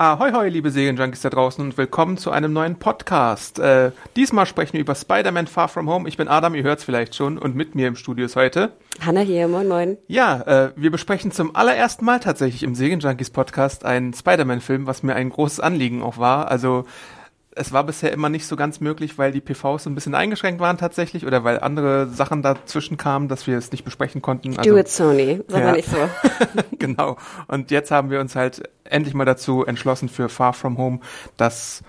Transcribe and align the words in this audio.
Ahoi, 0.00 0.30
hoi, 0.30 0.48
liebe 0.48 0.70
Serienjunkies 0.70 1.22
da 1.22 1.28
draußen 1.28 1.64
und 1.64 1.76
willkommen 1.76 2.18
zu 2.18 2.30
einem 2.30 2.52
neuen 2.52 2.78
Podcast. 2.78 3.58
Äh, 3.58 3.90
diesmal 4.14 4.46
sprechen 4.46 4.74
wir 4.74 4.80
über 4.80 4.94
Spider-Man 4.94 5.48
Far 5.48 5.66
From 5.66 5.90
Home. 5.90 6.08
Ich 6.08 6.16
bin 6.16 6.28
Adam, 6.28 6.54
ihr 6.54 6.62
hört 6.62 6.78
es 6.78 6.84
vielleicht 6.84 7.16
schon 7.16 7.36
und 7.36 7.56
mit 7.56 7.74
mir 7.74 7.88
im 7.88 7.96
Studio 7.96 8.24
ist 8.26 8.36
heute 8.36 8.70
Hanna 9.04 9.22
hier, 9.22 9.48
moin 9.48 9.66
moin. 9.66 9.98
Ja, 10.06 10.42
äh, 10.42 10.72
wir 10.76 10.92
besprechen 10.92 11.32
zum 11.32 11.56
allerersten 11.56 12.04
Mal 12.04 12.20
tatsächlich 12.20 12.62
im 12.62 12.76
Serienjunkies 12.76 13.30
Podcast 13.30 13.84
einen 13.84 14.14
Spider-Man-Film, 14.14 14.86
was 14.86 15.02
mir 15.02 15.16
ein 15.16 15.30
großes 15.30 15.58
Anliegen 15.58 16.00
auch 16.04 16.18
war. 16.18 16.48
Also 16.48 16.84
es 17.58 17.72
war 17.72 17.84
bisher 17.84 18.12
immer 18.12 18.28
nicht 18.28 18.46
so 18.46 18.56
ganz 18.56 18.80
möglich, 18.80 19.18
weil 19.18 19.32
die 19.32 19.40
PVs 19.40 19.84
so 19.84 19.90
ein 19.90 19.94
bisschen 19.94 20.14
eingeschränkt 20.14 20.60
waren 20.60 20.78
tatsächlich 20.78 21.26
oder 21.26 21.44
weil 21.44 21.60
andere 21.60 22.06
Sachen 22.08 22.42
dazwischen 22.42 22.96
kamen, 22.96 23.28
dass 23.28 23.46
wir 23.46 23.58
es 23.58 23.72
nicht 23.72 23.84
besprechen 23.84 24.22
konnten. 24.22 24.56
Also, 24.56 24.70
Do 24.70 24.76
it, 24.78 24.88
Sony. 24.88 25.40
Sag 25.48 25.60
ja. 25.60 25.66
mal 25.66 25.76
nicht 25.76 25.88
so. 25.88 25.96
genau. 26.78 27.16
Und 27.48 27.70
jetzt 27.70 27.90
haben 27.90 28.10
wir 28.10 28.20
uns 28.20 28.36
halt 28.36 28.62
endlich 28.84 29.14
mal 29.14 29.24
dazu 29.24 29.64
entschlossen 29.64 30.08
für 30.08 30.28
Far 30.28 30.52
From 30.52 30.78
Home, 30.78 31.00
das 31.36 31.82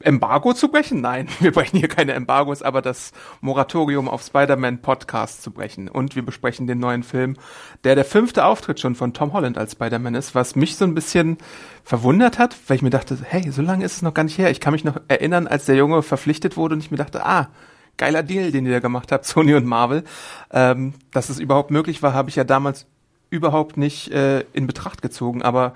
Embargo 0.00 0.54
zu 0.54 0.68
brechen? 0.68 1.00
Nein, 1.00 1.28
wir 1.40 1.52
brechen 1.52 1.78
hier 1.78 1.88
keine 1.88 2.12
Embargos, 2.12 2.62
aber 2.62 2.82
das 2.82 3.12
Moratorium 3.40 4.08
auf 4.08 4.22
Spider-Man 4.22 4.80
Podcast 4.80 5.42
zu 5.42 5.50
brechen. 5.50 5.88
Und 5.88 6.16
wir 6.16 6.24
besprechen 6.24 6.66
den 6.66 6.78
neuen 6.78 7.02
Film, 7.02 7.36
der 7.84 7.94
der 7.94 8.04
fünfte 8.04 8.44
Auftritt 8.44 8.80
schon 8.80 8.94
von 8.94 9.12
Tom 9.12 9.32
Holland 9.32 9.58
als 9.58 9.72
Spider-Man 9.72 10.14
ist, 10.14 10.34
was 10.34 10.56
mich 10.56 10.76
so 10.76 10.84
ein 10.84 10.94
bisschen 10.94 11.38
verwundert 11.84 12.38
hat, 12.38 12.56
weil 12.66 12.76
ich 12.76 12.82
mir 12.82 12.90
dachte, 12.90 13.18
hey, 13.22 13.50
so 13.50 13.62
lange 13.62 13.84
ist 13.84 13.96
es 13.96 14.02
noch 14.02 14.14
gar 14.14 14.24
nicht 14.24 14.38
her. 14.38 14.50
Ich 14.50 14.60
kann 14.60 14.72
mich 14.72 14.84
noch 14.84 15.00
erinnern, 15.08 15.46
als 15.46 15.66
der 15.66 15.76
Junge 15.76 16.02
verpflichtet 16.02 16.56
wurde 16.56 16.74
und 16.74 16.82
ich 16.82 16.90
mir 16.90 16.96
dachte, 16.96 17.24
ah, 17.26 17.48
geiler 17.98 18.22
Deal, 18.22 18.50
den 18.52 18.64
ihr 18.64 18.72
da 18.72 18.80
gemacht 18.80 19.12
habt, 19.12 19.24
Sony 19.26 19.54
und 19.54 19.66
Marvel. 19.66 20.04
Ähm, 20.50 20.94
dass 21.12 21.28
es 21.28 21.38
überhaupt 21.38 21.70
möglich 21.70 22.02
war, 22.02 22.14
habe 22.14 22.30
ich 22.30 22.36
ja 22.36 22.44
damals 22.44 22.86
überhaupt 23.30 23.76
nicht 23.76 24.10
äh, 24.10 24.40
in 24.54 24.66
Betracht 24.66 25.02
gezogen, 25.02 25.42
aber 25.42 25.74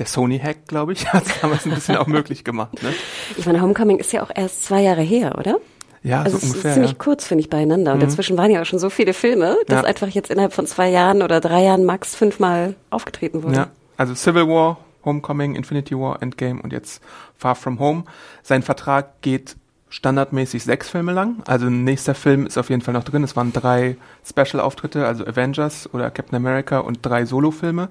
der 0.00 0.06
Sony-Hack, 0.06 0.66
glaube 0.66 0.92
ich, 0.94 1.06
hat 1.12 1.26
es 1.26 1.40
damals 1.40 1.66
ein 1.66 1.74
bisschen 1.74 1.96
auch 1.98 2.06
möglich 2.08 2.42
gemacht. 2.42 2.82
Ne? 2.82 2.92
Ich 3.36 3.46
meine, 3.46 3.60
Homecoming 3.60 3.98
ist 3.98 4.12
ja 4.12 4.22
auch 4.22 4.30
erst 4.34 4.64
zwei 4.64 4.80
Jahre 4.80 5.02
her, 5.02 5.36
oder? 5.38 5.58
Ja, 6.02 6.22
also 6.22 6.38
so 6.38 6.38
es 6.38 6.44
ungefähr, 6.44 6.70
ist 6.70 6.74
ziemlich 6.74 6.92
ja. 6.92 6.98
kurz, 6.98 7.26
finde 7.26 7.42
ich, 7.42 7.50
beieinander. 7.50 7.92
Und 7.92 7.98
mhm. 7.98 8.04
dazwischen 8.04 8.38
waren 8.38 8.50
ja 8.50 8.62
auch 8.62 8.66
schon 8.66 8.78
so 8.78 8.88
viele 8.88 9.12
Filme, 9.12 9.56
dass 9.66 9.82
Ja. 9.82 9.86
einfach 9.86 10.08
jetzt 10.08 10.30
innerhalb 10.30 10.54
von 10.54 10.66
zwei 10.66 10.88
Jahren 10.88 11.22
oder 11.22 11.40
drei 11.40 11.62
Jahren 11.62 11.84
max 11.84 12.16
fünfmal 12.16 12.74
aufgetreten 12.88 13.42
wurde. 13.42 13.54
Ja, 13.54 13.68
also 13.98 14.14
Civil 14.14 14.48
War, 14.48 14.78
Homecoming, 15.04 15.54
Infinity 15.54 15.94
War, 15.96 16.22
Endgame 16.22 16.62
und 16.62 16.72
jetzt 16.72 17.02
Far 17.36 17.54
From 17.54 17.78
Home. 17.78 18.04
Sein 18.42 18.62
Vertrag 18.62 19.20
geht 19.20 19.56
standardmäßig 19.90 20.62
sechs 20.62 20.88
Filme 20.88 21.12
lang. 21.12 21.42
Also 21.46 21.66
ein 21.66 21.84
nächster 21.84 22.14
Film 22.14 22.46
ist 22.46 22.56
auf 22.56 22.70
jeden 22.70 22.80
Fall 22.80 22.94
noch 22.94 23.04
drin. 23.04 23.24
Es 23.24 23.36
waren 23.36 23.52
drei 23.52 23.96
Special-Auftritte, 24.24 25.06
also 25.06 25.26
Avengers 25.26 25.92
oder 25.92 26.10
Captain 26.10 26.36
America 26.36 26.78
und 26.78 27.00
drei 27.02 27.26
Solo-Filme. 27.26 27.88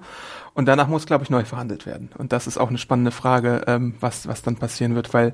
Und 0.60 0.66
danach 0.66 0.90
muss, 0.90 1.06
glaube 1.06 1.24
ich, 1.24 1.30
neu 1.30 1.46
verhandelt 1.46 1.86
werden. 1.86 2.10
Und 2.18 2.34
das 2.34 2.46
ist 2.46 2.58
auch 2.58 2.68
eine 2.68 2.78
spannende 2.78 3.12
Frage, 3.12 3.62
ähm, 3.66 3.94
was, 4.02 4.28
was 4.28 4.42
dann 4.42 4.58
passieren 4.58 4.94
wird, 4.94 5.14
weil 5.14 5.32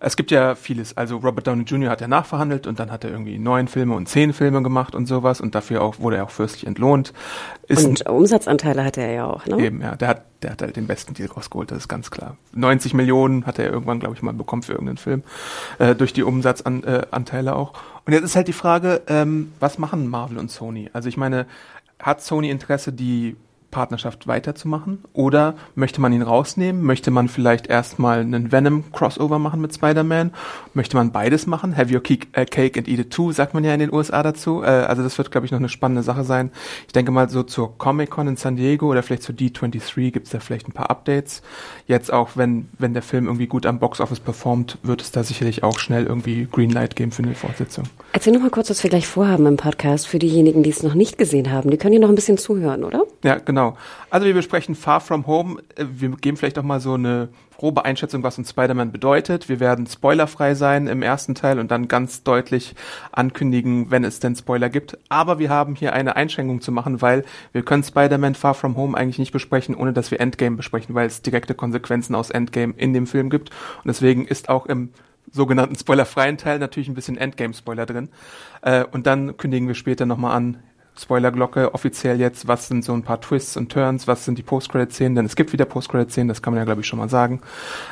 es 0.00 0.16
gibt 0.16 0.32
ja 0.32 0.56
vieles. 0.56 0.96
Also 0.96 1.18
Robert 1.18 1.46
Downey 1.46 1.62
Jr. 1.62 1.90
hat 1.90 2.00
ja 2.00 2.08
nachverhandelt 2.08 2.66
und 2.66 2.80
dann 2.80 2.90
hat 2.90 3.04
er 3.04 3.10
irgendwie 3.10 3.38
neun 3.38 3.68
Filme 3.68 3.94
und 3.94 4.08
zehn 4.08 4.32
Filme 4.32 4.64
gemacht 4.64 4.96
und 4.96 5.06
sowas 5.06 5.40
und 5.40 5.54
dafür 5.54 5.80
auch 5.80 6.00
wurde 6.00 6.16
er 6.16 6.24
auch 6.24 6.30
fürstlich 6.32 6.66
entlohnt. 6.66 7.12
Ist 7.68 7.86
Und 7.86 8.08
Umsatzanteile 8.08 8.84
hatte 8.84 9.00
er 9.00 9.12
ja 9.12 9.26
auch, 9.26 9.46
ne? 9.46 9.60
Eben, 9.60 9.80
ja. 9.80 9.94
Der 9.94 10.08
hat, 10.08 10.24
der 10.42 10.50
hat 10.50 10.62
halt 10.62 10.74
den 10.74 10.88
besten 10.88 11.14
Deal 11.14 11.28
rausgeholt, 11.30 11.70
das 11.70 11.78
ist 11.78 11.88
ganz 11.88 12.10
klar. 12.10 12.36
90 12.54 12.94
Millionen 12.94 13.46
hat 13.46 13.60
er 13.60 13.70
irgendwann, 13.70 14.00
glaube 14.00 14.16
ich, 14.16 14.22
mal 14.22 14.34
bekommen 14.34 14.64
für 14.64 14.72
irgendeinen 14.72 14.98
Film, 14.98 15.22
äh, 15.78 15.94
durch 15.94 16.12
die 16.12 16.24
Umsatzanteile 16.24 17.50
äh, 17.50 17.54
auch. 17.54 17.74
Und 18.06 18.12
jetzt 18.12 18.24
ist 18.24 18.34
halt 18.34 18.48
die 18.48 18.52
Frage, 18.52 19.02
ähm, 19.06 19.52
was 19.60 19.78
machen 19.78 20.08
Marvel 20.08 20.38
und 20.38 20.50
Sony? 20.50 20.90
Also 20.92 21.08
ich 21.08 21.16
meine, 21.16 21.46
hat 22.00 22.22
Sony 22.22 22.50
Interesse, 22.50 22.92
die 22.92 23.36
Partnerschaft 23.74 24.28
weiterzumachen? 24.28 25.00
Oder 25.12 25.56
möchte 25.74 26.00
man 26.00 26.12
ihn 26.12 26.22
rausnehmen? 26.22 26.82
Möchte 26.82 27.10
man 27.10 27.28
vielleicht 27.28 27.66
erstmal 27.66 28.20
einen 28.20 28.52
Venom-Crossover 28.52 29.40
machen 29.40 29.60
mit 29.60 29.74
Spider-Man? 29.74 30.30
Möchte 30.74 30.96
man 30.96 31.10
beides 31.10 31.48
machen? 31.48 31.76
Have 31.76 31.92
your 31.92 32.00
cake, 32.00 32.28
äh, 32.32 32.46
cake 32.46 32.78
and 32.78 32.88
eat 32.88 33.00
it 33.00 33.10
too, 33.10 33.32
sagt 33.32 33.52
man 33.52 33.64
ja 33.64 33.74
in 33.74 33.80
den 33.80 33.92
USA 33.92 34.22
dazu. 34.22 34.62
Äh, 34.62 34.66
also 34.66 35.02
das 35.02 35.18
wird, 35.18 35.32
glaube 35.32 35.44
ich, 35.44 35.50
noch 35.50 35.58
eine 35.58 35.68
spannende 35.68 36.04
Sache 36.04 36.22
sein. 36.22 36.52
Ich 36.86 36.92
denke 36.92 37.10
mal 37.10 37.28
so 37.28 37.42
zur 37.42 37.76
Comic-Con 37.76 38.28
in 38.28 38.36
San 38.36 38.54
Diego 38.54 38.88
oder 38.88 39.02
vielleicht 39.02 39.24
zur 39.24 39.34
D23 39.34 40.12
gibt 40.12 40.26
es 40.26 40.32
da 40.32 40.38
vielleicht 40.38 40.68
ein 40.68 40.72
paar 40.72 40.90
Updates. 40.90 41.42
Jetzt 41.88 42.12
auch, 42.12 42.30
wenn, 42.36 42.68
wenn 42.78 42.94
der 42.94 43.02
Film 43.02 43.26
irgendwie 43.26 43.48
gut 43.48 43.66
am 43.66 43.80
Box-Office 43.80 44.20
performt, 44.20 44.78
wird 44.84 45.02
es 45.02 45.10
da 45.10 45.24
sicherlich 45.24 45.64
auch 45.64 45.80
schnell 45.80 46.06
irgendwie 46.06 46.46
Greenlight 46.50 46.94
geben 46.94 47.10
für 47.10 47.24
eine 47.24 47.34
Fortsetzung. 47.34 47.86
Erzähl 48.12 48.32
noch 48.32 48.40
mal 48.40 48.50
kurz, 48.50 48.70
was 48.70 48.84
wir 48.84 48.90
gleich 48.90 49.08
vorhaben 49.08 49.46
im 49.46 49.56
Podcast 49.56 50.06
für 50.06 50.20
diejenigen, 50.20 50.62
die 50.62 50.70
es 50.70 50.84
noch 50.84 50.94
nicht 50.94 51.18
gesehen 51.18 51.50
haben. 51.50 51.70
Die 51.70 51.76
können 51.76 51.92
hier 51.92 52.00
noch 52.00 52.08
ein 52.08 52.14
bisschen 52.14 52.38
zuhören, 52.38 52.84
oder? 52.84 53.02
Ja, 53.24 53.38
genau. 53.38 53.63
Also 54.10 54.26
wir 54.26 54.34
besprechen 54.34 54.74
Far 54.74 55.00
From 55.00 55.26
Home. 55.26 55.62
Äh, 55.76 55.86
Wir 55.90 56.10
geben 56.10 56.36
vielleicht 56.36 56.58
auch 56.58 56.62
mal 56.62 56.80
so 56.80 56.94
eine 56.94 57.28
grobe 57.56 57.84
Einschätzung, 57.84 58.22
was 58.22 58.36
uns 58.36 58.50
Spider-Man 58.50 58.92
bedeutet. 58.92 59.48
Wir 59.48 59.60
werden 59.60 59.86
spoilerfrei 59.86 60.54
sein 60.54 60.86
im 60.86 61.02
ersten 61.02 61.34
Teil 61.34 61.58
und 61.58 61.70
dann 61.70 61.88
ganz 61.88 62.22
deutlich 62.22 62.74
ankündigen, 63.12 63.90
wenn 63.90 64.04
es 64.04 64.20
denn 64.20 64.36
Spoiler 64.36 64.68
gibt. 64.68 64.98
Aber 65.08 65.38
wir 65.38 65.50
haben 65.50 65.74
hier 65.74 65.92
eine 65.92 66.16
Einschränkung 66.16 66.60
zu 66.60 66.72
machen, 66.72 67.00
weil 67.00 67.24
wir 67.52 67.62
können 67.62 67.82
Spider-Man 67.82 68.34
Far 68.34 68.54
From 68.54 68.76
Home 68.76 68.96
eigentlich 68.96 69.18
nicht 69.18 69.32
besprechen, 69.32 69.74
ohne 69.74 69.92
dass 69.92 70.10
wir 70.10 70.20
Endgame 70.20 70.56
besprechen, 70.56 70.94
weil 70.94 71.06
es 71.06 71.22
direkte 71.22 71.54
Konsequenzen 71.54 72.14
aus 72.14 72.30
Endgame 72.30 72.74
in 72.76 72.92
dem 72.92 73.06
Film 73.06 73.30
gibt. 73.30 73.50
Und 73.50 73.86
deswegen 73.88 74.26
ist 74.26 74.48
auch 74.48 74.66
im 74.66 74.90
sogenannten 75.32 75.76
spoilerfreien 75.76 76.38
Teil 76.38 76.58
natürlich 76.58 76.88
ein 76.88 76.94
bisschen 76.94 77.16
Endgame-Spoiler 77.16 77.86
drin. 77.86 78.08
Äh, 78.62 78.84
und 78.84 79.06
dann 79.06 79.36
kündigen 79.36 79.68
wir 79.68 79.74
später 79.74 80.06
nochmal 80.06 80.36
an, 80.36 80.58
Spoilerglocke 80.96 81.74
offiziell 81.74 82.20
jetzt, 82.20 82.46
was 82.46 82.68
sind 82.68 82.84
so 82.84 82.92
ein 82.92 83.02
paar 83.02 83.20
Twists 83.20 83.56
und 83.56 83.70
Turns, 83.72 84.06
was 84.06 84.24
sind 84.24 84.38
die 84.38 84.42
Post-Credit-Szenen, 84.42 85.16
denn 85.16 85.26
es 85.26 85.36
gibt 85.36 85.52
wieder 85.52 85.64
Post-Credit-Szenen, 85.64 86.28
das 86.28 86.42
kann 86.42 86.52
man 86.52 86.58
ja 86.58 86.64
glaube 86.64 86.82
ich 86.82 86.86
schon 86.86 86.98
mal 86.98 87.08
sagen. 87.08 87.40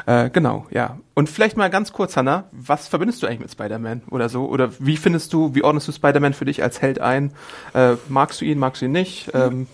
Äh, 0.07 0.31
genau, 0.31 0.67
ja. 0.71 0.99
Und 1.15 1.29
vielleicht 1.29 1.57
mal 1.57 1.69
ganz 1.69 1.93
kurz, 1.93 2.17
Hannah, 2.17 2.45
was 2.53 2.89
verbindest 2.89 3.23
du 3.23 3.27
eigentlich 3.27 3.41
mit 3.41 3.51
Spider-Man 3.51 4.03
oder 4.11 4.29
so? 4.29 4.47
Oder 4.47 4.71
wie 4.79 4.97
findest 4.97 5.33
du, 5.33 5.55
wie 5.55 5.63
ordnest 5.63 5.89
du 5.89 5.93
Spider-Man 5.93 6.33
für 6.33 6.45
dich 6.45 6.63
als 6.63 6.81
Held 6.81 7.01
ein? 7.01 7.33
Äh, 7.75 7.95
magst 8.09 8.41
du 8.41 8.45
ihn, 8.45 8.59
magst 8.59 8.81
du 8.81 8.87
ihn 8.87 8.93
nicht? 8.93 9.31
Ähm, 9.35 9.67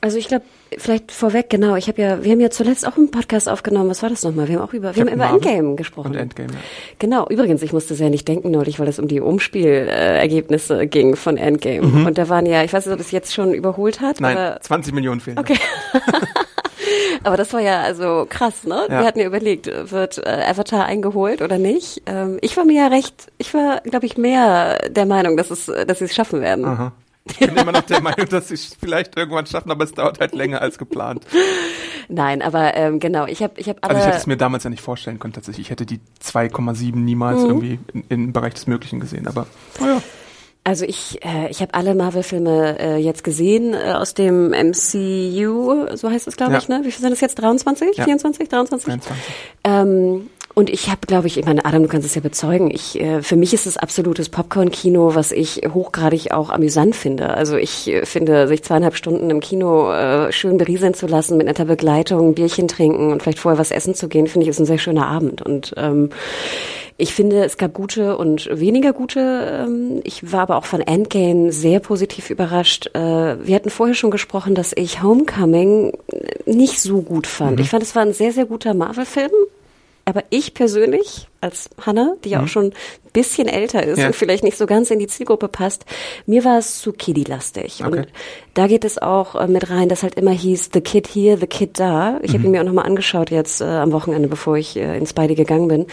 Also 0.00 0.16
ich 0.16 0.28
glaube, 0.28 0.44
vielleicht 0.78 1.12
vorweg, 1.12 1.50
genau, 1.50 1.76
ich 1.76 1.88
habe 1.88 2.00
ja, 2.00 2.22
wir 2.24 2.32
haben 2.32 2.40
ja 2.40 2.50
zuletzt 2.50 2.86
auch 2.86 2.96
einen 2.96 3.10
Podcast 3.10 3.48
aufgenommen, 3.48 3.90
was 3.90 4.02
war 4.02 4.10
das 4.10 4.22
nochmal? 4.22 4.48
Wir 4.48 4.56
haben 4.56 4.68
auch 4.68 4.72
über, 4.72 4.94
wir 4.94 5.00
haben 5.02 5.08
über 5.08 5.16
Marvel 5.24 5.36
Endgame 5.48 5.76
gesprochen. 5.76 6.12
und 6.12 6.16
Endgame, 6.16 6.52
ja. 6.52 6.58
Genau, 6.98 7.26
übrigens, 7.28 7.62
ich 7.62 7.72
musste 7.72 7.94
sehr 7.94 8.10
nicht 8.10 8.26
denken 8.28 8.50
neulich, 8.50 8.78
weil 8.78 8.88
es 8.88 8.98
um 8.98 9.08
die 9.08 9.20
Umspielergebnisse 9.20 10.86
ging 10.86 11.16
von 11.16 11.36
Endgame. 11.36 12.06
Und 12.06 12.18
da 12.18 12.28
waren 12.28 12.46
ja, 12.46 12.62
ich 12.64 12.72
weiß 12.72 12.86
nicht, 12.86 12.94
ob 12.94 13.00
es 13.00 13.10
jetzt 13.10 13.34
schon 13.34 13.54
überholt 13.54 14.00
hat, 14.00 14.20
Mhm. 14.20 14.26
Nein, 14.26 14.36
aber 14.36 14.60
20 14.60 14.92
Millionen 14.94 15.20
fehlen. 15.20 15.38
Okay. 15.38 15.56
Aber 17.22 17.36
das 17.36 17.52
war 17.52 17.60
ja 17.60 17.82
also 17.82 18.26
krass, 18.28 18.64
ne? 18.64 18.86
Ja. 18.88 19.00
Wir 19.00 19.06
hatten 19.06 19.20
ja 19.20 19.26
überlegt, 19.26 19.66
wird 19.90 20.18
äh, 20.18 20.44
Avatar 20.48 20.86
eingeholt 20.86 21.42
oder 21.42 21.58
nicht. 21.58 22.02
Ähm, 22.06 22.38
ich 22.40 22.56
war 22.56 22.64
mir 22.64 22.76
ja 22.82 22.86
recht, 22.88 23.30
ich 23.36 23.52
war, 23.52 23.80
glaube 23.82 24.06
ich, 24.06 24.16
mehr 24.16 24.78
der 24.88 25.04
Meinung, 25.04 25.36
dass 25.36 25.50
es, 25.50 25.66
dass 25.66 25.98
sie 25.98 26.06
es 26.06 26.14
schaffen 26.14 26.40
werden. 26.40 26.64
Aha. 26.64 26.92
Ich 27.30 27.38
bin 27.38 27.56
immer 27.56 27.72
noch 27.72 27.82
der 27.82 28.00
Meinung, 28.00 28.28
dass 28.28 28.48
sie 28.48 28.54
es 28.54 28.76
vielleicht 28.78 29.16
irgendwann 29.16 29.46
schaffen, 29.46 29.70
aber 29.70 29.84
es 29.84 29.92
dauert 29.92 30.20
halt 30.20 30.34
länger 30.34 30.60
als 30.60 30.78
geplant. 30.78 31.26
Nein, 32.08 32.42
aber 32.42 32.74
ähm, 32.76 32.98
genau, 33.00 33.26
ich 33.26 33.42
habe, 33.42 33.54
ich 33.60 33.68
habe 33.68 33.82
alle. 33.82 33.90
Also 33.94 34.00
ich 34.00 34.06
hätte 34.08 34.18
es 34.18 34.26
mir 34.26 34.36
damals 34.36 34.64
ja 34.64 34.70
nicht 34.70 34.82
vorstellen 34.82 35.18
können 35.18 35.32
tatsächlich. 35.32 35.66
Ich 35.66 35.70
hätte 35.70 35.86
die 35.86 36.00
2,7 36.24 36.96
niemals 36.96 37.42
irgendwie 37.42 37.78
in, 37.92 38.04
im 38.08 38.32
Bereich 38.32 38.54
des 38.54 38.66
Möglichen 38.66 38.98
gesehen. 39.00 39.26
Aber 39.28 39.46
naja, 39.80 40.02
Also 40.64 40.84
ich, 40.84 41.24
äh, 41.24 41.48
ich 41.50 41.60
habe 41.62 41.74
alle 41.74 41.94
Marvel-Filme 41.94 42.78
äh, 42.78 42.96
jetzt 42.96 43.22
gesehen 43.24 43.74
äh, 43.74 43.92
aus 43.92 44.14
dem 44.14 44.50
MCU, 44.50 45.86
so 45.96 46.10
heißt 46.10 46.26
es, 46.28 46.36
glaube 46.36 46.52
Ja. 46.52 46.58
ich, 46.58 46.68
ne? 46.68 46.80
Wie 46.84 46.90
viel 46.90 47.00
sind 47.00 47.12
es 47.12 47.20
jetzt? 47.20 47.38
23? 47.38 47.96
Ja. 47.96 48.04
24? 48.04 48.48
23? 48.48 48.86
23. 48.92 49.24
Ähm, 49.64 50.30
Und 50.60 50.68
ich 50.68 50.90
habe, 50.90 51.06
glaube 51.06 51.26
ich, 51.26 51.38
ich 51.38 51.46
meine, 51.46 51.64
Adam, 51.64 51.84
du 51.84 51.88
kannst 51.88 52.06
es 52.06 52.14
ja 52.14 52.20
bezeugen, 52.20 52.70
ich, 52.70 53.00
äh, 53.00 53.22
für 53.22 53.36
mich 53.36 53.54
ist 53.54 53.64
es 53.64 53.78
absolutes 53.78 54.28
Popcorn-Kino, 54.28 55.14
was 55.14 55.32
ich 55.32 55.62
hochgradig 55.72 56.32
auch 56.32 56.50
amüsant 56.50 56.94
finde. 56.94 57.30
Also 57.30 57.56
ich 57.56 57.88
äh, 57.88 58.04
finde, 58.04 58.46
sich 58.46 58.62
zweieinhalb 58.62 58.94
Stunden 58.94 59.30
im 59.30 59.40
Kino 59.40 59.90
äh, 59.90 60.30
schön 60.32 60.58
berieseln 60.58 60.92
zu 60.92 61.06
lassen, 61.06 61.38
mit 61.38 61.46
netter 61.46 61.64
Begleitung, 61.64 62.34
Bierchen 62.34 62.68
trinken 62.68 63.10
und 63.10 63.22
vielleicht 63.22 63.38
vorher 63.38 63.58
was 63.58 63.70
essen 63.70 63.94
zu 63.94 64.06
gehen, 64.06 64.26
finde 64.26 64.44
ich, 64.44 64.50
ist 64.50 64.60
ein 64.60 64.66
sehr 64.66 64.76
schöner 64.76 65.06
Abend. 65.06 65.40
Und 65.40 65.72
ähm, 65.78 66.10
ich 66.98 67.14
finde, 67.14 67.42
es 67.42 67.56
gab 67.56 67.72
gute 67.72 68.18
und 68.18 68.46
weniger 68.52 68.92
gute. 68.92 69.64
Ähm, 69.64 70.02
ich 70.04 70.30
war 70.30 70.40
aber 70.42 70.58
auch 70.58 70.66
von 70.66 70.82
Endgame 70.82 71.52
sehr 71.52 71.80
positiv 71.80 72.28
überrascht. 72.28 72.90
Äh, 72.92 72.98
wir 73.46 73.54
hatten 73.54 73.70
vorher 73.70 73.94
schon 73.94 74.10
gesprochen, 74.10 74.54
dass 74.54 74.74
ich 74.76 75.02
Homecoming 75.02 75.96
nicht 76.44 76.82
so 76.82 77.00
gut 77.00 77.26
fand. 77.26 77.56
Mhm. 77.56 77.62
Ich 77.62 77.70
fand, 77.70 77.82
es 77.82 77.96
war 77.96 78.02
ein 78.02 78.12
sehr, 78.12 78.32
sehr 78.32 78.44
guter 78.44 78.74
Marvel-Film. 78.74 79.30
Aber 80.10 80.24
ich 80.30 80.54
persönlich, 80.54 81.28
als 81.40 81.70
Hanna, 81.86 82.16
die 82.24 82.30
ja 82.30 82.38
mhm. 82.38 82.44
auch 82.44 82.48
schon 82.48 82.64
ein 82.64 82.72
bisschen 83.12 83.46
älter 83.46 83.84
ist 83.86 84.00
ja. 84.00 84.08
und 84.08 84.16
vielleicht 84.16 84.42
nicht 84.42 84.56
so 84.56 84.66
ganz 84.66 84.90
in 84.90 84.98
die 84.98 85.06
Zielgruppe 85.06 85.46
passt, 85.46 85.84
mir 86.26 86.44
war 86.44 86.58
es 86.58 86.80
zu 86.80 86.92
kiddie-lastig. 86.92 87.84
Okay. 87.86 87.98
Und 87.98 88.08
da 88.54 88.66
geht 88.66 88.84
es 88.84 88.98
auch 88.98 89.36
äh, 89.36 89.46
mit 89.46 89.70
rein, 89.70 89.88
dass 89.88 90.02
halt 90.02 90.16
immer 90.16 90.32
hieß, 90.32 90.70
the 90.74 90.80
kid 90.80 91.06
here, 91.06 91.38
the 91.38 91.46
kid 91.46 91.78
da. 91.78 92.18
Ich 92.22 92.32
mhm. 92.32 92.38
habe 92.38 92.44
ihn 92.46 92.50
mir 92.50 92.60
auch 92.60 92.64
nochmal 92.64 92.86
angeschaut 92.86 93.30
jetzt 93.30 93.60
äh, 93.60 93.66
am 93.66 93.92
Wochenende, 93.92 94.26
bevor 94.26 94.56
ich 94.56 94.76
äh, 94.76 94.98
ins 94.98 95.12
Beide 95.12 95.36
gegangen 95.36 95.68
bin. 95.68 95.86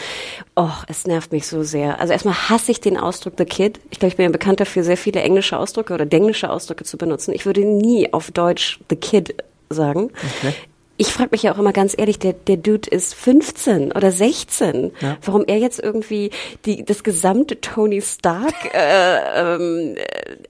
Och, 0.58 0.84
es 0.88 1.06
nervt 1.06 1.32
mich 1.32 1.46
so 1.46 1.62
sehr. 1.62 2.00
Also 2.00 2.14
erstmal 2.14 2.50
hasse 2.50 2.72
ich 2.72 2.82
den 2.82 2.98
Ausdruck 2.98 3.34
the 3.38 3.46
kid. 3.46 3.80
Ich 3.92 4.00
glaube, 4.00 4.10
ich 4.10 4.18
bin 4.18 4.24
ja 4.24 4.32
bekannt 4.32 4.60
dafür, 4.60 4.84
sehr 4.84 4.98
viele 4.98 5.22
englische 5.22 5.60
Ausdrücke 5.60 5.94
oder 5.94 6.08
denglische 6.08 6.50
Ausdrücke 6.50 6.86
zu 6.86 6.98
benutzen. 6.98 7.36
Ich 7.36 7.46
würde 7.46 7.64
nie 7.64 8.12
auf 8.14 8.32
Deutsch 8.32 8.80
the 8.90 8.96
kid 8.96 9.36
sagen. 9.70 10.10
Okay 10.40 10.56
ich 10.98 11.14
frage 11.14 11.30
mich 11.32 11.44
ja 11.44 11.54
auch 11.54 11.60
immer 11.60 11.74
ganz 11.74 11.94
ehrlich, 11.98 12.18
der, 12.18 12.34
der 12.34 12.58
Dude 12.58 12.90
ist 12.90 13.14
15 13.14 13.92
oder 13.92 14.12
16. 14.12 14.92
Ja. 15.00 15.18
Warum 15.24 15.46
er 15.46 15.58
jetzt 15.58 15.80
irgendwie 15.80 16.32
die, 16.66 16.84
das 16.84 17.04
gesamte 17.04 17.62
Tony 17.62 18.02
Stark 18.02 18.74
äh, 18.74 19.56
ähm, 19.56 19.96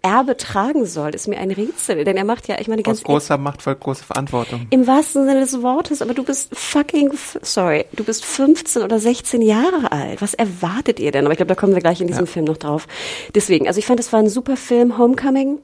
Erbe 0.02 0.38
tragen 0.38 0.86
soll, 0.86 1.14
ist 1.14 1.28
mir 1.28 1.38
ein 1.40 1.52
Rätsel. 1.52 2.06
Denn 2.06 2.16
er 2.16 2.24
macht 2.24 2.48
ja, 2.48 2.60
ich 2.60 2.70
meine, 2.70 2.82
ganz 2.82 3.00
Aus 3.00 3.04
großer 3.04 3.38
Macht 3.38 3.62
folgt 3.62 3.82
große 3.82 4.06
Verantwortung. 4.06 4.68
Im 4.70 4.88
wahrsten 4.88 5.28
Sinne 5.28 5.42
des 5.42 5.62
Wortes, 5.62 6.02
aber 6.02 6.14
du 6.14 6.24
bist 6.24 6.56
fucking, 6.58 7.12
sorry, 7.42 7.86
du 7.94 8.06
bist 8.06 8.24
15 8.24 8.84
oder 8.84 9.00
16 9.00 9.42
Jahre 9.42 9.92
alt. 9.92 10.22
Was 10.22 10.34
erwartet 10.34 11.00
ihr 11.00 11.12
denn? 11.12 11.26
Aber 11.26 11.34
ich 11.34 11.38
glaube, 11.38 11.50
da 11.50 11.56
kommen 11.56 11.74
wir 11.74 11.82
gleich 11.82 12.00
in 12.00 12.08
diesem 12.08 12.26
ja. 12.26 12.32
Film 12.32 12.46
noch 12.46 12.58
drauf. 12.58 12.88
Deswegen, 13.36 13.68
also 13.68 13.80
ich 13.80 13.86
fand, 13.86 14.00
es 14.00 14.14
war 14.14 14.22
ein 14.22 14.30
super 14.30 14.56
Film, 14.56 14.98
Homecoming. 14.98 15.60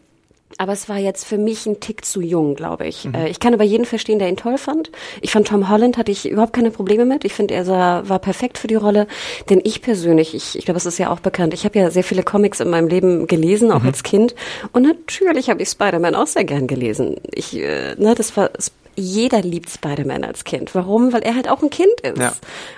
Aber 0.57 0.73
es 0.73 0.89
war 0.89 0.97
jetzt 0.97 1.25
für 1.25 1.37
mich 1.37 1.65
ein 1.65 1.79
Tick 1.79 2.05
zu 2.05 2.21
jung, 2.21 2.55
glaube 2.55 2.85
ich. 2.85 3.05
Mhm. 3.05 3.15
Äh, 3.15 3.29
ich 3.29 3.39
kann 3.39 3.53
aber 3.53 3.63
jeden 3.63 3.85
verstehen, 3.85 4.19
der 4.19 4.29
ihn 4.29 4.37
toll 4.37 4.57
fand. 4.57 4.91
Ich 5.21 5.31
fand 5.31 5.47
Tom 5.47 5.69
Holland 5.69 5.97
hatte 5.97 6.11
ich 6.11 6.29
überhaupt 6.29 6.53
keine 6.53 6.71
Probleme 6.71 7.05
mit. 7.05 7.25
Ich 7.25 7.33
finde, 7.33 7.53
er 7.53 7.65
sah, 7.65 8.07
war 8.07 8.19
perfekt 8.19 8.57
für 8.57 8.67
die 8.67 8.75
Rolle. 8.75 9.07
Denn 9.49 9.61
ich 9.63 9.81
persönlich, 9.81 10.35
ich, 10.35 10.57
ich 10.57 10.65
glaube, 10.65 10.77
es 10.77 10.85
ist 10.85 10.97
ja 10.97 11.11
auch 11.11 11.19
bekannt, 11.19 11.53
ich 11.53 11.65
habe 11.65 11.79
ja 11.79 11.89
sehr 11.89 12.03
viele 12.03 12.23
Comics 12.23 12.59
in 12.59 12.69
meinem 12.69 12.87
Leben 12.87 13.27
gelesen, 13.27 13.71
auch 13.71 13.81
mhm. 13.81 13.87
als 13.87 14.03
Kind. 14.03 14.35
Und 14.71 14.83
natürlich 14.83 15.49
habe 15.49 15.61
ich 15.61 15.69
Spider-Man 15.69 16.15
auch 16.15 16.27
sehr 16.27 16.43
gern 16.43 16.67
gelesen. 16.67 17.17
Ich, 17.31 17.55
äh, 17.55 17.95
ne, 17.95 18.15
das 18.15 18.35
war 18.37 18.51
jeder 18.95 19.41
liebt 19.41 19.69
Spider-Man 19.69 20.23
als 20.23 20.43
Kind. 20.43 20.73
Warum? 20.75 21.13
Weil 21.13 21.21
er 21.21 21.35
halt 21.35 21.49
auch 21.49 21.61
ein 21.61 21.69
Kind 21.69 22.01
ist. 22.01 22.17
Ja. 22.17 22.33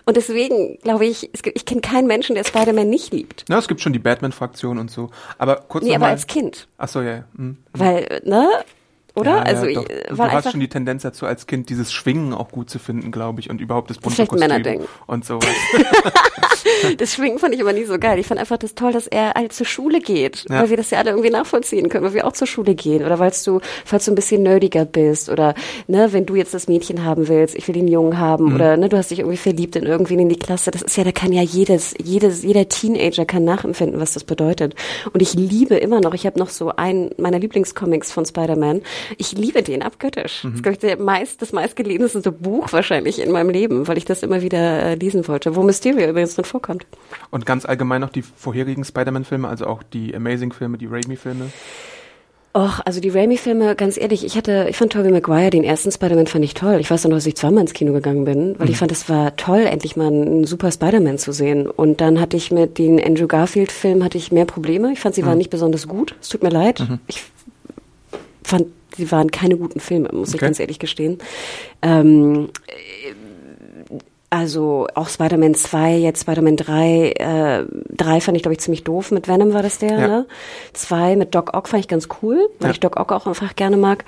Und 0.05 0.17
deswegen 0.17 0.77
glaube 0.79 1.05
ich, 1.05 1.29
gibt, 1.41 1.57
ich 1.57 1.65
kenne 1.65 1.81
keinen 1.81 2.07
Menschen, 2.07 2.35
der 2.35 2.43
Spider-Man 2.43 2.89
nicht 2.89 3.13
liebt. 3.13 3.45
Ja, 3.49 3.57
es 3.57 3.67
gibt 3.67 3.81
schon 3.81 3.93
die 3.93 3.99
Batman-Fraktion 3.99 4.77
und 4.77 4.91
so. 4.91 5.09
Aber 5.37 5.57
kurz 5.67 5.83
Nee, 5.83 5.95
aber 5.95 6.07
als 6.07 6.27
Kind. 6.27 6.67
Ach 6.77 6.87
so, 6.87 7.01
ja. 7.01 7.23
Mhm. 7.33 7.57
Weil, 7.73 8.21
ne? 8.23 8.47
Oder? 9.15 9.37
Ja, 9.37 9.41
also 9.43 9.65
ja, 9.65 9.81
du 9.81 10.17
hast 10.17 10.51
schon 10.51 10.59
die 10.59 10.67
Tendenz 10.67 11.03
dazu, 11.03 11.25
als 11.25 11.47
Kind 11.47 11.69
dieses 11.69 11.91
Schwingen 11.93 12.33
auch 12.33 12.49
gut 12.49 12.69
zu 12.69 12.79
finden, 12.79 13.11
glaube 13.11 13.39
ich, 13.39 13.49
und 13.49 13.61
überhaupt 13.61 13.89
das 13.89 13.97
bunte 13.97 14.25
Kostüm 14.25 14.47
Männerding. 14.47 14.81
und 15.07 15.25
sowas. 15.25 15.47
das 16.97 17.13
Schwingen 17.13 17.39
fand 17.39 17.53
ich 17.53 17.61
immer 17.61 17.73
nie 17.73 17.85
so 17.85 17.97
geil. 17.97 18.19
Ich 18.19 18.27
fand 18.27 18.39
einfach 18.39 18.57
das 18.57 18.75
toll, 18.75 18.91
dass 18.91 19.07
er 19.07 19.33
halt 19.33 19.53
zur 19.53 19.65
Schule 19.65 19.99
geht, 19.99 20.45
ja. 20.49 20.61
weil 20.61 20.69
wir 20.69 20.77
das 20.77 20.89
ja 20.89 20.99
alle 20.99 21.11
irgendwie 21.11 21.29
nachvollziehen 21.29 21.89
können, 21.89 22.03
weil 22.03 22.13
wir 22.13 22.27
auch 22.27 22.33
zur 22.33 22.47
Schule 22.47 22.75
gehen 22.75 23.05
oder 23.05 23.19
weil 23.19 23.31
du, 23.45 23.59
falls 23.85 24.05
du 24.05 24.11
ein 24.11 24.15
bisschen 24.15 24.43
nerdiger 24.43 24.85
bist 24.85 25.29
oder 25.29 25.55
ne, 25.87 26.11
wenn 26.11 26.25
du 26.25 26.35
jetzt 26.35 26.53
das 26.53 26.67
Mädchen 26.67 27.03
haben 27.03 27.27
willst, 27.27 27.55
ich 27.55 27.67
will 27.67 27.75
den 27.75 27.87
Jungen 27.87 28.19
haben 28.19 28.49
mhm. 28.49 28.55
oder 28.55 28.77
ne, 28.77 28.89
du 28.89 28.97
hast 28.97 29.11
dich 29.11 29.19
irgendwie 29.19 29.37
verliebt 29.37 29.75
in 29.75 29.85
irgendwen 29.85 30.19
in 30.19 30.29
die 30.29 30.39
Klasse. 30.39 30.71
Das 30.71 30.81
ist 30.81 30.97
ja, 30.97 31.03
da 31.03 31.11
kann 31.11 31.31
ja 31.31 31.41
jedes, 31.41 31.93
jedes, 32.03 32.43
jeder 32.43 32.67
Teenager 32.67 33.25
kann 33.25 33.43
nachempfinden, 33.43 33.99
was 33.99 34.13
das 34.13 34.23
bedeutet. 34.23 34.75
Und 35.13 35.21
ich 35.21 35.33
liebe 35.33 35.75
immer 35.75 36.01
noch. 36.01 36.13
Ich 36.13 36.25
habe 36.25 36.39
noch 36.39 36.49
so 36.49 36.69
einen 36.75 37.11
meiner 37.17 37.39
Lieblingscomics 37.39 38.11
von 38.11 38.25
Spider-Man 38.25 38.81
ich 39.17 39.33
liebe 39.33 39.63
den 39.63 39.81
abgöttisch. 39.81 40.43
Mhm. 40.43 40.49
Das 40.49 40.55
ist, 40.55 40.63
glaube 40.63 40.87
ich, 40.87 40.99
meist, 40.99 41.41
das 41.41 41.53
meistgelesenste 41.53 42.31
Buch 42.31 42.71
wahrscheinlich 42.73 43.21
in 43.21 43.31
meinem 43.31 43.49
Leben, 43.49 43.87
weil 43.87 43.97
ich 43.97 44.05
das 44.05 44.23
immer 44.23 44.41
wieder 44.41 44.83
äh, 44.83 44.95
lesen 44.95 45.27
wollte, 45.27 45.55
wo 45.55 45.63
Mysterio 45.63 46.09
übrigens 46.09 46.35
drin 46.35 46.45
vorkommt. 46.45 46.85
Und 47.31 47.45
ganz 47.45 47.65
allgemein 47.65 48.01
noch 48.01 48.09
die 48.09 48.21
vorherigen 48.21 48.83
Spider-Man-Filme, 48.83 49.47
also 49.47 49.67
auch 49.67 49.83
die 49.83 50.15
Amazing-Filme, 50.15 50.77
die 50.77 50.87
Raimi-Filme. 50.87 51.51
Och, 52.55 52.79
also 52.85 53.01
die 53.01 53.09
Raimi-Filme, 53.09 53.75
ganz 53.75 53.97
ehrlich, 53.97 54.23
ich 54.23 54.37
hatte, 54.37 54.67
ich 54.69 54.77
fand 54.77 54.93
Tobey 54.93 55.11
Maguire, 55.11 55.49
den 55.49 55.65
ersten 55.65 55.91
Spider-Man 55.91 56.27
fand 56.27 56.45
ich 56.45 56.53
toll. 56.53 56.77
Ich 56.79 56.89
weiß 56.89 57.03
noch, 57.03 57.11
dass 57.11 57.25
ich 57.25 57.35
zweimal 57.35 57.61
ins 57.61 57.73
Kino 57.73 57.91
gegangen 57.91 58.23
bin, 58.23 58.57
weil 58.57 58.67
mhm. 58.67 58.71
ich 58.71 58.77
fand, 58.77 58.93
es 58.93 59.09
war 59.09 59.35
toll, 59.35 59.65
endlich 59.65 59.97
mal 59.97 60.07
einen 60.07 60.45
super 60.45 60.71
Spider-Man 60.71 61.17
zu 61.17 61.33
sehen. 61.33 61.69
Und 61.69 61.99
dann 61.99 62.21
hatte 62.21 62.37
ich 62.37 62.51
mit 62.51 62.77
den 62.77 63.03
Andrew 63.03 63.27
Garfield-Filmen 63.27 64.05
hatte 64.05 64.17
ich 64.17 64.31
mehr 64.31 64.45
Probleme. 64.45 64.93
Ich 64.93 65.01
fand, 65.01 65.15
sie 65.15 65.23
mhm. 65.23 65.27
waren 65.27 65.37
nicht 65.37 65.49
besonders 65.49 65.85
gut. 65.85 66.15
Es 66.21 66.29
tut 66.29 66.43
mir 66.43 66.49
leid. 66.49 66.79
Mhm. 66.79 66.99
Ich 67.07 67.23
fand 68.43 68.67
sie 68.97 69.11
waren 69.11 69.31
keine 69.31 69.57
guten 69.57 69.79
Filme, 69.79 70.09
muss 70.11 70.29
okay. 70.29 70.37
ich 70.37 70.41
ganz 70.41 70.59
ehrlich 70.59 70.79
gestehen. 70.79 71.19
Ähm, 71.81 72.49
also 74.29 74.87
auch 74.95 75.07
Spider-Man 75.07 75.55
2, 75.55 75.95
jetzt 75.97 76.21
Spider-Man 76.21 76.57
3, 76.57 77.11
äh, 77.11 77.65
3 77.95 78.21
fand 78.21 78.35
ich, 78.35 78.43
glaube 78.43 78.53
ich, 78.53 78.59
ziemlich 78.59 78.83
doof. 78.83 79.11
Mit 79.11 79.27
Venom 79.27 79.53
war 79.53 79.63
das 79.63 79.77
der, 79.77 79.97
ja. 79.97 80.07
ne? 80.07 80.27
2 80.73 81.15
mit 81.15 81.33
Doc 81.35 81.55
Ock 81.55 81.69
fand 81.69 81.81
ich 81.81 81.87
ganz 81.87 82.09
cool, 82.21 82.49
weil 82.59 82.69
ja. 82.69 82.73
ich 82.73 82.79
Doc 82.79 82.99
Ock 82.99 83.11
auch 83.11 83.27
einfach 83.27 83.55
gerne 83.55 83.77
mag. 83.77 84.03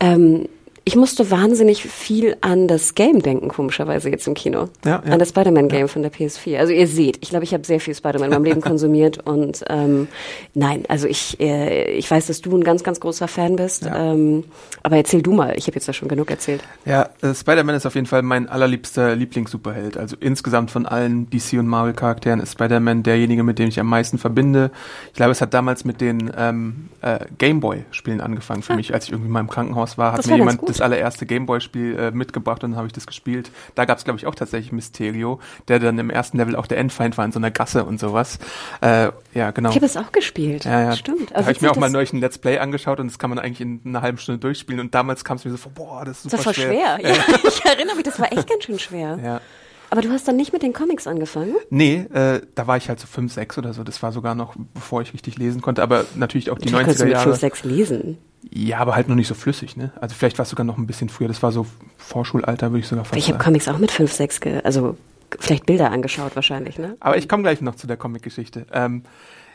Ähm, 0.00 0.48
ich 0.88 0.94
musste 0.94 1.32
wahnsinnig 1.32 1.82
viel 1.82 2.36
an 2.42 2.68
das 2.68 2.94
Game 2.94 3.20
denken, 3.20 3.48
komischerweise 3.48 4.08
jetzt 4.08 4.28
im 4.28 4.34
Kino. 4.34 4.68
Ja, 4.84 5.02
ja. 5.04 5.12
An 5.12 5.18
das 5.18 5.30
Spider-Man-Game 5.30 5.80
ja. 5.80 5.86
von 5.88 6.02
der 6.02 6.12
PS4. 6.12 6.58
Also 6.58 6.72
ihr 6.72 6.86
seht, 6.86 7.18
ich 7.22 7.30
glaube, 7.30 7.44
ich 7.44 7.52
habe 7.52 7.64
sehr 7.64 7.80
viel 7.80 7.92
Spider-Man 7.92 8.26
in 8.26 8.30
meinem 8.30 8.44
Leben 8.44 8.60
konsumiert 8.60 9.18
und 9.26 9.64
ähm, 9.68 10.06
nein, 10.54 10.84
also 10.86 11.08
ich, 11.08 11.40
äh, 11.40 11.90
ich 11.90 12.08
weiß, 12.08 12.28
dass 12.28 12.40
du 12.40 12.56
ein 12.56 12.62
ganz, 12.62 12.84
ganz 12.84 13.00
großer 13.00 13.26
Fan 13.26 13.56
bist. 13.56 13.84
Ähm, 13.92 14.44
aber 14.84 14.96
erzähl 14.98 15.22
du 15.22 15.32
mal, 15.32 15.54
ich 15.58 15.66
habe 15.66 15.74
jetzt 15.74 15.88
ja 15.88 15.92
schon 15.92 16.06
genug 16.06 16.30
erzählt. 16.30 16.62
Ja, 16.84 17.08
äh, 17.20 17.34
Spider-Man 17.34 17.74
ist 17.74 17.84
auf 17.84 17.96
jeden 17.96 18.06
Fall 18.06 18.22
mein 18.22 18.48
allerliebster 18.48 19.16
Lieblings-Superheld. 19.16 19.96
Also 19.96 20.14
insgesamt 20.20 20.70
von 20.70 20.86
allen 20.86 21.28
DC 21.30 21.54
und 21.54 21.66
Marvel-Charakteren 21.66 22.38
ist 22.38 22.52
Spider-Man 22.52 23.02
derjenige, 23.02 23.42
mit 23.42 23.58
dem 23.58 23.66
ich 23.66 23.80
am 23.80 23.88
meisten 23.88 24.18
verbinde. 24.18 24.70
Ich 25.08 25.14
glaube, 25.14 25.32
es 25.32 25.40
hat 25.40 25.52
damals 25.52 25.84
mit 25.84 26.00
den 26.00 26.30
ähm, 26.38 26.90
äh, 27.02 27.18
Gameboy-Spielen 27.38 28.20
angefangen 28.20 28.62
für 28.62 28.74
ah. 28.74 28.76
mich, 28.76 28.94
als 28.94 29.06
ich 29.06 29.10
irgendwie 29.10 29.32
mal 29.32 29.40
im 29.40 29.50
Krankenhaus 29.50 29.98
war, 29.98 30.12
hat 30.12 30.20
das 30.20 30.28
mir 30.28 30.36
jemand 30.36 30.60
das 30.76 30.84
allererste 30.84 31.26
Gameboy-Spiel 31.26 31.98
äh, 31.98 32.10
mitgebracht 32.10 32.64
und 32.64 32.72
dann 32.72 32.76
habe 32.78 32.86
ich 32.86 32.92
das 32.92 33.06
gespielt. 33.06 33.50
Da 33.74 33.84
gab 33.84 33.98
es, 33.98 34.04
glaube 34.04 34.18
ich, 34.18 34.26
auch 34.26 34.34
tatsächlich 34.34 34.72
Mysterio, 34.72 35.40
der 35.68 35.78
dann 35.78 35.98
im 35.98 36.10
ersten 36.10 36.38
Level 36.38 36.56
auch 36.56 36.66
der 36.66 36.78
Endfeind 36.78 37.16
war 37.18 37.24
in 37.24 37.32
so 37.32 37.38
einer 37.38 37.50
Gasse 37.50 37.84
und 37.84 37.98
sowas. 37.98 38.38
Äh, 38.80 39.10
ja, 39.34 39.50
genau. 39.50 39.70
Ich 39.70 39.76
habe 39.76 39.86
es 39.86 39.96
auch 39.96 40.12
gespielt. 40.12 40.64
Ja, 40.64 40.82
ja. 40.82 40.96
Stimmt. 40.96 41.30
Da 41.32 41.40
habe 41.40 41.52
ich 41.52 41.60
mir 41.60 41.70
auch 41.70 41.76
mal 41.76 41.90
neulich 41.90 42.12
ein 42.12 42.20
Let's 42.20 42.38
Play 42.38 42.58
angeschaut 42.58 43.00
und 43.00 43.08
das 43.08 43.18
kann 43.18 43.30
man 43.30 43.38
eigentlich 43.38 43.60
in 43.60 43.80
einer 43.84 44.02
halben 44.02 44.18
Stunde 44.18 44.38
durchspielen 44.38 44.80
und 44.80 44.94
damals 44.94 45.24
kam 45.24 45.36
es 45.36 45.44
mir 45.44 45.50
so 45.50 45.56
vor, 45.56 45.72
boah, 45.72 46.04
das 46.04 46.18
ist 46.18 46.22
super 46.24 46.36
das 46.36 46.46
war 46.46 46.54
schwer. 46.54 46.98
schwer. 47.00 47.10
Ja, 47.10 47.16
ich 47.48 47.64
erinnere 47.64 47.96
mich, 47.96 48.04
das 48.04 48.18
war 48.20 48.32
echt 48.32 48.48
ganz 48.48 48.64
schön 48.64 48.78
schwer. 48.78 49.18
Ja. 49.22 49.40
Aber 49.90 50.00
du 50.00 50.10
hast 50.10 50.26
dann 50.26 50.36
nicht 50.36 50.52
mit 50.52 50.62
den 50.62 50.72
Comics 50.72 51.06
angefangen? 51.06 51.54
Nee, 51.70 52.06
äh, 52.12 52.40
da 52.54 52.66
war 52.66 52.76
ich 52.76 52.88
halt 52.88 53.00
so 53.00 53.06
5, 53.06 53.32
6 53.32 53.58
oder 53.58 53.72
so. 53.72 53.84
Das 53.84 54.02
war 54.02 54.12
sogar 54.12 54.34
noch, 54.34 54.54
bevor 54.74 55.02
ich 55.02 55.12
richtig 55.12 55.38
lesen 55.38 55.62
konnte. 55.62 55.82
Aber 55.82 56.04
natürlich 56.14 56.50
auch 56.50 56.58
die 56.58 56.70
Natürlich 56.70 56.98
90er 56.98 57.06
Jahre. 57.06 57.24
Du 57.24 57.30
mit 57.30 57.38
5, 57.38 57.40
6 57.40 57.64
lesen. 57.64 58.18
Ja, 58.50 58.78
aber 58.78 58.94
halt 58.94 59.08
noch 59.08 59.16
nicht 59.16 59.28
so 59.28 59.34
flüssig, 59.34 59.76
ne? 59.76 59.92
Also 60.00 60.14
vielleicht 60.14 60.38
war 60.38 60.44
es 60.44 60.50
sogar 60.50 60.64
noch 60.64 60.78
ein 60.78 60.86
bisschen 60.86 61.08
früher. 61.08 61.28
Das 61.28 61.42
war 61.42 61.52
so 61.52 61.66
Vorschulalter, 61.98 62.70
würde 62.70 62.80
ich 62.80 62.88
sogar 62.88 63.04
fast 63.04 63.16
Ich 63.16 63.28
habe 63.28 63.42
Comics 63.42 63.68
auch 63.68 63.78
mit 63.78 63.90
5, 63.90 64.12
6, 64.12 64.40
also 64.62 64.96
vielleicht 65.40 65.66
Bilder 65.66 65.90
angeschaut 65.90 66.36
wahrscheinlich, 66.36 66.78
ne? 66.78 66.96
Aber 67.00 67.16
ich 67.16 67.28
komme 67.28 67.42
gleich 67.42 67.60
noch 67.60 67.74
zu 67.74 67.86
der 67.86 67.96
Comic-Geschichte. 67.96 68.66
Ähm, 68.72 69.02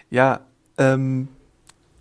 ja, 0.09 0.41
ähm, 0.77 1.29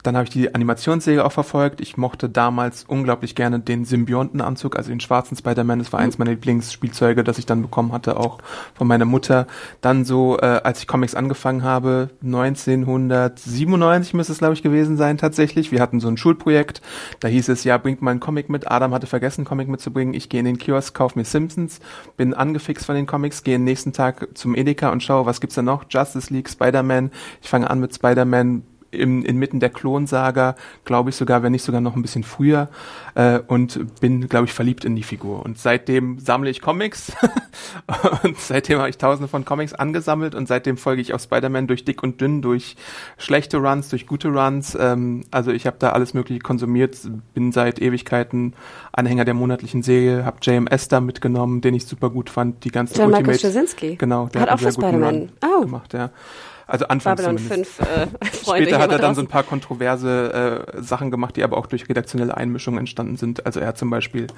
dann 0.02 0.16
habe 0.16 0.24
ich 0.24 0.30
die 0.30 0.54
Animationsserie 0.54 1.24
auch 1.24 1.32
verfolgt. 1.32 1.80
Ich 1.80 1.96
mochte 1.96 2.28
damals 2.28 2.84
unglaublich 2.84 3.34
gerne 3.34 3.60
den 3.60 3.84
Symbiontenanzug, 3.84 4.76
also 4.76 4.90
den 4.90 5.00
schwarzen 5.00 5.36
Spider-Man. 5.36 5.78
Das 5.78 5.92
war 5.92 6.00
eins 6.00 6.18
meiner 6.18 6.32
Lieblingsspielzeuge, 6.32 7.24
das 7.24 7.38
ich 7.38 7.46
dann 7.46 7.62
bekommen 7.62 7.92
hatte, 7.92 8.16
auch 8.16 8.38
von 8.74 8.86
meiner 8.86 9.04
Mutter. 9.04 9.46
Dann 9.80 10.04
so, 10.04 10.38
äh, 10.38 10.60
als 10.64 10.80
ich 10.80 10.86
Comics 10.86 11.14
angefangen 11.14 11.62
habe, 11.62 12.10
1997 12.22 14.14
müsste 14.14 14.32
es, 14.32 14.38
glaube 14.38 14.54
ich, 14.54 14.62
gewesen 14.62 14.96
sein 14.96 15.18
tatsächlich. 15.18 15.72
Wir 15.72 15.80
hatten 15.80 16.00
so 16.00 16.08
ein 16.08 16.16
Schulprojekt. 16.16 16.80
Da 17.20 17.28
hieß 17.28 17.48
es, 17.48 17.64
ja, 17.64 17.76
bringt 17.78 18.02
mal 18.02 18.12
einen 18.12 18.20
Comic 18.20 18.48
mit. 18.48 18.70
Adam 18.70 18.94
hatte 18.94 19.06
vergessen, 19.06 19.44
Comic 19.44 19.68
mitzubringen. 19.68 20.14
Ich 20.14 20.28
gehe 20.28 20.40
in 20.40 20.46
den 20.46 20.58
Kiosk, 20.58 20.94
kauf 20.94 21.16
mir 21.16 21.24
Simpsons, 21.24 21.80
bin 22.16 22.34
angefixt 22.34 22.86
von 22.86 22.94
den 22.94 23.06
Comics, 23.06 23.42
gehe 23.42 23.54
den 23.54 23.64
nächsten 23.64 23.92
Tag 23.92 24.28
zum 24.34 24.54
Edeka 24.54 24.90
und 24.90 25.02
schaue, 25.02 25.26
was 25.26 25.40
gibt's 25.40 25.56
da 25.56 25.62
noch? 25.62 25.84
Justice 25.88 26.32
League, 26.32 26.48
Spider-Man. 26.48 27.10
Ich 27.42 27.48
fange 27.48 27.68
an 27.68 27.80
mit 27.80 27.94
Spider-Man, 27.94 28.62
im, 28.90 29.24
inmitten 29.24 29.60
der 29.60 29.70
Klonsaga, 29.70 30.56
glaube 30.84 31.10
ich 31.10 31.16
sogar, 31.16 31.42
wenn 31.42 31.52
nicht 31.52 31.64
sogar 31.64 31.80
noch 31.80 31.96
ein 31.96 32.02
bisschen 32.02 32.24
früher 32.24 32.68
äh, 33.14 33.40
und 33.46 34.00
bin, 34.00 34.28
glaube 34.28 34.46
ich, 34.46 34.52
verliebt 34.52 34.84
in 34.84 34.96
die 34.96 35.02
Figur. 35.02 35.44
Und 35.44 35.58
seitdem 35.58 36.18
sammle 36.18 36.50
ich 36.50 36.60
Comics 36.60 37.12
und 38.22 38.38
seitdem 38.38 38.78
habe 38.78 38.90
ich 38.90 38.98
tausende 38.98 39.28
von 39.28 39.44
Comics 39.44 39.72
angesammelt 39.72 40.34
und 40.34 40.48
seitdem 40.48 40.76
folge 40.76 41.02
ich 41.02 41.14
auch 41.14 41.20
Spider-Man 41.20 41.66
durch 41.66 41.84
dick 41.84 42.02
und 42.02 42.20
dünn, 42.20 42.42
durch 42.42 42.76
schlechte 43.18 43.58
Runs, 43.58 43.88
durch 43.88 44.06
gute 44.06 44.28
Runs. 44.28 44.76
Ähm, 44.78 45.24
also 45.30 45.52
ich 45.52 45.66
habe 45.66 45.76
da 45.78 45.90
alles 45.90 46.14
mögliche 46.14 46.40
konsumiert, 46.40 46.96
bin 47.34 47.52
seit 47.52 47.80
Ewigkeiten 47.80 48.54
Anhänger 48.92 49.24
der 49.24 49.34
monatlichen 49.34 49.82
Serie, 49.82 50.24
habe 50.24 50.38
JMS 50.42 50.88
da 50.88 51.00
mitgenommen, 51.00 51.60
den 51.60 51.74
ich 51.74 51.86
super 51.86 52.10
gut 52.10 52.30
fand, 52.30 52.64
die 52.64 52.70
ganzen 52.70 52.94
John 52.94 53.06
Ultimate. 53.06 53.26
Marcus 53.26 53.40
Straczynski. 53.40 53.96
Genau, 53.96 54.26
der 54.26 54.42
hat, 54.42 54.50
hat 54.50 54.58
auch 54.58 54.62
für 54.62 54.72
Spider-Man 54.72 55.30
oh. 55.44 55.60
gemacht, 55.62 55.92
ja. 55.92 56.10
Also 56.70 56.86
anfangs 56.86 57.20
Babylon 57.20 57.38
zumindest. 57.38 57.74
5 57.74 57.80
äh, 57.80 58.06
Freunde 58.32 58.62
Später 58.62 58.78
hat 58.78 58.92
er 58.92 58.98
dann 58.98 59.14
so 59.14 59.20
ein 59.20 59.26
paar 59.26 59.42
kontroverse 59.42 60.66
äh, 60.76 60.82
Sachen 60.82 61.10
gemacht, 61.10 61.36
die 61.36 61.42
aber 61.42 61.56
auch 61.58 61.66
durch 61.66 61.88
redaktionelle 61.88 62.36
Einmischung 62.36 62.78
entstanden 62.78 63.16
sind. 63.16 63.44
Also 63.44 63.58
er 63.58 63.66
hat 63.66 63.78
zum 63.78 63.90
Beispiel 63.90 64.28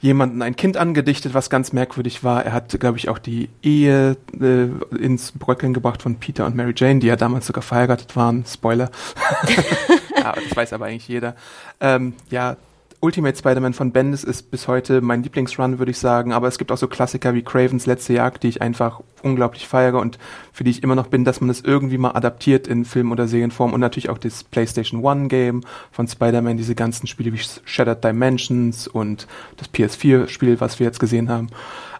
jemanden 0.00 0.42
ein 0.42 0.56
Kind 0.56 0.76
angedichtet, 0.76 1.32
was 1.32 1.48
ganz 1.48 1.72
merkwürdig 1.72 2.24
war. 2.24 2.44
Er 2.44 2.52
hat, 2.52 2.78
glaube 2.80 2.98
ich, 2.98 3.08
auch 3.08 3.18
die 3.18 3.48
Ehe 3.62 4.16
äh, 4.38 4.96
ins 4.96 5.30
Bröckeln 5.30 5.72
gebracht 5.72 6.02
von 6.02 6.16
Peter 6.16 6.44
und 6.46 6.56
Mary 6.56 6.74
Jane, 6.76 6.98
die 6.98 7.06
ja 7.06 7.14
damals 7.14 7.46
sogar 7.46 7.62
verheiratet 7.62 8.16
waren. 8.16 8.44
Spoiler. 8.44 8.90
ja, 10.16 10.32
das 10.32 10.56
weiß 10.56 10.72
aber 10.72 10.86
eigentlich 10.86 11.06
jeder. 11.06 11.36
Ähm, 11.80 12.14
ja, 12.28 12.56
Ultimate 13.04 13.36
Spider-Man 13.36 13.74
von 13.74 13.90
Bendis 13.90 14.22
ist 14.22 14.52
bis 14.52 14.68
heute 14.68 15.00
mein 15.00 15.24
Lieblingsrun, 15.24 15.80
würde 15.80 15.90
ich 15.90 15.98
sagen. 15.98 16.32
Aber 16.32 16.46
es 16.46 16.56
gibt 16.56 16.70
auch 16.70 16.76
so 16.76 16.86
Klassiker 16.86 17.34
wie 17.34 17.42
Cravens 17.42 17.84
letzte 17.84 18.12
Jagd, 18.12 18.44
die 18.44 18.48
ich 18.48 18.62
einfach 18.62 19.00
unglaublich 19.24 19.66
feiere 19.66 19.98
und 19.98 20.20
für 20.52 20.62
die 20.62 20.70
ich 20.70 20.84
immer 20.84 20.94
noch 20.94 21.08
bin, 21.08 21.24
dass 21.24 21.40
man 21.40 21.50
es 21.50 21.62
irgendwie 21.62 21.98
mal 21.98 22.12
adaptiert 22.12 22.68
in 22.68 22.84
Film- 22.84 23.10
oder 23.10 23.26
Serienform 23.26 23.72
und 23.72 23.80
natürlich 23.80 24.08
auch 24.08 24.18
das 24.18 24.44
PlayStation 24.44 25.02
One 25.02 25.26
Game 25.26 25.62
von 25.90 26.06
Spider-Man, 26.06 26.56
diese 26.56 26.76
ganzen 26.76 27.08
Spiele 27.08 27.32
wie 27.32 27.40
Shattered 27.64 28.04
Dimensions 28.04 28.86
und 28.86 29.26
das 29.56 29.68
PS4 29.74 30.28
Spiel, 30.28 30.60
was 30.60 30.78
wir 30.78 30.86
jetzt 30.86 31.00
gesehen 31.00 31.28
haben. 31.28 31.48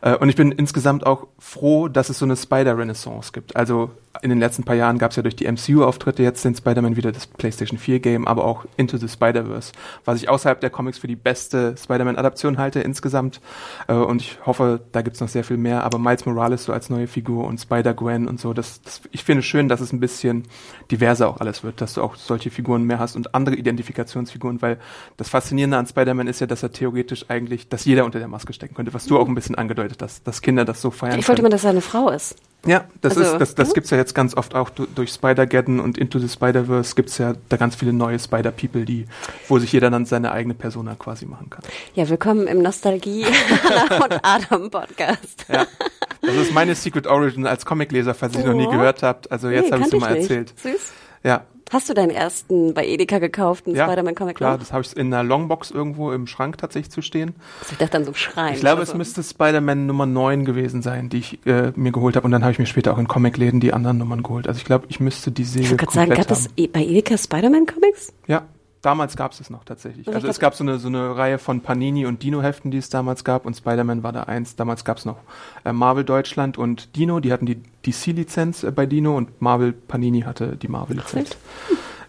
Äh, 0.02 0.16
und 0.16 0.28
ich 0.28 0.36
bin 0.36 0.52
insgesamt 0.52 1.06
auch 1.06 1.28
froh, 1.38 1.88
dass 1.88 2.10
es 2.10 2.18
so 2.18 2.26
eine 2.26 2.36
Spider-Renaissance 2.36 3.32
gibt. 3.32 3.56
Also 3.56 3.90
in 4.20 4.28
den 4.28 4.40
letzten 4.40 4.64
paar 4.64 4.76
Jahren 4.76 4.98
gab 4.98 5.12
es 5.12 5.16
ja 5.16 5.22
durch 5.22 5.36
die 5.36 5.50
MCU-Auftritte 5.50 6.22
jetzt 6.22 6.44
den 6.44 6.54
Spider-Man 6.54 6.96
wieder 6.96 7.12
das 7.12 7.26
PlayStation 7.26 7.78
4-Game, 7.78 8.28
aber 8.28 8.44
auch 8.44 8.66
Into 8.76 8.98
the 8.98 9.08
Spider-Verse, 9.08 9.72
was 10.04 10.20
ich 10.20 10.28
außerhalb 10.28 10.60
der 10.60 10.68
Comics 10.68 10.98
für 10.98 11.06
die 11.06 11.16
beste 11.16 11.74
Spider-Man-Adaption 11.78 12.58
halte 12.58 12.80
insgesamt. 12.80 13.40
Äh, 13.88 13.94
und 13.94 14.20
ich 14.20 14.38
hoffe, 14.44 14.80
da 14.92 15.00
gibt's 15.00 15.20
noch 15.20 15.28
sehr 15.28 15.44
viel 15.44 15.56
mehr. 15.56 15.84
Aber 15.84 15.98
Miles 15.98 16.26
Morales 16.26 16.64
so 16.64 16.72
als 16.72 16.90
neue 16.90 17.06
Figur 17.06 17.46
und 17.46 17.58
Spider-Gwen 17.58 18.28
und 18.28 18.40
so, 18.40 18.52
das, 18.52 18.82
das, 18.82 19.00
ich 19.12 19.24
finde 19.24 19.42
schön, 19.42 19.68
dass 19.68 19.80
es 19.80 19.92
ein 19.92 20.00
bisschen 20.00 20.44
diverser 20.90 21.28
auch 21.28 21.40
alles 21.40 21.62
wird, 21.64 21.80
dass 21.80 21.94
du 21.94 22.02
auch 22.02 22.16
solche 22.16 22.50
Figuren 22.50 22.82
mehr 22.84 22.98
hast 22.98 23.16
und 23.16 23.34
andere 23.34 23.54
Identifikationsfiguren, 23.54 24.60
weil 24.60 24.78
das 25.16 25.28
Faszinierende 25.28 25.76
an 25.78 25.86
Spider-Man 25.86 26.26
ist 26.26 26.40
ja, 26.40 26.46
dass 26.46 26.62
er 26.62 26.72
theoretisch 26.72 27.26
eigentlich, 27.28 27.68
dass 27.68 27.84
jeder 27.84 28.04
unter 28.04 28.18
der 28.18 28.28
Maske 28.28 28.52
stecken 28.52 28.74
könnte, 28.74 28.92
was 28.92 29.06
du 29.06 29.18
auch 29.18 29.28
ein 29.28 29.34
bisschen 29.34 29.54
angedeutet 29.54 29.91
hast, 30.00 30.26
dass 30.26 30.40
Kinder 30.40 30.64
das 30.64 30.80
so 30.80 30.90
feiern. 30.90 31.18
Ich 31.18 31.28
wollte 31.28 31.42
können. 31.42 31.50
mal, 31.50 31.56
dass 31.56 31.64
er 31.64 31.70
eine 31.70 31.80
Frau 31.82 32.08
ist. 32.10 32.36
Ja, 32.64 32.84
das 33.00 33.18
Also, 33.18 33.32
ist, 33.32 33.40
das, 33.40 33.54
das 33.56 33.68
ja. 33.68 33.74
gibt's 33.74 33.90
ja 33.90 33.96
jetzt 33.96 34.14
ganz 34.14 34.36
oft 34.36 34.54
auch 34.54 34.70
du- 34.70 34.86
durch 34.86 35.10
Spider-Geddon 35.10 35.80
und 35.80 35.98
Into 35.98 36.20
the 36.20 36.28
Spider-Verse 36.28 36.94
gibt's 36.94 37.18
ja 37.18 37.34
da 37.48 37.56
ganz 37.56 37.74
viele 37.74 37.92
neue 37.92 38.20
Spider-People, 38.20 38.84
die, 38.84 39.06
wo 39.48 39.58
sich 39.58 39.72
jeder 39.72 39.90
dann 39.90 40.06
seine 40.06 40.30
eigene 40.30 40.54
Persona 40.54 40.94
quasi 40.94 41.26
machen 41.26 41.50
kann. 41.50 41.62
Ja, 41.96 42.08
willkommen 42.08 42.46
im 42.46 42.62
Nostalgie 42.62 43.24
und 44.04 44.20
Adam 44.22 44.70
Podcast. 44.70 45.44
Ja. 45.52 45.66
Das 46.20 46.36
ist 46.36 46.54
meine 46.54 46.76
Secret 46.76 47.08
Origin 47.08 47.48
als 47.48 47.66
Comicleser, 47.66 48.14
falls 48.14 48.36
ihr 48.36 48.44
noch 48.44 48.54
nie 48.54 48.66
Oh. 48.68 48.70
gehört 48.70 49.02
habt. 49.02 49.32
Also 49.32 49.50
jetzt 49.50 49.66
Nee, 49.66 49.72
habe 49.72 49.82
ich 49.82 49.90
dir 49.90 49.98
mal 49.98 50.12
nicht. 50.12 50.22
erzählt. 50.30 50.52
Süß. 50.60 50.92
Ja. 51.24 51.42
Hast 51.72 51.88
du 51.88 51.94
deinen 51.94 52.10
ersten 52.10 52.74
bei 52.74 52.86
Edeka 52.86 53.18
gekauften 53.18 53.74
Ja, 53.74 53.86
Spider-Man-Comic 53.86 54.36
klar, 54.36 54.52
noch? 54.52 54.58
das 54.58 54.72
habe 54.74 54.82
ich 54.82 54.94
in 54.94 55.06
einer 55.12 55.24
Longbox 55.24 55.70
irgendwo 55.70 56.12
im 56.12 56.26
Schrank 56.26 56.58
tatsächlich 56.58 56.90
zu 56.90 57.00
stehen. 57.00 57.34
Also 57.60 57.72
ich 57.72 57.78
dachte 57.78 57.96
an 57.96 58.04
so 58.04 58.10
einem 58.10 58.14
Schrein. 58.16 58.54
Ich 58.54 58.60
glaube, 58.60 58.82
oder 58.82 58.90
es 58.90 58.94
müsste 58.94 59.22
Spider-Man 59.22 59.86
Nummer 59.86 60.04
9 60.04 60.44
gewesen 60.44 60.82
sein, 60.82 61.08
die 61.08 61.18
ich 61.18 61.46
äh, 61.46 61.72
mir 61.74 61.90
geholt 61.90 62.16
habe. 62.16 62.26
Und 62.26 62.32
dann 62.32 62.42
habe 62.42 62.52
ich 62.52 62.58
mir 62.58 62.66
später 62.66 62.92
auch 62.92 62.98
in 62.98 63.08
Comicläden 63.08 63.58
die 63.60 63.72
anderen 63.72 63.96
Nummern 63.96 64.22
geholt. 64.22 64.48
Also 64.48 64.58
ich 64.58 64.64
glaube, 64.66 64.84
ich 64.90 65.00
müsste 65.00 65.30
die 65.32 65.44
Serie 65.44 65.64
Ich 65.64 65.70
wollte 65.70 65.86
gerade 65.86 65.94
sagen, 65.94 66.10
gab 66.14 66.30
es 66.30 66.50
e- 66.56 66.66
bei 66.66 66.84
Edeka 66.84 67.16
Spider-Man-Comics? 67.16 68.12
Ja, 68.26 68.42
damals 68.82 69.16
gab 69.16 69.32
es 69.32 69.40
es 69.40 69.48
noch 69.48 69.64
tatsächlich. 69.64 70.06
Also 70.08 70.18
Also 70.18 70.28
es 70.28 70.38
gab 70.38 70.54
so 70.54 70.64
eine, 70.64 70.78
so 70.78 70.88
eine 70.88 71.16
Reihe 71.16 71.38
von 71.38 71.60
Panini 71.60 72.04
und 72.04 72.22
Dino-Heften, 72.22 72.70
die 72.70 72.78
es 72.78 72.88
damals 72.90 73.24
gab 73.24 73.46
und 73.46 73.54
Spider-Man 73.56 74.02
war 74.02 74.12
da 74.12 74.24
eins. 74.24 74.56
Damals 74.56 74.84
gab 74.84 74.98
es 74.98 75.04
noch 75.04 75.16
äh, 75.64 75.72
Marvel 75.72 76.04
Deutschland 76.04 76.58
und 76.58 76.94
Dino, 76.96 77.20
die 77.20 77.32
hatten 77.32 77.46
die 77.46 77.62
DC-Lizenz 77.86 78.64
äh, 78.64 78.70
bei 78.70 78.86
Dino 78.86 79.16
und 79.16 79.40
Marvel 79.40 79.72
Panini 79.72 80.22
hatte 80.22 80.56
die 80.56 80.68
Marvel-Lizenz. 80.68 81.36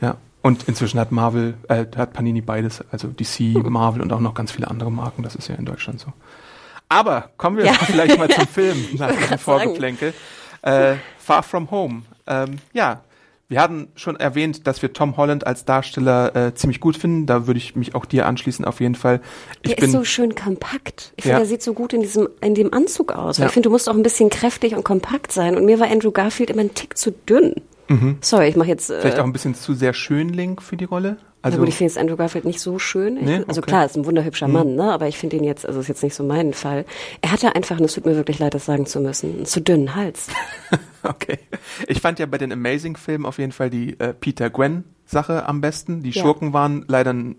Ja. 0.02 0.18
Und 0.42 0.68
inzwischen 0.68 1.00
hat 1.00 1.12
Marvel, 1.14 1.54
äh, 1.70 1.86
hat 1.96 2.12
Panini 2.12 2.42
beides, 2.42 2.84
also 2.92 3.08
DC. 3.08 3.64
Marvel 3.70 4.02
und 4.02 4.12
auch 4.12 4.20
noch 4.20 4.34
ganz 4.34 4.52
viele 4.52 4.68
andere 4.70 4.92
Marken. 4.92 5.24
Das 5.24 5.36
ist 5.36 5.48
ja 5.48 5.56
in 5.56 5.64
Deutschland 5.66 6.02
so. 6.02 6.12
Aber 6.90 7.30
kommen 7.38 7.58
wir 7.58 7.66
Ja. 7.66 7.74
vielleicht 7.86 8.18
mal 8.18 8.30
zum 8.30 8.48
Film 8.48 8.78
nach 8.98 9.12
diesem 9.16 9.38
Vorgeplänkel. 9.38 10.14
Äh, 10.62 10.96
Far 11.18 11.44
From 11.44 11.72
Home. 11.72 12.02
Ähm, 12.28 12.58
ja, 12.74 13.02
wir 13.50 13.62
hatten 13.62 13.90
schon 13.96 14.16
erwähnt, 14.16 14.66
dass 14.68 14.82
wir 14.82 14.94
Tom 14.94 15.16
Holland 15.18 15.46
als 15.46 15.66
Darsteller 15.66 16.36
äh, 16.36 16.54
ziemlich 16.56 16.80
gut 16.80 16.98
finden. 16.98 17.26
Da 17.26 17.46
würde 17.46 17.60
ich 17.60 17.76
mich 17.76 17.94
auch 17.94 18.06
dir 18.06 18.26
anschließen 18.26 18.66
auf 18.66 18.80
jeden 18.80 18.96
Fall. 18.96 19.22
Ich 19.62 19.70
Der 19.72 19.76
bin 19.76 19.86
ist 19.86 19.92
so 19.92 20.04
schön 20.04 20.34
kompakt. 20.34 21.14
Ich 21.18 21.26
Ja. 21.26 21.32
finde, 21.32 21.40
der 21.42 21.48
sieht 21.48 21.62
so 21.62 21.74
gut 21.74 21.94
in 21.94 22.02
diesem, 22.02 22.30
in 22.42 22.56
dem 22.56 22.74
Anzug 22.74 23.12
aus. 23.12 23.38
Ja. 23.38 23.46
Ich 23.46 23.52
finde, 23.52 23.68
du 23.68 23.72
musst 23.72 23.88
auch 23.90 23.94
ein 23.96 24.02
bisschen 24.04 24.30
kräftig 24.30 24.76
und 24.76 24.84
kompakt 24.84 25.32
sein. 25.32 25.56
Und 25.56 25.66
mir 25.66 25.80
war 25.80 25.90
Andrew 25.92 26.12
Garfield 26.12 26.50
immer 26.50 26.62
ein 26.62 26.74
Tick 26.74 26.98
zu 26.98 27.12
dünn. 27.12 27.56
Sorry, 28.22 28.48
ich 28.48 28.56
mache 28.56 28.70
jetzt. 28.70 28.90
Äh, 28.90 28.96
Mhm. 28.96 29.02
vielleicht 29.02 29.20
auch 29.20 29.24
ein 29.26 29.34
bisschen 29.34 29.54
zu 29.54 29.76
sehr 29.76 29.94
Schönling 29.94 30.60
für 30.60 30.78
die 30.78 30.86
Rolle. 30.86 31.18
Also 31.44 31.56
Also 31.56 31.60
gut, 31.60 31.70
ich 31.70 31.76
finde 31.76 31.92
jetzt 31.92 32.00
Andrew 32.00 32.16
Garfield 32.16 32.46
nicht 32.46 32.60
so 32.62 32.80
schön. 32.80 33.16
Nee? 33.16 33.44
Also 33.48 33.60
Okay. 33.62 33.70
klar, 33.70 33.86
ist 33.86 33.96
ein 33.98 34.06
wunderhübscher 34.06 34.48
Mhm. 34.48 34.54
Mann, 34.54 34.76
ne? 34.76 34.92
Aber 34.94 35.08
ich 35.10 35.18
finde 35.18 35.36
ihn 35.36 35.44
jetzt, 35.44 35.66
also 35.68 35.80
ist 35.82 35.90
jetzt 35.90 36.02
nicht 36.02 36.16
so 36.16 36.24
mein 36.24 36.54
Fall. 36.54 36.86
Er 37.22 37.32
hatte 37.34 37.54
einfach, 37.56 37.78
und 37.78 37.86
es 37.86 37.94
tut 37.94 38.06
mir 38.06 38.16
wirklich 38.16 38.40
leid, 38.40 38.54
das 38.54 38.66
sagen 38.66 38.86
zu 38.86 39.00
müssen, 39.02 39.36
einen 39.36 39.46
zu 39.46 39.62
dünnen 39.62 39.94
Hals. 39.96 40.28
Okay. 41.06 41.38
Ich 41.90 42.00
fand 42.00 42.18
ja 42.20 42.26
bei 42.26 42.38
den 42.38 42.54
Amazing-Filmen 42.54 43.26
auf 43.26 43.38
jeden 43.38 43.52
Fall 43.52 43.70
die 43.70 44.00
äh, 44.00 44.14
Peter 44.14 44.50
Gwen-Sache 44.50 45.46
am 45.50 45.60
besten. 45.60 46.02
Die 46.02 46.12
Ja. 46.12 46.22
Schurken 46.22 46.54
waren 46.54 46.86
leider 46.88 47.12
ein 47.12 47.36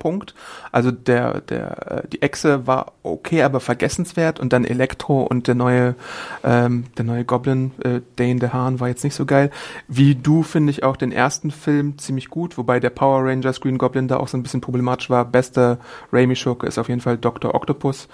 Schwachpunkt. 0.00 0.34
Also 0.72 0.90
der, 0.90 1.40
der, 1.42 2.04
äh, 2.04 2.08
die 2.08 2.22
Echse 2.22 2.66
war 2.66 2.92
okay, 3.02 3.42
aber 3.42 3.60
vergessenswert 3.60 4.40
und 4.40 4.52
dann 4.52 4.64
Elektro 4.64 5.22
und 5.22 5.46
der 5.46 5.54
neue, 5.54 5.94
ähm, 6.42 6.84
der 6.96 7.04
neue 7.04 7.24
Goblin, 7.24 7.72
äh, 7.84 8.00
Dane 8.16 8.40
DeHaan 8.40 8.80
war 8.80 8.88
jetzt 8.88 9.04
nicht 9.04 9.14
so 9.14 9.26
geil. 9.26 9.50
Wie 9.88 10.14
du 10.14 10.42
finde 10.42 10.70
ich 10.70 10.82
auch 10.82 10.96
den 10.96 11.12
ersten 11.12 11.50
Film 11.50 11.98
ziemlich 11.98 12.28
gut, 12.30 12.58
wobei 12.58 12.80
der 12.80 12.90
Power 12.90 13.24
Rangers 13.24 13.60
Green 13.60 13.78
Goblin 13.78 14.08
da 14.08 14.16
auch 14.16 14.28
so 14.28 14.36
ein 14.36 14.42
bisschen 14.42 14.60
problematisch 14.60 15.10
war. 15.10 15.24
Bester 15.24 15.78
Raimi-Schurke 16.12 16.66
ist 16.66 16.78
auf 16.78 16.88
jeden 16.88 17.00
Fall 17.00 17.18
Dr. 17.18 17.54
Octopus. 17.54 18.08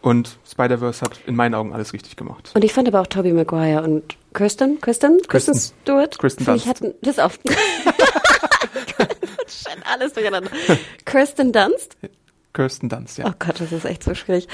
Und 0.00 0.36
Spider-Verse 0.46 1.00
hat 1.00 1.18
in 1.26 1.34
meinen 1.34 1.54
Augen 1.54 1.72
alles 1.72 1.94
richtig 1.94 2.14
gemacht. 2.16 2.50
Und 2.54 2.62
ich 2.62 2.74
fand 2.74 2.86
aber 2.88 3.00
auch 3.00 3.06
Tobey 3.06 3.32
Maguire 3.32 3.82
und 3.82 4.02
Kirsten, 4.34 4.78
Kristen, 4.78 5.22
Kristen, 5.28 5.54
Kristen. 5.54 5.74
Stewart. 5.82 6.18
Kristen 6.18 6.44
finde 6.44 6.58
ich, 6.58 6.64
Dunst. 6.64 6.80
hatten, 6.82 6.94
das 7.00 7.18
auf. 7.18 7.38
Shit, 9.48 9.78
alles 9.84 10.12
durcheinander. 10.12 10.50
Kirsten 11.04 11.52
Dunst. 11.52 11.96
Kirsten 12.52 12.88
Dunst, 12.88 13.18
ja. 13.18 13.26
Oh 13.28 13.34
Gott, 13.38 13.60
das 13.60 13.72
ist 13.72 13.84
echt 13.84 14.02
so 14.02 14.14
schwierig. 14.14 14.48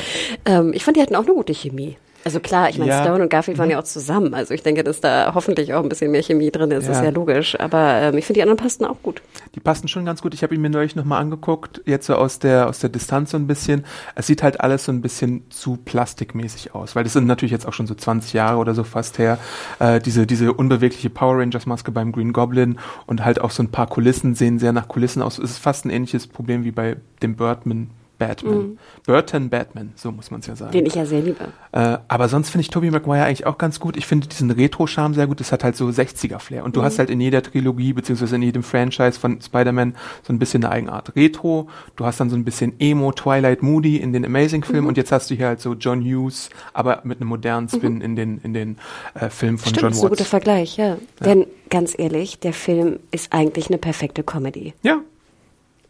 Ähm, 0.44 0.72
ich 0.72 0.84
fand, 0.84 0.96
die 0.96 1.02
hatten 1.02 1.16
auch 1.16 1.24
eine 1.26 1.34
gute 1.34 1.54
Chemie. 1.54 1.98
Also 2.24 2.40
klar, 2.40 2.68
ich 2.68 2.78
meine, 2.78 2.90
Ja. 2.90 3.00
Mhm. 3.00 3.04
Stone 3.04 3.22
und 3.22 3.28
Garfield 3.30 3.58
waren 3.58 3.70
ja 3.70 3.78
auch 3.78 3.84
zusammen. 3.84 4.34
Also 4.34 4.52
ich 4.52 4.62
denke, 4.62 4.84
dass 4.84 5.00
da 5.00 5.32
hoffentlich 5.34 5.72
auch 5.74 5.82
ein 5.82 5.88
bisschen 5.88 6.10
mehr 6.10 6.22
Chemie 6.22 6.50
drin 6.50 6.70
ist. 6.70 6.86
Ja. 6.86 6.92
ist 6.92 7.02
ja 7.02 7.10
logisch. 7.10 7.58
Aber 7.58 7.94
ähm, 8.02 8.18
ich 8.18 8.26
finde, 8.26 8.38
die 8.38 8.42
anderen 8.42 8.58
passten 8.58 8.84
auch 8.84 9.02
gut. 9.02 9.22
Die 9.54 9.60
passen 9.60 9.88
schon 9.88 10.04
ganz 10.04 10.20
gut. 10.20 10.34
Ich 10.34 10.42
habe 10.42 10.54
ihn 10.54 10.60
mir 10.60 10.70
neulich 10.70 10.96
nochmal 10.96 11.20
angeguckt, 11.20 11.80
jetzt 11.86 12.06
so 12.06 12.14
aus 12.14 12.38
der, 12.38 12.68
aus 12.68 12.78
der 12.80 12.90
Distanz 12.90 13.30
so 13.30 13.36
ein 13.38 13.46
bisschen. 13.46 13.84
Es 14.14 14.26
sieht 14.26 14.42
halt 14.42 14.60
alles 14.60 14.84
so 14.84 14.92
ein 14.92 15.00
bisschen 15.00 15.44
zu 15.50 15.76
plastikmäßig 15.76 16.74
aus, 16.74 16.94
weil 16.94 17.04
das 17.04 17.14
sind 17.14 17.26
natürlich 17.26 17.52
jetzt 17.52 17.66
auch 17.66 17.72
schon 17.72 17.86
so 17.86 17.94
20 17.94 18.32
Jahre 18.34 18.58
oder 18.58 18.74
so 18.74 18.84
fast 18.84 19.18
her. 19.18 19.38
Äh, 19.78 20.00
diese, 20.00 20.26
diese 20.26 20.52
unbewegliche 20.52 21.10
Power 21.10 21.38
Rangers 21.38 21.66
Maske 21.66 21.90
beim 21.90 22.12
Green 22.12 22.32
Goblin 22.32 22.78
und 23.06 23.24
halt 23.24 23.40
auch 23.40 23.50
so 23.50 23.62
ein 23.62 23.70
paar 23.70 23.86
Kulissen 23.86 24.34
sehen 24.34 24.58
sehr 24.58 24.72
nach 24.72 24.88
Kulissen 24.88 25.22
aus. 25.22 25.38
Es 25.38 25.52
ist 25.52 25.58
fast 25.58 25.84
ein 25.86 25.90
ähnliches 25.90 26.26
Problem 26.26 26.64
wie 26.64 26.70
bei 26.70 26.96
dem 27.22 27.36
Birdman 27.36 27.90
Batman. 28.20 28.78
Burton 29.06 29.48
Batman, 29.48 29.92
so 29.96 30.12
muss 30.12 30.30
man 30.30 30.40
es 30.40 30.46
ja 30.46 30.54
sagen. 30.54 30.72
Den 30.72 30.84
ich 30.84 30.94
ja 30.94 31.06
sehr 31.06 31.22
liebe. 31.22 31.48
Äh, 31.72 31.96
aber 32.06 32.28
sonst 32.28 32.50
finde 32.50 32.60
ich 32.60 32.68
Tobey 32.68 32.90
Maguire 32.90 33.24
eigentlich 33.24 33.46
auch 33.46 33.56
ganz 33.56 33.80
gut. 33.80 33.96
Ich 33.96 34.06
finde 34.06 34.28
diesen 34.28 34.50
Retro-Charme 34.50 35.14
sehr 35.14 35.26
gut. 35.26 35.40
Das 35.40 35.52
hat 35.52 35.64
halt 35.64 35.74
so 35.74 35.86
60er-Flair. 35.86 36.64
Und 36.64 36.76
du 36.76 36.82
hast 36.82 36.98
halt 36.98 37.08
in 37.08 37.18
jeder 37.20 37.42
Trilogie, 37.42 37.94
beziehungsweise 37.94 38.36
in 38.36 38.42
jedem 38.42 38.62
Franchise 38.62 39.18
von 39.18 39.40
Spider-Man 39.40 39.96
so 40.22 40.32
ein 40.34 40.38
bisschen 40.38 40.62
eine 40.62 40.72
Eigenart. 40.72 41.16
Retro, 41.16 41.68
du 41.96 42.04
hast 42.04 42.20
dann 42.20 42.28
so 42.28 42.36
ein 42.36 42.44
bisschen 42.44 42.74
Emo, 42.78 43.12
Twilight, 43.12 43.62
Moody 43.62 43.96
in 43.96 44.12
den 44.12 44.26
Amazing-Filmen 44.26 44.86
und 44.86 44.98
jetzt 44.98 45.12
hast 45.12 45.30
du 45.30 45.34
hier 45.34 45.46
halt 45.46 45.60
so 45.60 45.72
John 45.72 46.02
Hughes, 46.02 46.50
aber 46.74 47.00
mit 47.04 47.20
einem 47.20 47.30
modernen 47.30 47.70
Spin 47.70 48.02
in 48.02 48.16
den, 48.16 48.38
in 48.44 48.52
den 48.52 48.76
äh, 49.14 49.30
Filmen 49.30 49.56
von 49.56 49.70
Stimmt, 49.70 49.82
John 49.82 49.90
das 49.90 49.98
ist 49.98 50.04
ein 50.04 50.08
guter 50.10 50.20
Watts. 50.20 50.30
Vergleich, 50.30 50.76
ja. 50.76 50.98
Denn 51.24 51.46
ganz 51.70 51.98
ehrlich, 51.98 52.38
der 52.38 52.52
Film 52.52 52.98
ist 53.10 53.32
eigentlich 53.32 53.68
eine 53.68 53.78
perfekte 53.78 54.22
Comedy. 54.22 54.74
Ja, 54.82 55.00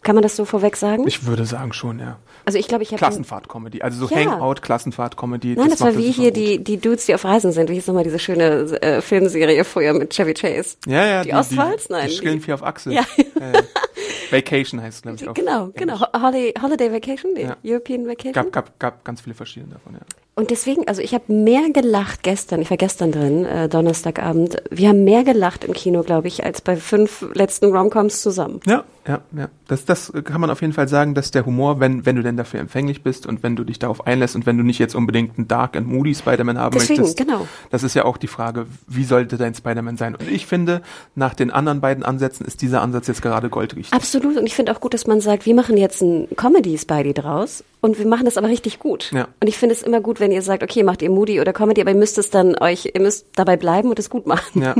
Kann 0.02 0.14
man 0.14 0.22
das 0.22 0.34
so 0.34 0.44
vorweg 0.46 0.76
sagen? 0.76 1.06
Ich 1.06 1.26
würde 1.26 1.44
sagen 1.44 1.74
schon, 1.74 1.98
ja. 1.98 2.16
also 2.46 2.58
ich 2.58 2.68
glaube, 2.68 2.82
ich 2.82 2.88
habe 2.90 2.98
Klassenfahrt-Comedy, 2.98 3.82
also 3.82 4.06
so 4.06 4.14
Ja. 4.14 4.24
Hangout-Klassenfahrt-Comedy. 4.30 5.56
Nein, 5.56 5.68
das, 5.68 5.80
war 5.80 5.88
macht 5.88 5.96
er 5.96 6.02
wie 6.02 6.10
hier 6.10 6.30
gut. 6.30 6.36
die, 6.36 6.64
die 6.64 6.78
Dudes, 6.78 7.04
die 7.06 7.14
auf 7.14 7.24
Reisen 7.24 7.52
sind. 7.52 7.68
Wie 7.68 7.74
hieß 7.74 7.86
nochmal 7.86 8.04
diese 8.04 8.18
schöne 8.18 8.80
äh, 8.80 9.02
Filmserie 9.02 9.62
früher 9.64 9.92
mit 9.92 10.10
Chevy 10.14 10.32
Chase? 10.34 10.76
Ja, 10.86 11.04
ja. 11.06 11.22
Die 11.22 11.34
Ostwalds? 11.34 11.90
Nein, 11.90 12.04
Die 12.06 12.10
die- 12.12 12.16
Schrillen 12.16 12.40
vier 12.40 12.54
auf 12.54 12.62
Achse. 12.62 12.92
Ja. 12.92 13.02
Äh, 13.38 13.62
Vacation 14.30 14.80
heißt 14.80 14.96
es, 14.98 15.02
glaube 15.02 15.16
ich, 15.20 15.28
auch. 15.28 15.34
Genau, 15.34 15.68
genau. 15.74 16.00
Holiday, 16.14 16.54
Holiday 16.62 16.92
Vacation, 16.92 17.32
nee, 17.34 17.42
Ja. 17.44 17.56
European 17.64 18.06
Vacation. 18.06 18.32
Gab, 18.32 18.52
gab, 18.52 18.78
gab 18.78 19.04
ganz 19.04 19.20
viele 19.20 19.34
verschiedene 19.34 19.72
davon, 19.74 19.94
ja. 19.94 20.00
Und 20.40 20.50
deswegen, 20.50 20.88
also 20.88 21.02
ich 21.02 21.12
habe 21.12 21.30
mehr 21.30 21.68
gelacht 21.70 22.22
gestern, 22.22 22.62
ich 22.62 22.70
war 22.70 22.78
gestern 22.78 23.12
drin, 23.12 23.44
äh, 23.44 23.68
Donnerstagabend. 23.68 24.56
Wir 24.70 24.88
haben 24.88 25.04
mehr 25.04 25.22
gelacht 25.22 25.64
im 25.64 25.74
Kino, 25.74 26.02
glaube 26.02 26.28
ich, 26.28 26.44
als 26.44 26.62
bei 26.62 26.76
fünf 26.76 27.26
letzten 27.34 27.66
Romcoms 27.76 28.22
zusammen. 28.22 28.60
Ja, 28.64 28.84
ja, 29.06 29.20
ja. 29.36 29.50
Das, 29.68 29.84
das 29.84 30.10
kann 30.24 30.40
man 30.40 30.48
auf 30.48 30.62
jeden 30.62 30.72
Fall 30.72 30.88
sagen, 30.88 31.14
dass 31.14 31.30
der 31.30 31.44
Humor, 31.44 31.78
wenn, 31.78 32.06
wenn 32.06 32.16
du 32.16 32.22
denn 32.22 32.38
dafür 32.38 32.58
empfänglich 32.60 33.02
bist 33.02 33.26
und 33.26 33.42
wenn 33.42 33.54
du 33.54 33.64
dich 33.64 33.78
darauf 33.78 34.06
einlässt 34.06 34.34
und 34.34 34.46
wenn 34.46 34.56
du 34.56 34.64
nicht 34.64 34.78
jetzt 34.78 34.94
unbedingt 34.94 35.36
einen 35.36 35.46
Dark 35.46 35.76
and 35.76 35.86
Moody 35.88 36.14
Spider-Man 36.14 36.58
haben 36.58 36.72
Deswegen, 36.72 37.02
möchtest. 37.02 37.18
genau. 37.18 37.46
Das 37.70 37.82
ist 37.82 37.92
ja 37.92 38.06
auch 38.06 38.16
die 38.16 38.26
Frage, 38.26 38.66
wie 38.86 39.04
sollte 39.04 39.36
dein 39.36 39.54
Spider-Man 39.54 39.98
sein? 39.98 40.14
Und 40.14 40.26
ich 40.26 40.46
finde, 40.46 40.80
nach 41.14 41.34
den 41.34 41.50
anderen 41.50 41.82
beiden 41.82 42.02
Ansätzen 42.02 42.46
ist 42.46 42.62
dieser 42.62 42.80
Ansatz 42.80 43.08
jetzt 43.08 43.20
gerade 43.20 43.50
goldrichtig. 43.50 43.92
Absolut. 43.92 44.38
Und 44.38 44.46
ich 44.46 44.54
finde 44.54 44.72
auch 44.72 44.80
gut, 44.80 44.94
dass 44.94 45.06
man 45.06 45.20
sagt, 45.20 45.44
wir 45.44 45.54
machen 45.54 45.76
jetzt 45.76 46.00
ein 46.00 46.28
Comedy-Spidey 46.34 47.12
draus 47.12 47.62
und 47.80 47.98
wir 47.98 48.06
machen 48.06 48.24
das 48.24 48.36
aber 48.36 48.48
richtig 48.48 48.78
gut. 48.78 49.10
Ja. 49.12 49.28
Und 49.40 49.48
ich 49.48 49.56
finde 49.56 49.74
es 49.74 49.82
immer 49.82 50.00
gut, 50.00 50.20
wenn 50.20 50.32
ihr 50.32 50.42
sagt, 50.42 50.62
okay, 50.62 50.82
macht 50.82 51.02
ihr 51.02 51.10
Moody 51.10 51.40
oder 51.40 51.52
Comedy, 51.52 51.80
aber 51.80 51.90
ihr 51.90 51.96
müsst 51.96 52.18
es 52.18 52.30
dann 52.30 52.56
euch, 52.56 52.90
ihr 52.94 53.00
müsst 53.00 53.26
dabei 53.34 53.56
bleiben 53.56 53.88
und 53.88 53.98
es 53.98 54.10
gut 54.10 54.26
machen. 54.26 54.62
Ja. 54.62 54.74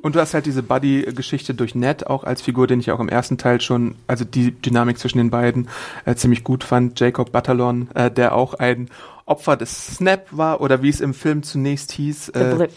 Und 0.00 0.14
du 0.14 0.20
hast 0.20 0.32
halt 0.32 0.46
diese 0.46 0.62
Buddy-Geschichte 0.62 1.54
durch 1.54 1.74
Ned 1.74 2.06
auch 2.06 2.24
als 2.24 2.40
Figur, 2.40 2.66
den 2.66 2.80
ich 2.80 2.92
auch 2.92 3.00
im 3.00 3.08
ersten 3.08 3.36
Teil 3.36 3.60
schon, 3.60 3.96
also 4.06 4.24
die 4.24 4.52
Dynamik 4.52 4.98
zwischen 4.98 5.18
den 5.18 5.30
beiden 5.30 5.68
äh, 6.04 6.14
ziemlich 6.14 6.44
gut 6.44 6.64
fand. 6.64 6.98
Jacob 7.00 7.32
Batalon, 7.32 7.88
äh, 7.94 8.10
der 8.10 8.34
auch 8.34 8.54
ein 8.54 8.90
Opfer 9.26 9.56
des 9.56 9.96
Snap 9.96 10.26
war 10.30 10.60
oder 10.60 10.82
wie 10.82 10.88
es 10.88 11.00
im 11.00 11.14
Film 11.14 11.42
zunächst 11.42 11.92
hieß. 11.92 12.32
The 12.34 12.40
äh, 12.40 12.54
Blip. 12.54 12.70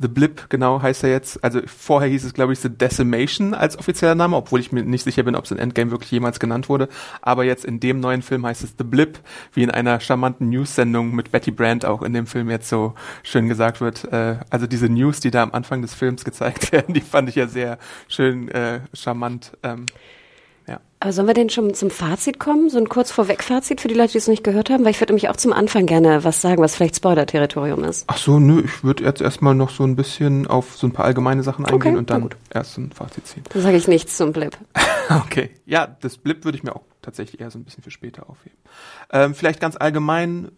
The 0.00 0.06
Blip, 0.06 0.48
genau, 0.48 0.80
heißt 0.80 1.02
er 1.02 1.10
jetzt. 1.10 1.42
Also 1.42 1.60
vorher 1.66 2.08
hieß 2.08 2.24
es, 2.24 2.32
glaube 2.32 2.52
ich, 2.52 2.60
The 2.60 2.68
Decimation 2.68 3.52
als 3.52 3.76
offizieller 3.76 4.14
Name, 4.14 4.36
obwohl 4.36 4.60
ich 4.60 4.70
mir 4.70 4.84
nicht 4.84 5.02
sicher 5.02 5.24
bin, 5.24 5.34
ob 5.34 5.44
es 5.44 5.50
in 5.50 5.58
Endgame 5.58 5.90
wirklich 5.90 6.12
jemals 6.12 6.38
genannt 6.38 6.68
wurde. 6.68 6.88
Aber 7.20 7.42
jetzt 7.42 7.64
in 7.64 7.80
dem 7.80 7.98
neuen 7.98 8.22
Film 8.22 8.46
heißt 8.46 8.62
es 8.62 8.74
The 8.78 8.84
Blip, 8.84 9.18
wie 9.54 9.64
in 9.64 9.72
einer 9.72 9.98
charmanten 9.98 10.50
News-Sendung 10.50 11.16
mit 11.16 11.32
Betty 11.32 11.50
Brant 11.50 11.84
auch 11.84 12.02
in 12.02 12.12
dem 12.12 12.28
Film 12.28 12.48
jetzt 12.48 12.68
so 12.68 12.94
schön 13.24 13.48
gesagt 13.48 13.80
wird. 13.80 14.04
Äh, 14.12 14.36
also 14.50 14.68
diese 14.68 14.88
News, 14.88 15.18
die 15.18 15.32
da 15.32 15.42
am 15.42 15.52
Anfang 15.52 15.82
des 15.82 15.94
Films 15.94 16.24
gezeigt 16.24 16.70
werden, 16.72 16.94
die 16.94 17.00
fand 17.00 17.28
ich 17.28 17.34
ja 17.34 17.48
sehr 17.48 17.78
schön 18.06 18.48
äh, 18.50 18.80
charmant. 18.94 19.56
Ähm, 19.64 19.86
ja. 20.68 20.80
Aber 21.00 21.12
sollen 21.12 21.28
wir 21.28 21.34
denn 21.34 21.48
schon 21.50 21.74
zum 21.74 21.90
Fazit 21.90 22.38
kommen? 22.40 22.70
So 22.70 22.78
ein 22.78 22.88
kurz 22.88 23.10
vorweg-Fazit 23.12 23.80
für 23.80 23.88
die 23.88 23.94
Leute, 23.94 24.12
die 24.12 24.18
es 24.18 24.26
noch 24.26 24.32
nicht 24.32 24.44
gehört 24.44 24.68
haben? 24.68 24.84
Weil 24.84 24.90
ich 24.90 25.00
würde 25.00 25.12
nämlich 25.12 25.28
auch 25.28 25.36
zum 25.36 25.52
Anfang 25.52 25.86
gerne 25.86 26.24
was 26.24 26.40
sagen, 26.40 26.60
was 26.62 26.74
vielleicht 26.76 26.96
Spoiler-Territorium 26.96 27.84
ist. 27.84 28.04
Ach 28.08 28.16
so, 28.18 28.38
nö, 28.38 28.62
ich 28.64 28.82
würde 28.84 29.04
jetzt 29.04 29.20
erstmal 29.20 29.54
noch 29.54 29.70
so 29.70 29.84
ein 29.84 29.96
bisschen 29.96 30.46
auf 30.46 30.76
so 30.76 30.86
ein 30.86 30.92
paar 30.92 31.04
allgemeine 31.04 31.42
Sachen 31.42 31.64
eingehen 31.64 31.92
Okay, 31.92 31.96
und 31.96 32.10
dann 32.10 32.22
gut. 32.22 32.36
erst 32.52 32.78
ein 32.78 32.92
Fazit 32.92 33.26
ziehen. 33.26 33.44
Dann 33.52 33.62
sage 33.62 33.76
ich 33.76 33.88
nichts 33.88 34.16
zum 34.16 34.32
Blip. 34.32 34.56
Okay, 35.24 35.48
ja, 35.64 35.96
das 36.02 36.18
Blip 36.18 36.44
würde 36.44 36.58
ich 36.58 36.64
mir 36.64 36.76
auch 36.76 36.82
tatsächlich 37.00 37.40
eher 37.40 37.50
so 37.50 37.58
ein 37.58 37.64
bisschen 37.64 37.82
für 37.82 37.90
später 37.90 38.28
aufheben. 38.28 38.58
Ähm, 39.10 39.34
vielleicht 39.34 39.58
ganz 39.58 39.74
allgemein, 39.74 40.50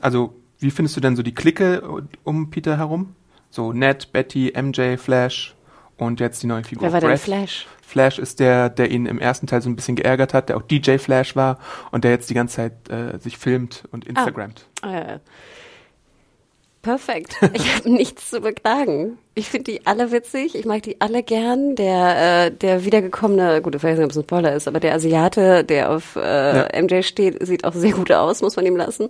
also 0.00 0.34
wie 0.58 0.72
findest 0.72 0.96
du 0.96 1.00
denn 1.00 1.14
so 1.14 1.22
die 1.22 1.32
Clique 1.32 1.80
um 2.24 2.50
Peter 2.50 2.76
herum? 2.76 3.14
So 3.50 3.72
Ned, 3.72 4.10
Betty, 4.12 4.52
MJ, 4.60 4.96
Flash 4.96 5.53
und 5.96 6.20
jetzt 6.20 6.42
die 6.42 6.46
neue 6.46 6.64
Figur 6.64 6.84
Wer 6.84 6.92
war 6.92 7.00
denn. 7.00 7.18
Flash? 7.18 7.66
Flash 7.82 8.18
ist 8.18 8.40
der, 8.40 8.70
der 8.70 8.90
ihn 8.90 9.06
im 9.06 9.18
ersten 9.18 9.46
Teil 9.46 9.62
so 9.62 9.68
ein 9.68 9.76
bisschen 9.76 9.96
geärgert 9.96 10.34
hat, 10.34 10.48
der 10.48 10.56
auch 10.56 10.62
DJ 10.62 10.98
Flash 10.98 11.36
war 11.36 11.58
und 11.92 12.04
der 12.04 12.10
jetzt 12.10 12.28
die 12.30 12.34
ganze 12.34 12.56
Zeit 12.56 12.88
äh, 12.88 13.18
sich 13.18 13.38
filmt 13.38 13.84
und 13.92 14.04
Instagramt. 14.04 14.66
Äh, 14.82 15.18
perfekt. 16.84 17.36
Ich 17.54 17.74
habe 17.74 17.90
nichts 17.90 18.30
zu 18.30 18.40
beklagen. 18.40 19.18
Ich 19.34 19.48
finde 19.48 19.72
die 19.72 19.86
alle 19.86 20.12
witzig. 20.12 20.54
Ich 20.54 20.64
mag 20.64 20.82
die 20.82 21.00
alle 21.00 21.22
gern. 21.22 21.74
Der, 21.76 22.46
äh, 22.46 22.50
der 22.50 22.84
wiedergekommene, 22.84 23.62
gut, 23.62 23.74
ich 23.74 23.82
weiß 23.82 23.96
nicht, 23.96 24.04
ob 24.04 24.10
es 24.10 24.16
ein 24.16 24.22
Spoiler 24.22 24.54
ist, 24.54 24.68
aber 24.68 24.80
der 24.80 24.94
Asiate, 24.94 25.64
der 25.64 25.90
auf 25.90 26.16
äh, 26.16 26.80
MJ 26.80 27.02
steht, 27.02 27.44
sieht 27.44 27.64
auch 27.64 27.72
sehr 27.72 27.92
gut 27.92 28.12
aus, 28.12 28.42
muss 28.42 28.56
man 28.56 28.66
ihm 28.66 28.76
lassen. 28.76 29.08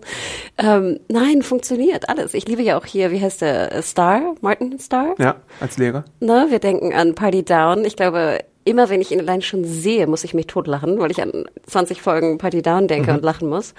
Ähm, 0.56 1.00
nein, 1.08 1.42
funktioniert 1.42 2.08
alles. 2.08 2.32
Ich 2.32 2.46
liebe 2.46 2.62
ja 2.62 2.78
auch 2.78 2.86
hier, 2.86 3.10
wie 3.10 3.20
heißt 3.20 3.42
der, 3.42 3.72
äh, 3.72 3.82
Star? 3.82 4.34
Martin 4.40 4.78
Star? 4.78 5.14
Ja, 5.18 5.36
als 5.60 5.76
Lehrer. 5.76 6.04
Ne, 6.20 6.46
wir 6.48 6.58
denken 6.58 6.94
an 6.94 7.14
Party 7.14 7.44
Down. 7.44 7.84
Ich 7.84 7.96
glaube, 7.96 8.38
immer 8.64 8.88
wenn 8.88 9.00
ich 9.00 9.12
ihn 9.12 9.20
allein 9.20 9.42
schon 9.42 9.64
sehe, 9.64 10.06
muss 10.06 10.24
ich 10.24 10.32
mich 10.32 10.46
totlachen, 10.46 10.98
weil 10.98 11.10
ich 11.10 11.20
an 11.20 11.44
20 11.66 12.00
Folgen 12.00 12.38
Party 12.38 12.62
Down 12.62 12.88
denke 12.88 13.12
und 13.12 13.22
lachen 13.22 13.48
muss. 13.48 13.74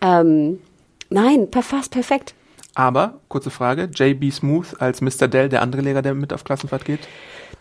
Ähm, 0.00 0.60
nein, 1.10 1.48
fast 1.62 1.92
perfekt. 1.92 2.34
Aber, 2.74 3.20
kurze 3.28 3.50
Frage, 3.50 3.88
JB 3.94 4.32
Smooth 4.32 4.80
als 4.80 5.00
Mr. 5.00 5.28
Dell, 5.28 5.48
der 5.48 5.62
andere 5.62 5.82
Lehrer, 5.82 6.02
der 6.02 6.14
mit 6.14 6.32
auf 6.32 6.44
Klassenfahrt 6.44 6.84
geht? 6.84 7.00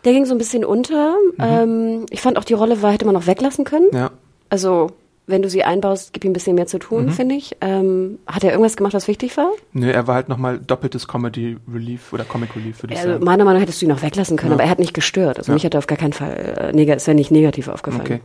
Der 0.05 0.13
ging 0.13 0.25
so 0.25 0.33
ein 0.33 0.37
bisschen 0.37 0.65
unter. 0.65 1.15
Ähm, 1.39 2.05
ich 2.09 2.21
fand 2.21 2.37
auch 2.37 2.43
die 2.43 2.53
Rolle 2.53 2.81
war, 2.81 2.91
hätte 2.91 3.05
man 3.05 3.13
noch 3.13 3.27
weglassen 3.27 3.63
können. 3.63 3.87
Ja. 3.93 4.11
Also, 4.49 4.91
wenn 5.25 5.41
du 5.41 5.49
sie 5.49 5.63
einbaust, 5.63 6.11
gib 6.11 6.25
ihm 6.25 6.31
ein 6.31 6.33
bisschen 6.33 6.55
mehr 6.55 6.67
zu 6.67 6.79
tun, 6.79 7.09
finde 7.09 7.35
ich. 7.35 7.55
Ähm, 7.61 8.19
hat 8.27 8.43
er 8.43 8.51
irgendwas 8.51 8.75
gemacht, 8.75 8.93
was 8.93 9.07
wichtig 9.07 9.37
war? 9.37 9.49
Nö, 9.71 9.89
er 9.89 10.05
war 10.07 10.15
halt 10.15 10.27
nochmal 10.27 10.59
doppeltes 10.59 11.07
Comedy 11.07 11.57
Relief 11.73 12.11
oder 12.11 12.25
Comic 12.25 12.53
Relief, 12.57 12.83
würde 12.83 12.93
ich 12.95 12.99
Also, 12.99 13.13
sagen. 13.13 13.23
meiner 13.23 13.45
Meinung 13.45 13.59
nach 13.59 13.63
hättest 13.67 13.81
du 13.81 13.85
ihn 13.85 13.89
noch 13.89 14.01
weglassen 14.01 14.35
können, 14.35 14.51
aber 14.51 14.63
er 14.63 14.69
hat 14.69 14.79
nicht 14.79 14.93
gestört. 14.93 15.37
Also 15.37 15.51
Ja. 15.51 15.53
mich 15.53 15.63
hat 15.63 15.73
er 15.75 15.77
auf 15.77 15.87
gar 15.87 15.97
keinen 15.97 16.11
Fall, 16.13 16.73
äh, 16.75 16.93
ist 16.95 17.07
ja 17.07 17.13
nicht 17.13 17.31
negativ 17.31 17.69
aufgefallen. 17.69 18.01
Okay. 18.01 18.19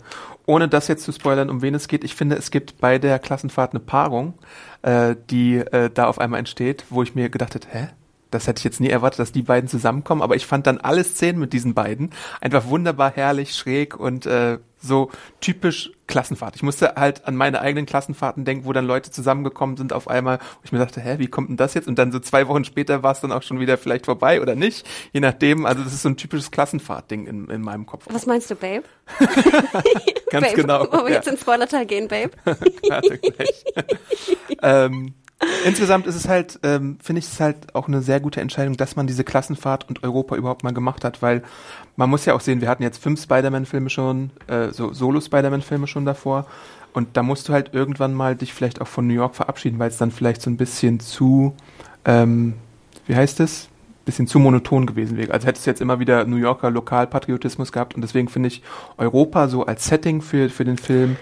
Ohne 0.49 0.67
das 0.67 0.89
jetzt 0.89 1.05
zu 1.05 1.13
spoilern, 1.13 1.51
um 1.51 1.61
wen 1.61 1.75
es 1.75 1.89
geht, 1.89 2.05
ich 2.05 2.15
finde, 2.15 2.37
es 2.37 2.51
gibt 2.51 2.79
bei 2.79 2.99
der 2.99 3.19
Klassenfahrt 3.19 3.75
eine 3.75 3.81
Paarung, 3.81 4.33
äh, 4.81 5.15
die 5.29 5.57
äh, 5.57 5.91
da 5.93 6.07
auf 6.07 6.19
einmal 6.19 6.39
entsteht, 6.39 6.87
wo 6.89 7.03
ich 7.03 7.15
mir 7.15 7.29
gedacht 7.29 7.55
hätte, 7.55 7.69
hä? 7.71 7.89
Das 8.31 8.47
hätte 8.47 8.59
ich 8.59 8.65
jetzt 8.65 8.81
nie 8.81 8.91
erwartet, 8.91 9.21
dass 9.21 9.33
die 9.33 9.43
beiden 9.43 9.69
zusammenkommen, 9.69 10.23
aber 10.23 10.37
ich 10.37 10.47
fand 10.47 10.67
dann 10.67 10.79
alle 10.79 11.05
Szenen 11.05 11.39
mit 11.39 11.53
diesen 11.53 11.75
beiden 11.75 12.11
einfach 12.41 12.67
wunderbar 12.67 13.11
herrlich, 13.11 13.55
schräg 13.55 13.99
und 13.99 14.27
äh, 14.27 14.59
so 14.81 15.11
typisch 15.41 15.91
Klassenfahrt. 16.07 16.57
Ich 16.57 16.63
musste 16.63 16.95
halt 16.97 17.27
an 17.27 17.37
meine 17.37 17.61
eigenen 17.61 17.85
Klassenfahrten 17.85 18.45
denken, 18.45 18.65
wo 18.65 18.73
dann 18.73 18.87
Leute 18.87 19.11
zusammengekommen 19.11 19.77
sind 19.77 19.93
auf 19.93 20.09
einmal, 20.09 20.39
wo 20.39 20.61
ich 20.65 20.73
mir 20.73 20.79
dachte, 20.79 21.01
hä, 21.01 21.17
wie 21.19 21.27
kommt 21.27 21.49
denn 21.49 21.57
das 21.57 21.75
jetzt? 21.75 21.89
Und 21.89 21.99
dann 21.99 22.13
so 22.13 22.21
zwei 22.21 22.49
Wochen 22.49 22.65
später 22.65 23.03
war 23.03 23.13
es 23.13 23.21
dann 23.21 23.33
auch 23.33 23.43
schon 23.43 23.61
wieder 23.61 23.77
vielleicht 23.77 24.07
vorbei 24.07 24.41
oder 24.41 24.55
nicht, 24.55 24.87
je 25.13 25.21
nachdem. 25.21 25.67
Also 25.67 25.83
das 25.83 25.93
ist 25.93 26.03
so 26.03 26.09
ein 26.09 26.17
typisches 26.17 26.51
Klassenfahrt-Ding 26.51 27.27
in, 27.27 27.51
in 27.51 27.61
meinem 27.61 27.87
Kopf. 27.87 28.07
Was 28.11 28.27
meinst 28.27 28.51
du, 28.51 28.55
Babe? 28.55 28.85
Ganz 30.31 30.47
Babe, 30.47 30.55
genau. 30.55 30.81
Wollen 30.93 31.05
wir 31.05 31.11
ja. 31.11 31.17
jetzt 31.17 31.29
ins 31.29 31.41
Spoilerteil 31.41 31.87
gehen, 31.87 32.09
Babe? 32.09 32.31
Ähm, 34.61 35.15
insgesamt 35.65 36.07
ist 36.07 36.17
es 36.17 36.29
halt, 36.29 36.59
ähm, 36.63 36.99
finde 37.03 37.21
ich 37.21 37.27
es 37.27 37.41
halt 37.41 37.75
auch 37.75 37.89
eine 37.89 38.03
sehr 38.03 38.21
gute 38.21 38.41
Entscheidung, 38.41 38.77
dass 38.77 38.97
man 38.97 39.07
diese 39.07 39.25
Klassenfahrt 39.25 39.89
und 39.89 40.03
Europa 40.03 40.37
überhaupt 40.37 40.65
mal 40.65 40.73
gemacht 40.73 41.05
hat, 41.05 41.23
weil 41.23 41.43
man 41.97 42.11
muss 42.11 42.25
ja 42.25 42.35
auch 42.35 42.41
sehen, 42.41 42.61
wir 42.61 42.69
hatten 42.69 42.83
jetzt 42.83 43.03
fünf 43.03 43.23
Spider-Man-Filme 43.23 43.91
schon, 43.91 44.31
äh, 44.47 44.71
so 44.71 44.93
Solo-Spider-Man-Filme 44.93 45.87
schon 45.87 46.05
davor. 46.05 46.47
Und 46.93 47.17
da 47.17 47.23
musst 47.23 47.49
du 47.49 47.53
halt 47.53 47.75
irgendwann 47.75 48.15
mal 48.15 48.35
dich 48.35 48.53
vielleicht 48.53 48.81
auch 48.81 48.89
von 48.89 49.07
New 49.07 49.15
York 49.15 49.37
verabschieden, 49.37 49.79
weil 49.79 49.91
es 49.91 49.99
dann 49.99 50.11
vielleicht 50.11 50.43
so 50.43 50.51
ein 50.51 50.57
bisschen 50.57 51.01
zu, 51.01 51.55
ähm, 52.05 52.55
wie 53.07 53.15
heißt 53.15 53.41
es? 53.41 53.69
Bisschen 54.05 54.27
zu 54.27 54.39
monoton 54.39 54.87
gewesen 54.87 55.19
wäre. 55.19 55.33
Also 55.33 55.47
hättest 55.47 55.67
du 55.67 55.71
jetzt 55.71 55.83
immer 55.83 56.01
wieder 56.01 56.25
New 56.25 56.37
Yorker 56.37 56.71
Lokalpatriotismus 56.71 57.73
gehabt 57.73 57.95
und 57.95 58.01
deswegen 58.01 58.29
finde 58.29 58.49
ich 58.49 58.63
Europa 58.97 59.49
so 59.49 59.67
als 59.67 59.85
Setting 59.85 60.23
für, 60.23 60.49
für 60.49 60.65
den 60.65 60.79
Film 60.79 61.17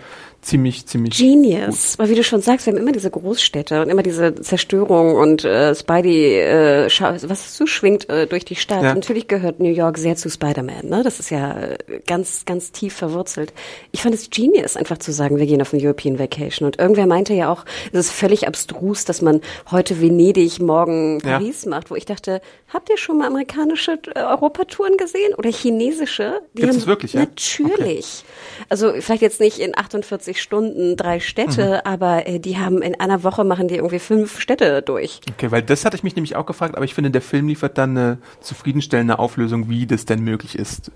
ziemlich, 0.46 0.86
ziemlich 0.86 1.16
Genius. 1.18 1.98
Weil 1.98 2.08
wie 2.08 2.14
du 2.14 2.22
schon 2.22 2.40
sagst, 2.40 2.66
wir 2.66 2.72
haben 2.72 2.80
immer 2.80 2.92
diese 2.92 3.10
Großstädte 3.10 3.82
und 3.82 3.88
immer 3.88 4.02
diese 4.02 4.34
Zerstörung 4.34 5.16
und 5.16 5.44
äh, 5.44 5.74
Spidey, 5.74 6.38
äh, 6.38 6.88
was 6.90 7.56
so 7.56 7.66
schwingt 7.66 8.08
äh, 8.08 8.26
durch 8.26 8.44
die 8.44 8.54
Stadt. 8.54 8.82
Ja. 8.82 8.94
Natürlich 8.94 9.26
gehört 9.28 9.58
New 9.60 9.70
York 9.72 9.98
sehr 9.98 10.16
zu 10.16 10.30
Spider-Man, 10.30 10.86
ne? 10.88 11.02
Das 11.02 11.18
ist 11.18 11.30
ja 11.30 11.58
äh, 11.60 11.78
ganz, 12.06 12.44
ganz 12.44 12.70
tief 12.70 12.94
verwurzelt. 12.94 13.52
Ich 13.90 14.02
fand 14.02 14.14
es 14.14 14.30
genius, 14.30 14.76
einfach 14.76 14.98
zu 14.98 15.12
sagen, 15.12 15.38
wir 15.38 15.46
gehen 15.46 15.60
auf 15.60 15.74
eine 15.74 15.82
European 15.82 16.18
Vacation. 16.18 16.66
Und 16.66 16.78
irgendwer 16.78 17.06
meinte 17.06 17.34
ja 17.34 17.50
auch, 17.52 17.64
es 17.92 18.06
ist 18.06 18.12
völlig 18.12 18.46
abstrus, 18.46 19.04
dass 19.04 19.22
man 19.22 19.40
heute 19.70 20.00
Venedig, 20.00 20.60
morgen 20.60 21.18
Ja. 21.24 21.38
Paris 21.38 21.66
macht, 21.66 21.90
wo 21.90 21.96
ich 21.96 22.04
dachte, 22.06 22.40
habt 22.72 22.88
ihr 22.88 22.98
schon 22.98 23.18
mal 23.18 23.26
amerikanische 23.26 23.98
äh, 24.14 24.20
Europatouren 24.20 24.96
gesehen 24.96 25.34
oder 25.34 25.50
chinesische? 25.50 26.40
Die 26.54 26.62
haben 26.62 26.70
es 26.70 26.86
wirklich, 26.86 27.14
ja? 27.14 27.20
Natürlich. 27.20 28.24
Also 28.68 28.92
vielleicht 29.00 29.22
jetzt 29.22 29.40
nicht 29.40 29.58
in 29.58 29.76
48 29.76 30.35
Stunden 30.40 30.96
drei 30.96 31.20
Städte, 31.20 31.80
Mhm. 31.84 31.90
aber 31.92 32.26
äh, 32.28 32.38
die 32.38 32.58
haben 32.58 32.82
in 32.82 32.98
einer 33.00 33.22
Woche 33.24 33.44
machen 33.44 33.68
die 33.68 33.76
irgendwie 33.76 33.98
fünf 33.98 34.40
Städte 34.40 34.82
durch. 34.82 35.20
Okay, 35.30 35.50
weil 35.50 35.62
das 35.62 35.84
hatte 35.84 35.96
ich 35.96 36.02
mich 36.02 36.16
nämlich 36.16 36.36
auch 36.36 36.46
gefragt, 36.46 36.74
aber 36.76 36.84
ich 36.84 36.94
finde, 36.94 37.10
der 37.10 37.22
Film 37.22 37.48
liefert 37.48 37.78
dann 37.78 37.90
eine 37.96 38.18
zufriedenstellende 38.40 39.18
Auflösung, 39.18 39.68
wie 39.68 39.86
das 39.86 40.04
denn 40.06 40.20
möglich 40.20 40.58
ist, 40.58 40.90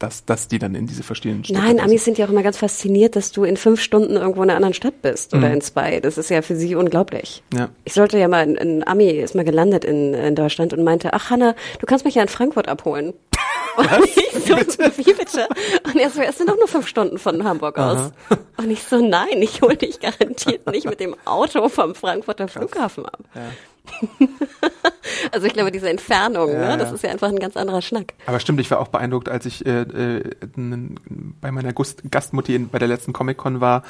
dass, 0.00 0.24
dass 0.24 0.48
die 0.48 0.58
dann 0.58 0.74
in 0.74 0.86
diese 0.86 1.02
verschiedenen 1.04 1.44
Städte 1.44 1.60
Nein. 1.60 1.78
Amis 1.80 2.04
sind 2.04 2.18
ja 2.18 2.26
auch 2.26 2.30
immer 2.30 2.42
ganz 2.42 2.58
fasziniert, 2.58 3.14
dass 3.16 3.30
du 3.32 3.44
in 3.44 3.56
fünf 3.56 3.80
Stunden 3.80 4.16
irgendwo 4.16 4.42
in 4.42 4.50
einer 4.50 4.56
anderen 4.56 4.74
Stadt 4.74 5.00
bist 5.02 5.32
oder 5.34 5.48
Mhm. 5.48 5.54
in 5.54 5.60
zwei. 5.60 6.00
Das 6.00 6.18
ist 6.18 6.30
ja 6.30 6.42
für 6.42 6.56
sie 6.56 6.74
unglaublich. 6.74 7.42
Ja. 7.56 7.68
Ich 7.84 7.94
sollte 7.94 8.18
ja 8.18 8.26
mal, 8.28 8.42
ein 8.58 8.86
Ami 8.86 9.08
ist 9.10 9.34
mal 9.34 9.44
gelandet 9.44 9.84
in, 9.84 10.12
in 10.12 10.34
Deutschland 10.34 10.72
und 10.72 10.82
meinte, 10.82 11.12
ach 11.14 11.30
Hanna, 11.30 11.54
du 11.78 11.86
kannst 11.86 12.04
mich 12.04 12.16
ja 12.16 12.22
in 12.22 12.28
Frankfurt 12.28 12.68
abholen. 12.68 13.14
Und 13.76 13.88
ich 14.04 14.30
so, 14.44 14.56
wie 14.56 15.14
bitte? 15.14 15.48
Und 15.84 15.96
er 15.96 16.10
so, 16.10 16.20
es 16.22 16.38
sind 16.38 16.48
doch 16.48 16.56
nur 16.56 16.68
fünf 16.68 16.86
Stunden 16.86 17.18
von 17.18 17.42
Hamburg 17.44 17.78
aus. 17.78 18.12
Und 18.56 18.70
ich 18.70 18.82
so, 18.84 19.00
nein, 19.04 19.40
ich 19.42 19.62
hole 19.62 19.76
dich 19.76 19.98
garantiert 20.00 20.66
nicht 20.68 20.86
mit 20.86 21.00
dem 21.00 21.16
Auto 21.24 21.68
vom 21.68 21.94
Frankfurter 21.94 22.48
Flughafen 22.48 23.06
ab. 23.06 23.18
Ja. 23.34 23.42
Also 25.32 25.46
ich 25.46 25.52
glaube, 25.52 25.70
diese 25.70 25.88
Entfernung, 25.90 26.50
Ja, 26.50 26.70
ne, 26.70 26.78
das 26.78 26.88
ja. 26.88 26.94
ist 26.94 27.02
ja 27.04 27.10
einfach 27.10 27.28
ein 27.28 27.38
ganz 27.38 27.56
anderer 27.56 27.82
Schnack. 27.82 28.14
Aber 28.26 28.40
stimmt, 28.40 28.60
ich 28.60 28.70
war 28.70 28.80
auch 28.80 28.88
beeindruckt, 28.88 29.28
als 29.28 29.44
ich 29.46 29.66
äh, 29.66 29.82
äh, 29.82 30.22
bei 30.56 31.50
meiner 31.52 31.72
Gust 31.72 32.02
Gastmutti 32.10 32.54
in, 32.54 32.68
bei 32.68 32.78
der 32.78 32.88
letzten 32.88 33.12
Comic-Con 33.12 33.60
war, 33.60 33.82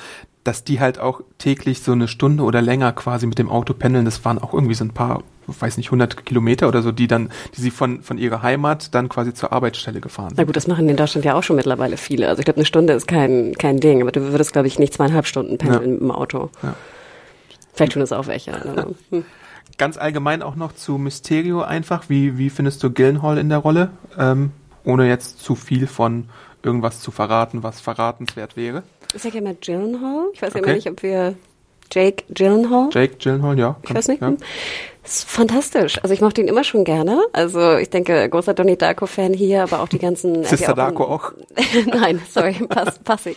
dass 0.45 0.63
die 0.63 0.79
halt 0.79 0.99
auch 0.99 1.23
täglich 1.39 1.81
so 1.83 1.93
eine 1.93 2.07
Stunde 2.07 2.43
oder 2.45 2.61
länger 2.63 2.93
quasi 2.93 3.27
mit 3.27 3.39
dem 3.39 3.51
Auto 3.51 3.73
pendeln. 3.75 4.05
Das 4.05 4.25
waren 4.27 4.39
auch 4.39 4.53
irgendwie 4.53 4.75
so 4.75 4.85
ein 4.85 4.91
paar, 4.91 5.23
weiß 5.47 5.79
nicht, 5.79 5.87
100 5.89 6.27
Kilometer 6.27 6.69
oder 6.69 6.83
so, 6.83 6.93
die 6.93 7.07
dann, 7.07 7.31
die 7.57 7.63
sie 7.63 7.71
von, 7.71 8.03
von 8.03 8.19
ihrer 8.19 8.43
Heimat 8.43 8.95
dann 8.95 9.09
quasi 9.09 9.33
zur 9.33 9.53
Arbeitsstelle 9.53 10.01
gefahren 10.01 10.29
Na 10.33 10.37
sind. 10.37 10.47
gut, 10.47 10.57
das 10.57 10.67
machen 10.67 10.87
in 10.89 10.97
Deutschland 10.97 11.25
ja 11.25 11.35
auch 11.35 11.43
schon 11.43 11.57
mittlerweile 11.57 11.97
viele. 11.97 12.29
Also 12.29 12.41
ich 12.41 12.45
glaube, 12.45 12.59
eine 12.59 12.67
Stunde 12.67 12.93
ist 12.93 13.09
kein, 13.09 13.55
kein 13.55 13.81
Ding, 13.81 14.03
aber 14.03 14.13
du 14.13 14.21
würdest, 14.33 14.53
glaube 14.53 14.69
ich, 14.69 14.79
nicht 14.79 14.93
zweieinhalb 14.93 15.27
Stunden 15.27 15.57
pendeln 15.57 15.83
Ja. 15.83 15.89
mit 15.93 16.01
dem 16.01 16.11
Auto. 16.11 16.51
Ja. 16.63 16.75
Vielleicht 17.73 17.93
tun 17.93 18.03
es 18.03 18.13
auch 18.13 18.27
welche. 18.27 18.53
Hm. 19.11 19.25
Ganz 19.79 19.97
allgemein 19.97 20.43
auch 20.43 20.55
noch 20.57 20.73
zu 20.75 20.99
Mysterio 20.99 21.63
einfach. 21.63 22.05
Wie, 22.09 22.39
wie 22.39 22.51
findest 22.51 22.83
du 22.83 22.91
Gillenhall 22.91 23.39
in 23.39 23.49
der 23.49 23.59
Rolle? 23.59 23.91
Ähm, 24.19 24.53
ohne 24.85 25.09
jetzt 25.09 25.43
zu 25.43 25.55
viel 25.55 25.87
von 25.87 26.29
irgendwas 26.63 27.01
zu 27.01 27.11
verraten, 27.11 27.63
was 27.63 27.81
verratenswert 27.81 28.57
wäre. 28.57 28.83
Ich 29.14 29.22
sage 29.22 29.35
ja 29.37 29.40
immer 29.40 29.55
Gyllenhaal. 29.55 30.27
Ich 30.33 30.42
weiß 30.42 30.55
ja 30.55 30.61
Okay. 30.61 30.68
immer 30.68 30.77
nicht, 30.77 30.90
ob 30.90 31.03
wir 31.03 31.35
Jake 31.92 32.24
Gyllenhaal. 32.31 32.88
Jake 32.92 33.16
Gyllenhaal, 33.16 33.59
ja. 33.59 33.77
Ich 33.83 33.94
weiß 33.94 34.09
nicht. 34.09 34.20
Ja. 34.22 34.35
Ist 35.05 35.29
fantastisch. 35.29 35.99
Also 36.03 36.14
ich 36.14 36.21
mochte 36.21 36.40
ihn 36.40 36.49
immer 36.49 36.64
schon 36.64 36.85
gerne. 36.85 37.23
Also 37.33 37.77
ich 37.77 37.90
denke, 37.90 38.27
großer 38.29 38.55
Donnie 38.55 38.77
Darko-Fan 38.77 39.35
hier, 39.35 39.62
aber 39.62 39.81
auch 39.81 39.88
die 39.88 39.99
ganzen... 39.99 40.43
er 40.43 40.45
Sister 40.49 40.73
auch 40.73 40.77
Darko 40.77 41.05
auch. 41.05 41.33
Nein, 41.87 42.23
sorry, 42.31 42.55
pass, 42.69 42.99
pass 43.05 43.27
ich. 43.27 43.37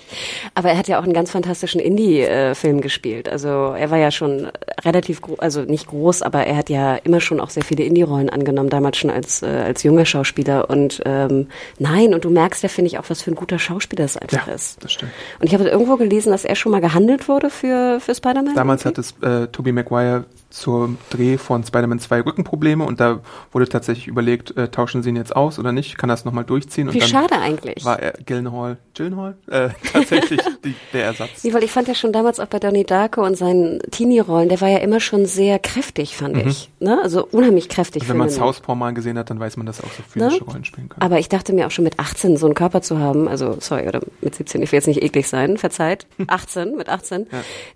Aber 0.56 0.70
er 0.70 0.78
hat 0.78 0.88
ja 0.88 0.98
auch 1.00 1.04
einen 1.04 1.14
ganz 1.14 1.32
fantastischen 1.32 1.82
Indie-Film 1.82 2.80
gespielt. 2.80 3.28
Also 3.28 3.50
er 3.78 3.92
war 3.92 3.98
ja 3.98 4.12
schon 4.12 4.48
relativ 4.86 5.22
groß, 5.22 5.40
also 5.40 5.62
nicht 5.64 5.88
groß, 5.88 6.22
aber 6.22 6.46
er 6.46 6.56
hat 6.56 6.70
ja 6.70 6.96
immer 6.96 7.20
schon 7.20 7.42
auch 7.42 7.50
sehr 7.50 7.64
viele 7.64 7.84
Indie-Rollen 7.84 8.30
angenommen, 8.30 8.70
damals 8.70 8.98
schon 8.98 9.10
als, 9.10 9.42
äh, 9.42 9.48
als 9.48 9.84
junger 9.84 10.06
Schauspieler. 10.06 10.70
Und 10.70 11.02
ähm, 11.06 11.48
nein, 11.80 12.14
und 12.14 12.24
du 12.24 12.30
merkst 12.30 12.64
ja, 12.64 12.70
finde 12.70 12.88
ich, 12.88 12.98
auch, 12.98 13.10
was 13.10 13.22
für 13.22 13.32
ein 13.32 13.36
guter 13.36 13.60
Schauspieler 13.60 14.06
es 14.06 14.16
einfach 14.16 14.48
Ja, 14.48 14.54
ist. 14.54 14.82
das 14.84 14.94
stimmt. 14.94 15.12
Und 15.40 15.48
ich 15.48 15.54
habe 15.54 15.68
irgendwo 15.68 15.98
gelesen, 15.98 16.32
dass 16.32 16.46
er 16.46 16.56
schon 16.56 16.72
mal 16.72 16.82
gehandelt 16.82 17.28
wurde 17.28 17.50
für, 17.50 18.00
für 18.00 18.16
Spider-Man. 18.16 18.56
Damals 18.56 18.86
hat 18.86 18.98
es 18.98 19.14
äh, 19.22 19.48
Tobey 19.48 19.74
Maguire 19.74 20.24
zum 20.50 20.98
Dreh 21.10 21.38
von 21.38 21.64
Spider-Man 21.64 22.00
2 22.00 22.22
Rückenprobleme 22.22 22.84
und 22.84 23.00
da 23.00 23.20
wurde 23.52 23.68
tatsächlich 23.68 24.08
überlegt, 24.08 24.56
äh, 24.58 24.70
tauschen 24.70 25.04
sie 25.04 25.10
ihn 25.10 25.16
jetzt 25.16 25.36
aus 25.36 25.60
oder 25.60 25.72
nicht, 25.72 25.98
kann 25.98 26.10
er 26.10 26.14
es 26.14 26.26
nochmal 26.26 26.44
durchziehen 26.46 26.88
und 26.88 26.94
Wie 26.94 27.02
schade 27.02 27.36
eigentlich. 27.40 27.84
war 27.86 28.00
er 28.00 28.14
Gyllenhaal, 28.26 28.78
Gyllenhaal? 28.94 29.36
Äh, 29.48 29.70
tatsächlich 29.92 30.40
die, 30.64 30.76
der 30.94 31.06
Ersatz. 31.06 31.44
Nee, 31.44 31.54
weil 31.54 31.64
ich 31.64 31.72
fand 31.72 31.88
ja 31.88 31.96
schon 31.96 32.14
damals 32.14 32.40
auch 32.40 32.48
bei 32.48 32.60
Donnie 32.60 32.84
Darko 32.84 33.26
und 33.26 33.36
seinen 33.36 33.80
Teenie-Rollen, 33.92 34.50
der 34.50 34.62
war 34.62 34.70
ja 34.70 34.78
immer 34.80 35.00
schon 35.00 35.26
sehr 35.26 35.60
kräftig, 35.60 36.16
fand 36.16 36.38
ich. 36.38 36.70
Ne? 36.80 37.00
Also 37.02 37.28
unheimlich 37.32 37.70
kräftig. 37.70 38.04
Mhm. 38.04 38.10
Wenn 38.10 38.18
man 38.18 38.30
Southpaw 38.30 38.76
mal 38.76 38.94
gesehen 38.94 39.18
hat, 39.18 39.30
dann 39.30 39.40
weiß 39.40 39.58
man, 39.58 39.66
dass 39.66 39.82
auch 39.82 39.92
so 39.92 40.04
physische 40.08 40.44
Rollen 40.44 40.64
spielen 40.66 40.90
kann. 40.90 41.02
Aber 41.02 41.20
ich 41.20 41.30
dachte 41.30 41.54
mir 41.54 41.68
auch 41.68 41.72
schon 41.72 41.84
mit 41.84 42.00
18 42.00 42.38
so 42.38 42.46
einen 42.46 42.56
Körper 42.56 42.82
zu 42.82 43.00
haben, 43.00 43.28
also 43.28 43.58
sorry, 43.60 43.88
oder 43.88 44.02
mit 44.22 44.36
17, 44.36 44.62
ich 44.62 44.72
will 44.72 44.78
jetzt 44.78 44.88
nicht 44.88 45.04
eklig 45.04 45.28
sein, 45.28 45.58
verzeiht, 45.58 46.08
18, 46.28 46.76
mit 46.76 46.90
18, 46.90 47.28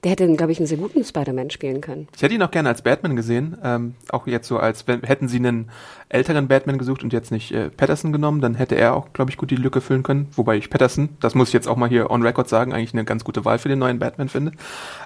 der 0.04 0.12
hätte, 0.12 0.32
glaube 0.36 0.52
ich, 0.52 0.60
einen 0.60 0.68
sehr 0.68 0.78
guten 0.78 1.04
Spider-Man 1.04 1.50
spielen 1.50 1.82
können. 1.82 2.08
Ich 2.16 2.22
hätte 2.22 2.34
ihn 2.34 2.42
auch 2.42 2.52
gerne 2.52 2.61
als 2.68 2.82
Batman 2.82 3.16
gesehen, 3.16 3.58
ähm, 3.64 3.96
auch 4.10 4.28
jetzt 4.28 4.48
so 4.48 4.58
als, 4.58 4.88
wenn, 4.88 5.02
hätten 5.04 5.28
sie 5.28 5.38
einen 5.38 5.70
älteren 6.10 6.48
Batman 6.48 6.78
gesucht 6.78 7.04
und 7.04 7.14
jetzt 7.14 7.32
nicht 7.32 7.52
äh, 7.52 7.70
Patterson 7.70 8.12
genommen, 8.12 8.42
dann 8.42 8.56
hätte 8.56 8.76
er 8.76 8.96
auch, 8.96 9.14
glaube 9.14 9.32
ich, 9.32 9.38
gut 9.38 9.52
die 9.52 9.56
Lücke 9.56 9.82
füllen 9.82 10.04
können. 10.04 10.28
Wobei 10.36 10.58
ich 10.58 10.70
Patterson, 10.70 11.10
das 11.20 11.36
muss 11.36 11.50
ich 11.50 11.54
jetzt 11.54 11.68
auch 11.68 11.76
mal 11.76 11.90
hier 11.90 12.10
on 12.12 12.22
record 12.24 12.50
sagen, 12.50 12.74
eigentlich 12.74 12.94
eine 12.94 13.06
ganz 13.06 13.24
gute 13.24 13.46
Wahl 13.46 13.60
für 13.60 13.70
den 13.70 13.80
neuen 13.80 14.00
Batman 14.00 14.30
finde. 14.30 14.52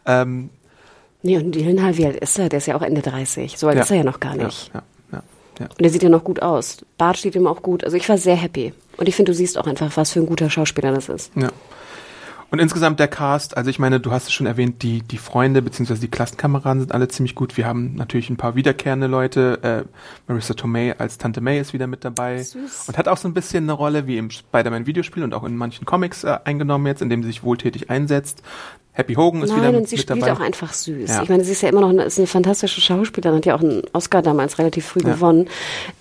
Ähm, 0.06 0.50
Nee, 1.26 1.38
und 1.38 1.54
Gyllenhaal, 1.54 1.98
wie 1.98 2.06
alt 2.06 2.18
ist 2.18 2.38
er? 2.38 2.50
Der 2.50 2.58
ist 2.58 2.68
ja 2.68 2.76
auch 2.76 2.84
Ende 2.84 3.02
30. 3.02 3.58
So 3.58 3.68
alt 3.68 3.80
ist 3.80 3.89
er 3.89 3.98
ja 3.98 4.04
noch 4.04 4.20
gar 4.20 4.36
nicht. 4.36 4.72
Ja, 4.72 4.84
ja, 5.12 5.24
ja. 5.60 5.65
Und 5.65 5.82
der 5.82 5.89
sieht 5.89 6.04
ja 6.04 6.10
noch 6.10 6.24
gut 6.24 6.44
aus. 6.44 6.86
Bart 7.00 7.18
steht 7.18 7.34
ihm 7.34 7.48
auch 7.48 7.63
gut. 7.63 7.84
Also 7.84 7.98
ich 7.98 8.08
war 8.08 8.20
sehr 8.20 8.36
happy. 8.36 8.74
Und 8.98 9.10
ich 9.10 9.15
finde, 9.15 9.32
du 9.32 9.36
siehst 9.36 9.58
auch 9.58 9.65
einfach, 9.65 9.98
was 9.98 10.12
für 10.12 10.20
ein 10.20 10.28
guter 10.28 10.52
Schauspieler 10.52 10.94
das 10.94 11.10
ist. 11.10 11.32
Ja. 11.36 11.50
Und 12.56 12.62
insgesamt 12.62 13.02
der 13.02 13.10
Cast, 13.10 13.58
also 13.58 13.70
ich 13.70 13.80
meine, 13.80 14.00
du 14.00 14.13
hast 14.13 14.28
es 14.28 14.32
schon 14.32 14.48
erwähnt, 14.48 14.82
die, 14.82 15.02
die 15.02 15.18
Freunde 15.18 15.62
bzw. 15.62 15.96
die 15.96 16.08
Klassenkameraden 16.08 16.80
sind 16.80 16.94
alle 16.94 17.10
ziemlich 17.10 17.36
gut. 17.36 17.58
Wir 17.58 17.68
haben 17.68 17.96
natürlich 17.96 18.30
ein 18.30 18.38
paar 18.38 18.56
wiederkehrende 18.56 19.08
Leute. 19.08 19.60
Äh, 19.62 19.84
Marissa 20.26 20.54
Tomei 20.54 20.98
als 20.98 21.18
Tante 21.18 21.41
May 21.41 21.60
ist 21.60 21.74
wieder 21.74 21.88
mit 21.88 22.06
dabei. 22.06 22.41
Süß. 22.41 22.88
Und 22.88 22.98
hat 22.98 23.10
auch 23.10 23.18
so 23.18 23.28
ein 23.28 23.34
bisschen 23.34 23.65
eine 23.65 23.74
Rolle 23.74 24.08
wie 24.08 24.18
im 24.18 24.32
Spider-Man-Videospiel 24.32 25.26
und 25.26 25.34
auch 25.34 25.44
in 25.44 25.58
manchen 25.58 25.86
Comics 25.86 26.24
äh, 26.24 26.38
eingenommen 26.46 26.86
jetzt, 26.88 27.02
indem 27.02 27.24
sie 27.24 27.28
sich 27.28 27.44
wohltätig 27.44 27.89
einsetzt. 27.89 28.41
Happy 28.95 29.13
Hogan 29.15 29.41
ist 29.43 29.49
wieder 29.51 29.62
Nein, 29.63 29.71
mit, 29.73 29.81
und 29.81 29.89
sie 29.89 29.97
mit 29.97 30.10
spielt 30.10 30.29
auch 30.29 30.39
einfach 30.39 30.73
süß. 30.73 31.10
Ja. 31.10 31.21
Ich 31.23 31.29
meine, 31.29 31.43
sie 31.43 31.51
ist 31.51 31.62
ja 31.62 31.69
immer 31.69 31.81
noch 31.81 31.89
eine, 31.89 32.03
ist 32.03 32.17
eine 32.17 32.27
fantastische 32.27 32.79
Schauspielerin, 32.79 33.38
hat 33.38 33.45
ja 33.45 33.55
auch 33.55 33.62
einen 33.62 33.81
Oscar 33.91 34.21
damals 34.21 34.58
relativ 34.58 34.86
früh 34.86 35.01
Ja. 35.03 35.13
gewonnen. 35.13 35.49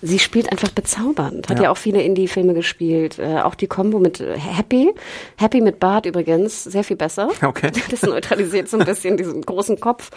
Sie 0.01 0.17
spielt 0.17 0.49
einfach 0.51 0.69
bezaubernd. 0.69 1.49
Hat 1.49 1.57
ja, 1.57 1.65
Ja. 1.65 1.71
auch 1.71 1.77
viele 1.77 2.01
Indie-Filme 2.01 2.53
gespielt. 2.53 3.19
Äh, 3.19 3.41
auch 3.41 3.55
die 3.55 3.67
Kombo 3.67 3.99
mit 3.99 4.21
äh, 4.21 4.37
Happy. 4.39 4.93
Happy 5.37 5.59
mit 5.61 5.79
Bart 5.79 6.05
übrigens, 6.05 6.63
sehr 6.63 6.83
viel 6.83 6.95
besser. 6.97 7.29
Okay. 7.43 7.71
Das 7.91 8.01
neutralisiert 8.01 8.69
so 8.69 8.77
ein 8.79 8.85
bisschen 8.85 9.17
diesen 9.17 9.41
großen 9.41 9.79
Kopf. 9.79 10.09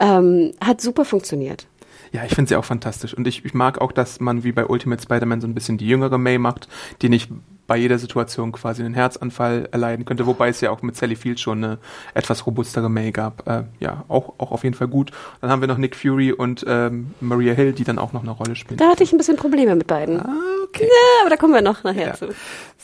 Ähm, 0.00 0.52
hat 0.60 0.80
super 0.80 1.04
funktioniert. 1.04 1.66
Ja, 2.12 2.24
ich 2.24 2.34
finde 2.34 2.48
sie 2.48 2.56
auch 2.56 2.64
fantastisch. 2.64 3.14
Und 3.14 3.26
ich, 3.28 3.44
ich 3.44 3.54
mag 3.54 3.80
auch, 3.80 3.92
dass 3.92 4.20
man 4.20 4.42
wie 4.44 4.52
bei 4.52 4.66
Ultimate 4.66 5.02
Spider-Man 5.02 5.40
so 5.40 5.46
ein 5.46 5.54
bisschen 5.54 5.78
die 5.78 5.86
jüngere 5.86 6.18
May 6.18 6.38
macht, 6.38 6.68
die 7.02 7.08
nicht 7.08 7.30
bei 7.66 7.76
jeder 7.76 7.98
Situation 7.98 8.52
quasi 8.52 8.82
einen 8.84 8.94
Herzanfall 8.94 9.68
erleiden 9.72 10.04
könnte, 10.04 10.26
wobei 10.26 10.48
es 10.48 10.60
ja 10.60 10.70
auch 10.70 10.82
mit 10.82 10.96
Sally 10.96 11.16
Field 11.16 11.40
schon 11.40 11.64
eine 11.64 11.78
etwas 12.14 12.46
robustere 12.46 12.88
May 12.88 13.10
gab. 13.12 13.46
Äh, 13.48 13.64
ja, 13.80 14.04
auch, 14.08 14.34
auch 14.38 14.52
auf 14.52 14.62
jeden 14.64 14.74
Fall 14.76 14.88
gut. 14.88 15.10
Dann 15.40 15.50
haben 15.50 15.60
wir 15.60 15.68
noch 15.68 15.78
Nick 15.78 15.96
Fury 15.96 16.32
und 16.32 16.64
ähm, 16.68 17.14
Maria 17.20 17.54
Hill, 17.54 17.72
die 17.72 17.84
dann 17.84 17.98
auch 17.98 18.12
noch 18.12 18.22
eine 18.22 18.30
Rolle 18.30 18.54
spielen. 18.56 18.78
Da 18.78 18.88
hatte 18.90 19.02
ich 19.02 19.12
ein 19.12 19.18
bisschen 19.18 19.36
Probleme 19.36 19.74
mit 19.74 19.86
beiden. 19.86 20.20
Ah, 20.20 20.32
okay. 20.68 20.84
Ja, 20.84 21.20
aber 21.22 21.30
da 21.30 21.36
kommen 21.36 21.54
wir 21.54 21.62
noch 21.62 21.82
nachher 21.84 22.08
Ja. 22.08 22.14
zu. 22.14 22.28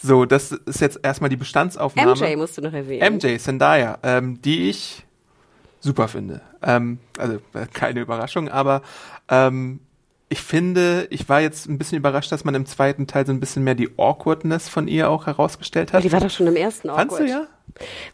So, 0.02 0.24
das 0.24 0.50
ist 0.52 0.80
jetzt 0.80 0.98
erstmal 1.02 1.30
die 1.30 1.36
Bestandsaufnahme. 1.36 2.12
MJ 2.16 2.36
musst 2.36 2.58
du 2.58 2.62
noch 2.62 2.72
erwähnen. 2.72 3.14
MJ, 3.18 3.36
Zendaya, 3.38 3.98
ähm, 4.02 4.42
die 4.42 4.68
ich 4.68 5.04
super 5.78 6.08
finde. 6.08 6.40
Ähm, 6.62 6.98
also 7.18 7.34
äh, 7.54 7.66
keine 7.72 8.00
Überraschung, 8.00 8.48
aber 8.48 8.82
ähm, 9.28 9.80
ich 10.32 10.40
finde, 10.40 11.06
ich 11.10 11.28
war 11.28 11.40
jetzt 11.42 11.68
ein 11.68 11.76
bisschen 11.78 11.98
überrascht, 11.98 12.32
dass 12.32 12.42
man 12.44 12.54
im 12.54 12.64
zweiten 12.66 13.06
Teil 13.06 13.26
so 13.26 13.32
ein 13.32 13.38
bisschen 13.40 13.62
mehr 13.64 13.74
die 13.74 13.90
Awkwardness 13.98 14.68
von 14.68 14.88
ihr 14.88 15.10
auch 15.10 15.26
herausgestellt 15.26 15.92
hat. 15.92 16.02
die 16.02 16.10
war 16.10 16.20
doch 16.20 16.30
schon 16.30 16.46
im 16.46 16.56
ersten 16.56 16.88
Fandst 16.88 17.18
du 17.18 17.22
awkward. 17.24 17.28
ja? 17.30 17.46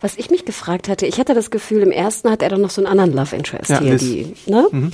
Was 0.00 0.16
ich 0.16 0.28
mich 0.30 0.44
gefragt 0.44 0.88
hatte, 0.88 1.06
ich 1.06 1.18
hatte 1.20 1.34
das 1.34 1.50
Gefühl, 1.50 1.82
im 1.82 1.92
ersten 1.92 2.30
hat 2.30 2.42
er 2.42 2.48
doch 2.48 2.58
noch 2.58 2.70
so 2.70 2.80
einen 2.84 2.90
anderen 2.90 3.12
Love 3.12 3.36
Interest 3.36 3.70
Ja, 3.70 3.78
hier. 3.80 3.92
Liz. 3.92 4.00
Die, 4.02 4.34
ne? 4.46 4.66
Mhm. 4.70 4.90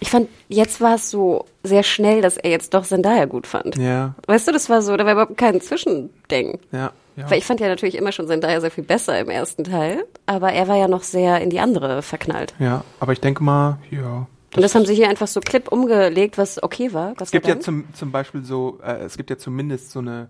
Ich 0.00 0.10
fand, 0.10 0.28
jetzt 0.48 0.80
war 0.80 0.94
es 0.96 1.10
so 1.10 1.44
sehr 1.62 1.82
schnell, 1.82 2.22
dass 2.22 2.36
er 2.38 2.50
jetzt 2.50 2.72
doch 2.74 2.84
Zendaya 2.84 3.26
gut 3.26 3.46
fand. 3.46 3.76
Ja, 3.76 4.14
Weißt 4.26 4.48
du, 4.48 4.52
das 4.52 4.68
war 4.70 4.82
so, 4.82 4.96
da 4.96 5.04
war 5.04 5.12
überhaupt 5.12 5.36
kein 5.38 5.60
Zwischending. 5.60 6.58
ja, 6.72 6.90
ja. 7.16 7.30
Weil 7.30 7.38
ich 7.38 7.44
fand 7.44 7.60
ja 7.60 7.68
natürlich 7.68 7.96
immer 7.96 8.12
schon 8.12 8.26
Zendaya 8.26 8.60
sehr 8.60 8.70
viel 8.70 8.84
besser 8.84 9.18
im 9.20 9.28
ersten 9.28 9.62
Teil, 9.64 10.04
aber 10.26 10.52
er 10.52 10.68
war 10.68 10.76
ja 10.76 10.88
noch 10.88 11.02
sehr 11.02 11.40
in 11.42 11.50
die 11.50 11.60
andere 11.60 12.00
verknallt. 12.02 12.54
Ja, 12.58 12.82
aber 12.98 13.12
ich 13.12 13.20
denke 13.20 13.42
mal, 13.44 13.78
ja. 13.90 14.26
Und 14.56 14.62
das 14.62 14.74
haben 14.74 14.84
sie 14.84 14.94
hier 14.94 15.08
einfach 15.08 15.28
so 15.28 15.40
klipp 15.40 15.70
umgelegt, 15.70 16.36
was 16.36 16.62
okay 16.62 16.92
war. 16.92 17.14
Es 17.20 17.30
gibt 17.30 17.46
ja 17.46 17.60
zum, 17.60 17.92
zum 17.94 18.10
Beispiel 18.10 18.42
so, 18.42 18.80
äh, 18.82 19.04
es 19.04 19.16
gibt 19.16 19.30
ja 19.30 19.38
zumindest 19.38 19.92
so 19.92 20.00
eine 20.00 20.28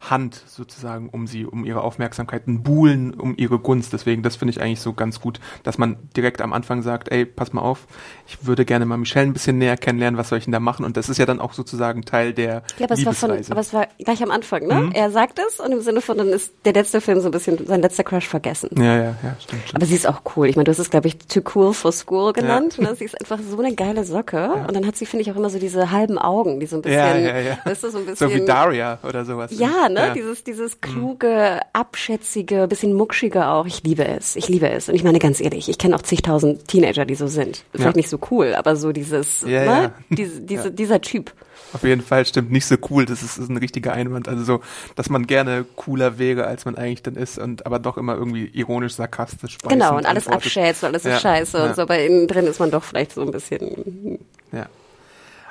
Hand 0.00 0.42
sozusagen 0.46 1.08
um 1.08 1.26
sie, 1.26 1.44
um 1.44 1.64
ihre 1.64 1.82
Aufmerksamkeit, 1.82 2.46
ein 2.46 2.62
Buhlen 2.62 3.14
um 3.14 3.34
ihre 3.36 3.58
Gunst. 3.58 3.92
Deswegen, 3.92 4.22
das 4.22 4.36
finde 4.36 4.52
ich 4.52 4.62
eigentlich 4.62 4.80
so 4.80 4.92
ganz 4.92 5.20
gut, 5.20 5.40
dass 5.64 5.76
man 5.76 5.96
direkt 6.16 6.40
am 6.40 6.52
Anfang 6.52 6.82
sagt, 6.82 7.10
ey, 7.10 7.24
pass 7.24 7.52
mal 7.52 7.62
auf, 7.62 7.86
ich 8.26 8.46
würde 8.46 8.64
gerne 8.64 8.86
mal 8.86 8.96
Michelle 8.96 9.26
ein 9.26 9.32
bisschen 9.32 9.58
näher 9.58 9.76
kennenlernen, 9.76 10.16
was 10.16 10.28
soll 10.28 10.38
ich 10.38 10.44
denn 10.44 10.52
da 10.52 10.60
machen? 10.60 10.84
Und 10.84 10.96
das 10.96 11.08
ist 11.08 11.18
ja 11.18 11.26
dann 11.26 11.40
auch 11.40 11.52
sozusagen 11.52 12.02
Teil 12.02 12.32
der 12.32 12.62
Ja, 12.78 12.84
aber 12.84 12.94
es, 12.94 13.04
war 13.04 13.12
von, 13.12 13.30
aber 13.30 13.60
es 13.60 13.74
war 13.74 13.88
gleich 13.98 14.22
am 14.22 14.30
Anfang, 14.30 14.66
ne? 14.66 14.74
Mhm. 14.74 14.92
Er 14.92 15.10
sagt 15.10 15.40
es 15.40 15.58
und 15.58 15.72
im 15.72 15.80
Sinne 15.80 16.00
von, 16.00 16.16
dann 16.16 16.28
ist 16.28 16.52
der 16.64 16.74
letzte 16.74 17.00
Film 17.00 17.20
so 17.20 17.28
ein 17.28 17.32
bisschen 17.32 17.66
sein 17.66 17.82
letzter 17.82 18.04
Crush 18.04 18.28
vergessen. 18.28 18.70
ja, 18.76 18.84
ja, 18.84 19.02
ja, 19.02 19.14
stimmt, 19.40 19.62
stimmt. 19.62 19.74
Aber 19.74 19.86
sie 19.86 19.96
ist 19.96 20.06
auch 20.06 20.22
cool. 20.36 20.48
Ich 20.48 20.54
meine, 20.54 20.64
du 20.64 20.70
hast 20.70 20.78
es, 20.78 20.90
glaube 20.90 21.08
ich, 21.08 21.18
too 21.18 21.42
cool 21.54 21.74
for 21.74 21.90
school 21.90 22.32
genannt. 22.32 22.78
Ne? 22.78 22.94
Sie 22.94 23.04
ist 23.04 23.20
einfach 23.20 23.40
so 23.44 23.58
eine 23.58 23.74
geile 23.74 24.04
Socke. 24.04 24.64
Und 24.66 24.74
dann 24.76 24.86
hat 24.86 24.96
sie, 24.96 25.06
finde 25.06 25.22
ich, 25.22 25.32
auch 25.32 25.36
immer 25.36 25.50
so 25.50 25.58
diese 25.58 25.90
halben 25.90 26.18
Augen, 26.18 26.60
die 26.60 26.66
so 26.66 26.76
ein 26.76 26.82
bisschen, 26.82 26.98
ja, 26.98 27.16
ja, 27.16 27.38
ja. 27.38 27.58
weißt 27.64 27.82
du, 27.82 27.90
so 27.90 27.98
ein 27.98 28.06
bisschen. 28.06 28.28
so 28.28 28.34
wie 28.34 28.44
Daria 28.44 28.98
oder 29.02 29.24
sowas. 29.24 29.50
Ja, 29.58 29.87
ne? 29.88 30.08
Ja. 30.08 30.14
Dieses, 30.14 30.44
dieses 30.44 30.80
kluge, 30.80 31.60
abschätzige, 31.72 32.66
bisschen 32.68 32.92
muckschige 32.94 33.46
auch. 33.48 33.66
Ich 33.66 33.82
liebe 33.82 34.06
es. 34.06 34.36
Ich 34.36 34.48
liebe 34.48 34.68
es. 34.70 34.88
Und 34.88 34.94
ich 34.94 35.04
meine 35.04 35.18
ganz 35.18 35.40
ehrlich, 35.40 35.68
ich 35.68 35.78
kenne 35.78 35.96
auch 35.96 36.02
zigtausend 36.02 36.68
Teenager, 36.68 37.04
die 37.04 37.14
so 37.14 37.26
sind. 37.26 37.64
Vielleicht 37.72 37.90
Ja. 37.90 37.96
nicht 37.96 38.08
so 38.08 38.18
cool, 38.30 38.54
aber 38.54 38.76
so 38.76 38.92
dieses, 38.92 39.42
Ja, 39.42 39.64
ne? 39.82 39.92
Diese, 40.10 40.40
diese, 40.40 40.70
dieser 40.70 41.00
Typ. 41.00 41.32
Auf 41.72 41.82
jeden 41.82 42.00
Fall 42.00 42.24
stimmt 42.24 42.50
nicht 42.50 42.64
so 42.66 42.76
cool. 42.90 43.04
Das 43.04 43.22
ist, 43.22 43.36
ist 43.36 43.50
ein 43.50 43.56
richtiger 43.58 43.92
Einwand. 43.92 44.26
Also 44.28 44.42
so, 44.44 44.60
dass 44.96 45.10
man 45.10 45.26
gerne 45.26 45.66
cooler 45.76 46.18
wäre, 46.18 46.46
als 46.46 46.64
man 46.64 46.76
eigentlich 46.76 47.02
dann 47.02 47.16
ist 47.16 47.38
und 47.38 47.66
aber 47.66 47.78
doch 47.78 47.98
immer 47.98 48.14
irgendwie 48.14 48.46
ironisch, 48.46 48.94
sarkastisch. 48.94 49.58
Genau, 49.68 49.96
und 49.96 50.06
alles 50.06 50.26
antwortet. 50.28 50.46
abschätzt 50.56 50.82
und 50.82 50.88
alles 50.88 51.04
ist 51.04 51.20
scheiße 51.20 51.62
und 51.62 51.76
so. 51.76 51.82
Aber 51.82 51.98
innen 51.98 52.26
drin 52.26 52.46
ist 52.46 52.58
man 52.58 52.70
doch 52.70 52.84
vielleicht 52.84 53.12
so 53.12 53.20
ein 53.22 53.30
bisschen. 53.30 54.18
Ja. 54.52 54.66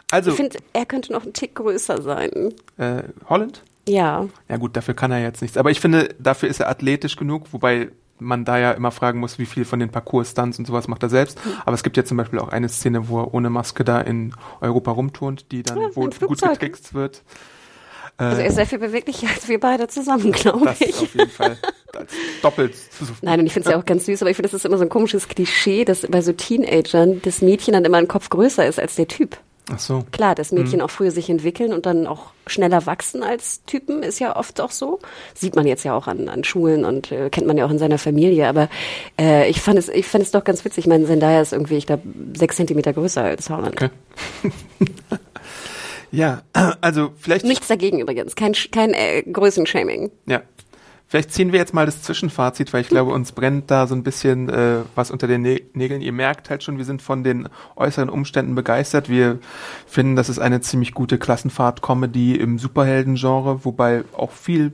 Also, 0.09 0.31
Ich 0.31 0.37
finde, 0.37 0.57
er 0.73 0.85
könnte 0.85 1.11
noch 1.11 1.25
ein 1.25 1.33
Tick 1.33 1.53
größer 1.55 2.01
sein. 2.01 2.53
äh, 2.77 3.03
Holland? 3.29 3.61
Ja. 3.87 4.27
Ja 4.49 4.57
gut, 4.57 4.75
dafür 4.77 4.93
kann 4.93 5.11
er 5.11 5.21
jetzt 5.21 5.41
nichts. 5.41 5.57
Aber 5.57 5.71
ich 5.71 5.79
finde, 5.79 6.15
dafür 6.19 6.49
ist 6.49 6.59
er 6.59 6.69
athletisch 6.69 7.15
genug, 7.15 7.51
wobei 7.51 7.89
man 8.19 8.45
da 8.45 8.57
ja 8.57 8.71
immer 8.71 8.91
fragen 8.91 9.19
muss, 9.19 9.37
wie 9.37 9.45
viel 9.45 9.63
von 9.65 9.79
den 9.79 9.89
Parcours-Stunts 9.89 10.57
und 10.59 10.65
sowas 10.65 10.87
macht 10.87 11.03
er 11.03 11.09
selbst. 11.09 11.39
Aber 11.65 11.75
es 11.75 11.83
gibt 11.83 11.97
ja 11.97 12.03
zum 12.03 12.17
Beispiel 12.17 12.39
auch 12.39 12.49
eine 12.49 12.67
Szene, 12.69 13.09
wo 13.09 13.19
er 13.21 13.33
ohne 13.33 13.49
Maske 13.49 13.83
da 13.83 14.01
in 14.01 14.33
Europa 14.61 14.91
rumturnt, 14.91 15.51
die 15.51 15.63
dann 15.63 15.79
Ja, 15.79 15.89
wo 15.93 16.05
im 16.05 16.11
gut 16.11 16.41
getrickst 16.41 16.93
wird. 16.93 17.23
Also 18.19 18.41
er 18.41 18.47
ist 18.47 18.55
sehr 18.55 18.65
viel 18.65 18.79
beweglicher 18.79 19.27
als 19.33 19.47
wir 19.47 19.59
beide 19.59 19.87
zusammen, 19.87 20.31
glaube 20.31 20.65
Das 20.65 20.81
ich. 20.81 20.89
ist 20.89 21.01
auf 21.03 21.13
jeden 21.15 21.29
Fall 21.29 21.57
als 21.95 22.11
doppelt 22.41 22.75
so 22.75 23.05
Nein, 23.21 23.41
und 23.41 23.45
ich 23.45 23.53
finde 23.53 23.69
es 23.69 23.73
ja 23.73 23.79
auch 23.79 23.85
ganz 23.85 24.07
süß, 24.07 24.23
aber 24.23 24.31
ich 24.31 24.37
finde, 24.37 24.49
das 24.49 24.55
ist 24.55 24.65
immer 24.65 24.79
so 24.79 24.83
ein 24.83 24.89
komisches 24.89 25.27
Klischee, 25.27 25.85
dass 25.85 26.01
bei 26.01 26.21
so 26.21 26.33
Teenagern 26.33 27.21
das 27.21 27.43
Mädchen 27.43 27.73
dann 27.73 27.85
immer 27.85 27.97
ein 27.97 28.07
Kopf 28.07 28.29
größer 28.29 28.65
ist 28.65 28.79
als 28.79 28.95
der 28.95 29.07
Typ. 29.07 29.37
Ach 29.69 29.79
so. 29.79 30.05
Klar, 30.11 30.33
dass 30.33 30.51
Mädchen 30.51 30.81
auch 30.81 30.89
früher 30.89 31.11
sich 31.11 31.29
entwickeln 31.29 31.73
und 31.73 31.85
dann 31.85 32.07
auch 32.07 32.31
schneller 32.45 32.85
wachsen 32.85 33.21
als 33.21 33.63
Typen, 33.65 34.01
ist 34.01 34.19
ja 34.19 34.35
oft 34.35 34.61
auch 34.61 34.71
so. 34.71 34.99
Sieht 35.33 35.55
man 35.55 35.67
jetzt 35.67 35.83
ja 35.83 35.93
auch 35.93 36.07
an, 36.07 36.29
an 36.29 36.45
Schulen 36.45 36.85
und 36.85 37.11
äh, 37.11 37.29
kennt 37.29 37.47
man 37.47 37.57
ja 37.57 37.65
auch 37.65 37.71
in 37.71 37.79
seiner 37.79 37.97
Familie. 37.97 38.47
Aber 38.47 38.69
äh, 39.19 39.49
ich 39.49 39.61
fand 39.61 39.77
es, 39.77 39.89
ich 39.89 40.05
fand 40.05 40.23
es 40.23 40.31
doch 40.31 40.45
ganz 40.45 40.63
witzig. 40.63 40.85
Ich 40.85 40.87
meine, 40.87 41.05
Zendaya 41.05 41.41
ist 41.41 41.51
irgendwie, 41.51 41.75
ich 41.75 41.85
glaube, 41.85 42.03
sechs 42.35 42.55
Zentimeter 42.55 42.93
größer 42.93 43.23
als 43.23 43.49
Holland. 43.49 43.73
Okay. 43.73 43.89
ja, 46.11 46.43
also 46.79 47.11
vielleicht 47.17 47.45
Nichts 47.45 47.67
dagegen 47.67 47.99
übrigens, 47.99 48.35
kein, 48.35 48.53
kein 48.71 48.93
äh, 48.93 49.23
Größenshaming. 49.23 50.11
Ja. 50.27 50.43
Vielleicht 51.09 51.31
ziehen 51.31 51.53
wir 51.53 51.59
jetzt 51.59 51.73
mal 51.73 51.85
das 51.85 52.01
Zwischenfazit, 52.03 52.73
weil 52.73 52.81
ich 52.81 52.89
glaube, 52.89 53.13
uns 53.13 53.31
brennt 53.31 53.71
da 53.71 53.87
so 53.87 53.95
ein 53.95 54.03
bisschen 54.03 54.49
äh, 54.49 54.79
was 54.93 55.09
unter 55.09 55.25
den 55.27 55.45
Nä- 55.45 55.63
Nägeln. 55.73 56.01
Ihr 56.01 56.11
merkt 56.11 56.49
halt 56.49 56.63
schon, 56.63 56.77
wir 56.77 56.83
sind 56.83 57.01
von 57.01 57.23
den 57.23 57.47
äußeren 57.77 58.09
Umständen 58.09 58.55
begeistert. 58.55 59.07
Wir 59.07 59.39
finden, 59.85 60.17
das 60.17 60.27
ist 60.27 60.39
eine 60.39 60.59
ziemlich 60.59 60.93
gute 60.93 61.17
Klassenfahrt-Comedy 61.17 62.35
im 62.35 62.59
Superhelden-Genre, 62.59 63.63
wobei 63.63 64.03
auch 64.17 64.31
viel 64.31 64.73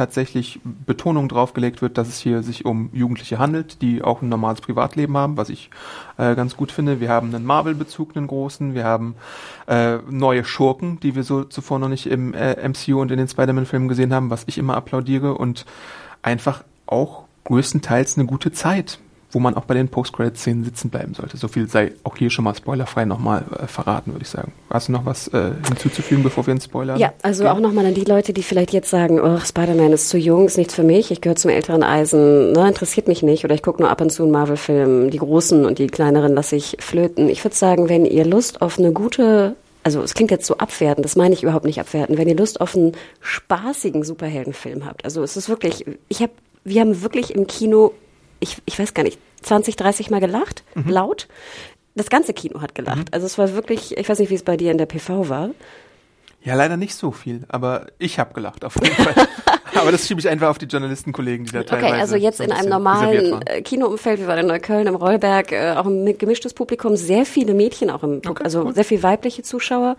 tatsächlich 0.00 0.60
Betonung 0.64 1.28
draufgelegt 1.28 1.82
wird, 1.82 1.98
dass 1.98 2.08
es 2.08 2.18
hier 2.18 2.42
sich 2.42 2.64
um 2.64 2.88
Jugendliche 2.94 3.38
handelt, 3.38 3.82
die 3.82 4.00
auch 4.00 4.22
ein 4.22 4.30
normales 4.30 4.62
Privatleben 4.62 5.14
haben, 5.14 5.36
was 5.36 5.50
ich 5.50 5.68
äh, 6.16 6.34
ganz 6.34 6.56
gut 6.56 6.72
finde. 6.72 7.00
Wir 7.00 7.10
haben 7.10 7.34
einen 7.34 7.44
Marvel-Bezug, 7.44 8.16
einen 8.16 8.26
großen. 8.26 8.72
Wir 8.72 8.84
haben 8.84 9.14
äh, 9.66 9.98
neue 10.08 10.46
Schurken, 10.46 10.98
die 11.00 11.14
wir 11.16 11.22
so 11.22 11.44
zuvor 11.44 11.78
noch 11.78 11.90
nicht 11.90 12.06
im 12.06 12.32
äh, 12.32 12.66
MCU 12.66 12.98
und 12.98 13.10
in 13.10 13.18
den 13.18 13.28
Spider-Man-Filmen 13.28 13.88
gesehen 13.88 14.14
haben, 14.14 14.30
was 14.30 14.44
ich 14.46 14.56
immer 14.56 14.74
applaudiere 14.74 15.34
und 15.34 15.66
einfach 16.22 16.64
auch 16.86 17.24
größtenteils 17.44 18.16
eine 18.16 18.26
gute 18.26 18.52
Zeit, 18.52 19.00
wo 19.32 19.38
man 19.38 19.54
auch 19.54 19.64
bei 19.64 19.74
den 19.74 19.88
Post-Credit-Szenen 19.88 20.64
sitzen 20.64 20.90
bleiben 20.90 21.14
sollte. 21.14 21.36
So 21.36 21.48
viel 21.48 21.68
sei 21.68 21.92
auch 22.04 22.16
hier 22.16 22.30
schon 22.30 22.44
mal 22.44 22.54
spoilerfrei 22.54 23.04
nochmal 23.04 23.44
äh, 23.62 23.66
verraten, 23.66 24.12
würde 24.12 24.22
ich 24.24 24.28
sagen. 24.28 24.52
Hast 24.70 24.88
du 24.88 24.92
noch 24.92 25.06
was 25.06 25.28
äh, 25.28 25.52
hinzuzufügen, 25.68 26.22
bevor 26.22 26.46
wir 26.46 26.52
ins 26.52 26.64
Spoiler 26.64 26.96
Ja, 26.96 27.12
also 27.22 27.44
gehen? 27.44 27.52
auch 27.52 27.60
nochmal 27.60 27.86
an 27.86 27.94
die 27.94 28.04
Leute, 28.04 28.32
die 28.32 28.42
vielleicht 28.42 28.72
jetzt 28.72 28.90
sagen, 28.90 29.20
oh, 29.20 29.38
Spider-Man 29.38 29.92
ist 29.92 30.08
zu 30.08 30.18
jung, 30.18 30.46
ist 30.46 30.58
nichts 30.58 30.74
für 30.74 30.82
mich, 30.82 31.10
ich 31.10 31.20
gehöre 31.20 31.36
zum 31.36 31.50
älteren 31.50 31.82
Eisen, 31.82 32.52
ne, 32.52 32.68
interessiert 32.68 33.08
mich 33.08 33.22
nicht 33.22 33.44
oder 33.44 33.54
ich 33.54 33.62
gucke 33.62 33.80
nur 33.80 33.90
ab 33.90 34.00
und 34.00 34.10
zu 34.10 34.22
einen 34.24 34.32
Marvel-Film, 34.32 35.10
die 35.10 35.18
großen 35.18 35.64
und 35.64 35.78
die 35.78 35.86
kleineren 35.86 36.34
lasse 36.34 36.56
ich 36.56 36.76
flöten. 36.80 37.28
Ich 37.28 37.44
würde 37.44 37.56
sagen, 37.56 37.88
wenn 37.88 38.04
ihr 38.04 38.24
Lust 38.24 38.62
auf 38.62 38.78
eine 38.78 38.92
gute, 38.92 39.54
also 39.84 40.02
es 40.02 40.14
klingt 40.14 40.30
jetzt 40.30 40.46
so 40.46 40.56
abwertend, 40.56 41.04
das 41.04 41.16
meine 41.16 41.34
ich 41.34 41.42
überhaupt 41.42 41.64
nicht 41.64 41.80
abwertend, 41.80 42.18
wenn 42.18 42.28
ihr 42.28 42.36
Lust 42.36 42.60
auf 42.60 42.74
einen 42.74 42.92
spaßigen 43.20 44.02
Superheldenfilm 44.02 44.84
habt, 44.86 45.04
also 45.04 45.22
es 45.22 45.36
ist 45.36 45.48
wirklich, 45.48 45.84
ich 46.08 46.20
habe, 46.20 46.32
wir 46.64 46.80
haben 46.80 47.02
wirklich 47.02 47.34
im 47.34 47.46
Kino, 47.46 47.92
ich, 48.40 48.60
ich 48.66 48.78
weiß 48.78 48.94
gar 48.94 49.02
nicht, 49.02 49.18
20, 49.42 49.76
30 49.76 50.10
Mal 50.10 50.20
gelacht, 50.20 50.64
laut. 50.86 51.28
Das 51.94 52.08
ganze 52.08 52.32
Kino 52.32 52.60
hat 52.60 52.74
gelacht. 52.74 53.12
Also 53.12 53.26
es 53.26 53.36
war 53.36 53.52
wirklich, 53.54 53.96
ich 53.96 54.08
weiß 54.08 54.18
nicht, 54.18 54.30
wie 54.30 54.34
es 54.34 54.44
bei 54.44 54.56
dir 54.56 54.70
in 54.70 54.78
der 54.78 54.86
PV 54.86 55.28
war. 55.28 55.50
Ja, 56.42 56.54
leider 56.54 56.76
nicht 56.76 56.94
so 56.94 57.10
viel, 57.10 57.44
aber 57.48 57.88
ich 57.98 58.18
habe 58.18 58.32
gelacht 58.32 58.64
auf 58.64 58.76
jeden 58.82 58.94
Fall. 58.94 59.14
aber 59.74 59.92
das 59.92 60.06
schiebe 60.06 60.20
ich 60.20 60.28
einfach 60.28 60.48
auf 60.48 60.58
die 60.58 60.66
Journalistenkollegen, 60.66 61.46
die 61.46 61.52
da 61.52 61.62
teilweise 61.62 61.86
Okay, 61.92 62.00
also 62.00 62.16
jetzt 62.16 62.40
in 62.40 62.52
einem 62.52 62.68
normalen 62.68 63.40
äh, 63.46 63.62
Kinoumfeld, 63.62 64.20
wir 64.20 64.26
waren 64.26 64.38
in 64.40 64.46
Neukölln, 64.46 64.86
im 64.86 64.94
Rollberg, 64.94 65.52
äh, 65.52 65.72
auch 65.76 65.86
ein 65.86 66.16
gemischtes 66.18 66.54
Publikum, 66.54 66.96
sehr 66.96 67.24
viele 67.26 67.54
Mädchen 67.54 67.90
auch 67.90 68.02
im, 68.02 68.20
Okay, 68.26 68.42
also 68.44 68.64
cool. 68.64 68.74
sehr 68.74 68.84
viel 68.84 69.02
weibliche 69.02 69.42
Zuschauer. 69.42 69.96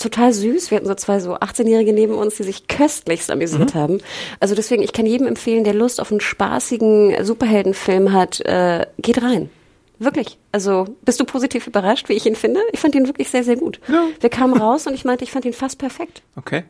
Total 0.00 0.32
süß. 0.32 0.70
Wir 0.70 0.76
hatten 0.76 0.86
so 0.86 0.94
zwei 0.94 1.18
so 1.20 1.34
18-Jährige 1.36 1.92
neben 1.92 2.14
uns, 2.14 2.36
die 2.36 2.44
sich 2.44 2.68
köstlichst 2.68 3.30
amüsiert 3.30 3.74
Mhm. 3.74 3.78
haben. 3.78 3.98
Also 4.40 4.54
deswegen, 4.54 4.82
ich 4.82 4.92
kann 4.92 5.06
jedem 5.06 5.26
empfehlen, 5.26 5.64
der 5.64 5.74
Lust 5.74 6.00
auf 6.00 6.10
einen 6.12 6.20
spaßigen 6.20 7.24
Superheldenfilm 7.24 8.12
hat, 8.12 8.40
äh, 8.42 8.86
geht 8.98 9.22
rein. 9.22 9.50
Wirklich. 10.00 10.38
Also 10.52 10.86
bist 11.04 11.18
du 11.18 11.24
positiv 11.24 11.66
überrascht, 11.66 12.08
wie 12.08 12.12
ich 12.12 12.24
ihn 12.24 12.36
finde? 12.36 12.60
Ich 12.72 12.78
fand 12.78 12.94
ihn 12.94 13.08
wirklich 13.08 13.30
sehr, 13.30 13.42
sehr 13.42 13.56
gut. 13.56 13.80
Ja. 13.88 14.04
Wir 14.20 14.30
kamen 14.30 14.54
raus 14.56 14.86
und 14.86 14.94
ich 14.94 15.04
meinte, 15.04 15.24
ich 15.24 15.32
fand 15.32 15.44
ihn 15.44 15.52
fast 15.52 15.78
perfekt. 15.78 16.22
Okay. 16.36 16.62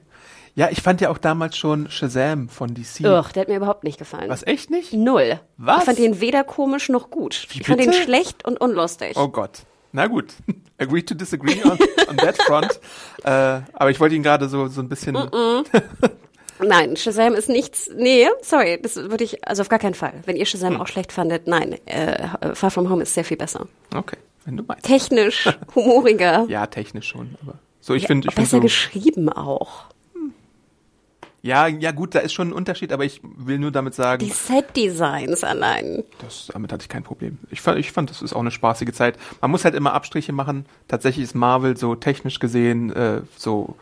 Ja, 0.58 0.68
ich 0.72 0.82
fand 0.82 1.00
ja 1.00 1.08
auch 1.10 1.18
damals 1.18 1.56
schon 1.56 1.88
Shazam 1.88 2.48
von 2.48 2.74
DC. 2.74 3.04
Ugh, 3.04 3.32
der 3.32 3.42
hat 3.42 3.48
mir 3.48 3.54
überhaupt 3.54 3.84
nicht 3.84 3.96
gefallen. 3.96 4.28
Was, 4.28 4.44
echt 4.44 4.70
nicht? 4.70 4.92
Null. 4.92 5.38
Was? 5.56 5.78
Ich 5.78 5.84
fand 5.84 5.98
ihn 6.00 6.20
weder 6.20 6.42
komisch 6.42 6.88
noch 6.88 7.10
gut. 7.10 7.46
Wie 7.50 7.60
ich 7.60 7.66
fand 7.68 7.80
ihn 7.80 7.92
bitte? 7.92 8.02
schlecht 8.02 8.44
und 8.44 8.60
unlustig. 8.60 9.12
Oh 9.16 9.28
Gott. 9.28 9.60
Na 9.92 10.08
gut. 10.08 10.34
Agree 10.78 11.02
to 11.02 11.14
disagree 11.14 11.62
on, 11.62 11.78
on 12.08 12.16
that 12.16 12.36
front. 12.42 12.80
Äh, 13.24 13.60
aber 13.72 13.90
ich 13.90 14.00
wollte 14.00 14.14
ihn 14.16 14.22
gerade 14.24 14.48
so, 14.48 14.66
so 14.68 14.80
ein 14.80 14.88
bisschen. 14.88 15.16
Nein, 16.60 16.96
Shazam 16.96 17.34
ist 17.34 17.48
nichts. 17.48 17.90
Nee, 17.94 18.26
sorry, 18.42 18.80
das 18.82 18.96
würde 18.96 19.22
ich, 19.24 19.46
also 19.46 19.62
auf 19.62 19.68
gar 19.68 19.78
keinen 19.78 19.94
Fall. 19.94 20.14
Wenn 20.24 20.36
ihr 20.36 20.46
Shazam 20.46 20.74
Hm. 20.74 20.80
auch 20.80 20.86
schlecht 20.88 21.12
fandet, 21.12 21.46
nein, 21.46 21.76
äh, 21.86 22.28
Far 22.54 22.70
From 22.70 22.90
Home 22.90 23.02
ist 23.02 23.14
sehr 23.14 23.24
viel 23.24 23.36
besser. 23.36 23.66
Okay, 23.94 24.16
wenn 24.44 24.56
du 24.56 24.64
meinst. 24.66 24.84
Technisch, 24.86 25.48
humoriger, 25.74 26.46
Ja, 26.48 26.66
technisch 26.66 27.08
schon, 27.08 27.36
aber. 27.42 27.58
So, 27.80 27.94
ich 27.94 28.06
finde, 28.06 28.28
ich 28.28 28.34
besser 28.34 28.56
so, 28.56 28.60
geschrieben 28.60 29.28
auch. 29.28 29.84
Ja, 31.42 31.66
ja 31.68 31.92
gut, 31.92 32.14
da 32.14 32.18
ist 32.20 32.32
schon 32.32 32.48
ein 32.48 32.52
Unterschied, 32.52 32.92
aber 32.92 33.04
ich 33.04 33.20
will 33.22 33.58
nur 33.58 33.70
damit 33.70 33.94
sagen, 33.94 34.24
Die 34.24 34.30
Set-Designs 34.32 35.44
allein. 35.44 36.04
Das, 36.20 36.48
damit 36.52 36.72
hatte 36.72 36.82
ich 36.82 36.88
kein 36.88 37.02
Problem. 37.04 37.38
Ich 37.50 37.60
fand, 37.60 37.78
ich 37.78 37.92
fand, 37.92 38.10
das 38.10 38.22
ist 38.22 38.32
auch 38.34 38.40
eine 38.40 38.50
spaßige 38.50 38.92
Zeit. 38.92 39.16
Man 39.40 39.50
muss 39.50 39.64
halt 39.64 39.74
immer 39.74 39.94
Abstriche 39.94 40.32
machen. 40.32 40.66
Tatsächlich 40.88 41.24
ist 41.24 41.34
Marvel 41.34 41.76
so 41.76 41.94
technisch 41.94 42.38
gesehen, 42.40 42.92
äh, 42.94 43.20
so 43.36 43.76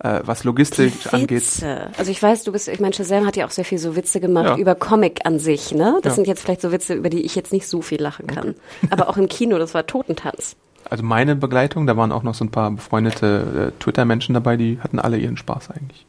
äh, 0.00 0.20
was 0.24 0.44
Logistik 0.44 0.92
angeht. 1.12 1.30
Witze. 1.42 1.90
Also 1.98 2.10
ich 2.10 2.22
weiß, 2.22 2.44
du 2.44 2.52
bist, 2.52 2.68
ich 2.68 2.78
meine, 2.78 2.94
Shazam 2.94 3.26
hat 3.26 3.36
ja 3.36 3.46
auch 3.46 3.50
sehr 3.50 3.64
viel 3.64 3.78
so 3.78 3.96
Witze 3.96 4.20
gemacht 4.20 4.44
Ja. 4.46 4.56
über 4.56 4.74
Comic 4.74 5.20
an 5.24 5.38
sich, 5.38 5.72
ne? 5.72 5.98
Das 6.02 6.12
Ja. 6.12 6.14
sind 6.16 6.28
jetzt 6.28 6.42
vielleicht 6.42 6.60
so 6.60 6.70
Witze, 6.70 6.94
über 6.94 7.08
die 7.10 7.22
ich 7.22 7.34
jetzt 7.34 7.52
nicht 7.52 7.66
so 7.66 7.82
viel 7.82 8.00
lachen 8.00 8.26
kann. 8.26 8.54
Aber 8.90 9.08
auch 9.08 9.16
im 9.16 9.28
Kino, 9.28 9.58
das 9.58 9.74
war 9.74 9.86
Totentanz. 9.86 10.56
Also 10.90 11.02
meine 11.02 11.34
Begleitung, 11.36 11.86
da 11.86 11.96
waren 11.96 12.12
auch 12.12 12.22
noch 12.22 12.34
so 12.34 12.44
ein 12.44 12.50
paar 12.50 12.70
befreundete 12.70 13.72
äh, 13.76 13.82
Twitter-Menschen 13.82 14.34
dabei, 14.34 14.56
die 14.56 14.78
hatten 14.80 14.98
alle 14.98 15.18
ihren 15.18 15.36
Spaß 15.36 15.70
eigentlich. 15.70 16.06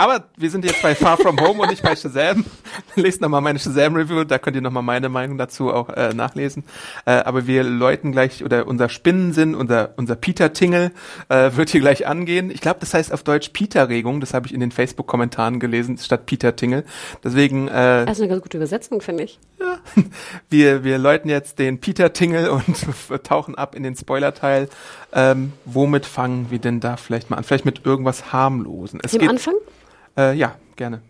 Aber 0.00 0.24
wir 0.38 0.50
sind 0.50 0.64
jetzt 0.64 0.80
bei 0.80 0.94
Far 0.94 1.18
From 1.18 1.38
Home 1.38 1.60
und 1.60 1.68
nicht 1.68 1.82
bei 1.82 1.94
Shazam. 1.94 2.46
Lest 2.94 3.20
nochmal 3.20 3.42
meine 3.42 3.58
Shazam-Review, 3.58 4.24
da 4.24 4.38
könnt 4.38 4.56
ihr 4.56 4.62
nochmal 4.62 4.82
meine 4.82 5.10
Meinung 5.10 5.36
dazu 5.36 5.70
auch 5.70 5.90
äh, 5.90 6.14
nachlesen. 6.14 6.64
Äh, 7.04 7.10
aber 7.10 7.46
wir 7.46 7.64
läuten 7.64 8.10
gleich, 8.10 8.42
oder 8.42 8.66
unser 8.66 8.88
Spinnensinn, 8.88 9.54
unser, 9.54 9.92
unser 9.98 10.16
Peter-Tingle 10.16 10.92
äh, 11.28 11.50
wird 11.54 11.68
hier 11.68 11.82
gleich 11.82 12.06
angehen. 12.06 12.50
Ich 12.50 12.62
glaube, 12.62 12.80
das 12.80 12.94
heißt 12.94 13.12
auf 13.12 13.24
Deutsch 13.24 13.50
Peter-Regung, 13.50 14.20
das 14.20 14.32
habe 14.32 14.46
ich 14.46 14.54
in 14.54 14.60
den 14.60 14.70
Facebook-Kommentaren 14.70 15.60
gelesen, 15.60 15.98
statt 15.98 16.24
Peter-Tingle. 16.24 16.84
Deswegen 17.22 17.68
äh, 17.68 18.06
Das 18.06 18.16
ist 18.16 18.22
eine 18.22 18.30
ganz 18.30 18.42
gute 18.42 18.56
Übersetzung, 18.56 19.02
finde 19.02 19.24
ich. 19.24 19.38
wir, 20.48 20.82
wir 20.82 20.96
läuten 20.96 21.28
jetzt 21.28 21.58
den 21.58 21.78
Peter 21.78 22.14
Tingle 22.14 22.50
und 22.50 22.64
tauchen 23.22 23.54
ab 23.54 23.74
in 23.74 23.82
den 23.82 23.94
Spoiler-Teil. 23.94 24.70
Ähm, 25.12 25.52
womit 25.66 26.06
fangen 26.06 26.46
wir 26.50 26.58
denn 26.58 26.80
da 26.80 26.96
vielleicht 26.96 27.28
mal 27.28 27.36
an? 27.36 27.44
Vielleicht 27.44 27.66
mit 27.66 27.84
irgendwas 27.84 28.32
harmlosen. 28.32 28.98
Es 29.02 29.12
Dem 29.12 29.28
Anfang? 29.28 29.56
Äh, 30.16 30.34
ja, 30.34 30.56
gerne. 30.76 31.00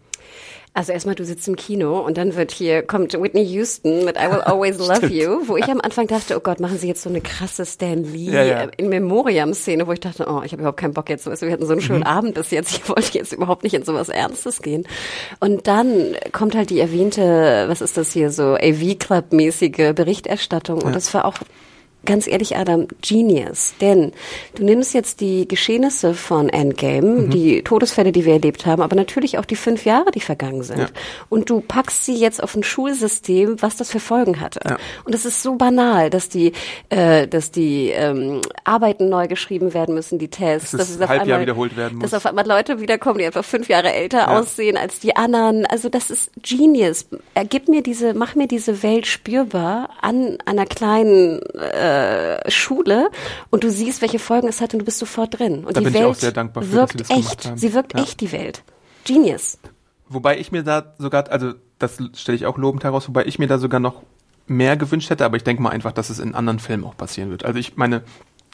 Also 0.72 0.92
erstmal, 0.92 1.16
du 1.16 1.24
sitzt 1.24 1.48
im 1.48 1.56
Kino 1.56 1.98
und 1.98 2.16
dann 2.16 2.36
wird 2.36 2.52
hier, 2.52 2.82
kommt 2.82 3.12
Whitney 3.20 3.42
Houston 3.44 4.04
mit 4.04 4.16
I 4.16 4.30
Will 4.30 4.40
Always 4.40 4.78
Love 4.88 5.06
You, 5.08 5.40
wo 5.48 5.56
ich 5.56 5.64
am 5.64 5.80
Anfang 5.80 6.06
dachte, 6.06 6.36
oh 6.36 6.40
Gott, 6.40 6.60
machen 6.60 6.78
sie 6.78 6.86
jetzt 6.86 7.02
so 7.02 7.10
eine 7.10 7.20
krasse 7.20 7.66
Stan 7.66 8.04
Lee 8.04 8.30
Ja, 8.30 8.44
ja. 8.44 8.62
äh, 8.62 8.68
in 8.76 8.88
Memoriam-Szene, 8.88 9.88
wo 9.88 9.92
ich 9.92 9.98
dachte, 9.98 10.26
oh, 10.30 10.42
ich 10.44 10.52
habe 10.52 10.62
überhaupt 10.62 10.78
keinen 10.78 10.94
Bock 10.94 11.10
jetzt. 11.10 11.26
Du, 11.26 11.30
wir 11.32 11.50
hatten 11.52 11.66
so 11.66 11.72
einen 11.72 11.80
Mhm. 11.80 11.84
schönen 11.84 12.02
Abend 12.04 12.34
bis 12.34 12.52
jetzt, 12.52 12.72
ich 12.72 12.88
wollte 12.88 13.18
jetzt 13.18 13.32
überhaupt 13.32 13.64
nicht 13.64 13.74
in 13.74 13.82
sowas 13.84 14.10
Ernstes 14.10 14.62
gehen. 14.62 14.86
Und 15.40 15.66
dann 15.66 16.14
kommt 16.30 16.54
halt 16.54 16.70
die 16.70 16.78
erwähnte, 16.78 17.64
was 17.66 17.80
ist 17.80 17.96
das 17.96 18.12
hier, 18.12 18.30
so 18.30 18.54
AV-Club-mäßige 18.54 19.92
Berichterstattung 19.94 20.82
und 20.82 20.94
das 20.94 21.12
war 21.14 21.24
auch 21.24 21.34
Ganz 22.06 22.26
ehrlich, 22.26 22.56
Adam, 22.56 22.86
Genius. 23.02 23.74
Denn 23.80 24.12
du 24.54 24.64
nimmst 24.64 24.94
jetzt 24.94 25.20
die 25.20 25.46
Geschehnisse 25.46 26.14
von 26.14 26.48
Endgame, 26.48 27.02
Mhm. 27.26 27.30
die 27.30 27.62
Todesfälle, 27.62 28.10
die 28.12 28.24
wir 28.24 28.32
erlebt 28.34 28.64
haben, 28.66 28.82
aber 28.82 28.96
natürlich 28.96 29.38
auch 29.38 29.44
die 29.44 29.56
fünf 29.56 29.84
Jahre, 29.84 30.10
die 30.10 30.20
vergangen 30.20 30.62
sind. 30.62 30.78
Ja. 30.78 30.86
Und 31.28 31.50
du 31.50 31.60
packst 31.60 32.04
sie 32.06 32.14
jetzt 32.16 32.42
auf 32.42 32.54
ein 32.56 32.62
Schulsystem, 32.62 33.60
was 33.60 33.76
das 33.76 33.90
für 33.90 34.00
Folgen 34.00 34.40
hatte. 34.40 34.60
Ja. 34.66 34.76
Und 35.04 35.14
es 35.14 35.24
ist 35.24 35.42
so 35.42 35.56
banal, 35.56 36.10
dass 36.10 36.28
die, 36.28 36.52
äh, 36.88 37.26
dass 37.28 37.50
die 37.50 37.90
ähm, 37.90 38.40
Arbeiten 38.64 39.08
neu 39.08 39.28
geschrieben 39.28 39.74
werden 39.74 39.94
müssen, 39.94 40.18
die 40.18 40.28
Tests. 40.28 40.70
Dass 40.72 40.88
es 40.88 40.96
es 40.96 41.02
auf 41.02 41.08
Halbjahr 41.08 41.22
einmal- 41.38 41.40
wiederholt 41.42 41.76
werden 41.76 41.98
muss. 41.98 42.10
Dass 42.10 42.14
auf 42.14 42.26
einmal 42.26 42.46
Leute 42.46 42.80
wiederkommen, 42.80 43.18
die 43.18 43.26
einfach 43.26 43.44
fünf 43.44 43.68
Jahre 43.68 43.92
älter 43.92 44.18
Ja. 44.18 44.38
aussehen 44.38 44.76
als 44.76 45.00
die 45.00 45.16
anderen. 45.16 45.66
Also 45.66 45.88
das 45.88 46.10
ist 46.10 46.30
Genius. 46.42 47.06
Äh, 47.34 47.44
Gib 47.48 47.68
mir 47.68 47.82
diese, 47.82 48.14
mach 48.14 48.34
mir 48.34 48.46
diese 48.46 48.82
Welt 48.82 49.06
spürbar 49.06 49.90
an 50.00 50.38
einer 50.46 50.66
kleinen 50.66 51.40
äh, 51.54 51.89
Schule 52.48 53.10
und 53.50 53.64
du 53.64 53.70
siehst, 53.70 54.02
welche 54.02 54.18
Folgen 54.18 54.48
es 54.48 54.60
hat 54.60 54.72
und 54.74 54.80
du 54.80 54.84
bist 54.84 54.98
sofort 54.98 55.38
drin. 55.38 55.64
Und 55.64 55.76
Da 55.76 55.80
die 55.80 55.84
bin 55.86 55.94
ich 55.94 56.00
Welt 56.00 56.10
auch 56.10 56.14
sehr 56.14 56.32
dankbar 56.32 56.62
für, 56.62 56.76
dass 56.76 56.94
wirkt 56.94 57.06
sie 57.06 57.12
echt. 57.14 57.50
Sie 57.56 57.74
wirkt 57.74 57.94
Ja. 57.94 58.02
echt, 58.02 58.20
die 58.20 58.32
Welt. 58.32 58.62
Genius. 59.04 59.58
Wobei 60.08 60.38
ich 60.38 60.52
mir 60.52 60.62
da 60.62 60.94
sogar, 60.98 61.30
also 61.30 61.52
das 61.78 61.98
stelle 62.14 62.36
ich 62.36 62.46
auch 62.46 62.58
lobend 62.58 62.84
heraus, 62.84 63.08
wobei 63.08 63.24
ich 63.26 63.38
mir 63.38 63.46
da 63.46 63.58
sogar 63.58 63.80
noch 63.80 64.02
mehr 64.46 64.76
gewünscht 64.76 65.08
hätte, 65.10 65.24
aber 65.24 65.36
ich 65.36 65.44
denke 65.44 65.62
mal 65.62 65.70
einfach, 65.70 65.92
dass 65.92 66.10
es 66.10 66.18
in 66.18 66.34
anderen 66.34 66.58
Filmen 66.58 66.84
auch 66.84 66.96
passieren 66.96 67.30
wird. 67.30 67.44
Also 67.44 67.58
ich 67.58 67.76
meine, 67.76 68.02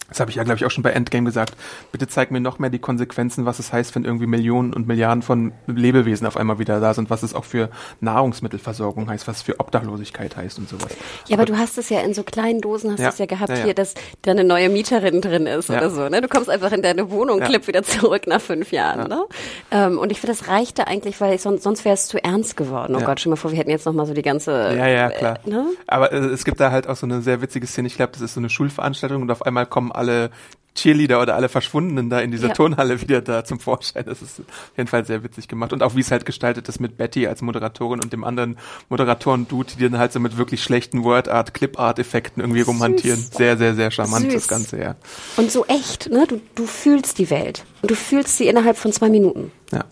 das 0.08 0.20
habe 0.20 0.30
ich 0.30 0.36
ja, 0.36 0.44
glaube 0.44 0.56
ich, 0.56 0.64
auch 0.64 0.70
schon 0.70 0.82
bei 0.82 0.90
Endgame 0.90 1.24
gesagt. 1.24 1.56
Bitte 1.92 2.06
zeig 2.06 2.30
mir 2.30 2.40
noch 2.40 2.58
mehr 2.58 2.70
die 2.70 2.78
Konsequenzen, 2.78 3.44
was 3.44 3.58
es 3.58 3.72
heißt, 3.72 3.94
wenn 3.94 4.04
irgendwie 4.04 4.26
Millionen 4.26 4.72
und 4.72 4.86
Milliarden 4.86 5.22
von 5.22 5.52
Lebewesen 5.66 6.26
auf 6.26 6.36
einmal 6.36 6.58
wieder 6.58 6.80
da 6.80 6.94
sind, 6.94 7.10
was 7.10 7.22
es 7.22 7.34
auch 7.34 7.44
für 7.44 7.70
Nahrungsmittelversorgung 8.00 9.08
heißt, 9.08 9.26
was 9.26 9.38
es 9.38 9.42
für 9.42 9.58
Obdachlosigkeit 9.58 10.36
heißt 10.36 10.58
und 10.58 10.68
sowas. 10.68 10.88
Ja, 11.26 11.34
aber, 11.34 11.42
aber 11.42 11.52
du 11.52 11.58
hast 11.58 11.78
es 11.78 11.88
ja 11.88 12.00
in 12.00 12.14
so 12.14 12.22
kleinen 12.22 12.60
Dosen, 12.60 12.92
hast 12.92 13.00
ja, 13.00 13.08
du 13.08 13.12
es 13.12 13.18
ja 13.18 13.26
gehabt 13.26 13.50
ja, 13.50 13.58
ja. 13.58 13.64
hier, 13.64 13.74
dass 13.74 13.94
da 14.22 14.30
eine 14.30 14.44
neue 14.44 14.68
Mieterin 14.68 15.20
drin 15.20 15.46
ist 15.46 15.70
oder 15.70 15.90
so. 15.90 16.08
Ne? 16.08 16.20
Du 16.20 16.28
kommst 16.28 16.50
einfach 16.50 16.72
in 16.72 16.82
deine 16.82 17.10
Wohnung, 17.10 17.40
klipp 17.40 17.66
wieder 17.66 17.82
zurück 17.82 18.26
nach 18.26 18.40
fünf 18.40 18.72
Jahren. 18.72 19.00
Ja. 19.00 19.08
Ne? 19.08 19.24
Ähm, 19.70 19.98
und 19.98 20.12
ich 20.12 20.20
finde, 20.20 20.36
das 20.36 20.48
reichte 20.48 20.86
eigentlich, 20.86 21.20
weil 21.20 21.38
sonst, 21.38 21.62
sonst 21.62 21.84
wäre 21.84 21.94
es 21.94 22.06
zu 22.06 22.22
ernst 22.22 22.56
geworden. 22.56 22.94
Oh. 22.96 23.04
Gott, 23.04 23.24
dir 23.24 23.30
mal 23.30 23.36
vor, 23.36 23.50
wir 23.50 23.58
hätten 23.58 23.70
jetzt 23.70 23.86
noch 23.86 23.92
mal 23.92 24.06
so 24.06 24.14
die 24.14 24.22
ganze... 24.22 24.52
Ja, 24.76 24.86
ja, 24.86 25.10
klar. 25.10 25.38
Äh, 25.44 25.50
ne? 25.50 25.66
Aber 25.86 26.12
äh, 26.12 26.18
es 26.18 26.44
gibt 26.44 26.60
da 26.60 26.70
halt 26.70 26.86
auch 26.86 26.96
so 26.96 27.06
eine 27.06 27.22
sehr 27.22 27.40
witzige 27.42 27.66
Szene. 27.66 27.88
Ich 27.88 27.96
glaube, 27.96 28.12
das 28.12 28.22
ist 28.22 28.34
so 28.34 28.40
eine 28.40 28.50
Schulveranstaltung 28.50 29.22
und 29.22 29.30
auf 29.30 29.44
einmal 29.44 29.66
kommen 29.66 29.92
alle 29.96 30.30
Cheerleader 30.74 31.22
oder 31.22 31.36
alle 31.36 31.48
Verschwundenen 31.48 32.10
da 32.10 32.20
in 32.20 32.30
dieser 32.30 32.48
Ja. 32.48 32.52
Turnhalle 32.54 33.00
wieder 33.00 33.22
da 33.22 33.46
zum 33.46 33.58
Vorschein. 33.60 34.04
Das 34.04 34.20
ist 34.20 34.40
auf 34.40 34.46
jeden 34.76 34.88
Fall 34.88 35.06
sehr 35.06 35.24
witzig 35.24 35.48
gemacht. 35.48 35.72
Und 35.72 35.82
auch 35.82 35.96
wie 35.96 36.00
es 36.00 36.10
halt 36.10 36.26
gestaltet 36.26 36.68
ist 36.68 36.80
mit 36.80 36.98
Betty 36.98 37.26
als 37.26 37.40
Moderatorin 37.40 38.00
und 38.00 38.12
dem 38.12 38.24
anderen 38.24 38.58
Moderatoren-Dude, 38.90 39.72
die 39.78 39.88
dann 39.88 39.98
halt 39.98 40.12
so 40.12 40.20
mit 40.20 40.36
wirklich 40.36 40.62
schlechten 40.62 41.02
Word-Art, 41.02 41.54
Clip-Art-Effekten 41.54 42.42
irgendwie 42.42 42.60
Süß. 42.60 42.68
rumhantieren. 42.68 43.18
Sehr, 43.18 43.56
sehr, 43.56 43.74
sehr 43.74 43.90
charmant 43.90 44.26
Süß. 44.26 44.34
das 44.34 44.48
Ganze, 44.48 44.78
ja. 44.78 44.96
Und 45.38 45.50
so 45.50 45.64
echt, 45.64 46.10
ne? 46.10 46.26
Du, 46.28 46.42
du 46.54 46.66
fühlst 46.66 47.16
die 47.18 47.30
Welt. 47.30 47.64
Und 47.80 47.90
du 47.90 47.94
fühlst 47.94 48.36
sie 48.36 48.46
innerhalb 48.46 48.76
von 48.76 48.92
zwei 48.92 49.08
Minuten. 49.08 49.50
Ja. 49.72 49.84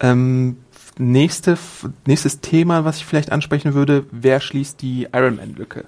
Ähm, 0.00 0.56
nächste, 0.98 1.58
nächstes 2.06 2.40
Thema, 2.40 2.84
was 2.84 2.98
ich 2.98 3.06
vielleicht 3.06 3.32
ansprechen 3.32 3.74
würde, 3.74 4.04
wer 4.10 4.40
schließt 4.40 4.80
die 4.82 5.08
Iron 5.12 5.36
Man-Lücke? 5.36 5.84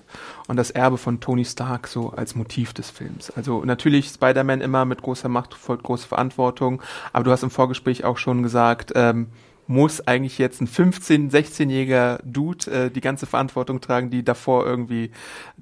Und 0.47 0.57
das 0.57 0.71
Erbe 0.71 0.99
von 0.99 1.21
Tony 1.21 1.45
Stark 1.45 1.89
so 1.89 2.11
als 2.11 2.35
Motiv 2.35 2.75
des 2.75 2.91
Films. 2.91 3.31
Also 3.31 3.65
natürlich 3.65 4.09
Spider-Man 4.09 4.61
immer 4.61 4.85
mit 4.85 5.01
großer 5.01 5.29
Macht 5.29 5.55
folgt 5.55 5.85
große 5.85 6.07
Verantwortung, 6.07 6.83
aber 7.13 7.25
du 7.25 7.31
hast 7.31 7.43
im 7.43 7.51
Vorgespräch 7.51 8.05
auch 8.05 8.19
schon 8.19 8.43
gesagt, 8.43 8.93
ähm, 8.95 9.29
muss 9.67 10.07
eigentlich 10.07 10.39
jetzt 10.39 10.61
ein 10.61 10.69
15-, 10.69 11.31
16-jähriger 11.31 12.19
Dude 12.25 12.71
äh, 12.71 12.91
die 12.91 13.01
ganze 13.01 13.27
Verantwortung 13.27 13.81
tragen, 13.81 14.11
die 14.11 14.23
davor 14.23 14.67
irgendwie 14.67 15.11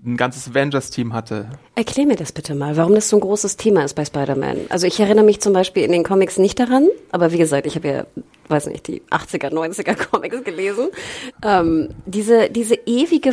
ein 0.05 0.17
ganzes 0.17 0.49
Avengers-Team 0.49 1.13
hatte. 1.13 1.51
Erklär 1.75 2.07
mir 2.07 2.17
das 2.17 2.33
bitte 2.33 2.55
mal, 2.55 2.77
warum 2.77 2.95
das 2.95 3.09
so 3.09 3.17
ein 3.17 3.21
großes 3.21 3.57
Thema 3.57 3.85
ist 3.85 3.95
bei 3.95 4.05
Spider-Man. 4.05 4.59
Also 4.69 4.87
ich 4.87 4.99
erinnere 4.99 5.25
mich 5.25 5.41
zum 5.41 5.53
Beispiel 5.53 5.85
in 5.85 5.93
den 5.93 6.05
Comics 6.05 6.39
nicht 6.39 6.59
daran, 6.59 6.89
aber 7.11 7.33
wie 7.33 7.39
gesagt, 7.39 7.67
ich 7.67 7.77
habe 7.77 7.89
ja, 7.89 8.07
weiß 8.49 8.67
nicht, 8.67 8.87
die 8.89 9.03
80er, 9.11 9.51
90er 9.51 9.95
Comics 9.95 10.45
gelesen. 10.45 10.89
Ähm, 11.45 11.89
diese, 12.07 12.51
diese 12.51 12.75
ewige, 12.87 13.33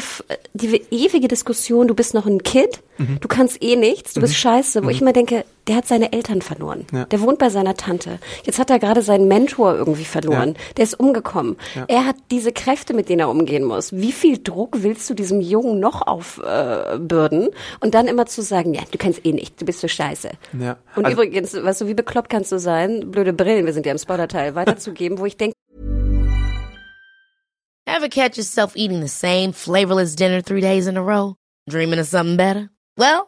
diese 0.53 0.77
ewige 0.77 1.27
Diskussion, 1.27 1.87
du 1.87 1.95
bist 1.95 2.13
noch 2.13 2.25
ein 2.25 2.43
Kid, 2.43 2.81
du 3.21 3.27
kannst 3.27 3.63
eh 3.63 3.75
nichts, 3.75 4.13
du 4.13 4.21
bist 4.21 4.35
scheiße, 4.35 4.83
wo 4.83 4.89
ich 4.89 5.01
immer 5.01 5.13
denke, 5.13 5.45
der 5.69 5.75
hat 5.77 5.87
seine 5.87 6.11
Eltern 6.11 6.41
verloren. 6.41 6.85
Ja. 6.91 7.05
Der 7.05 7.21
wohnt 7.21 7.37
bei 7.37 7.49
seiner 7.49 7.75
Tante. 7.75 8.19
Jetzt 8.43 8.57
hat 8.59 8.69
er 8.71 8.79
gerade 8.79 9.01
seinen 9.03 9.27
Mentor 9.27 9.75
irgendwie 9.75 10.03
verloren. 10.03 10.55
Der 10.77 10.83
ist 10.83 10.99
umgekommen. 10.99 11.57
Ja. 11.75 11.85
Er 11.87 12.05
hat 12.05 12.15
diese 12.31 12.51
Kräfte, 12.51 12.93
mit 12.95 13.07
denen 13.07 13.19
er 13.19 13.29
umgehen 13.29 13.63
muss. 13.63 13.93
Wie 13.93 14.11
viel 14.11 14.39
Druck 14.41 14.81
willst 14.81 15.07
du 15.09 15.13
diesem 15.13 15.39
Jungen 15.41 15.79
noch 15.79 16.05
aufbürden? 16.07 17.43
Äh, 17.43 17.51
und 17.81 17.93
dann 17.93 18.07
immer 18.07 18.25
zu 18.25 18.41
sagen, 18.41 18.73
ja, 18.73 18.81
du 18.91 18.97
kannst 18.97 19.25
eh 19.25 19.31
nicht, 19.31 19.61
du 19.61 19.65
bist 19.65 19.79
so 19.79 19.87
scheiße. 19.87 20.31
Ja. 20.59 20.77
Und 20.95 21.05
Also- 21.05 21.15
übrigens, 21.17 21.53
weißt 21.53 21.81
du, 21.81 21.87
wie 21.87 21.93
bekloppt 21.93 22.29
kannst 22.29 22.51
du 22.51 22.57
sein, 22.59 23.11
blöde 23.11 23.31
Brillen, 23.31 23.65
wir 23.67 23.73
sind 23.73 23.85
ja 23.85 23.91
im 23.91 23.99
Spoiler-Teil, 23.99 24.55
weiterzugeben, 24.55 25.19
wo 25.19 25.25
ich 25.25 25.37
denke, 25.37 25.53
Ever 27.85 28.09
catch 28.09 28.37
yourself 28.37 28.75
eating 28.75 29.01
the 29.01 29.07
same 29.07 29.51
flavorless 29.53 30.15
dinner 30.15 30.41
three 30.41 30.61
days 30.61 30.87
in 30.87 30.97
a 30.97 31.01
row? 31.01 31.35
Dreaming 31.69 31.99
of 31.99 32.07
something 32.07 32.37
better? 32.37 32.69
Well, 32.97 33.27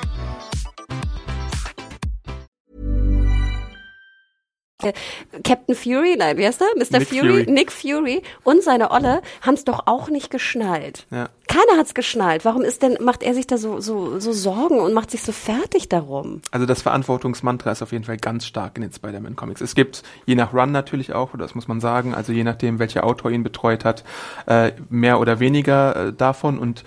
Captain 5.43 5.75
Fury, 5.75 6.15
nein, 6.17 6.37
wie 6.37 6.45
heißt 6.45 6.61
er? 6.61 6.67
Mr. 6.77 6.99
Nick 6.99 7.07
Fury, 7.07 7.19
Fury. 7.19 7.51
Nick 7.51 7.71
Fury 7.71 8.21
und 8.43 8.63
seine 8.63 8.91
Olle 8.91 9.21
haben 9.41 9.53
es 9.53 9.63
doch 9.63 9.87
auch 9.87 10.09
nicht 10.09 10.29
geschnallt. 10.31 11.05
Ja. 11.11 11.29
Keiner 11.47 11.77
hat's 11.77 11.93
geschnallt. 11.93 12.45
Warum 12.45 12.61
ist 12.61 12.81
denn, 12.81 12.97
macht 13.01 13.23
er 13.23 13.33
sich 13.33 13.45
da 13.45 13.57
so, 13.57 13.81
so, 13.81 14.19
so 14.19 14.31
Sorgen 14.31 14.79
und 14.79 14.93
macht 14.93 15.11
sich 15.11 15.21
so 15.21 15.33
fertig 15.33 15.89
darum? 15.89 16.41
Also 16.51 16.65
das 16.65 16.81
Verantwortungsmantra 16.81 17.71
ist 17.71 17.81
auf 17.81 17.91
jeden 17.91 18.05
Fall 18.05 18.17
ganz 18.17 18.45
stark 18.45 18.77
in 18.77 18.83
den 18.83 18.93
Spider-Man-Comics. 18.93 19.59
Es 19.59 19.75
gibt 19.75 20.03
je 20.25 20.35
nach 20.35 20.53
Run 20.53 20.71
natürlich 20.71 21.13
auch, 21.13 21.31
das 21.37 21.53
muss 21.53 21.67
man 21.67 21.81
sagen, 21.81 22.15
also 22.15 22.31
je 22.31 22.45
nachdem, 22.45 22.79
welcher 22.79 23.03
Autor 23.03 23.31
ihn 23.31 23.43
betreut 23.43 23.83
hat, 23.83 24.05
äh, 24.45 24.71
mehr 24.89 25.19
oder 25.19 25.39
weniger 25.39 26.07
äh, 26.07 26.13
davon 26.13 26.57
und 26.57 26.83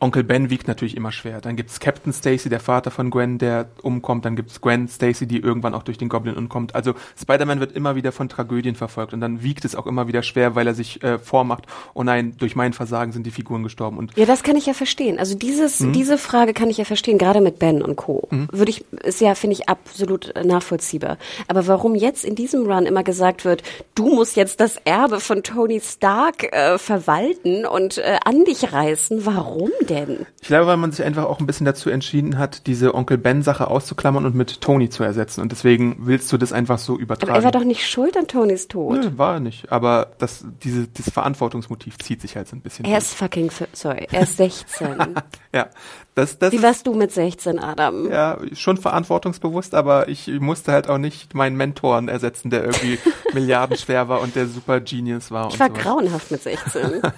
Onkel 0.00 0.22
Ben 0.24 0.50
wiegt 0.50 0.68
natürlich 0.68 0.96
immer 0.96 1.10
schwer. 1.12 1.40
Dann 1.40 1.56
gibt's 1.56 1.80
Captain 1.80 2.12
Stacy, 2.12 2.48
der 2.48 2.60
Vater 2.60 2.90
von 2.90 3.10
Gwen, 3.10 3.38
der 3.38 3.68
umkommt. 3.82 4.24
Dann 4.24 4.36
gibt's 4.36 4.60
Gwen 4.60 4.86
Stacy, 4.88 5.26
die 5.26 5.38
irgendwann 5.40 5.74
auch 5.74 5.82
durch 5.82 5.98
den 5.98 6.08
Goblin 6.08 6.36
umkommt. 6.36 6.74
Also 6.74 6.94
Spider-Man 7.20 7.60
wird 7.60 7.72
immer 7.72 7.96
wieder 7.96 8.12
von 8.12 8.28
Tragödien 8.28 8.74
verfolgt 8.76 9.12
und 9.12 9.20
dann 9.20 9.42
wiegt 9.42 9.64
es 9.64 9.74
auch 9.74 9.86
immer 9.86 10.06
wieder 10.06 10.22
schwer, 10.22 10.54
weil 10.54 10.66
er 10.66 10.74
sich 10.74 11.02
äh, 11.02 11.18
vormacht, 11.18 11.64
oh 11.94 12.04
nein, 12.04 12.34
durch 12.38 12.54
mein 12.54 12.72
Versagen 12.72 13.12
sind 13.12 13.26
die 13.26 13.30
Figuren 13.30 13.62
gestorben. 13.62 13.98
Und 13.98 14.16
Ja, 14.16 14.24
das 14.26 14.42
kann 14.42 14.56
ich 14.56 14.66
ja 14.66 14.74
verstehen. 14.74 15.18
Also 15.18 15.34
dieses, 15.36 15.80
Mhm. 15.80 15.92
diese 15.92 16.18
Frage 16.18 16.52
kann 16.54 16.70
ich 16.70 16.78
ja 16.78 16.84
verstehen, 16.84 17.18
gerade 17.18 17.40
mit 17.40 17.58
Ben 17.58 17.82
und 17.82 17.96
Co. 17.96 18.28
Würde 18.30 18.70
ich, 18.70 18.84
ist 19.04 19.20
ja, 19.20 19.34
finde 19.34 19.54
ich, 19.54 19.68
absolut 19.68 20.32
nachvollziehbar. 20.44 21.18
Aber 21.48 21.66
warum 21.66 21.94
jetzt 21.94 22.24
in 22.24 22.34
diesem 22.34 22.66
Run 22.70 22.86
immer 22.86 23.02
gesagt 23.02 23.44
wird, 23.44 23.62
du 23.94 24.06
musst 24.14 24.36
jetzt 24.36 24.60
das 24.60 24.76
Erbe 24.84 25.20
von 25.20 25.42
Tony 25.42 25.80
Stark 25.80 26.44
äh, 26.52 26.78
verwalten 26.78 27.66
und 27.66 27.98
äh, 27.98 28.18
an 28.24 28.44
dich 28.44 28.72
reißen, 28.72 29.24
warum 29.26 29.70
denn? 29.88 30.26
Ich 30.40 30.48
glaube, 30.48 30.66
weil 30.66 30.76
man 30.76 30.92
sich 30.92 31.04
einfach 31.04 31.24
auch 31.24 31.40
ein 31.40 31.46
bisschen 31.46 31.66
dazu 31.66 31.90
entschieden 31.90 32.38
hat, 32.38 32.66
diese 32.66 32.94
Onkel 32.94 33.18
Ben-Sache 33.18 33.68
auszuklammern 33.68 34.24
und 34.26 34.34
mit 34.34 34.60
Tony 34.60 34.88
zu 34.88 35.02
ersetzen. 35.02 35.40
Und 35.40 35.52
deswegen 35.52 35.96
willst 36.00 36.32
du 36.32 36.38
das 36.38 36.52
einfach 36.52 36.78
so 36.78 36.98
übertragen. 36.98 37.30
Aber 37.30 37.40
er 37.40 37.44
war 37.44 37.52
doch 37.52 37.64
nicht 37.64 37.86
schuld 37.88 38.16
an 38.16 38.28
Tonys 38.28 38.68
Tod. 38.68 38.94
Nö, 38.94 39.10
war 39.16 39.34
er 39.34 39.40
nicht. 39.40 39.72
Aber 39.72 40.12
das, 40.18 40.44
diese, 40.62 40.88
dieses 40.88 41.12
Verantwortungsmotiv 41.12 41.98
zieht 41.98 42.20
sich 42.20 42.36
halt 42.36 42.48
so 42.48 42.56
ein 42.56 42.60
bisschen. 42.60 42.84
Er 42.84 42.98
ist 42.98 43.14
fucking, 43.14 43.50
sorry, 43.72 44.06
er 44.10 44.22
ist 44.22 44.36
16. 44.36 44.98
durch. 44.98 45.08
ja, 45.54 45.68
das, 46.14 46.38
das 46.38 46.52
Wie 46.52 46.62
warst 46.62 46.86
du 46.86 46.94
mit 46.94 47.12
16, 47.12 47.58
Adam? 47.58 48.10
ja 48.10 48.38
schon 48.54 48.76
verantwortungsbewusst, 48.76 49.74
aber 49.74 50.08
ich 50.08 50.28
musste 50.40 50.72
halt 50.72 50.88
auch 50.88 50.98
nicht 50.98 51.34
meinen 51.34 51.56
Mentoren 51.56 52.08
ersetzen, 52.08 52.50
der 52.50 52.64
irgendwie 52.64 52.98
milliardenschwer 53.34 54.08
war 54.08 54.20
und 54.20 54.34
der 54.34 54.46
super 54.46 54.80
Genius 54.80 55.30
war. 55.30 55.48
Ich 55.50 55.60
war 55.60 55.68
sowas. 55.68 55.82
grauenhaft 55.82 56.30
mit 56.30 56.42
16. 56.42 57.02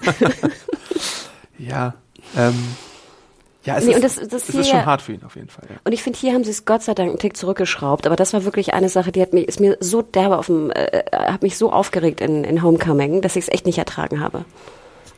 Ja, 1.60 1.94
ähm, 2.36 2.54
ja, 3.64 3.76
es 3.76 3.84
Nee, 3.84 3.90
ist, 3.90 3.96
und 3.96 4.04
das- 4.04 4.28
das 4.28 4.48
es 4.48 4.54
ist 4.54 4.68
schon 4.70 4.86
hart 4.86 5.02
für 5.02 5.12
ihn 5.12 5.22
auf 5.24 5.36
jeden 5.36 5.48
Fall. 5.50 5.64
Ja. 5.68 5.76
Und 5.84 5.92
ich 5.92 6.02
finde, 6.02 6.18
hier 6.18 6.32
haben 6.32 6.44
sie 6.44 6.50
es 6.50 6.64
Gott 6.64 6.82
sei 6.82 6.94
Dank 6.94 7.10
einen 7.10 7.18
Tick 7.18 7.36
zurückgeschraubt. 7.36 8.06
Aber 8.06 8.16
das 8.16 8.32
war 8.32 8.44
wirklich 8.44 8.72
eine 8.72 8.88
Sache, 8.88 9.12
die 9.12 9.20
hat 9.20 9.32
mich, 9.34 9.46
ist 9.48 9.60
mir 9.60 9.76
so 9.80 10.00
derbe 10.00 10.38
auf 10.38 10.46
dem, 10.46 10.70
äh, 10.70 11.02
hat 11.12 11.42
mich 11.42 11.58
so 11.58 11.70
aufgeregt 11.70 12.20
in, 12.22 12.44
in 12.44 12.62
Homecoming, 12.62 13.20
dass 13.20 13.36
ich 13.36 13.44
es 13.44 13.48
echt 13.52 13.66
nicht 13.66 13.76
ertragen 13.78 14.20
habe. 14.20 14.44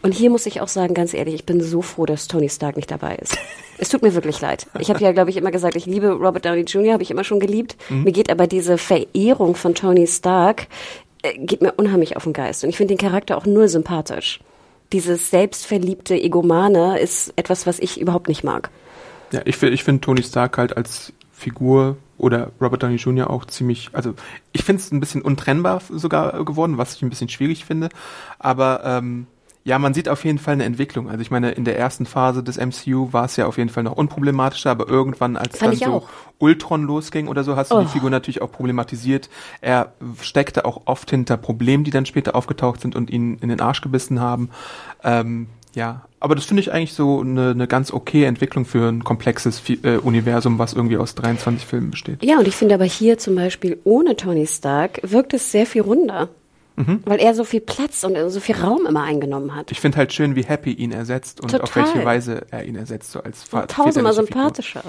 Und 0.03 0.11
hier 0.13 0.31
muss 0.31 0.47
ich 0.47 0.61
auch 0.61 0.67
sagen, 0.67 0.95
ganz 0.95 1.15
ehrlich, 1.15 1.35
ich 1.35 1.47
bin 1.47 1.61
so 1.61 1.81
froh, 1.81 2.07
dass 2.07 2.27
Tony 2.27 2.49
Stark 2.49 2.75
nicht 2.75 2.91
dabei 2.91 3.15
ist. 3.15 3.39
Es 3.79 3.89
tut 3.89 4.03
mir 4.03 4.13
wirklich 4.15 4.41
leid. 4.41 4.67
Ich 4.81 4.91
habe 4.91 5.01
ja, 5.01 5.13
glaube 5.13 5.31
ich, 5.31 5.37
immer 5.37 5.53
gesagt, 5.53 5.77
ich 5.77 5.87
liebe 5.87 6.09
Robert 6.11 6.45
Downey 6.45 6.63
Jr., 6.63 6.95
habe 6.95 7.05
ich 7.05 7.13
immer 7.13 7.23
schon 7.23 7.39
geliebt. 7.39 7.77
Mir 7.89 8.11
geht 8.11 8.29
aber 8.29 8.49
diese 8.49 8.79
Verehrung 8.79 9.55
von 9.55 9.77
Tony 9.77 10.09
Stark, 10.09 10.67
äh, 11.23 11.39
geht 11.39 11.63
mir 11.63 11.73
unheimlich 11.75 12.17
auf 12.17 12.25
den 12.25 12.33
Geist. 12.33 12.65
Und 12.65 12.71
ich 12.71 12.77
finde 12.77 12.97
den 12.97 12.99
Charakter 12.99 13.37
auch 13.39 13.47
null 13.47 13.69
sympathisch. 13.69 14.41
Dieses 14.93 15.31
selbstverliebte 15.31 16.15
Egomane 16.15 16.99
ist 16.99 17.33
etwas, 17.37 17.67
was 17.67 17.79
ich 17.79 18.01
überhaupt 18.01 18.29
nicht 18.29 18.45
mag. 18.45 18.71
Ja, 19.33 19.41
ich, 19.45 19.57
fi- 19.57 19.69
ich 19.69 19.85
finde 19.85 20.03
Tony 20.03 20.23
Stark 20.23 20.59
halt 20.59 20.77
als 20.77 21.13
Figur 21.33 21.97
oder 22.19 22.53
Robert 22.61 22.83
Downey 22.83 22.97
Jr. 22.97 23.31
auch 23.31 23.47
ziemlich, 23.47 23.89
also 23.93 24.15
ich 24.53 24.63
finde 24.63 24.83
es 24.83 24.93
ein 24.93 25.01
bisschen 25.01 25.23
untrennbar 25.23 25.81
sogar 25.91 26.45
geworden, 26.45 26.79
was 26.79 26.95
ich 26.95 27.03
ein 27.03 27.09
bisschen 27.11 27.29
schwierig 27.29 27.65
finde. 27.65 27.89
Aber 28.39 28.83
ähm, 28.85 29.27
ja, 29.65 29.79
man 29.79 29.95
sieht 29.95 30.09
auf 30.09 30.25
jeden 30.25 30.39
Fall 30.39 30.55
eine 30.55 30.65
Entwicklung. 30.65 31.09
Also 31.09 31.21
ich 31.23 31.31
meine, 31.31 31.53
in 31.53 31.65
der 31.65 31.79
ersten 31.79 32.05
Phase 32.05 32.43
des 32.43 32.57
MCU 32.59 33.13
war 33.13 33.27
es 33.27 33.37
ja 33.37 33.47
auf 33.47 33.59
jeden 33.59 33.71
Fall 33.71 33.85
noch 33.85 33.93
unproblematischer, 33.97 34.71
aber 34.71 34.89
irgendwann, 34.89 35.37
als 35.37 35.59
Fand 35.59 35.81
dann 35.81 35.89
so 35.91 35.95
auch. 35.97 36.09
Ultron 36.39 36.83
losging 36.83 37.29
oder 37.29 37.45
so, 37.45 37.55
hast 37.55 37.71
du 37.71 37.77
Oh. 37.77 37.81
die 37.83 37.87
Figur 37.87 38.11
natürlich 38.11 38.43
auch 38.43 38.51
problematisiert. 38.51 39.31
Er 39.61 39.93
steckte 40.21 40.65
auch 40.65 40.83
oft 40.87 41.11
hinter 41.11 41.37
Problemen, 41.37 41.85
die 41.85 41.93
dann 41.93 42.07
später 42.07 42.35
aufgetaucht 42.35 42.81
sind 42.81 42.97
und 42.97 43.09
ihn 43.11 43.39
in 43.41 43.49
den 43.49 43.61
Arsch 43.61 43.81
gebissen 43.83 44.21
haben. 44.21 44.51
Ähm, 45.05 45.47
ja, 45.75 46.03
aber 46.21 46.35
das 46.35 46.45
finde 46.45 46.61
ich 46.61 46.73
eigentlich 46.73 46.93
so 46.93 47.21
eine, 47.21 47.51
eine 47.51 47.67
ganz 47.67 47.93
okay 47.93 48.25
Entwicklung 48.25 48.65
für 48.65 48.89
ein 48.89 49.05
komplexes 49.05 49.63
äh, 49.69 49.97
Universum, 49.97 50.59
was 50.59 50.73
irgendwie 50.75 50.99
aus 50.99 51.15
23 51.15 51.65
Filmen 51.67 51.91
besteht. 51.91 52.23
Ja, 52.25 52.39
und 52.39 52.47
ich 52.47 52.57
finde 52.57 52.75
aber 52.75 52.85
hier 52.85 53.17
zum 53.17 53.37
Beispiel 53.37 53.79
ohne 53.85 54.17
Tony 54.17 54.47
Stark 54.47 55.01
wirkt 55.03 55.33
es 55.35 55.51
sehr 55.51 55.67
viel 55.67 55.83
runder. 55.83 56.29
Mhm. 56.77 57.03
Weil 57.05 57.21
er 57.21 57.35
so 57.35 57.45
viel 57.45 57.61
Platz 57.61 58.05
und 58.05 58.17
so 58.31 58.41
viel 58.41 58.57
Raum 58.57 58.87
immer 58.87 59.03
eingenommen 59.03 59.55
hat. 59.55 59.71
Ich 59.71 59.81
finde 59.81 59.99
halt 59.99 60.13
schön, 60.13 60.37
wie 60.37 60.43
Happy 60.43 60.73
ihn 60.73 60.93
ersetzt 60.93 61.41
und 61.41 61.51
Total. 61.51 61.63
auf 61.63 61.77
welche 61.77 62.05
Weise 62.05 62.47
er 62.51 62.65
ihn 62.65 62.77
ersetzt, 62.77 63.13
so 63.13 63.23
als 63.23 63.43
Vater. 63.43 63.69
Tausendmal 63.69 64.13
sympathischer. 64.13 64.83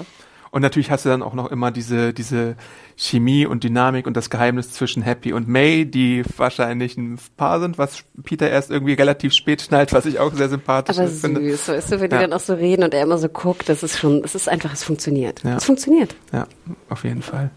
Und 0.54 0.62
natürlich 0.62 0.92
hast 0.92 1.04
du 1.04 1.08
dann 1.08 1.22
auch 1.24 1.34
noch 1.34 1.50
immer 1.50 1.72
diese, 1.72 2.14
diese 2.14 2.54
Chemie 2.94 3.44
und 3.44 3.64
Dynamik 3.64 4.06
und 4.06 4.16
das 4.16 4.30
Geheimnis 4.30 4.70
zwischen 4.70 5.02
Happy 5.02 5.32
und 5.32 5.48
May, 5.48 5.84
die 5.84 6.22
wahrscheinlich 6.36 6.96
ein 6.96 7.18
Paar 7.36 7.58
sind, 7.58 7.76
was 7.76 8.04
Peter 8.22 8.48
erst 8.48 8.70
irgendwie 8.70 8.92
relativ 8.92 9.32
spät 9.32 9.62
schnallt, 9.62 9.92
was 9.92 10.06
ich 10.06 10.20
auch 10.20 10.32
sehr 10.32 10.48
sympathisch 10.48 10.96
Aber 10.96 11.08
finde. 11.08 11.40
süß, 11.40 11.70
weißt 11.70 11.90
du, 11.90 12.00
wenn 12.00 12.08
die 12.08 12.18
dann 12.18 12.32
auch 12.32 12.38
so 12.38 12.54
reden 12.54 12.84
und 12.84 12.94
er 12.94 13.02
immer 13.02 13.18
so 13.18 13.28
guckt, 13.28 13.68
das 13.68 13.82
ist 13.82 13.98
schon, 13.98 14.22
es 14.22 14.36
ist 14.36 14.48
einfach, 14.48 14.72
es 14.72 14.84
funktioniert. 14.84 15.42
Ja. 15.42 15.56
Es 15.56 15.64
funktioniert. 15.64 16.14
Ja, 16.32 16.46
auf 16.88 17.02
jeden 17.02 17.22
Fall. 17.22 17.50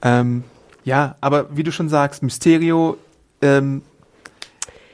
Ähm, 0.00 0.44
ja, 0.82 1.16
aber 1.20 1.54
wie 1.54 1.62
du 1.62 1.72
schon 1.72 1.90
sagst, 1.90 2.22
Mysterio 2.22 2.96
ähm, 3.44 3.82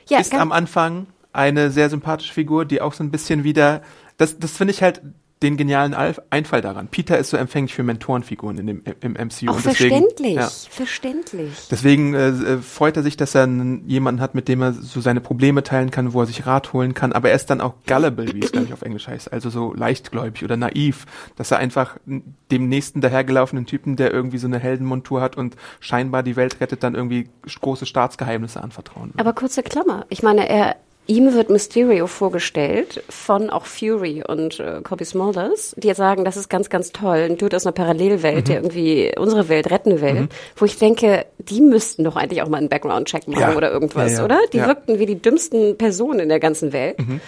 ja, 0.08 0.18
ist 0.18 0.34
am 0.34 0.52
Anfang 0.52 1.06
eine 1.32 1.70
sehr 1.70 1.88
sympathische 1.88 2.34
Figur, 2.34 2.64
die 2.64 2.80
auch 2.80 2.92
so 2.92 3.04
ein 3.04 3.10
bisschen 3.10 3.44
wieder, 3.44 3.82
das, 4.16 4.38
das 4.38 4.56
finde 4.56 4.74
ich 4.74 4.82
halt 4.82 5.00
den 5.42 5.56
genialen 5.56 5.94
Einfall 5.94 6.60
daran. 6.60 6.88
Peter 6.88 7.16
ist 7.16 7.30
so 7.30 7.38
empfänglich 7.38 7.74
für 7.74 7.82
Mentorenfiguren 7.82 8.58
in 8.58 8.66
dem, 8.66 8.82
im 9.00 9.12
MCU. 9.12 9.50
Auch 9.50 9.56
und 9.56 9.64
deswegen, 9.64 10.04
verständlich, 10.04 10.34
ja, 10.34 10.48
verständlich. 10.48 11.68
Deswegen 11.70 12.14
äh, 12.14 12.28
äh, 12.28 12.58
freut 12.58 12.98
er 12.98 13.02
sich, 13.02 13.16
dass 13.16 13.34
er 13.34 13.44
einen, 13.44 13.88
jemanden 13.88 14.20
hat, 14.20 14.34
mit 14.34 14.48
dem 14.48 14.60
er 14.60 14.74
so 14.74 15.00
seine 15.00 15.22
Probleme 15.22 15.62
teilen 15.62 15.90
kann, 15.90 16.12
wo 16.12 16.20
er 16.20 16.26
sich 16.26 16.46
Rat 16.46 16.74
holen 16.74 16.92
kann. 16.92 17.14
Aber 17.14 17.30
er 17.30 17.36
ist 17.36 17.48
dann 17.48 17.62
auch 17.62 17.72
gullible, 17.86 18.34
wie 18.34 18.40
es 18.40 18.52
glaube 18.52 18.66
ich 18.66 18.72
auf 18.74 18.82
Englisch 18.82 19.08
heißt, 19.08 19.32
also 19.32 19.48
so 19.48 19.72
leichtgläubig 19.72 20.44
oder 20.44 20.58
naiv, 20.58 21.06
dass 21.36 21.50
er 21.50 21.58
einfach 21.58 21.96
dem 22.06 22.68
nächsten 22.68 23.00
dahergelaufenen 23.00 23.64
Typen, 23.64 23.96
der 23.96 24.12
irgendwie 24.12 24.38
so 24.38 24.46
eine 24.46 24.58
Heldenmontur 24.58 25.22
hat 25.22 25.38
und 25.38 25.56
scheinbar 25.80 26.22
die 26.22 26.36
Welt 26.36 26.60
rettet, 26.60 26.82
dann 26.82 26.94
irgendwie 26.94 27.30
große 27.60 27.86
Staatsgeheimnisse 27.86 28.62
anvertrauen 28.62 29.14
will. 29.14 29.20
Aber 29.20 29.32
kurze 29.32 29.62
Klammer. 29.62 30.04
Ich 30.10 30.22
meine, 30.22 30.48
er 30.50 30.76
Ihm 31.10 31.34
wird 31.34 31.50
Mysterio 31.50 32.06
vorgestellt 32.06 33.02
von 33.08 33.50
auch 33.50 33.66
Fury 33.66 34.22
und 34.24 34.60
äh, 34.60 34.80
Cobie 34.84 35.04
Smulders, 35.04 35.74
die 35.76 35.88
jetzt 35.88 35.96
sagen, 35.96 36.24
das 36.24 36.36
ist 36.36 36.48
ganz, 36.48 36.70
ganz 36.70 36.92
toll. 36.92 37.26
Ein 37.28 37.36
Dude 37.36 37.56
aus 37.56 37.66
einer 37.66 37.72
Parallelwelt, 37.72 38.36
mhm. 38.36 38.44
der 38.44 38.56
irgendwie 38.58 39.12
unsere 39.18 39.48
Welt 39.48 39.72
retten 39.72 40.00
will. 40.00 40.14
Mhm. 40.14 40.28
Wo 40.54 40.66
ich 40.66 40.78
denke, 40.78 41.26
die 41.48 41.60
müssten 41.60 42.04
doch 42.04 42.16
eigentlich 42.16 42.42
auch 42.42 42.48
mal 42.48 42.58
einen 42.58 42.68
Background-Check 42.68 43.28
machen 43.28 43.40
ja. 43.40 43.56
oder 43.56 43.70
irgendwas, 43.70 44.12
ja, 44.12 44.18
ja. 44.18 44.24
oder? 44.24 44.38
Die 44.52 44.58
wirkten 44.58 44.98
wie 44.98 45.06
die 45.06 45.20
dümmsten 45.20 45.76
Personen 45.76 46.20
in 46.20 46.28
der 46.28 46.40
ganzen 46.40 46.72
Welt. 46.72 46.98
Mhm. 46.98 47.20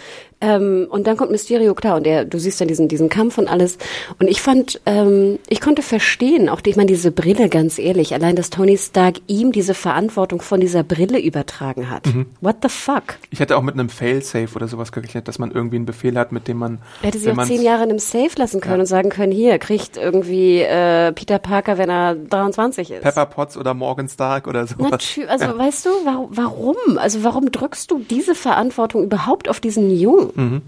Ähm, 0.43 0.89
und 0.91 1.07
dann 1.07 1.17
kommt 1.17 1.31
Mysterio, 1.31 1.73
klar, 1.75 1.97
und 1.97 2.05
der, 2.05 2.25
du 2.25 2.39
siehst 2.39 2.61
dann 2.61 2.67
diesen, 2.67 2.89
diesen 2.89 3.09
Kampf 3.09 3.39
und 3.39 3.49
alles. 3.49 3.79
Und 4.19 4.29
ich 4.29 4.43
fand, 4.43 4.81
ähm, 4.87 5.39
ich 5.49 5.61
konnte 5.61 5.83
verstehen, 5.83 6.49
auch 6.49 6.61
ich 6.65 6.75
meine, 6.75 6.89
diese 6.89 7.13
Brille, 7.13 7.49
ganz 7.49 7.79
ehrlich, 7.79 8.13
allein, 8.13 8.35
dass 8.35 8.51
Tony 8.51 8.77
Stark 8.77 9.21
ihm 9.29 9.53
diese 9.53 9.73
Verantwortung 9.73 10.43
von 10.43 10.61
dieser 10.61 10.83
Brille 10.83 11.21
übertragen 11.21 11.91
hat. 11.91 12.07
Mhm. 12.07 12.27
What 12.41 12.57
the 12.63 12.69
fuck? 12.69 13.19
Ich 13.31 13.39
hätte 13.39 13.57
auch 13.57 13.63
mit 13.63 13.75
einem 13.75 13.89
Fail-Safe 13.89 14.49
oder 14.57 14.67
sowas 14.67 14.91
gerechnet, 14.91 15.29
dass 15.29 15.39
man 15.39 15.53
irgendwie 15.53 15.77
einen 15.77 15.87
Befehl 15.87 16.19
hat, 16.19 16.33
mit 16.33 16.49
dem 16.49 16.57
man. 16.57 16.81
Er 17.03 17.09
hätte 17.09 17.19
sie 17.19 17.31
auch 17.31 17.45
zehn 17.45 17.63
Jahre 17.63 17.85
in 17.85 17.91
einem 17.91 17.99
Safe 18.01 18.31
lassen 18.37 18.61
können 18.61 18.81
und 18.81 18.87
sagen 18.87 19.11
können, 19.11 19.31
hier, 19.33 19.59
kriegt 19.61 19.97
irgendwie 19.97 20.61
äh, 20.63 21.13
Peter 21.13 21.39
Parker, 21.39 21.79
wenn 21.79 21.89
er 21.89 22.17
23 22.17 22.91
ist. 22.91 23.03
Pepper 23.03 23.27
Potts 23.27 23.57
oder 23.57 23.75
Morgan 23.75 24.02
Stark 24.09 24.47
oder 24.47 24.67
sowas. 24.67 24.91
Natürlich, 24.91 25.31
also 25.31 25.45
ja. 25.47 25.59
weißt 25.59 25.87
du, 25.87 25.91
warum? 26.31 26.77
Also 26.97 27.25
warum 27.25 27.51
drückst 27.51 27.91
du 27.91 27.99
diese 27.99 28.35
Verantwortung 28.35 29.05
überhaupt 29.05 29.49
auf 29.49 29.61
diesen 29.61 29.91
Jungen? 29.91 30.31
Mhm. 30.35 30.63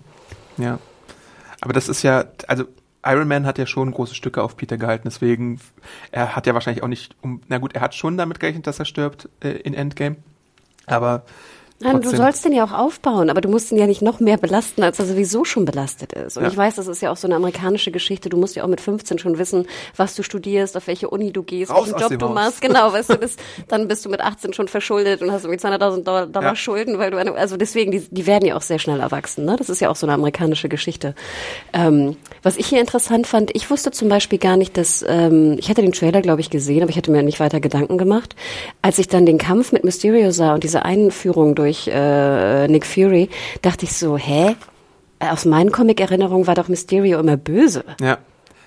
Ja. 0.57 0.79
Aber 1.61 1.73
das 1.73 1.89
ist 1.89 2.03
ja, 2.03 2.25
also 2.47 2.65
Iron 3.05 3.29
Man 3.29 3.47
hat 3.47 3.59
ja 3.59 3.67
schon 3.67 3.91
große 3.91 4.15
Stücke 4.15 4.43
auf 4.43 4.57
Peter 4.57 4.77
gehalten, 4.77 5.05
deswegen, 5.07 5.61
er 6.11 6.37
hat 6.37 6.47
ja 6.47 6.55
wahrscheinlich 6.55 6.83
auch 6.83 6.89
nicht, 6.89 7.17
um, 7.23 7.41
na 7.49 7.59
gut, 7.59 7.75
er 7.75 7.81
hat 7.81 7.95
schon 7.95 8.17
damit 8.17 8.41
gerechnet, 8.41 8.67
dass 8.67 8.79
er 8.79 8.85
stirbt 8.85 9.29
äh, 9.41 9.51
in 9.51 9.75
Endgame. 9.75 10.17
Aber 10.87 11.25
Nein, 11.81 12.01
du 12.01 12.17
sollst 12.17 12.45
den 12.45 12.53
ja 12.53 12.65
auch 12.65 12.73
aufbauen, 12.73 13.29
aber 13.29 13.41
du 13.41 13.49
musst 13.49 13.73
ihn 13.73 13.79
ja 13.79 13.87
nicht 13.87 14.01
noch 14.01 14.21
mehr 14.21 14.37
belasten, 14.37 14.85
als 14.85 15.01
er 15.01 15.07
sowieso 15.07 15.45
schon 15.45 15.65
belastet 15.65 16.13
ist. 16.13 16.37
Und 16.37 16.45
ja. 16.45 16.49
ich 16.49 16.57
weiß, 16.57 16.77
das 16.77 16.87
ist 16.87 17.03
ja 17.03 17.11
auch 17.11 17.17
so 17.17 17.27
eine 17.27 17.35
amerikanische 17.35 17.91
Geschichte. 17.91 18.29
Du 18.29 18.37
musst 18.37 18.55
ja 18.55 18.63
auch 18.63 18.69
mit 18.69 18.81
15 18.81 19.19
schon 19.19 19.39
wissen, 19.39 19.67
was 19.97 20.15
du 20.15 20.23
studierst, 20.23 20.77
auf 20.77 20.87
welche 20.87 21.11
Uni 21.11 21.33
du 21.33 21.43
gehst, 21.43 21.73
Raus 21.73 21.93
welchen 21.93 22.01
Job 22.01 22.19
du 22.21 22.27
Haus. 22.27 22.35
machst. 22.35 22.61
Genau, 22.61 22.93
weißt 22.93 23.11
du, 23.11 23.17
bist, 23.19 23.41
dann 23.69 23.89
bist 23.89 24.05
du 24.05 24.09
mit 24.09 24.21
18 24.21 24.53
schon 24.53 24.69
verschuldet 24.69 25.21
und 25.21 25.33
hast 25.33 25.45
irgendwie 25.45 25.67
200.000 25.67 26.05
Dollar, 26.05 26.27
Dollar 26.27 26.51
ja. 26.51 26.57
Schulden, 26.57 26.99
weil 26.99 27.11
du 27.11 27.19
eine, 27.19 27.35
also 27.35 27.57
deswegen, 27.57 27.91
die, 27.91 28.07
die 28.09 28.27
werden 28.27 28.47
ja 28.47 28.57
auch 28.57 28.63
sehr 28.63 28.79
schnell 28.79 29.01
erwachsen. 29.01 29.45
Ne? 29.45 29.57
Das 29.57 29.69
ist 29.69 29.81
ja 29.81 29.91
auch 29.91 29.97
so 29.97 30.07
eine 30.07 30.15
amerikanische 30.15 30.69
Geschichte. 30.69 31.17
Ähm, 31.73 32.17
was 32.45 32.57
ich 32.57 32.67
hier 32.67 32.81
interessant 32.81 33.27
fand, 33.27 33.51
ich 33.55 33.69
wusste 33.69 33.91
zum 33.91 34.09
Beispiel 34.09 34.39
gar 34.39 34.57
nicht, 34.57 34.77
dass, 34.77 35.05
ähm, 35.07 35.57
ich 35.59 35.69
hatte 35.69 35.83
den 35.83 35.93
Trailer, 35.93 36.23
glaube 36.23 36.41
ich, 36.41 36.51
gesehen, 36.51 36.83
aber 36.83 36.91
ich 36.91 36.97
hatte 36.97 37.11
mir 37.11 37.23
nicht 37.25 37.41
weiter 37.41 37.61
Gedanken 37.61 37.99
gemacht. 37.99 38.37
Als 38.81 38.99
ich 38.99 39.09
dann 39.09 39.27
den 39.27 39.39
Kampf 39.39 39.73
mit 39.73 39.83
Mysterio 39.83 40.31
sah 40.31 40.55
und 40.55 40.63
diese 40.63 40.85
Einführung 40.85 41.55
durch 41.55 41.64
äh, 41.89 42.69
Nick 42.69 42.87
Fury, 42.87 43.29
dachte 43.63 43.85
ich 43.85 43.93
so, 43.93 44.17
hä? 44.17 44.57
Aus 45.21 45.45
meinen 45.45 45.73
Comic-Erinnerungen 45.73 46.47
war 46.47 46.55
doch 46.55 46.69
Mysterio 46.69 47.19
immer 47.21 47.37
böse. 47.37 47.85
Ja. 48.01 48.19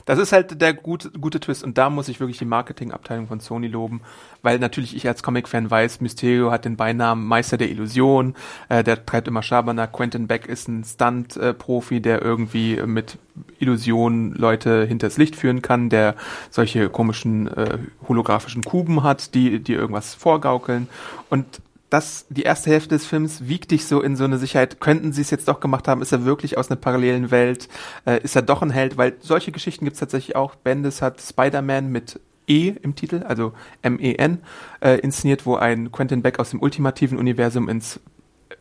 Das 0.07 0.19
ist 0.19 0.31
halt 0.31 0.61
der 0.61 0.73
gute, 0.73 1.11
gute 1.11 1.41
Twist 1.41 1.65
und 1.65 1.77
da 1.77 1.89
muss 1.89 2.07
ich 2.07 2.21
wirklich 2.21 2.37
die 2.37 2.45
Marketingabteilung 2.45 3.27
von 3.27 3.41
Sony 3.41 3.67
loben, 3.67 3.99
weil 4.41 4.57
natürlich 4.57 4.95
ich 4.95 5.05
als 5.05 5.21
Comic-Fan 5.21 5.69
weiß, 5.69 5.99
Mysterio 5.99 6.49
hat 6.49 6.63
den 6.63 6.77
Beinamen 6.77 7.25
Meister 7.25 7.57
der 7.57 7.69
Illusion, 7.69 8.33
äh, 8.69 8.85
der 8.85 9.05
treibt 9.05 9.27
immer 9.27 9.43
Schabernack, 9.43 9.91
Quentin 9.91 10.27
Beck 10.27 10.45
ist 10.45 10.69
ein 10.69 10.85
Stunt-Profi, 10.85 11.99
der 11.99 12.21
irgendwie 12.21 12.81
mit 12.85 13.17
Illusionen 13.59 14.33
Leute 14.33 14.85
hinters 14.85 15.17
Licht 15.17 15.35
führen 15.35 15.61
kann, 15.61 15.89
der 15.89 16.15
solche 16.51 16.87
komischen 16.87 17.47
äh, 17.47 17.77
holographischen 18.07 18.63
Kuben 18.63 19.03
hat, 19.03 19.35
die, 19.35 19.59
die 19.59 19.73
irgendwas 19.73 20.15
vorgaukeln 20.15 20.87
und 21.29 21.45
das, 21.89 22.25
die 22.29 22.43
erste 22.43 22.69
Hälfte 22.69 22.89
des 22.89 23.05
Films 23.05 23.47
wiegt 23.47 23.71
dich 23.71 23.85
so 23.85 24.01
in 24.01 24.15
so 24.15 24.25
eine 24.25 24.37
Sicherheit. 24.37 24.81
Könnten 24.81 25.13
sie 25.13 25.21
es 25.21 25.31
jetzt 25.31 25.47
doch 25.47 25.59
gemacht 25.59 25.87
haben? 25.87 26.01
Ist 26.01 26.11
er 26.11 26.25
wirklich 26.25 26.57
aus 26.57 26.69
einer 26.69 26.79
parallelen 26.79 27.31
Welt? 27.31 27.69
Äh, 28.05 28.21
ist 28.23 28.35
er 28.35 28.41
doch 28.41 28.61
ein 28.61 28.71
Held? 28.71 28.97
Weil 28.97 29.15
solche 29.19 29.51
Geschichten 29.51 29.85
gibt 29.85 29.95
es 29.95 29.99
tatsächlich 29.99 30.35
auch. 30.35 30.55
Bendis 30.55 31.01
hat 31.01 31.21
Spider-Man 31.21 31.89
mit 31.89 32.19
E 32.47 32.73
im 32.81 32.95
Titel, 32.95 33.23
also 33.27 33.53
M-E-N, 33.81 34.39
äh, 34.81 34.99
inszeniert, 34.99 35.45
wo 35.45 35.55
ein 35.55 35.91
Quentin 35.91 36.21
Beck 36.21 36.39
aus 36.39 36.51
dem 36.51 36.61
ultimativen 36.61 37.17
Universum 37.17 37.69
ins 37.69 37.99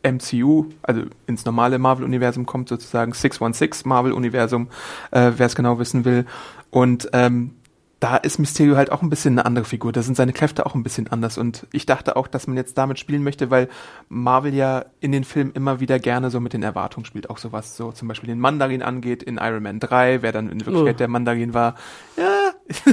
MCU, 0.02 0.66
also 0.82 1.02
ins 1.26 1.44
normale 1.44 1.78
Marvel-Universum 1.78 2.46
kommt, 2.46 2.68
sozusagen 2.68 3.12
616 3.12 3.88
Marvel-Universum, 3.88 4.68
äh, 5.10 5.32
wer 5.36 5.46
es 5.46 5.56
genau 5.56 5.78
wissen 5.78 6.04
will. 6.04 6.26
Und 6.70 7.08
ähm, 7.12 7.55
da 7.99 8.16
ist 8.16 8.38
Mysterio 8.38 8.76
halt 8.76 8.92
auch 8.92 9.01
ein 9.01 9.09
bisschen 9.09 9.34
eine 9.34 9.47
andere 9.47 9.64
Figur. 9.64 9.90
Da 9.90 10.03
sind 10.03 10.16
seine 10.16 10.34
Kräfte 10.34 10.66
auch 10.66 10.74
ein 10.74 10.82
bisschen 10.82 11.09
anders. 11.09 11.38
Und 11.38 11.66
ich 11.72 11.86
dachte 11.86 12.16
auch, 12.16 12.28
dass 12.28 12.47
man 12.47 12.57
jetzt 12.57 12.76
damit 12.76 12.99
spielen 12.99 13.22
möchte, 13.22 13.51
weil 13.51 13.68
Marvel 14.11 14.53
ja 14.55 14.84
in 15.01 15.12
den 15.12 15.24
Filmen 15.24 15.53
immer 15.53 15.80
wieder 15.80 15.99
gerne 15.99 16.30
so 16.30 16.38
mit 16.38 16.53
den 16.53 16.62
Erwartungen 16.62 17.07
spielt. 17.07 17.30
Auch 17.30 17.38
so 17.38 17.53
was 17.53 17.74
so 17.74 17.92
zum 17.92 18.09
Beispiel 18.09 18.28
den 18.28 18.38
Mandarin 18.38 18.82
angeht 18.82 19.22
in 19.22 19.38
Iron 19.38 19.62
Man 19.62 19.80
3, 19.80 20.20
wer 20.20 20.32
dann 20.32 20.51
in 20.51 20.64
Wirklichkeit 20.66 20.97
oh. 20.97 20.99
der 20.99 21.09
Mandarin 21.09 21.55
war. 21.55 21.76
Ja. 22.18 22.53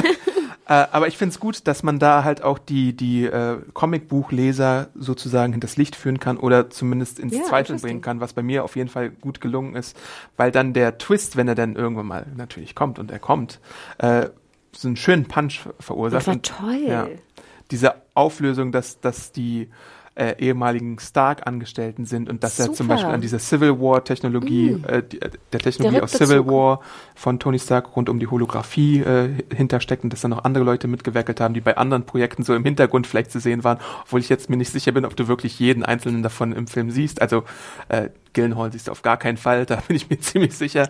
äh, 0.66 0.86
aber 0.90 1.06
ich 1.06 1.16
finde 1.16 1.32
es 1.32 1.38
gut, 1.38 1.68
dass 1.68 1.84
man 1.84 2.00
da 2.00 2.24
halt 2.24 2.42
auch 2.42 2.58
die, 2.58 2.96
die 2.96 3.26
äh, 3.26 3.58
Comicbuchleser 3.72 4.88
sozusagen 4.96 5.52
hinters 5.52 5.76
Licht 5.76 5.94
führen 5.94 6.18
kann 6.18 6.38
oder 6.38 6.70
zumindest 6.70 7.20
ins 7.20 7.36
ja, 7.36 7.44
Zweifel 7.44 7.78
bringen 7.78 8.00
kann, 8.00 8.20
was 8.20 8.32
bei 8.32 8.42
mir 8.42 8.64
auf 8.64 8.74
jeden 8.74 8.88
Fall 8.88 9.10
gut 9.10 9.40
gelungen 9.40 9.76
ist. 9.76 9.96
Weil 10.36 10.50
dann 10.50 10.72
der 10.72 10.98
Twist, 10.98 11.36
wenn 11.36 11.46
er 11.46 11.54
dann 11.54 11.76
irgendwann 11.76 12.06
mal 12.06 12.26
natürlich 12.36 12.74
kommt 12.74 12.98
und 12.98 13.12
er 13.12 13.20
kommt, 13.20 13.60
äh, 13.98 14.28
so 14.72 14.88
einen 14.88 14.96
schönen 14.96 15.26
Punch 15.26 15.60
verursacht. 15.78 16.26
Das 16.26 16.26
war 16.26 16.42
toll. 16.42 16.84
Ja, 16.86 17.08
diese 17.70 17.94
Auflösung, 18.14 18.72
dass, 18.72 19.00
dass 19.00 19.32
die 19.32 19.68
äh, 20.16 20.34
ehemaligen 20.38 20.98
Stark-Angestellten 20.98 22.04
sind 22.04 22.28
und 22.28 22.42
dass 22.42 22.56
Super. 22.56 22.70
er 22.70 22.74
zum 22.74 22.88
Beispiel 22.88 23.10
an 23.10 23.20
dieser 23.20 23.38
Civil 23.38 23.80
War-Technologie, 23.80 24.72
mm. 24.72 24.84
äh, 24.84 25.02
der 25.52 25.60
Technologie 25.60 25.96
der 25.96 26.04
aus 26.04 26.12
Civil 26.12 26.46
War 26.46 26.80
von 27.14 27.38
Tony 27.38 27.58
Stark 27.58 27.96
rund 27.96 28.08
um 28.08 28.18
die 28.18 28.26
Holographie 28.26 29.00
äh, 29.00 29.30
hintersteckt 29.54 30.02
und 30.02 30.12
dass 30.12 30.20
da 30.20 30.28
noch 30.28 30.44
andere 30.44 30.64
Leute 30.64 30.88
mitgewerkelt 30.88 31.40
haben, 31.40 31.54
die 31.54 31.60
bei 31.60 31.76
anderen 31.76 32.04
Projekten 32.04 32.42
so 32.42 32.54
im 32.54 32.64
Hintergrund 32.64 33.06
vielleicht 33.06 33.30
zu 33.30 33.38
sehen 33.38 33.62
waren, 33.62 33.78
obwohl 34.02 34.20
ich 34.20 34.28
jetzt 34.28 34.50
mir 34.50 34.56
nicht 34.56 34.72
sicher 34.72 34.92
bin, 34.92 35.04
ob 35.04 35.16
du 35.16 35.28
wirklich 35.28 35.58
jeden 35.58 35.84
einzelnen 35.84 36.22
davon 36.22 36.52
im 36.52 36.66
Film 36.66 36.90
siehst. 36.90 37.22
Also 37.22 37.44
äh, 37.88 38.10
Gillenhall 38.32 38.72
siehst 38.72 38.88
du 38.88 38.92
auf 38.92 39.02
gar 39.02 39.16
keinen 39.16 39.36
Fall, 39.36 39.64
da 39.66 39.76
bin 39.86 39.96
ich 39.96 40.10
mir 40.10 40.18
ziemlich 40.18 40.54
sicher. 40.54 40.88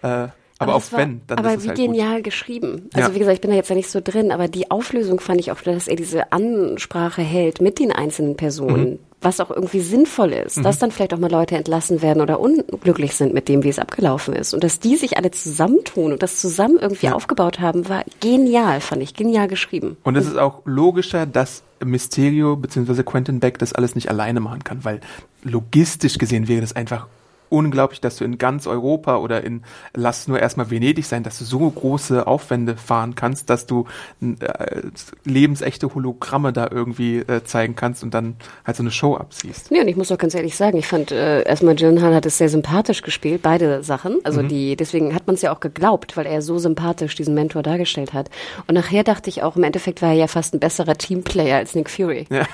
Äh, 0.00 0.28
aber, 0.62 0.74
auch 0.76 0.92
war, 0.92 0.98
wenn, 0.98 1.20
dann 1.26 1.38
aber 1.38 1.50
ist 1.50 1.58
es 1.58 1.64
wie 1.64 1.68
halt 1.68 1.78
genial 1.78 2.16
gut. 2.16 2.24
geschrieben. 2.24 2.88
Also 2.94 3.08
ja. 3.08 3.14
wie 3.14 3.18
gesagt, 3.18 3.34
ich 3.34 3.40
bin 3.40 3.50
da 3.50 3.56
jetzt 3.56 3.70
ja 3.70 3.76
nicht 3.76 3.90
so 3.90 4.00
drin, 4.02 4.32
aber 4.32 4.48
die 4.48 4.70
Auflösung 4.70 5.20
fand 5.20 5.40
ich 5.40 5.52
auch, 5.52 5.60
dass 5.60 5.88
er 5.88 5.96
diese 5.96 6.32
Ansprache 6.32 7.22
hält 7.22 7.60
mit 7.60 7.78
den 7.78 7.92
einzelnen 7.92 8.36
Personen, 8.36 8.90
mhm. 8.90 8.98
was 9.20 9.40
auch 9.40 9.50
irgendwie 9.50 9.80
sinnvoll 9.80 10.32
ist, 10.32 10.58
mhm. 10.58 10.62
dass 10.62 10.78
dann 10.78 10.90
vielleicht 10.90 11.14
auch 11.14 11.18
mal 11.18 11.30
Leute 11.30 11.56
entlassen 11.56 12.02
werden 12.02 12.20
oder 12.22 12.40
unglücklich 12.40 13.14
sind 13.14 13.34
mit 13.34 13.48
dem, 13.48 13.62
wie 13.62 13.68
es 13.68 13.78
abgelaufen 13.78 14.34
ist. 14.34 14.54
Und 14.54 14.64
dass 14.64 14.80
die 14.80 14.96
sich 14.96 15.16
alle 15.16 15.30
zusammentun 15.30 16.12
und 16.12 16.22
das 16.22 16.40
zusammen 16.40 16.78
irgendwie 16.80 17.06
ja. 17.06 17.14
aufgebaut 17.14 17.60
haben, 17.60 17.88
war 17.88 18.04
genial, 18.20 18.80
fand 18.80 19.02
ich, 19.02 19.14
genial 19.14 19.48
geschrieben. 19.48 19.96
Und 20.02 20.16
es 20.16 20.26
ist 20.26 20.38
auch 20.38 20.62
logischer, 20.64 21.26
dass 21.26 21.62
Mysterio 21.84 22.56
bzw. 22.56 23.02
Quentin 23.02 23.40
Beck 23.40 23.58
das 23.58 23.72
alles 23.72 23.94
nicht 23.94 24.08
alleine 24.08 24.40
machen 24.40 24.64
kann, 24.64 24.84
weil 24.84 25.00
logistisch 25.42 26.18
gesehen 26.18 26.48
wäre 26.48 26.60
das 26.60 26.74
einfach 26.74 27.06
unglaublich, 27.52 28.00
dass 28.00 28.16
du 28.16 28.24
in 28.24 28.38
ganz 28.38 28.66
Europa 28.66 29.18
oder 29.18 29.44
in, 29.44 29.62
lass 29.94 30.26
nur 30.26 30.40
erstmal 30.40 30.70
Venedig 30.70 31.06
sein, 31.06 31.22
dass 31.22 31.38
du 31.38 31.44
so 31.44 31.58
große 31.70 32.26
Aufwände 32.26 32.76
fahren 32.76 33.14
kannst, 33.14 33.50
dass 33.50 33.66
du 33.66 33.86
äh, 34.20 34.80
lebensechte 35.24 35.94
Hologramme 35.94 36.52
da 36.52 36.68
irgendwie 36.70 37.18
äh, 37.18 37.44
zeigen 37.44 37.76
kannst 37.76 38.02
und 38.02 38.14
dann 38.14 38.36
halt 38.64 38.76
so 38.76 38.82
eine 38.82 38.90
Show 38.90 39.16
abziehst. 39.16 39.70
Ja, 39.70 39.82
und 39.82 39.88
ich 39.88 39.96
muss 39.96 40.10
auch 40.10 40.18
ganz 40.18 40.34
ehrlich 40.34 40.56
sagen, 40.56 40.78
ich 40.78 40.86
fand 40.86 41.12
äh, 41.12 41.42
erstmal 41.42 41.74
Gyllenhaal 41.74 42.14
hat 42.14 42.26
es 42.26 42.38
sehr 42.38 42.48
sympathisch 42.48 43.02
gespielt, 43.02 43.42
beide 43.42 43.82
Sachen. 43.82 44.18
Also 44.24 44.42
mhm. 44.42 44.48
die, 44.48 44.76
deswegen 44.76 45.14
hat 45.14 45.26
man 45.26 45.34
es 45.34 45.42
ja 45.42 45.54
auch 45.54 45.60
geglaubt, 45.60 46.16
weil 46.16 46.26
er 46.26 46.40
so 46.40 46.58
sympathisch 46.58 47.14
diesen 47.14 47.34
Mentor 47.34 47.62
dargestellt 47.62 48.14
hat. 48.14 48.30
Und 48.66 48.74
nachher 48.74 49.04
dachte 49.04 49.28
ich 49.28 49.42
auch, 49.42 49.56
im 49.56 49.64
Endeffekt 49.64 50.00
war 50.00 50.10
er 50.10 50.14
ja 50.14 50.26
fast 50.26 50.54
ein 50.54 50.60
besserer 50.60 50.94
Teamplayer 50.94 51.58
als 51.58 51.74
Nick 51.74 51.90
Fury. 51.90 52.26
Ja. 52.30 52.46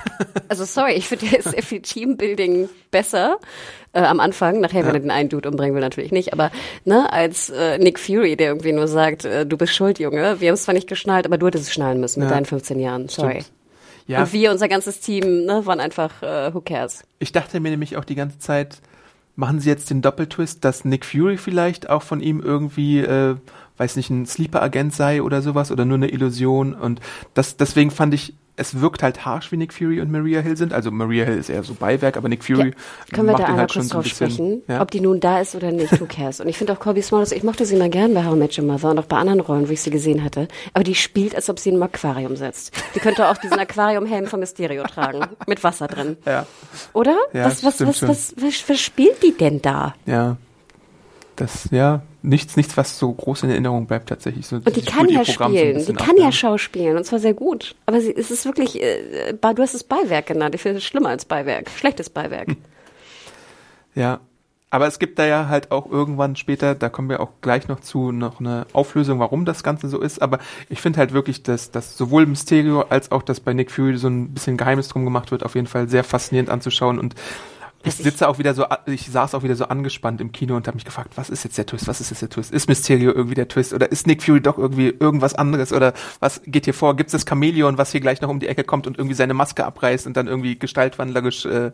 Also 0.48 0.64
sorry, 0.64 0.92
ich 0.94 1.08
finde, 1.08 1.26
er 1.26 1.38
ist 1.38 1.50
sehr 1.50 1.62
viel 1.62 1.80
Teambuilding 1.82 2.68
besser 2.90 3.38
äh, 3.92 4.00
am 4.00 4.20
Anfang. 4.20 4.60
Nachher, 4.60 4.86
wenn 4.86 4.94
er 4.94 5.00
den 5.00 5.10
einen 5.10 5.28
Dude 5.28 5.48
umbringen 5.48 5.74
will, 5.74 5.82
natürlich 5.82 6.12
nicht. 6.12 6.32
Aber 6.32 6.50
ne, 6.84 7.12
als 7.12 7.50
äh, 7.50 7.78
Nick 7.78 7.98
Fury, 7.98 8.36
der 8.36 8.48
irgendwie 8.48 8.72
nur 8.72 8.88
sagt, 8.88 9.24
äh, 9.24 9.46
du 9.46 9.56
bist 9.56 9.74
schuld, 9.74 9.98
Junge. 9.98 10.40
Wir 10.40 10.48
haben 10.48 10.54
es 10.54 10.64
zwar 10.64 10.74
nicht 10.74 10.88
geschnallt, 10.88 11.26
aber 11.26 11.38
du 11.38 11.46
hättest 11.46 11.64
es 11.64 11.72
schnallen 11.72 12.00
müssen 12.00 12.20
mit 12.20 12.30
deinen 12.30 12.46
15 12.46 12.78
Jahren. 12.78 13.08
Sorry. 13.08 13.42
Stimmt. 13.42 13.52
Ja. 14.06 14.22
Und 14.22 14.32
wir, 14.32 14.50
unser 14.50 14.68
ganzes 14.68 15.00
Team, 15.00 15.44
ne, 15.44 15.66
waren 15.66 15.80
einfach, 15.80 16.22
äh, 16.22 16.52
who 16.54 16.62
cares? 16.62 17.04
Ich 17.18 17.30
dachte 17.32 17.60
mir 17.60 17.70
nämlich 17.70 17.96
auch 17.98 18.04
die 18.06 18.14
ganze 18.14 18.38
Zeit, 18.38 18.80
machen 19.36 19.60
sie 19.60 19.68
jetzt 19.68 19.90
den 19.90 20.00
Doppeltwist, 20.00 20.64
dass 20.64 20.84
Nick 20.84 21.04
Fury 21.04 21.36
vielleicht 21.36 21.90
auch 21.90 22.02
von 22.02 22.20
ihm 22.20 22.40
irgendwie, 22.40 23.00
äh, 23.00 23.36
weiß 23.76 23.96
nicht, 23.96 24.08
ein 24.10 24.26
Sleeper-Agent 24.26 24.94
sei 24.94 25.22
oder 25.22 25.42
sowas 25.42 25.70
oder 25.70 25.84
nur 25.84 25.98
eine 25.98 26.08
Illusion. 26.08 26.74
Und 26.74 27.00
das, 27.34 27.58
deswegen 27.58 27.90
fand 27.90 28.14
ich 28.14 28.34
es 28.58 28.80
wirkt 28.80 29.02
halt 29.02 29.24
harsh, 29.24 29.52
wie 29.52 29.56
Nick 29.56 29.72
Fury 29.72 30.00
und 30.00 30.10
Maria 30.10 30.40
Hill 30.40 30.56
sind. 30.56 30.72
Also 30.72 30.90
Maria 30.90 31.24
Hill 31.24 31.38
ist 31.38 31.48
eher 31.48 31.62
so 31.62 31.74
Beiwerk, 31.74 32.16
aber 32.16 32.28
Nick 32.28 32.44
Fury 32.44 32.68
ja, 32.68 33.14
können 33.14 33.28
wir 33.28 33.36
da 33.36 33.44
einmal 33.44 33.60
halt 33.60 33.72
kurz 33.72 33.88
drauf 33.88 34.02
bisschen, 34.02 34.30
sprechen, 34.30 34.62
ja? 34.68 34.80
ob 34.80 34.90
die 34.90 35.00
nun 35.00 35.20
da 35.20 35.40
ist 35.40 35.54
oder 35.54 35.70
nicht, 35.70 36.00
who 36.00 36.06
cares. 36.06 36.40
Und 36.40 36.48
ich 36.48 36.58
finde 36.58 36.72
auch 36.72 36.80
Colby 36.80 37.02
Smulders, 37.02 37.32
ich 37.32 37.42
mochte 37.42 37.64
sie 37.64 37.76
mal 37.76 37.88
gern 37.88 38.14
bei 38.14 38.24
How 38.24 38.34
I 38.34 38.38
Met 38.38 38.58
Your 38.58 38.64
Mother 38.64 38.90
und 38.90 38.98
auch 38.98 39.06
bei 39.06 39.16
anderen 39.16 39.40
Rollen, 39.40 39.68
wo 39.68 39.72
ich 39.72 39.80
sie 39.80 39.90
gesehen 39.90 40.24
hatte. 40.24 40.48
Aber 40.74 40.84
die 40.84 40.94
spielt, 40.94 41.34
als 41.34 41.48
ob 41.48 41.58
sie 41.58 41.70
in 41.70 41.76
einem 41.76 41.84
Aquarium 41.84 42.36
sitzt. 42.36 42.72
Die 42.94 43.00
könnte 43.00 43.28
auch 43.28 43.36
diesen 43.36 43.58
Aquariumhelm 43.58 44.26
von 44.26 44.40
Mysterio 44.40 44.82
tragen, 44.84 45.26
mit 45.46 45.62
Wasser 45.62 45.86
drin. 45.86 46.16
Ja. 46.26 46.46
Oder? 46.92 47.16
Ja, 47.32 47.44
was, 47.44 47.62
was, 47.64 47.80
was, 47.80 48.02
was, 48.02 48.34
was, 48.36 48.68
was 48.68 48.80
spielt 48.80 49.22
die 49.22 49.36
denn 49.36 49.62
da? 49.62 49.94
Ja. 50.06 50.36
Das, 51.38 51.68
ja, 51.70 52.02
nichts, 52.22 52.56
nichts, 52.56 52.76
was 52.76 52.98
so 52.98 53.12
groß 53.12 53.44
in 53.44 53.50
Erinnerung 53.50 53.86
bleibt 53.86 54.08
tatsächlich. 54.08 54.44
So, 54.44 54.56
und 54.56 54.74
die 54.74 54.82
kann 54.82 55.08
ja 55.08 55.24
spielen, 55.24 55.78
so 55.78 55.92
die 55.92 55.96
kann 55.96 56.16
ab, 56.16 56.18
ja 56.18 56.32
schauspielen 56.32 56.96
und 56.96 57.04
zwar 57.04 57.20
sehr 57.20 57.32
gut. 57.32 57.76
Aber 57.86 58.00
sie, 58.00 58.12
es 58.12 58.32
ist 58.32 58.44
wirklich, 58.44 58.82
äh, 58.82 59.34
du 59.34 59.62
hast 59.62 59.74
es 59.74 59.84
Beiwerk 59.84 60.26
genannt. 60.26 60.56
Ich 60.56 60.62
finde 60.62 60.78
es 60.78 60.84
schlimmer 60.84 61.10
als 61.10 61.24
Beiwerk, 61.24 61.70
schlechtes 61.70 62.10
Beiwerk. 62.10 62.48
Hm. 62.48 62.56
Ja, 63.94 64.20
aber 64.70 64.88
es 64.88 64.98
gibt 64.98 65.20
da 65.20 65.26
ja 65.26 65.48
halt 65.48 65.70
auch 65.70 65.88
irgendwann 65.88 66.34
später, 66.34 66.74
da 66.74 66.88
kommen 66.88 67.08
wir 67.08 67.20
auch 67.20 67.30
gleich 67.40 67.68
noch 67.68 67.78
zu, 67.78 68.10
noch 68.10 68.40
eine 68.40 68.66
Auflösung, 68.72 69.20
warum 69.20 69.44
das 69.44 69.62
Ganze 69.62 69.88
so 69.88 70.00
ist. 70.00 70.20
Aber 70.20 70.40
ich 70.68 70.80
finde 70.80 70.98
halt 70.98 71.12
wirklich, 71.12 71.44
dass, 71.44 71.70
dass 71.70 71.96
sowohl 71.96 72.26
Mysterio 72.26 72.82
als 72.82 73.12
auch 73.12 73.22
das 73.22 73.38
bei 73.38 73.54
Nick 73.54 73.70
Fury 73.70 73.96
so 73.96 74.08
ein 74.08 74.34
bisschen 74.34 74.56
Geheimnis 74.56 74.88
drum 74.88 75.04
gemacht 75.04 75.30
wird, 75.30 75.44
auf 75.44 75.54
jeden 75.54 75.68
Fall 75.68 75.88
sehr 75.88 76.02
faszinierend 76.02 76.50
anzuschauen 76.50 76.98
und 76.98 77.14
ich 77.84 77.94
sitze 77.94 78.28
auch 78.28 78.38
wieder 78.38 78.54
so, 78.54 78.66
ich 78.86 79.08
saß 79.08 79.34
auch 79.34 79.42
wieder 79.44 79.54
so 79.54 79.66
angespannt 79.66 80.20
im 80.20 80.32
Kino 80.32 80.56
und 80.56 80.66
habe 80.66 80.74
mich 80.74 80.84
gefragt, 80.84 81.12
was 81.16 81.30
ist 81.30 81.44
jetzt 81.44 81.58
der 81.58 81.66
Twist, 81.66 81.86
was 81.86 82.00
ist 82.00 82.10
jetzt 82.10 82.22
der 82.22 82.28
Twist? 82.28 82.52
Ist 82.52 82.68
Mysterio 82.68 83.12
irgendwie 83.12 83.36
der 83.36 83.46
Twist 83.46 83.72
oder 83.72 83.90
ist 83.90 84.06
Nick 84.06 84.22
Fury 84.22 84.40
doch 84.40 84.58
irgendwie 84.58 84.88
irgendwas 84.88 85.34
anderes 85.34 85.72
oder 85.72 85.92
was 86.18 86.40
geht 86.44 86.64
hier 86.64 86.74
vor? 86.74 86.96
Gibt 86.96 87.08
es 87.08 87.12
das 87.12 87.24
Chamäleon, 87.28 87.78
was 87.78 87.92
hier 87.92 88.00
gleich 88.00 88.20
noch 88.20 88.30
um 88.30 88.40
die 88.40 88.48
Ecke 88.48 88.64
kommt 88.64 88.86
und 88.86 88.98
irgendwie 88.98 89.14
seine 89.14 89.34
Maske 89.34 89.64
abreißt 89.64 90.06
und 90.06 90.16
dann 90.16 90.26
irgendwie 90.26 90.58
gestaltwandlerisch 90.58 91.46
äh, 91.46 91.70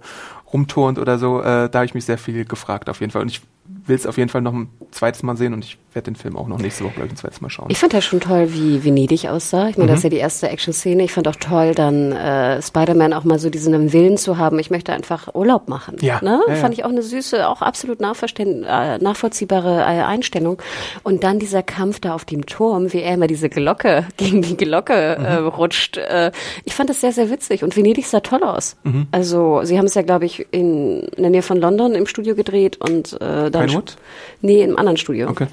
rumturnt 0.53 0.99
oder 0.99 1.19
so? 1.19 1.41
Äh, 1.41 1.71
da 1.71 1.79
habe 1.79 1.87
ich 1.87 1.95
mich 1.95 2.05
sehr 2.05 2.19
viel 2.19 2.45
gefragt 2.45 2.91
auf 2.91 3.01
jeden 3.01 3.11
Fall 3.11 3.23
und 3.23 3.29
ich 3.29 3.41
will 3.87 3.97
es 3.97 4.07
auf 4.07 4.17
jeden 4.17 4.31
Fall 4.31 4.41
noch 4.41 4.55
ein 4.55 4.69
zweites 4.91 5.23
Mal 5.23 5.37
sehen 5.37 5.53
und 5.53 5.65
ich 5.65 5.79
werde 5.93 6.11
den 6.11 6.17
Film 6.17 6.37
auch 6.37 6.49
noch 6.49 6.59
nächste 6.59 6.85
Woche, 6.85 6.95
glaube 6.95 7.07
ich, 7.07 7.13
ein 7.13 7.17
zweites 7.17 7.41
Mal 7.41 7.51
schauen. 7.51 7.67
Ich 7.69 7.79
fand 7.79 7.93
ja 7.93 8.01
schon 8.01 8.21
toll, 8.21 8.53
wie 8.53 8.85
Venedig 8.85 9.27
aussah. 9.29 9.69
Ich 9.69 9.77
meine, 9.77 9.91
mhm. 9.91 9.95
das 9.95 9.99
ist 9.99 10.05
ja 10.05 10.11
die 10.11 10.17
erste 10.17 10.49
Action-Szene. 10.49 11.05
Ich 11.05 11.13
fand 11.13 11.29
auch 11.29 11.37
toll, 11.37 11.75
dann 11.75 12.13
äh, 12.13 12.61
Spider-Man 12.61 13.13
auch 13.13 13.25
mal 13.25 13.39
so 13.39 13.51
diesen 13.51 13.93
Willen 13.93 14.17
zu 14.17 14.39
haben, 14.39 14.59
ich 14.59 14.71
möchte 14.71 14.93
einfach 14.93 15.35
Urlaub 15.35 15.69
machen. 15.69 15.97
Ja. 16.01 16.21
Ne? 16.23 16.41
ja, 16.47 16.55
ja. 16.55 16.61
Fand 16.61 16.75
ich 16.75 16.85
auch 16.85 16.89
eine 16.89 17.03
süße, 17.03 17.49
auch 17.49 17.63
absolut 17.63 18.01
äh, 18.01 18.99
nachvollziehbare 18.99 19.81
äh, 19.81 20.03
Einstellung. 20.03 20.61
Und 21.03 21.23
dann 21.23 21.39
dieser 21.39 21.63
Kampf 21.63 22.01
da 22.01 22.15
auf 22.15 22.25
dem 22.25 22.47
Turm, 22.47 22.93
wie 22.93 23.01
er 23.01 23.15
immer 23.15 23.27
diese 23.27 23.49
Glocke 23.49 24.07
gegen 24.17 24.43
die 24.43 24.57
Glocke 24.57 25.17
mhm. 25.19 25.25
äh, 25.25 25.35
rutscht. 25.35 25.97
Äh, 25.99 26.33
ich 26.65 26.75
fand 26.75 26.91
das 26.91 27.01
sehr, 27.01 27.13
sehr 27.13 27.31
witzig. 27.31 27.63
Und 27.63 27.77
Venedig 27.77 28.07
sah 28.07 28.21
toll 28.21 28.43
aus. 28.43 28.77
Mhm. 28.85 29.07
Also, 29.13 29.61
sie 29.65 29.79
haben 29.79 29.87
es 29.87 29.95
ja, 29.95 30.03
glaube 30.03 30.25
ich, 30.25 30.47
in, 30.51 31.01
in 31.01 31.23
der 31.23 31.31
Nähe 31.31 31.43
von 31.43 31.59
London 31.59 31.95
im 31.95 32.07
Studio 32.07 32.35
gedreht 32.35 32.79
und 32.81 33.21
äh, 33.21 33.51
dann 33.51 33.74
Pinewood? 33.75 33.97
Nee, 34.41 34.63
im 34.63 34.79
anderen 34.79 34.97
Studio. 34.97 35.29
Okay. 35.29 35.47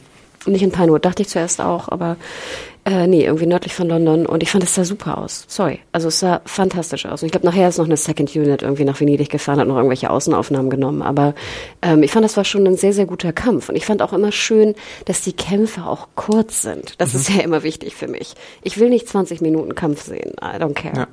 Nicht 0.45 0.63
in 0.63 0.71
Pinewood, 0.71 1.05
dachte 1.05 1.21
ich 1.21 1.29
zuerst 1.29 1.61
auch, 1.61 1.89
aber 1.89 2.17
äh, 2.83 3.05
nee, 3.05 3.23
irgendwie 3.23 3.45
nördlich 3.45 3.75
von 3.75 3.87
London 3.87 4.25
und 4.25 4.41
ich 4.41 4.49
fand 4.49 4.63
es 4.63 4.73
sah 4.73 4.83
super 4.83 5.19
aus. 5.19 5.45
Sorry. 5.47 5.79
Also 5.91 6.07
es 6.07 6.19
sah 6.19 6.41
fantastisch 6.45 7.05
aus. 7.05 7.21
Und 7.21 7.27
ich 7.27 7.31
glaube, 7.31 7.45
nachher 7.45 7.69
ist 7.69 7.77
noch 7.77 7.85
eine 7.85 7.95
Second 7.95 8.35
Unit 8.35 8.63
irgendwie 8.63 8.85
nach 8.85 8.99
Venedig 8.99 9.29
gefahren, 9.29 9.59
hat 9.59 9.67
noch 9.67 9.75
irgendwelche 9.75 10.09
Außenaufnahmen 10.09 10.71
genommen. 10.71 11.03
Aber 11.03 11.35
ähm, 11.83 12.01
ich 12.01 12.11
fand, 12.11 12.25
das 12.25 12.37
war 12.37 12.43
schon 12.43 12.65
ein 12.65 12.77
sehr, 12.77 12.93
sehr 12.93 13.05
guter 13.05 13.33
Kampf. 13.33 13.69
Und 13.69 13.75
ich 13.75 13.85
fand 13.85 14.01
auch 14.01 14.13
immer 14.13 14.31
schön, 14.31 14.73
dass 15.05 15.21
die 15.21 15.33
Kämpfe 15.33 15.85
auch 15.85 16.07
kurz 16.15 16.63
sind. 16.63 16.95
Das 16.97 17.13
mhm. 17.13 17.19
ist 17.19 17.29
ja 17.29 17.41
immer 17.41 17.61
wichtig 17.61 17.95
für 17.95 18.07
mich. 18.07 18.33
Ich 18.63 18.79
will 18.79 18.89
nicht 18.89 19.07
20 19.07 19.41
Minuten 19.41 19.75
Kampf 19.75 20.01
sehen. 20.01 20.31
I 20.41 20.57
don't 20.57 20.73
care. 20.73 20.97
Ja. 20.97 21.07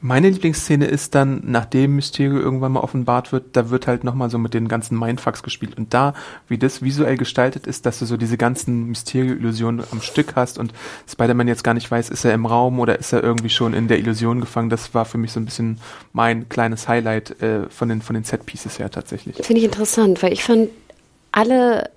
Meine 0.00 0.30
Lieblingsszene 0.30 0.86
ist 0.86 1.16
dann, 1.16 1.42
nachdem 1.44 1.96
Mysterio 1.96 2.38
irgendwann 2.38 2.70
mal 2.70 2.80
offenbart 2.80 3.32
wird, 3.32 3.56
da 3.56 3.70
wird 3.70 3.88
halt 3.88 4.04
nochmal 4.04 4.30
so 4.30 4.38
mit 4.38 4.54
den 4.54 4.68
ganzen 4.68 4.96
Mindfucks 4.96 5.42
gespielt. 5.42 5.76
Und 5.76 5.92
da, 5.92 6.14
wie 6.46 6.56
das 6.56 6.82
visuell 6.82 7.16
gestaltet 7.16 7.66
ist, 7.66 7.84
dass 7.84 7.98
du 7.98 8.06
so 8.06 8.16
diese 8.16 8.36
ganzen 8.36 8.86
Mysterio-Illusionen 8.86 9.84
am 9.90 10.00
Stück 10.00 10.36
hast 10.36 10.56
und 10.56 10.72
Spider-Man 11.08 11.48
jetzt 11.48 11.64
gar 11.64 11.74
nicht 11.74 11.90
weiß, 11.90 12.10
ist 12.10 12.24
er 12.24 12.32
im 12.32 12.46
Raum 12.46 12.78
oder 12.78 12.96
ist 12.98 13.12
er 13.12 13.24
irgendwie 13.24 13.50
schon 13.50 13.74
in 13.74 13.88
der 13.88 13.98
Illusion 13.98 14.40
gefangen, 14.40 14.70
das 14.70 14.94
war 14.94 15.04
für 15.04 15.18
mich 15.18 15.32
so 15.32 15.40
ein 15.40 15.44
bisschen 15.44 15.80
mein 16.12 16.48
kleines 16.48 16.86
Highlight 16.86 17.42
äh, 17.42 17.68
von 17.68 17.88
den, 17.88 18.00
von 18.00 18.14
den 18.14 18.22
Set-Pieces 18.22 18.78
her 18.78 18.92
tatsächlich. 18.92 19.36
Finde 19.38 19.58
ich 19.58 19.64
interessant, 19.64 20.22
weil 20.22 20.32
ich 20.32 20.44
fand 20.44 20.70
alle 21.32 21.90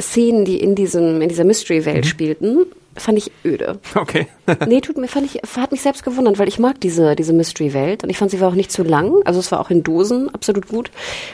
Szenen, 0.00 0.46
die 0.46 0.60
in 0.60 0.74
diesem, 0.74 1.20
in 1.20 1.28
dieser 1.28 1.44
Mystery-Welt 1.44 2.04
mhm. 2.04 2.08
spielten, 2.08 2.58
fand 2.96 3.18
ich 3.18 3.30
öde. 3.44 3.78
Okay. 3.94 4.26
nee, 4.66 4.80
tut 4.80 4.96
mir, 4.96 5.08
fand 5.08 5.26
ich, 5.26 5.42
hat 5.56 5.72
mich 5.72 5.82
selbst 5.82 6.04
gewundert, 6.04 6.38
weil 6.38 6.48
ich 6.48 6.58
mag 6.58 6.80
diese, 6.80 7.16
diese 7.16 7.32
Mystery-Welt 7.32 8.04
und 8.04 8.10
ich 8.10 8.18
fand, 8.18 8.30
sie 8.30 8.40
war 8.40 8.48
auch 8.48 8.54
nicht 8.54 8.72
zu 8.72 8.82
lang. 8.82 9.22
Also 9.24 9.40
es 9.40 9.52
war 9.52 9.60
auch 9.60 9.70
in 9.70 9.82
Dosen 9.82 10.32
absolut 10.34 10.68
gut. 10.68 10.90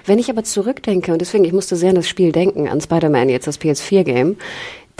Wenn 0.06 0.18
ich 0.18 0.30
aber 0.30 0.44
zurückdenke, 0.44 1.12
und 1.12 1.20
deswegen, 1.20 1.44
ich 1.44 1.52
musste 1.52 1.76
sehr 1.76 1.90
an 1.90 1.96
das 1.96 2.08
Spiel 2.08 2.32
denken, 2.32 2.68
an 2.68 2.80
Spider-Man 2.80 3.28
jetzt, 3.28 3.46
das 3.46 3.60
PS4-Game, 3.60 4.36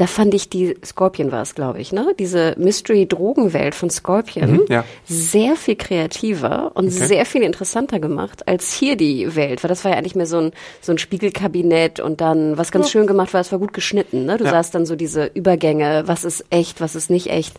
da 0.03 0.09
fand 0.09 0.35
ich 0.35 0.49
die 0.49 0.75
Scorpion 0.85 1.31
war 1.31 1.43
es, 1.43 1.55
glaube 1.55 1.81
ich, 1.81 1.93
ne? 1.93 2.13
Diese 2.19 2.57
Mystery-Drogenwelt 2.59 3.73
von 3.73 3.89
Scorpion 3.89 4.51
mhm, 4.51 4.65
ja. 4.69 4.85
sehr 5.05 5.55
viel 5.55 5.77
kreativer 5.77 6.73
und 6.75 6.89
okay. 6.89 7.07
sehr 7.07 7.25
viel 7.25 7.43
interessanter 7.43 8.01
gemacht 8.01 8.49
als 8.49 8.73
hier 8.73 8.97
die 8.97 9.37
Welt, 9.37 9.63
weil 9.63 9.69
das 9.69 9.85
war 9.85 9.93
ja 9.93 9.99
eigentlich 9.99 10.17
mehr 10.17 10.27
so 10.27 10.39
ein 10.39 10.53
so 10.81 10.91
ein 10.91 10.99
Spiegelkabinett 10.99 12.01
und 12.01 12.21
dann 12.21 12.59
was 12.59 12.73
ganz 12.73 12.87
ja. 12.87 12.91
schön 12.91 13.07
gemacht 13.07 13.33
war, 13.33 13.43
es 13.43 13.53
war 13.53 13.61
gut 13.61 13.73
geschnitten, 13.73 14.25
ne? 14.25 14.39
Du 14.39 14.45
ja. 14.45 14.51
sahst 14.51 14.75
dann 14.75 14.87
so 14.87 14.97
diese 14.97 15.27
Übergänge, 15.27 16.03
was 16.07 16.25
ist 16.25 16.47
echt, 16.51 16.81
was 16.81 16.97
ist 16.97 17.09
nicht 17.09 17.31
echt. 17.31 17.55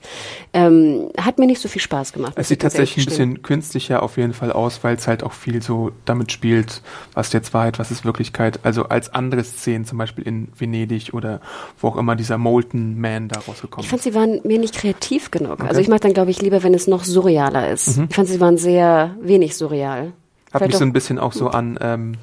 Ähm, 0.52 1.12
hat 1.18 1.40
mir 1.40 1.46
nicht 1.46 1.62
so 1.62 1.70
viel 1.70 1.82
Spaß 1.82 2.12
gemacht. 2.12 2.34
Es 2.36 2.50
sieht 2.50 2.62
tatsächlich 2.62 3.06
ein 3.06 3.10
bisschen 3.10 3.42
künstlicher 3.42 4.04
auf 4.04 4.18
jeden 4.18 4.34
Fall 4.34 4.52
aus, 4.52 4.84
weil 4.84 4.98
es 4.98 5.08
halt 5.08 5.24
auch 5.24 5.32
viel 5.32 5.62
so 5.62 5.92
damit 6.04 6.34
spielt, 6.34 6.82
was 7.14 7.32
jetzt 7.32 7.54
Wahrheit, 7.54 7.80
was 7.80 7.90
ist 7.90 8.04
Wirklichkeit. 8.04 8.60
Also 8.64 8.90
als 8.90 9.14
andere 9.14 9.46
Szenen, 9.46 9.86
zum 9.86 9.98
Beispiel 9.98 10.28
in 10.28 10.50
Venedig 10.58 11.14
oder 11.14 11.40
wo 11.80 11.88
auch 11.88 11.96
immer 11.96 12.18
die 12.18 12.33
dieser 12.34 12.38
Molten 12.38 13.00
Man 13.00 13.28
da 13.28 13.40
rausgekommen 13.40 13.84
Ich 13.84 13.90
fand, 13.90 14.02
sie 14.02 14.16
waren 14.16 14.42
mir 14.44 14.60
nicht 14.60 14.76
kreativ 14.76 15.32
genug. 15.32 15.54
Okay. 15.54 15.68
Also 15.68 15.82
ich 15.82 15.88
mag 15.88 16.02
dann, 16.02 16.14
glaube 16.14 16.32
ich, 16.32 16.42
lieber, 16.42 16.64
wenn 16.64 16.74
es 16.74 16.88
noch 16.88 17.04
surrealer 17.04 17.70
ist. 17.70 17.98
Mhm. 17.98 18.08
Ich 18.10 18.16
fand, 18.16 18.28
sie 18.28 18.40
waren 18.40 18.58
sehr 18.58 19.16
wenig 19.22 19.56
surreal. 19.56 20.14
Hat 20.52 20.60
Vielleicht 20.60 20.72
mich 20.72 20.78
so 20.78 20.86
ein 20.86 20.94
bisschen 20.94 21.20
auch 21.20 21.34
so 21.34 21.50
an 21.50 21.78
ähm, 21.82 22.14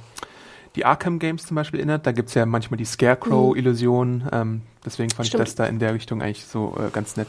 die 0.76 0.84
Arkham 0.84 1.18
Games 1.18 1.46
zum 1.46 1.54
Beispiel 1.54 1.80
erinnert. 1.80 2.06
Da 2.06 2.12
gibt 2.12 2.28
es 2.28 2.34
ja 2.34 2.46
manchmal 2.46 2.78
die 2.78 2.84
Scarecrow-Illusion. 2.84 4.18
Mhm. 4.18 4.30
Ähm, 4.32 4.62
deswegen 4.84 5.10
fand 5.10 5.28
Stimmt. 5.28 5.42
ich 5.42 5.48
das 5.50 5.54
da 5.54 5.66
in 5.66 5.78
der 5.78 5.94
Richtung 5.94 6.22
eigentlich 6.22 6.44
so 6.44 6.76
äh, 6.78 6.90
ganz 6.90 7.16
nett. 7.16 7.28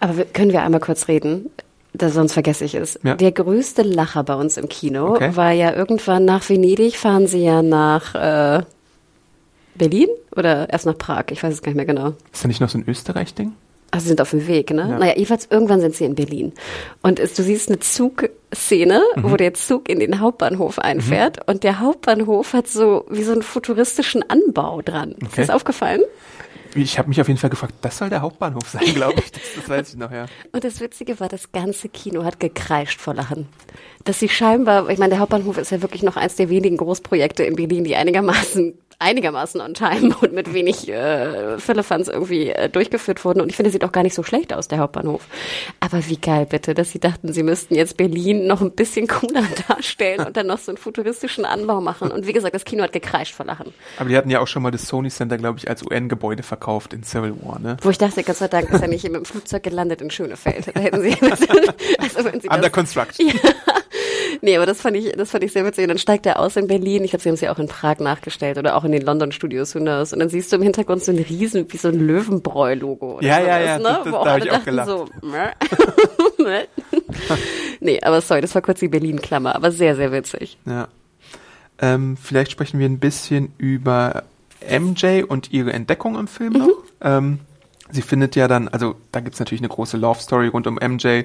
Aber 0.00 0.16
wir, 0.16 0.24
können 0.24 0.52
wir 0.52 0.62
einmal 0.62 0.80
kurz 0.80 1.08
reden? 1.08 1.50
Das 1.94 2.14
sonst 2.14 2.32
vergesse 2.32 2.64
ich 2.64 2.74
es. 2.74 2.98
Ja. 3.02 3.14
Der 3.14 3.32
größte 3.32 3.82
Lacher 3.82 4.22
bei 4.22 4.34
uns 4.34 4.56
im 4.56 4.68
Kino 4.68 5.14
okay. 5.14 5.34
war 5.34 5.52
ja 5.52 5.72
irgendwann 5.74 6.24
nach 6.24 6.48
Venedig, 6.48 6.96
fahren 6.96 7.26
sie 7.26 7.42
ja 7.42 7.62
nach 7.62 8.14
äh, 8.14 8.62
Berlin 9.78 10.08
oder 10.36 10.68
erst 10.70 10.86
nach 10.86 10.98
Prag? 10.98 11.26
Ich 11.30 11.42
weiß 11.42 11.54
es 11.54 11.62
gar 11.62 11.70
nicht 11.70 11.76
mehr 11.76 11.86
genau. 11.86 12.14
Ist 12.32 12.44
da 12.44 12.48
nicht 12.48 12.60
noch 12.60 12.68
so 12.68 12.78
ein 12.78 12.84
Österreich-Ding? 12.86 13.52
Also 13.90 14.04
sie 14.04 14.08
sind 14.08 14.20
auf 14.20 14.30
dem 14.30 14.46
Weg, 14.46 14.70
ne? 14.70 14.82
Ja. 14.82 14.98
Naja, 14.98 15.14
jedenfalls 15.16 15.48
irgendwann 15.50 15.80
sind 15.80 15.94
sie 15.94 16.04
in 16.04 16.14
Berlin. 16.14 16.52
Und 17.02 17.18
es, 17.18 17.34
du 17.34 17.42
siehst 17.42 17.70
eine 17.70 17.78
Zugszene, 17.78 19.00
mhm. 19.16 19.22
wo 19.22 19.36
der 19.36 19.54
Zug 19.54 19.88
in 19.88 19.98
den 19.98 20.20
Hauptbahnhof 20.20 20.78
einfährt 20.78 21.38
mhm. 21.38 21.54
und 21.54 21.64
der 21.64 21.80
Hauptbahnhof 21.80 22.52
hat 22.52 22.68
so 22.68 23.06
wie 23.08 23.22
so 23.22 23.32
einen 23.32 23.42
futuristischen 23.42 24.28
Anbau 24.28 24.82
dran. 24.82 25.14
Okay. 25.14 25.26
Ist 25.26 25.38
das 25.38 25.50
aufgefallen? 25.50 26.02
Ich 26.74 26.98
habe 26.98 27.08
mich 27.08 27.18
auf 27.20 27.28
jeden 27.28 27.40
Fall 27.40 27.48
gefragt, 27.48 27.74
das 27.80 27.96
soll 27.96 28.10
der 28.10 28.20
Hauptbahnhof 28.20 28.68
sein, 28.68 28.94
glaube 28.94 29.20
ich. 29.20 29.32
Das, 29.32 29.42
das 29.56 29.68
weiß 29.68 29.88
ich 29.90 29.96
noch, 29.96 30.12
ja. 30.12 30.26
Und 30.52 30.64
das 30.64 30.80
Witzige 30.80 31.18
war, 31.18 31.28
das 31.28 31.52
ganze 31.52 31.88
Kino 31.88 32.24
hat 32.24 32.40
gekreischt 32.40 33.00
vor 33.00 33.14
Lachen. 33.14 33.48
Dass 34.04 34.20
sie 34.20 34.28
scheinbar, 34.28 34.90
ich 34.90 34.98
meine, 34.98 35.10
der 35.10 35.20
Hauptbahnhof 35.20 35.56
ist 35.56 35.70
ja 35.70 35.80
wirklich 35.80 36.02
noch 36.02 36.16
eins 36.16 36.36
der 36.36 36.50
wenigen 36.50 36.76
Großprojekte 36.76 37.42
in 37.44 37.56
Berlin, 37.56 37.84
die 37.84 37.96
einigermaßen 37.96 38.74
einigermaßen 39.00 39.60
on 39.60 39.74
time 39.74 40.14
und 40.20 40.32
mit 40.32 40.52
wenig 40.52 40.88
äh, 40.88 41.58
Firlefanz 41.58 42.08
irgendwie 42.08 42.50
äh, 42.50 42.68
durchgeführt 42.68 43.24
wurden. 43.24 43.40
Und 43.40 43.48
ich 43.48 43.56
finde, 43.56 43.70
sieht 43.70 43.84
auch 43.84 43.92
gar 43.92 44.02
nicht 44.02 44.14
so 44.14 44.22
schlecht 44.22 44.52
aus, 44.52 44.68
der 44.68 44.78
Hauptbahnhof. 44.78 45.24
Aber 45.80 46.06
wie 46.08 46.16
geil 46.16 46.46
bitte, 46.46 46.74
dass 46.74 46.90
sie 46.90 46.98
dachten, 46.98 47.32
sie 47.32 47.42
müssten 47.42 47.74
jetzt 47.74 47.96
Berlin 47.96 48.46
noch 48.46 48.60
ein 48.60 48.72
bisschen 48.72 49.06
cooler 49.06 49.44
darstellen 49.68 50.26
und 50.26 50.36
dann 50.36 50.48
noch 50.48 50.58
so 50.58 50.72
einen 50.72 50.78
futuristischen 50.78 51.44
Anbau 51.44 51.80
machen. 51.80 52.10
Und 52.10 52.26
wie 52.26 52.32
gesagt, 52.32 52.54
das 52.54 52.64
Kino 52.64 52.82
hat 52.82 52.92
gekreischt 52.92 53.34
vor 53.34 53.46
Lachen. 53.46 53.72
Aber 53.98 54.08
die 54.08 54.16
hatten 54.16 54.30
ja 54.30 54.40
auch 54.40 54.48
schon 54.48 54.62
mal 54.62 54.70
das 54.70 54.86
Sony 54.88 55.10
Center, 55.10 55.38
glaube 55.38 55.58
ich, 55.58 55.68
als 55.68 55.82
UN-Gebäude 55.82 56.42
verkauft 56.42 56.92
in 56.92 57.04
Civil 57.04 57.34
War, 57.42 57.60
ne? 57.60 57.76
Wo 57.82 57.90
ich 57.90 57.98
dachte, 57.98 58.24
Gott 58.24 58.36
sei 58.36 58.48
Dank 58.48 58.70
ist 58.70 58.82
er 58.82 58.88
nicht 58.88 59.04
mit 59.04 59.14
dem 59.14 59.24
Flugzeug 59.24 59.62
gelandet 59.62 60.02
in 60.02 60.10
Schönefeld. 60.10 60.74
Da 60.74 60.80
hätten 60.80 61.02
sie, 61.02 61.10
also 61.22 62.24
wenn 62.24 62.40
sie 62.40 62.48
Under 62.48 62.62
das, 62.62 62.72
Construction. 62.72 63.28
Ja. 63.28 63.34
Nee, 64.40 64.56
aber 64.56 64.66
das 64.66 64.80
fand 64.80 64.96
ich, 64.96 65.12
das 65.12 65.30
fand 65.30 65.44
ich 65.44 65.52
sehr 65.52 65.64
witzig. 65.64 65.84
Und 65.84 65.88
dann 65.88 65.98
steigt 65.98 66.26
er 66.26 66.38
aus 66.38 66.56
in 66.56 66.66
Berlin. 66.66 67.04
Ich 67.04 67.10
glaube, 67.10 67.22
sie 67.22 67.28
haben 67.28 67.34
es 67.34 67.40
ja 67.40 67.52
auch 67.52 67.58
in 67.58 67.68
Prag 67.68 67.98
nachgestellt 67.98 68.58
oder 68.58 68.76
auch 68.76 68.84
in 68.84 68.92
den 68.92 69.02
London 69.02 69.32
Studios, 69.32 69.74
who 69.74 69.80
knows. 69.80 70.12
Und 70.12 70.20
dann 70.20 70.28
siehst 70.28 70.52
du 70.52 70.56
im 70.56 70.62
Hintergrund 70.62 71.02
so 71.02 71.12
ein 71.12 71.18
riesen, 71.18 71.66
wie 71.72 71.76
so 71.76 71.88
ein 71.88 71.98
Löwenbräu-Logo. 71.98 73.20
Ja, 73.20 73.40
ja, 73.40 73.60
ja, 73.60 73.78
ne? 73.78 73.84
das, 73.84 74.04
das, 74.04 74.12
da 74.12 74.30
habe 74.32 74.44
ich 74.44 74.50
auch 74.50 74.64
gelacht. 74.64 74.88
So, 74.88 75.06
nee, 77.80 78.00
aber 78.02 78.20
sorry, 78.20 78.40
das 78.40 78.54
war 78.54 78.62
kurz 78.62 78.80
die 78.80 78.88
Berlin-Klammer, 78.88 79.54
aber 79.54 79.72
sehr, 79.72 79.96
sehr 79.96 80.12
witzig. 80.12 80.58
Ja. 80.66 80.88
Ähm, 81.80 82.16
vielleicht 82.16 82.50
sprechen 82.50 82.80
wir 82.80 82.88
ein 82.88 82.98
bisschen 82.98 83.52
über 83.58 84.24
MJ 84.68 85.22
und 85.22 85.52
ihre 85.52 85.72
Entdeckung 85.72 86.18
im 86.18 86.26
Film 86.28 86.54
mhm. 86.54 86.58
noch. 86.58 86.68
Ähm, 87.00 87.38
Sie 87.90 88.02
findet 88.02 88.36
ja 88.36 88.48
dann, 88.48 88.68
also 88.68 88.96
da 89.12 89.20
gibt's 89.20 89.38
natürlich 89.38 89.60
eine 89.60 89.68
große 89.68 89.96
Love 89.96 90.20
Story 90.20 90.48
rund 90.48 90.66
um 90.66 90.74
MJ. 90.74 91.24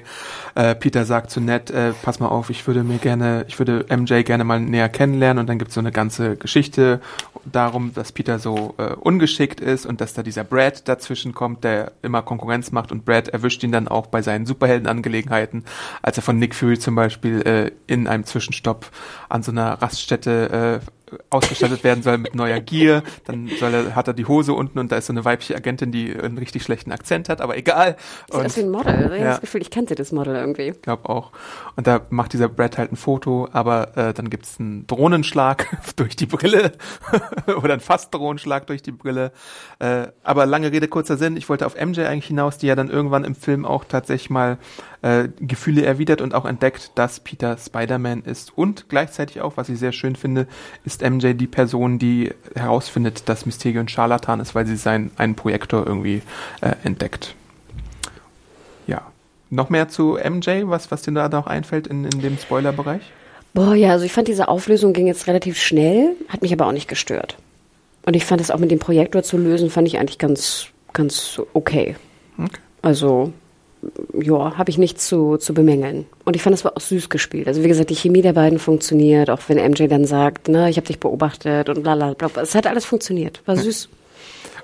Äh, 0.54 0.74
Peter 0.74 1.04
sagt 1.04 1.30
zu 1.30 1.40
Ned, 1.40 1.70
äh, 1.70 1.92
pass 2.02 2.20
mal 2.20 2.28
auf, 2.28 2.50
ich 2.50 2.66
würde 2.66 2.82
mir 2.84 2.98
gerne, 2.98 3.44
ich 3.48 3.58
würde 3.58 3.84
MJ 3.94 4.22
gerne 4.22 4.44
mal 4.44 4.60
näher 4.60 4.88
kennenlernen 4.88 5.40
und 5.40 5.46
dann 5.46 5.58
gibt's 5.58 5.74
so 5.74 5.80
eine 5.80 5.92
ganze 5.92 6.36
Geschichte 6.36 7.00
darum, 7.44 7.92
dass 7.94 8.12
Peter 8.12 8.38
so 8.38 8.74
äh, 8.78 8.94
ungeschickt 8.94 9.60
ist 9.60 9.84
und 9.84 10.00
dass 10.00 10.14
da 10.14 10.22
dieser 10.22 10.44
Brad 10.44 10.88
dazwischen 10.88 11.34
kommt, 11.34 11.64
der 11.64 11.92
immer 12.02 12.22
Konkurrenz 12.22 12.72
macht 12.72 12.92
und 12.92 13.04
Brad 13.04 13.28
erwischt 13.28 13.62
ihn 13.62 13.72
dann 13.72 13.88
auch 13.88 14.06
bei 14.06 14.22
seinen 14.22 14.46
Superheldenangelegenheiten, 14.46 15.64
als 16.02 16.16
er 16.16 16.22
von 16.22 16.38
Nick 16.38 16.54
Fury 16.54 16.78
zum 16.78 16.94
Beispiel 16.94 17.42
äh, 17.42 17.70
in 17.86 18.08
einem 18.08 18.24
Zwischenstopp 18.24 18.90
an 19.28 19.42
so 19.42 19.50
einer 19.50 19.82
Raststätte 19.82 20.80
äh, 20.82 21.03
ausgestattet 21.30 21.84
werden 21.84 22.02
soll 22.02 22.18
mit 22.18 22.34
neuer 22.34 22.60
Gier. 22.60 23.02
Dann 23.24 23.50
soll 23.58 23.74
er, 23.74 23.96
hat 23.96 24.08
er 24.08 24.14
die 24.14 24.26
Hose 24.26 24.52
unten 24.52 24.78
und 24.78 24.90
da 24.90 24.96
ist 24.96 25.06
so 25.06 25.12
eine 25.12 25.24
weibliche 25.24 25.54
Agentin, 25.54 25.92
die 25.92 26.14
einen 26.14 26.38
richtig 26.38 26.62
schlechten 26.62 26.92
Akzent 26.92 27.28
hat, 27.28 27.40
aber 27.40 27.56
egal. 27.56 27.96
Und, 28.30 28.46
aus 28.46 28.56
wie 28.56 28.60
ein 28.60 28.70
Model. 28.70 28.94
Ich 28.94 29.20
habe 29.20 29.24
das 29.24 29.40
Gefühl, 29.40 29.62
ich 29.62 29.70
kannte 29.70 29.94
das 29.94 30.12
Model 30.12 30.34
irgendwie. 30.34 30.68
Ich 30.68 30.82
glaube 30.82 31.08
auch. 31.08 31.32
Und 31.76 31.86
da 31.86 32.00
macht 32.10 32.32
dieser 32.32 32.48
Brad 32.48 32.78
halt 32.78 32.92
ein 32.92 32.96
Foto, 32.96 33.48
aber 33.52 33.96
äh, 33.96 34.14
dann 34.14 34.30
gibt's 34.30 34.58
einen 34.58 34.86
Drohnenschlag 34.86 35.66
durch 35.96 36.16
die 36.16 36.26
Brille 36.26 36.72
oder 37.46 37.74
einen 37.74 37.80
fast 37.80 38.14
Drohnenschlag 38.14 38.66
durch 38.66 38.82
die 38.82 38.92
Brille. 38.92 39.32
Äh, 39.78 40.08
aber 40.22 40.46
lange 40.46 40.72
Rede, 40.72 40.88
kurzer 40.88 41.16
Sinn. 41.16 41.36
Ich 41.36 41.48
wollte 41.48 41.66
auf 41.66 41.74
MJ 41.74 42.02
eigentlich 42.02 42.26
hinaus, 42.26 42.58
die 42.58 42.66
ja 42.66 42.74
dann 42.74 42.90
irgendwann 42.90 43.24
im 43.24 43.34
Film 43.34 43.64
auch 43.64 43.84
tatsächlich 43.84 44.30
mal 44.30 44.58
äh, 45.02 45.28
Gefühle 45.38 45.84
erwidert 45.84 46.20
und 46.20 46.34
auch 46.34 46.46
entdeckt, 46.46 46.92
dass 46.94 47.20
Peter 47.20 47.58
Spider-Man 47.58 48.22
ist. 48.22 48.56
Und 48.56 48.88
gleichzeitig 48.88 49.42
auch, 49.42 49.56
was 49.56 49.68
ich 49.68 49.78
sehr 49.78 49.92
schön 49.92 50.16
finde, 50.16 50.46
ist 50.84 51.02
MJ 51.08 51.34
die 51.34 51.46
Person, 51.46 51.98
die 51.98 52.32
herausfindet, 52.54 53.28
dass 53.28 53.46
Mysterio 53.46 53.80
ein 53.80 53.88
Scharlatan 53.88 54.40
ist, 54.40 54.54
weil 54.54 54.66
sie 54.66 54.76
seinen 54.76 55.10
einen 55.16 55.34
Projektor 55.34 55.86
irgendwie 55.86 56.22
äh, 56.60 56.72
entdeckt. 56.82 57.34
Ja. 58.86 59.02
Noch 59.50 59.70
mehr 59.70 59.88
zu 59.88 60.18
MJ, 60.18 60.62
was, 60.64 60.90
was 60.90 61.02
dir 61.02 61.12
da 61.12 61.28
noch 61.28 61.46
einfällt 61.46 61.86
in, 61.86 62.04
in 62.04 62.20
dem 62.20 62.38
Spoiler-Bereich? 62.38 63.02
Boah, 63.52 63.74
ja, 63.74 63.90
also 63.92 64.04
ich 64.04 64.12
fand 64.12 64.26
diese 64.26 64.48
Auflösung 64.48 64.92
ging 64.92 65.06
jetzt 65.06 65.28
relativ 65.28 65.60
schnell, 65.60 66.16
hat 66.28 66.42
mich 66.42 66.52
aber 66.52 66.66
auch 66.66 66.72
nicht 66.72 66.88
gestört. 66.88 67.36
Und 68.04 68.16
ich 68.16 68.24
fand 68.24 68.40
es 68.40 68.50
auch 68.50 68.58
mit 68.58 68.70
dem 68.70 68.80
Projektor 68.80 69.22
zu 69.22 69.38
lösen, 69.38 69.70
fand 69.70 69.86
ich 69.86 69.98
eigentlich 69.98 70.18
ganz, 70.18 70.66
ganz 70.92 71.40
okay. 71.52 71.94
okay. 72.36 72.58
Also 72.82 73.32
ja, 74.18 74.56
habe 74.56 74.70
ich 74.70 74.78
nichts 74.78 75.06
zu, 75.06 75.36
zu 75.36 75.54
bemängeln. 75.54 76.06
Und 76.24 76.36
ich 76.36 76.42
fand, 76.42 76.54
es 76.54 76.64
war 76.64 76.76
auch 76.76 76.80
süß 76.80 77.08
gespielt. 77.08 77.48
Also 77.48 77.62
wie 77.62 77.68
gesagt, 77.68 77.90
die 77.90 77.94
Chemie 77.94 78.22
der 78.22 78.32
beiden 78.32 78.58
funktioniert, 78.58 79.30
auch 79.30 79.40
wenn 79.48 79.58
MJ 79.58 79.86
dann 79.88 80.04
sagt, 80.04 80.48
ne, 80.48 80.70
ich 80.70 80.76
habe 80.76 80.86
dich 80.86 81.00
beobachtet 81.00 81.68
und 81.68 81.82
bla 81.82 81.94
bla 81.94 82.14
bla. 82.14 82.42
Es 82.42 82.54
hat 82.54 82.66
alles 82.66 82.84
funktioniert. 82.84 83.42
War 83.46 83.56
süß. 83.56 83.88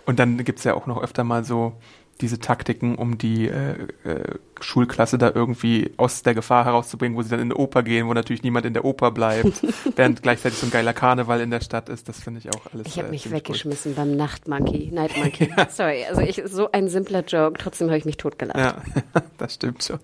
Und 0.07 0.19
dann 0.19 0.43
gibt's 0.45 0.65
ja 0.65 0.75
auch 0.75 0.87
noch 0.87 1.03
öfter 1.03 1.25
mal 1.25 1.45
so 1.45 1.73
diese 2.21 2.39
Taktiken, 2.39 2.95
um 2.95 3.19
die 3.19 3.49
äh, 3.49 3.87
äh, 4.05 4.39
Schulklasse 4.61 5.19
da 5.19 5.31
irgendwie 5.35 5.93
aus 5.97 6.23
der 6.23 6.35
Gefahr 6.35 6.65
herauszubringen, 6.65 7.17
wo 7.17 7.23
sie 7.23 7.31
dann 7.31 7.41
in 7.41 7.47
eine 7.47 7.57
Oper 7.57 7.83
gehen, 7.83 8.07
wo 8.07 8.15
natürlich 8.15 8.43
niemand 8.43 8.67
in 8.67 8.75
der 8.75 8.85
Oper 8.85 9.11
bleibt, 9.11 9.63
während 9.97 10.23
gleichzeitig 10.23 10.59
so 10.59 10.67
ein 10.67 10.71
geiler 10.71 10.93
Karneval 10.93 11.41
in 11.41 11.51
der 11.51 11.61
Stadt 11.61 11.89
ist. 11.89 12.09
Das 12.09 12.23
finde 12.23 12.41
ich 12.41 12.51
auch 12.55 12.73
alles. 12.73 12.87
Ich 12.87 12.99
habe 12.99 13.09
äh, 13.09 13.11
mich 13.13 13.31
weggeschmissen 13.31 13.93
gut. 13.93 13.97
beim 13.97 14.17
Nachtmonkey, 14.17 14.91
Night 14.93 15.17
Monkey. 15.17 15.51
ja. 15.57 15.69
Sorry, 15.71 16.05
also 16.05 16.21
ich, 16.21 16.43
so 16.47 16.71
ein 16.73 16.89
simpler 16.89 17.25
Joke, 17.25 17.59
trotzdem 17.59 17.89
habe 17.89 17.99
ich 17.99 18.05
mich 18.05 18.17
totgelacht. 18.17 18.59
Ja, 18.59 18.83
das 19.39 19.55
stimmt 19.55 19.85
schon. 19.85 19.99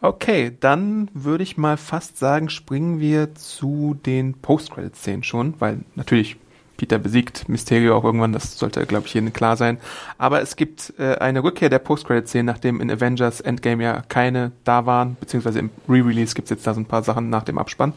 Okay, 0.00 0.56
dann 0.58 1.08
würde 1.14 1.44
ich 1.44 1.56
mal 1.56 1.76
fast 1.76 2.18
sagen, 2.18 2.50
springen 2.50 2.98
wir 2.98 3.36
zu 3.36 3.96
den 4.04 4.34
Post-Credit-Szenen 4.34 5.22
schon, 5.22 5.54
weil 5.60 5.80
natürlich 5.94 6.36
Peter 6.82 6.98
besiegt 6.98 7.48
Mysterio 7.48 7.96
auch 7.96 8.02
irgendwann, 8.02 8.32
das 8.32 8.58
sollte, 8.58 8.84
glaube 8.86 9.06
ich, 9.06 9.12
hier 9.12 9.22
klar 9.30 9.56
sein. 9.56 9.78
Aber 10.18 10.42
es 10.42 10.56
gibt 10.56 10.92
äh, 10.98 11.14
eine 11.14 11.44
Rückkehr 11.44 11.68
der 11.68 11.78
Post-Credit-Szene, 11.78 12.42
nachdem 12.42 12.80
in 12.80 12.90
Avengers 12.90 13.40
Endgame 13.40 13.84
ja 13.84 14.02
keine 14.08 14.50
da 14.64 14.84
waren, 14.84 15.16
beziehungsweise 15.20 15.60
im 15.60 15.70
Re-Release 15.88 16.34
gibt 16.34 16.46
es 16.46 16.50
jetzt 16.50 16.66
da 16.66 16.74
so 16.74 16.80
ein 16.80 16.86
paar 16.86 17.04
Sachen 17.04 17.30
nach 17.30 17.44
dem 17.44 17.56
Abspann. 17.58 17.92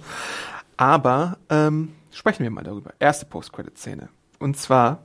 Aber 0.77 1.39
ähm, 1.49 1.93
sprechen 2.11 2.43
wir 2.43 2.51
mal 2.51 2.63
darüber. 2.63 2.91
Erste 2.99 3.25
Post-Credit-Szene. 3.25 4.09
Und 4.37 4.55
zwar, 4.55 4.99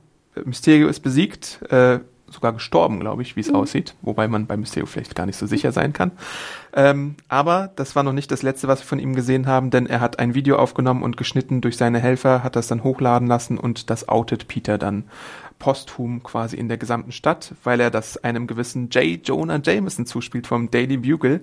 Mysterio 0.45 0.87
ist 0.87 0.99
besiegt, 0.99 1.59
äh, 1.71 2.01
sogar 2.31 2.53
gestorben, 2.53 2.99
glaube 2.99 3.21
ich, 3.21 3.35
wie 3.35 3.41
es 3.41 3.49
mhm. 3.49 3.55
aussieht, 3.55 3.95
wobei 4.01 4.27
man 4.27 4.47
bei 4.47 4.57
Mysterio 4.57 4.85
vielleicht 4.85 5.15
gar 5.15 5.25
nicht 5.25 5.37
so 5.37 5.45
sicher 5.45 5.71
sein 5.71 5.93
kann. 5.93 6.11
Ähm, 6.73 7.15
aber 7.27 7.71
das 7.75 7.95
war 7.95 8.03
noch 8.03 8.13
nicht 8.13 8.31
das 8.31 8.43
letzte, 8.43 8.67
was 8.67 8.81
wir 8.81 8.85
von 8.85 8.99
ihm 8.99 9.15
gesehen 9.15 9.47
haben, 9.47 9.69
denn 9.69 9.85
er 9.85 9.99
hat 9.99 10.19
ein 10.19 10.33
Video 10.33 10.57
aufgenommen 10.57 11.03
und 11.03 11.17
geschnitten 11.17 11.61
durch 11.61 11.77
seine 11.77 11.99
Helfer, 11.99 12.43
hat 12.43 12.55
das 12.55 12.67
dann 12.67 12.83
hochladen 12.83 13.27
lassen 13.27 13.57
und 13.57 13.89
das 13.89 14.07
outet 14.07 14.47
Peter 14.47 14.77
dann 14.77 15.05
posthum 15.59 16.23
quasi 16.23 16.57
in 16.57 16.69
der 16.69 16.77
gesamten 16.77 17.11
Stadt, 17.11 17.53
weil 17.63 17.79
er 17.79 17.91
das 17.91 18.17
einem 18.17 18.47
gewissen 18.47 18.89
J. 18.89 19.19
Jonah 19.23 19.61
Jameson 19.63 20.07
zuspielt 20.07 20.47
vom 20.47 20.71
Daily 20.71 20.97
Bugle, 20.97 21.41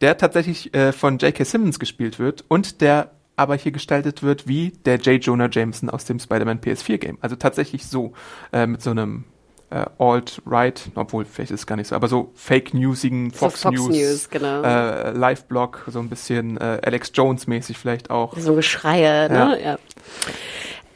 der 0.00 0.16
tatsächlich 0.16 0.74
äh, 0.74 0.92
von 0.92 1.18
J.K. 1.18 1.44
Simmons 1.44 1.78
gespielt 1.78 2.18
wird 2.18 2.44
und 2.48 2.80
der 2.80 3.10
aber 3.38 3.54
hier 3.54 3.70
gestaltet 3.70 4.22
wird 4.22 4.48
wie 4.48 4.72
der 4.84 4.96
J. 4.96 5.24
Jonah 5.24 5.48
Jameson 5.50 5.90
aus 5.90 6.04
dem 6.04 6.18
Spider-Man 6.18 6.60
PS4 6.60 6.98
Game. 6.98 7.18
Also 7.20 7.36
tatsächlich 7.36 7.86
so, 7.86 8.12
äh, 8.52 8.66
mit 8.66 8.82
so 8.82 8.90
einem 8.90 9.24
äh, 9.70 9.84
Alt-Right, 9.98 10.90
obwohl 10.94 11.24
vielleicht 11.24 11.50
ist 11.50 11.60
es 11.60 11.66
gar 11.66 11.76
nicht 11.76 11.88
so, 11.88 11.96
aber 11.96 12.08
so 12.08 12.30
Fake-Newsigen 12.34 13.30
Fox, 13.30 13.60
so 13.60 13.68
Fox 13.68 13.80
News, 13.80 13.96
News 13.96 14.30
genau. 14.30 14.62
äh, 14.62 15.10
Live-Blog, 15.10 15.84
so 15.88 15.98
ein 15.98 16.08
bisschen 16.08 16.56
äh, 16.56 16.80
Alex 16.82 17.12
Jones-mäßig 17.14 17.76
vielleicht 17.76 18.10
auch. 18.10 18.36
So 18.36 18.54
Geschreie, 18.54 19.28
ne? 19.28 19.58
Ja. 19.60 19.70
ja. 19.72 19.78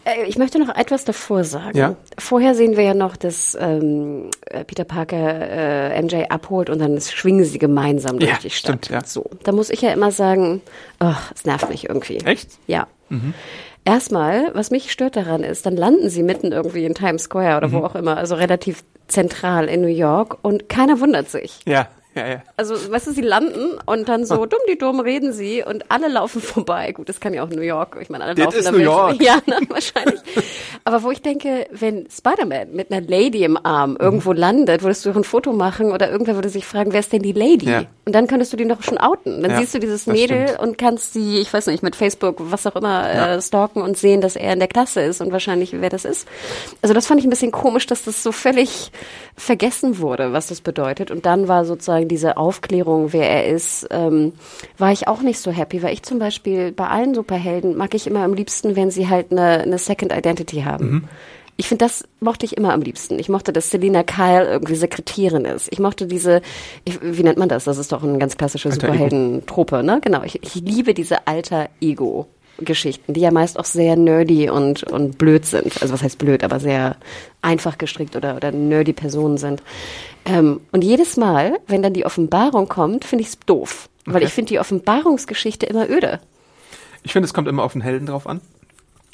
Äh, 0.04 0.24
ich 0.26 0.36
möchte 0.36 0.58
noch 0.58 0.74
etwas 0.74 1.04
davor 1.04 1.44
sagen. 1.44 1.76
Ja? 1.76 1.96
Vorher 2.18 2.54
sehen 2.54 2.76
wir 2.76 2.84
ja 2.84 2.94
noch, 2.94 3.16
dass 3.16 3.56
ähm, 3.60 4.30
äh, 4.46 4.64
Peter 4.64 4.84
Parker 4.84 5.16
äh, 5.16 6.02
MJ 6.02 6.24
abholt 6.28 6.70
und 6.70 6.78
dann 6.78 7.00
schwingen 7.00 7.44
sie 7.44 7.58
gemeinsam 7.58 8.18
durch 8.18 8.30
ja, 8.30 8.38
die 8.38 8.50
Stadt. 8.50 8.86
Stimmt, 8.86 8.90
ja. 8.90 9.04
So, 9.04 9.30
da 9.44 9.52
muss 9.52 9.70
ich 9.70 9.82
ja 9.82 9.92
immer 9.92 10.10
sagen, 10.10 10.60
oh, 11.00 11.14
es 11.34 11.44
nervt 11.44 11.68
mich 11.68 11.88
irgendwie. 11.88 12.18
Echt? 12.18 12.50
Ja. 12.66 12.86
Mhm. 13.08 13.34
Erstmal, 13.84 14.54
was 14.54 14.70
mich 14.70 14.92
stört 14.92 15.16
daran 15.16 15.42
ist, 15.42 15.66
dann 15.66 15.76
landen 15.76 16.08
sie 16.08 16.22
mitten 16.22 16.52
irgendwie 16.52 16.84
in 16.84 16.94
Times 16.94 17.24
Square 17.24 17.56
oder 17.56 17.68
mhm. 17.68 17.72
wo 17.72 17.78
auch 17.78 17.94
immer, 17.96 18.16
also 18.16 18.36
relativ 18.36 18.84
zentral 19.08 19.68
in 19.68 19.80
New 19.80 19.88
York 19.88 20.38
und 20.42 20.68
keiner 20.68 21.00
wundert 21.00 21.28
sich. 21.28 21.60
Ja. 21.66 21.88
Ja, 22.22 22.26
ja. 22.28 22.42
Also, 22.58 22.74
weißt 22.74 23.06
du, 23.06 23.12
sie 23.12 23.22
landen 23.22 23.78
und 23.86 24.08
dann 24.08 24.26
so 24.26 24.44
dumm 24.44 24.60
die 24.68 24.76
dumm 24.76 25.00
reden 25.00 25.32
sie 25.32 25.64
und 25.64 25.90
alle 25.90 26.08
laufen 26.08 26.40
vorbei. 26.42 26.92
Gut, 26.92 27.08
das 27.08 27.20
kann 27.20 27.32
ja 27.32 27.42
auch 27.42 27.48
New 27.48 27.62
York. 27.62 27.96
Ich 28.00 28.10
meine, 28.10 28.24
alle 28.24 28.34
das 28.34 28.44
laufen 28.44 28.58
ist 28.58 28.72
New 28.72 28.78
York. 28.78 29.16
Ja, 29.22 29.36
ne, 29.46 29.58
wahrscheinlich. 29.68 30.20
Aber 30.84 31.02
wo 31.02 31.10
ich 31.10 31.22
denke, 31.22 31.66
wenn 31.70 32.08
Spider-Man 32.10 32.72
mit 32.72 32.92
einer 32.92 33.06
Lady 33.06 33.44
im 33.44 33.56
Arm 33.64 33.96
irgendwo 33.98 34.32
mhm. 34.32 34.38
landet, 34.38 34.82
würdest 34.82 35.06
du 35.06 35.10
ein 35.10 35.24
Foto 35.24 35.52
machen 35.52 35.92
oder 35.92 36.10
irgendwer 36.10 36.34
würde 36.34 36.48
sich 36.48 36.66
fragen, 36.66 36.92
wer 36.92 37.00
ist 37.00 37.12
denn 37.12 37.22
die 37.22 37.32
Lady? 37.32 37.70
Ja. 37.70 37.84
Und 38.04 38.14
dann 38.14 38.26
könntest 38.26 38.52
du 38.52 38.56
die 38.56 38.66
doch 38.66 38.82
schon 38.82 38.98
outen. 38.98 39.42
Dann 39.42 39.58
siehst 39.58 39.74
du 39.74 39.78
dieses 39.78 40.06
Mädel 40.06 40.48
stimmt. 40.48 40.60
und 40.60 40.78
kannst 40.78 41.12
sie, 41.12 41.38
ich 41.38 41.52
weiß 41.52 41.68
nicht, 41.68 41.82
mit 41.82 41.94
Facebook, 41.94 42.36
was 42.38 42.66
auch 42.66 42.74
immer, 42.74 43.08
äh, 43.08 43.40
stalken 43.40 43.80
und 43.80 43.96
sehen, 43.96 44.20
dass 44.20 44.34
er 44.34 44.52
in 44.52 44.58
der 44.58 44.68
Klasse 44.68 45.02
ist 45.02 45.20
und 45.20 45.30
wahrscheinlich, 45.30 45.80
wer 45.80 45.88
das 45.88 46.04
ist. 46.04 46.26
Also 46.82 46.94
das 46.94 47.06
fand 47.06 47.20
ich 47.20 47.26
ein 47.26 47.30
bisschen 47.30 47.52
komisch, 47.52 47.86
dass 47.86 48.04
das 48.04 48.22
so 48.22 48.32
völlig 48.32 48.90
vergessen 49.36 49.98
wurde, 49.98 50.32
was 50.32 50.48
das 50.48 50.60
bedeutet. 50.60 51.10
Und 51.10 51.26
dann 51.26 51.48
war 51.48 51.64
sozusagen 51.64 52.01
diese 52.08 52.36
Aufklärung, 52.36 53.12
wer 53.12 53.28
er 53.28 53.46
ist, 53.48 53.86
ähm, 53.90 54.32
war 54.78 54.92
ich 54.92 55.08
auch 55.08 55.22
nicht 55.22 55.38
so 55.38 55.50
happy, 55.50 55.82
weil 55.82 55.92
ich 55.92 56.02
zum 56.02 56.18
Beispiel 56.18 56.72
bei 56.72 56.88
allen 56.88 57.14
Superhelden 57.14 57.76
mag 57.76 57.94
ich 57.94 58.06
immer 58.06 58.24
am 58.24 58.34
liebsten, 58.34 58.76
wenn 58.76 58.90
sie 58.90 59.08
halt 59.08 59.32
eine, 59.32 59.62
eine 59.62 59.78
Second 59.78 60.12
Identity 60.12 60.62
haben. 60.62 60.90
Mhm 60.90 61.08
Ich 61.56 61.68
finde, 61.68 61.84
das 61.84 62.04
mochte 62.20 62.46
ich 62.46 62.56
immer 62.56 62.72
am 62.72 62.80
liebsten. 62.80 63.18
Ich 63.18 63.28
mochte, 63.28 63.52
dass 63.52 63.70
Selina 63.70 64.02
Kyle 64.02 64.46
irgendwie 64.46 64.74
Sekretärin 64.74 65.44
ist. 65.44 65.68
Ich 65.70 65.78
mochte 65.78 66.06
diese, 66.06 66.40
ich, 66.84 66.98
wie 67.02 67.22
nennt 67.22 67.38
man 67.38 67.48
das? 67.48 67.64
Das 67.64 67.78
ist 67.78 67.92
doch 67.92 68.02
ein 68.02 68.18
ganz 68.18 68.36
klassischer 68.36 68.72
Superhelden-Trope, 68.72 69.82
ne? 69.82 70.00
Genau. 70.02 70.22
Ich, 70.24 70.42
ich 70.42 70.54
liebe 70.56 70.94
diese 70.94 71.26
alter 71.26 71.68
Ego. 71.80 72.26
Geschichten, 72.58 73.14
die 73.14 73.20
ja 73.20 73.30
meist 73.30 73.58
auch 73.58 73.64
sehr 73.64 73.96
nerdy 73.96 74.50
und, 74.50 74.84
und 74.84 75.16
blöd 75.16 75.46
sind. 75.46 75.80
Also 75.80 75.94
was 75.94 76.02
heißt 76.02 76.18
blöd, 76.18 76.44
aber 76.44 76.60
sehr 76.60 76.96
einfach 77.40 77.78
gestrickt 77.78 78.14
oder, 78.14 78.36
oder 78.36 78.52
nerdy 78.52 78.92
Personen 78.92 79.38
sind. 79.38 79.62
Ähm, 80.24 80.60
und 80.70 80.84
jedes 80.84 81.16
Mal, 81.16 81.58
wenn 81.66 81.82
dann 81.82 81.94
die 81.94 82.06
Offenbarung 82.06 82.68
kommt, 82.68 83.04
finde 83.04 83.22
ich 83.22 83.28
es 83.28 83.38
doof. 83.40 83.88
Weil 84.04 84.16
okay. 84.16 84.24
ich 84.26 84.32
finde 84.32 84.48
die 84.50 84.58
Offenbarungsgeschichte 84.58 85.66
immer 85.66 85.88
öde. 85.88 86.20
Ich 87.02 87.12
finde, 87.12 87.26
es 87.26 87.34
kommt 87.34 87.48
immer 87.48 87.62
auf 87.62 87.72
den 87.72 87.82
Helden 87.82 88.06
drauf 88.06 88.26
an. 88.26 88.40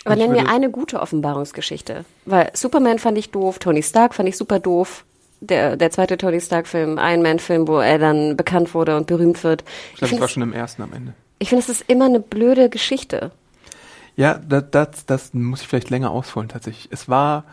Aber 0.04 0.16
nenn 0.16 0.30
mir 0.30 0.48
eine 0.48 0.70
gute 0.70 1.00
Offenbarungsgeschichte. 1.00 2.04
Weil 2.24 2.50
Superman 2.54 2.98
fand 2.98 3.18
ich 3.18 3.30
doof, 3.30 3.58
Tony 3.58 3.82
Stark 3.82 4.14
fand 4.14 4.28
ich 4.28 4.36
super 4.36 4.58
doof. 4.58 5.04
Der, 5.40 5.76
der 5.76 5.90
zweite 5.90 6.18
Tony 6.18 6.40
Stark-Film, 6.40 6.98
Iron 6.98 7.22
Man-Film, 7.22 7.68
wo 7.68 7.78
er 7.78 7.98
dann 7.98 8.36
bekannt 8.36 8.74
wurde 8.74 8.96
und 8.96 9.06
berühmt 9.06 9.44
wird. 9.44 9.62
Ich 9.92 9.98
glaube, 9.98 10.12
das 10.12 10.20
war 10.20 10.28
schon 10.28 10.42
im 10.42 10.52
ersten 10.52 10.82
am 10.82 10.92
Ende. 10.92 11.14
Ich 11.38 11.50
finde, 11.50 11.62
es 11.62 11.68
ist 11.68 11.84
immer 11.86 12.06
eine 12.06 12.18
blöde 12.18 12.68
Geschichte. 12.68 13.30
Ja, 14.16 14.34
das, 14.34 14.64
das, 14.72 15.06
das 15.06 15.34
muss 15.34 15.62
ich 15.62 15.68
vielleicht 15.68 15.90
länger 15.90 16.10
ausholen 16.10 16.48
tatsächlich. 16.48 16.88
Es 16.90 17.08
war 17.08 17.44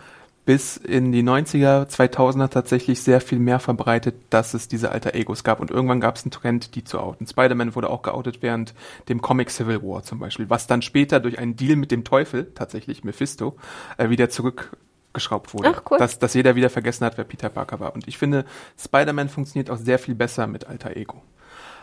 bis 0.46 0.78
in 0.78 1.12
die 1.12 1.24
90er, 1.24 1.88
2000er 1.89 2.50
tatsächlich 2.50 3.02
sehr 3.02 3.20
viel 3.20 3.39
mehr 3.39 3.60
verbreitet, 3.60 4.16
dass 4.30 4.54
es 4.54 4.68
diese 4.68 4.91
alter 4.91 5.16
Egos 5.16 5.43
gab. 5.43 5.60
Und 5.60 5.72
irgendwann 5.72 6.00
gab 6.00 6.18
es 6.18 6.24
einen 6.24 6.32
Trend, 6.32 6.76
die 6.76 6.84
zu 6.84 7.00
outen. 7.00 7.26
Spider-Man 7.26 7.76
wurde 7.76 7.89
auch 7.89 8.04
geoutet 8.04 8.41
während 8.41 8.76
dem 9.10 9.22
Comic 9.22 9.50
Civil 9.50 9.82
War 9.82 10.04
zum 10.04 10.20
Beispiel, 10.20 10.50
was 10.50 10.68
dann 10.68 10.84
später 10.84 11.20
durch 11.20 11.39
einen 11.39 11.56
Deal 11.56 11.76
mit 11.76 11.89
dem 11.89 12.04
Teufel, 12.04 12.52
tatsächlich 12.54 13.04
Mephisto, 13.04 13.56
äh, 13.98 14.10
wieder 14.10 14.30
zurückgeschraubt 14.30 15.56
wurde. 15.56 15.74
Ach, 15.76 15.82
cool. 15.89 15.98
dass, 15.98 16.20
dass 16.20 16.36
jeder 16.36 16.56
wieder 16.56 16.70
vergessen 16.70 17.06
hat, 17.06 17.18
wer 17.18 17.26
Peter 17.26 17.50
Parker 17.50 17.80
war. 17.80 17.96
Und 17.96 18.08
ich 18.08 18.20
finde, 18.20 18.46
Spider-Man 18.80 19.30
funktioniert 19.30 19.72
auch 19.72 19.78
sehr 19.78 19.98
viel 19.98 20.14
besser 20.14 20.46
mit 20.46 20.68
alter 20.68 20.96
Ego. 20.96 21.24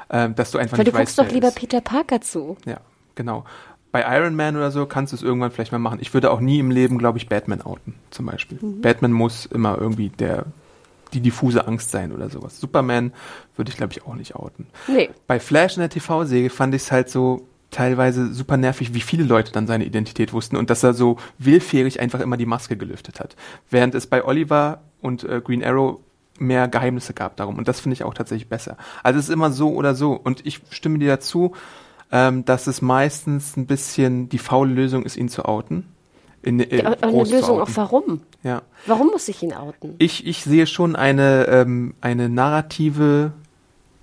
Ähm, 0.09 0.37
dass 0.37 0.53
du 0.53 0.59
einfach 0.59 0.79
Weil 0.79 0.85
nicht 0.85 0.95
du 0.95 0.99
guckst 0.99 1.19
weißt, 1.19 1.29
doch 1.29 1.35
lieber 1.35 1.49
ist. 1.49 1.57
Peter 1.57 1.81
Parker 1.81 2.21
zu. 2.21 2.57
Ja, 2.65 2.79
genau 3.17 3.45
bei 3.93 4.05
Iron 4.18 4.34
Man 4.34 4.57
oder 4.57 4.70
so 4.70 4.86
kannst 4.86 5.12
du 5.12 5.16
es 5.16 5.22
irgendwann 5.22 5.51
vielleicht 5.51 5.72
mal 5.72 5.78
machen. 5.78 5.99
Ich 6.01 6.12
würde 6.14 6.30
auch 6.30 6.40
nie 6.40 6.59
im 6.59 6.70
Leben, 6.70 6.99
glaube 6.99 7.18
ich, 7.18 7.28
Batman 7.28 7.62
outen, 7.62 7.95
zum 8.11 8.26
Beispiel. 8.26 8.59
Mhm. 8.61 8.80
Batman 8.80 9.12
muss 9.12 9.47
immer 9.47 9.78
irgendwie 9.78 10.09
der 10.09 10.47
die 11.12 11.20
diffuse 11.20 11.66
Angst 11.66 11.90
sein 11.90 12.11
oder 12.11 12.30
sowas. 12.30 12.59
Superman 12.59 13.12
würde 13.55 13.70
ich, 13.70 13.76
glaube 13.76 13.93
ich, 13.93 14.07
auch 14.07 14.14
nicht 14.14 14.34
outen. 14.34 14.66
Nee. 14.88 15.11
Bei 15.26 15.38
Flash 15.38 15.76
in 15.76 15.80
der 15.80 15.90
TV-Serie 15.90 16.49
fand 16.49 16.74
ich 16.74 16.82
es 16.82 16.93
halt 16.93 17.11
so 17.11 17.47
teilweise 17.70 18.32
super 18.32 18.57
nervig, 18.57 18.95
wie 18.95 19.01
viele 19.01 19.24
Leute 19.24 19.53
dann 19.53 19.66
seine 19.66 19.84
Identität 19.84 20.32
wussten 20.32 20.57
und 20.57 20.70
dass 20.70 20.82
er 20.82 20.95
so 20.95 21.18
willfährig 21.38 22.01
einfach 22.01 22.20
immer 22.20 22.36
die 22.36 22.47
Maske 22.47 22.76
gelüftet 22.76 23.20
hat. 23.20 23.36
Während 23.70 23.95
es 23.95 24.07
bei 24.07 24.24
Oliver 24.24 24.82
und 25.01 25.24
äh, 25.24 25.40
Green 25.43 25.64
Arrow 25.64 26.01
mehr 26.38 26.68
Geheimnisse 26.68 27.14
gab 27.14 27.36
darum. 27.36 27.59
Und 27.59 27.68
das 27.68 27.80
finde 27.80 27.95
ich 27.95 28.05
auch 28.05 28.14
tatsächlich 28.14 28.49
besser. 28.49 28.76
Also 29.03 29.18
es 29.18 29.28
ist 29.28 29.34
immer 29.34 29.51
so 29.51 29.74
oder 29.74 29.95
so. 29.95 30.12
Und 30.12 30.45
ich 30.47 30.61
stimme 30.70 30.99
dir 30.99 31.09
dazu, 31.09 31.55
ähm, 32.13 32.45
dass 32.45 32.67
es 32.67 32.83
meistens 32.83 33.57
ein 33.57 33.67
bisschen 33.67 34.29
die 34.29 34.39
faule 34.39 34.73
Lösung 34.73 35.05
ist, 35.05 35.17
ihn 35.17 35.29
zu 35.29 35.45
outen. 35.47 35.89
In, 36.43 36.61
äh, 36.61 36.85
eine 37.01 37.25
Lösung 37.25 37.61
auch 37.61 37.71
warum? 37.75 38.21
Ja. 38.43 38.63
Warum 38.87 39.09
muss 39.09 39.29
ich 39.29 39.43
ihn 39.43 39.53
outen? 39.53 39.95
Ich, 39.99 40.27
ich 40.27 40.45
sehe 40.45 40.67
schon 40.67 40.95
eine, 40.95 41.47
ähm, 41.49 41.95
eine 42.01 42.29
narrative 42.29 43.33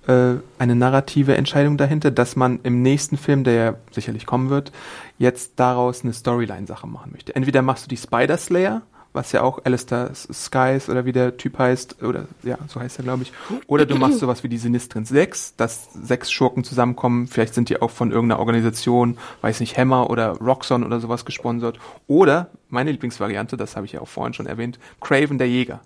äh, 0.06 0.36
eine 0.58 0.74
narrative 0.74 1.36
Entscheidung 1.36 1.76
dahinter, 1.76 2.10
dass 2.10 2.34
man 2.34 2.60
im 2.62 2.82
nächsten 2.82 3.16
Film, 3.16 3.44
der 3.44 3.54
ja 3.54 3.74
sicherlich 3.90 4.26
kommen 4.26 4.50
wird, 4.50 4.72
jetzt 5.18 5.52
daraus 5.56 6.02
eine 6.02 6.12
Storyline-Sache 6.12 6.86
machen 6.86 7.12
möchte. 7.12 7.36
Entweder 7.36 7.62
machst 7.62 7.84
du 7.84 7.88
die 7.88 7.98
Spider 7.98 8.38
Slayer, 8.38 8.82
was 9.12 9.32
ja 9.32 9.42
auch 9.42 9.64
Alistair 9.64 10.12
Skies 10.14 10.88
oder 10.88 11.04
wie 11.04 11.12
der 11.12 11.36
Typ 11.36 11.58
heißt, 11.58 12.02
oder 12.02 12.26
ja, 12.42 12.58
so 12.68 12.80
heißt 12.80 12.98
er, 12.98 13.04
glaube 13.04 13.24
ich. 13.24 13.32
Oder 13.66 13.86
du 13.86 13.96
machst 13.96 14.20
sowas 14.20 14.44
wie 14.44 14.48
die 14.48 14.58
Sinistren 14.58 15.04
6, 15.04 15.56
dass 15.56 15.88
sechs 15.92 16.30
Schurken 16.30 16.62
zusammenkommen, 16.62 17.26
vielleicht 17.26 17.54
sind 17.54 17.68
die 17.68 17.82
auch 17.82 17.90
von 17.90 18.12
irgendeiner 18.12 18.38
Organisation, 18.38 19.18
weiß 19.40 19.60
nicht, 19.60 19.76
Hammer 19.76 20.10
oder 20.10 20.38
Roxxon 20.38 20.84
oder 20.84 21.00
sowas 21.00 21.24
gesponsert. 21.24 21.78
Oder, 22.06 22.50
meine 22.68 22.92
Lieblingsvariante, 22.92 23.56
das 23.56 23.74
habe 23.74 23.86
ich 23.86 23.92
ja 23.92 24.00
auch 24.00 24.08
vorhin 24.08 24.32
schon 24.32 24.46
erwähnt, 24.46 24.78
Craven 25.00 25.38
der 25.38 25.48
Jäger. 25.48 25.80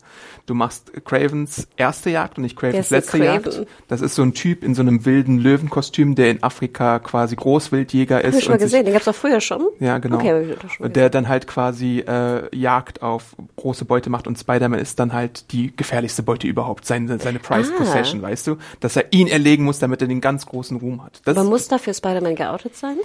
Du 0.46 0.52
machst 0.52 0.92
Cravens 1.04 1.66
erste 1.76 2.10
Jagd 2.10 2.36
und 2.36 2.42
nicht 2.42 2.56
Cravens 2.56 2.90
letzte 2.90 3.18
Jagd. 3.18 3.66
Das 3.88 4.02
ist 4.02 4.14
so 4.14 4.22
ein 4.22 4.34
Typ 4.34 4.62
in 4.62 4.74
so 4.74 4.82
einem 4.82 5.06
wilden 5.06 5.38
Löwenkostüm, 5.38 6.14
der 6.14 6.30
in 6.30 6.42
Afrika 6.42 6.98
quasi 6.98 7.36
Großwildjäger 7.36 8.20
ist. 8.20 8.34
Hab 8.34 8.38
ich 8.38 8.44
schon 8.44 8.52
mal 8.52 8.58
gesehen, 8.58 8.84
den 8.84 8.92
gab's 8.92 9.08
auch 9.08 9.14
früher 9.14 9.40
schon. 9.40 9.66
Ja, 9.80 9.96
genau. 9.98 10.16
Okay, 10.16 10.56
der 10.80 11.08
dann 11.08 11.28
halt 11.28 11.46
quasi 11.46 12.00
äh, 12.00 12.54
Jagd 12.54 13.02
auf 13.02 13.13
große 13.56 13.84
Beute 13.84 14.10
macht 14.10 14.26
und 14.26 14.38
Spider-Man 14.38 14.80
ist 14.80 14.98
dann 14.98 15.12
halt 15.12 15.52
die 15.52 15.74
gefährlichste 15.76 16.22
Beute 16.22 16.46
überhaupt, 16.46 16.86
seine, 16.86 17.18
seine 17.18 17.38
Prized 17.38 17.72
ah. 17.74 17.78
Possession, 17.78 18.22
weißt 18.22 18.46
du? 18.46 18.56
Dass 18.80 18.96
er 18.96 19.12
ihn 19.12 19.26
erlegen 19.26 19.64
muss, 19.64 19.78
damit 19.78 20.00
er 20.02 20.08
den 20.08 20.20
ganz 20.20 20.46
großen 20.46 20.76
Ruhm 20.76 21.02
hat. 21.02 21.20
Das 21.24 21.36
Aber 21.36 21.48
muss 21.48 21.68
dafür 21.68 21.94
Spider-Man 21.94 22.36
geoutet 22.36 22.76
sein? 22.76 22.96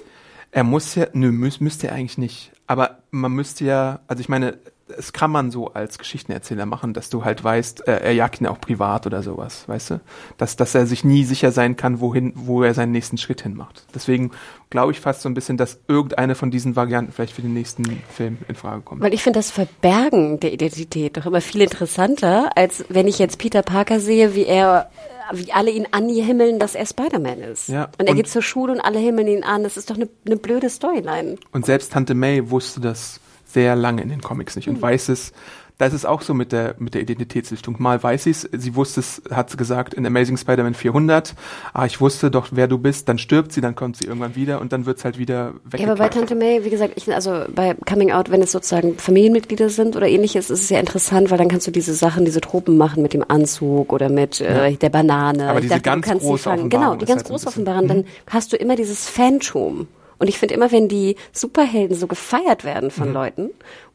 Er 0.51 0.63
muss 0.63 0.95
ja, 0.95 1.07
nö, 1.13 1.31
müß, 1.31 1.59
müsste 1.59 1.87
er 1.87 1.93
eigentlich 1.93 2.17
nicht. 2.17 2.51
Aber 2.65 2.99
man 3.11 3.31
müsste 3.31 3.65
ja, 3.65 3.99
also 4.07 4.21
ich 4.21 4.29
meine, 4.29 4.57
es 4.97 5.13
kann 5.13 5.31
man 5.31 5.51
so 5.51 5.73
als 5.73 5.97
Geschichtenerzähler 5.97 6.65
machen, 6.65 6.93
dass 6.93 7.09
du 7.09 7.23
halt 7.23 7.43
weißt, 7.43 7.87
äh, 7.87 7.99
er 8.01 8.13
jagt 8.13 8.41
ihn 8.41 8.47
auch 8.47 8.59
privat 8.59 9.05
oder 9.05 9.21
sowas, 9.23 9.67
weißt 9.67 9.91
du? 9.91 10.01
Dass, 10.37 10.55
dass 10.55 10.75
er 10.75 10.85
sich 10.85 11.03
nie 11.03 11.23
sicher 11.23 11.51
sein 11.51 11.75
kann, 11.75 11.99
wohin, 11.99 12.33
wo 12.35 12.63
er 12.63 12.73
seinen 12.73 12.91
nächsten 12.91 13.17
Schritt 13.17 13.41
hin 13.41 13.55
macht. 13.55 13.85
Deswegen 13.93 14.31
glaube 14.69 14.91
ich 14.91 14.99
fast 14.99 15.21
so 15.21 15.29
ein 15.29 15.33
bisschen, 15.33 15.57
dass 15.57 15.79
irgendeine 15.87 16.35
von 16.35 16.51
diesen 16.51 16.75
Varianten 16.75 17.11
vielleicht 17.11 17.33
für 17.33 17.41
den 17.41 17.53
nächsten 17.53 18.01
Film 18.09 18.37
in 18.47 18.55
Frage 18.55 18.81
kommt. 18.81 19.01
Weil 19.01 19.13
ich 19.13 19.23
finde 19.23 19.39
das 19.39 19.51
Verbergen 19.51 20.39
der 20.39 20.53
Identität 20.53 21.17
doch 21.17 21.25
immer 21.25 21.41
viel 21.41 21.61
interessanter, 21.61 22.49
als 22.55 22.85
wenn 22.89 23.07
ich 23.07 23.19
jetzt 23.19 23.37
Peter 23.37 23.61
Parker 23.61 23.99
sehe, 23.99 24.35
wie 24.35 24.45
er 24.45 24.89
wie 25.31 25.51
alle 25.51 25.69
ihn 25.69 25.87
anhimmeln, 25.91 26.57
dass 26.57 26.73
er 26.73 26.87
Spider-Man 26.87 27.39
ist. 27.39 27.69
Ja, 27.69 27.89
und 27.99 28.07
er 28.07 28.11
und 28.11 28.15
geht 28.15 28.27
zur 28.27 28.41
Schule 28.41 28.73
und 28.73 28.81
alle 28.81 28.97
himmeln 28.97 29.27
ihn 29.27 29.43
an. 29.43 29.61
Das 29.61 29.77
ist 29.77 29.91
doch 29.91 29.95
eine, 29.95 30.09
eine 30.25 30.37
blöde 30.37 30.71
Storyline. 30.71 31.35
Und 31.51 31.67
selbst 31.67 31.93
Tante 31.93 32.15
May 32.15 32.49
wusste 32.49 32.79
das 32.79 33.19
sehr 33.51 33.75
lange 33.75 34.01
in 34.01 34.09
den 34.09 34.21
Comics 34.21 34.55
nicht 34.55 34.67
und 34.67 34.77
mhm. 34.77 34.81
weiß 34.81 35.09
es. 35.09 35.33
Da 35.79 35.85
ist 35.85 35.93
es 35.93 36.03
auch 36.03 36.21
so 36.21 36.33
mit 36.33 36.51
der, 36.51 36.75
mit 36.77 36.93
der 36.93 37.01
Identitätslüftung. 37.01 37.77
Mal 37.79 38.03
weiß 38.03 38.25
sie 38.25 38.31
es, 38.31 38.41
sie 38.51 38.75
wusste 38.75 38.99
es, 38.99 39.21
hat 39.31 39.49
sie 39.49 39.55
gesagt 39.55 39.93
in 39.93 40.05
Amazing 40.05 40.35
Spider-Man 40.35 40.73
400, 40.73 41.33
ah, 41.73 41.85
ich 41.85 42.01
wusste 42.01 42.29
doch, 42.29 42.49
wer 42.51 42.67
du 42.67 42.77
bist, 42.77 43.07
dann 43.07 43.17
stirbt 43.17 43.53
sie, 43.53 43.61
dann 43.61 43.75
kommt 43.75 43.95
sie 43.95 44.03
irgendwann 44.03 44.35
wieder 44.35 44.59
und 44.59 44.73
dann 44.73 44.85
wird 44.85 44.97
es 44.97 45.05
halt 45.05 45.17
wieder 45.17 45.53
weg. 45.63 45.79
Ja, 45.79 45.87
aber 45.87 45.95
bei 45.95 46.09
Tante 46.09 46.35
May, 46.35 46.65
wie 46.65 46.69
gesagt, 46.69 46.95
ich, 46.97 47.13
also 47.13 47.45
bei 47.55 47.75
Coming 47.87 48.11
Out, 48.11 48.29
wenn 48.29 48.41
es 48.41 48.51
sozusagen 48.51 48.97
Familienmitglieder 48.97 49.69
sind 49.69 49.95
oder 49.95 50.09
ähnliches, 50.09 50.49
ist 50.49 50.63
es 50.63 50.69
ja 50.69 50.81
interessant, 50.81 51.31
weil 51.31 51.37
dann 51.37 51.47
kannst 51.47 51.65
du 51.65 51.71
diese 51.71 51.93
Sachen, 51.93 52.25
diese 52.25 52.41
Tropen 52.41 52.75
machen 52.75 53.01
mit 53.01 53.13
dem 53.13 53.23
Anzug 53.25 53.93
oder 53.93 54.09
mit 54.09 54.41
äh, 54.41 54.53
ja. 54.53 54.65
äh, 54.65 54.75
der 54.75 54.89
Banane. 54.89 55.49
Aber 55.49 55.61
diese 55.61 55.79
dachte, 55.79 56.01
ganz 56.01 56.21
große 56.21 56.67
Genau, 56.67 56.95
die 56.95 57.05
ganz 57.05 57.21
halt 57.21 57.29
groß 57.29 57.47
offenbaren, 57.47 57.87
dann 57.87 57.97
mhm. 57.99 58.05
hast 58.27 58.51
du 58.51 58.57
immer 58.57 58.75
dieses 58.75 59.07
Phantom. 59.07 59.87
Und 60.19 60.27
ich 60.27 60.37
finde 60.37 60.53
immer, 60.53 60.71
wenn 60.71 60.87
die 60.87 61.15
Superhelden 61.31 61.97
so 61.97 62.07
gefeiert 62.07 62.63
werden 62.63 62.91
von 62.91 63.09
mhm. 63.09 63.13
Leuten, 63.13 63.49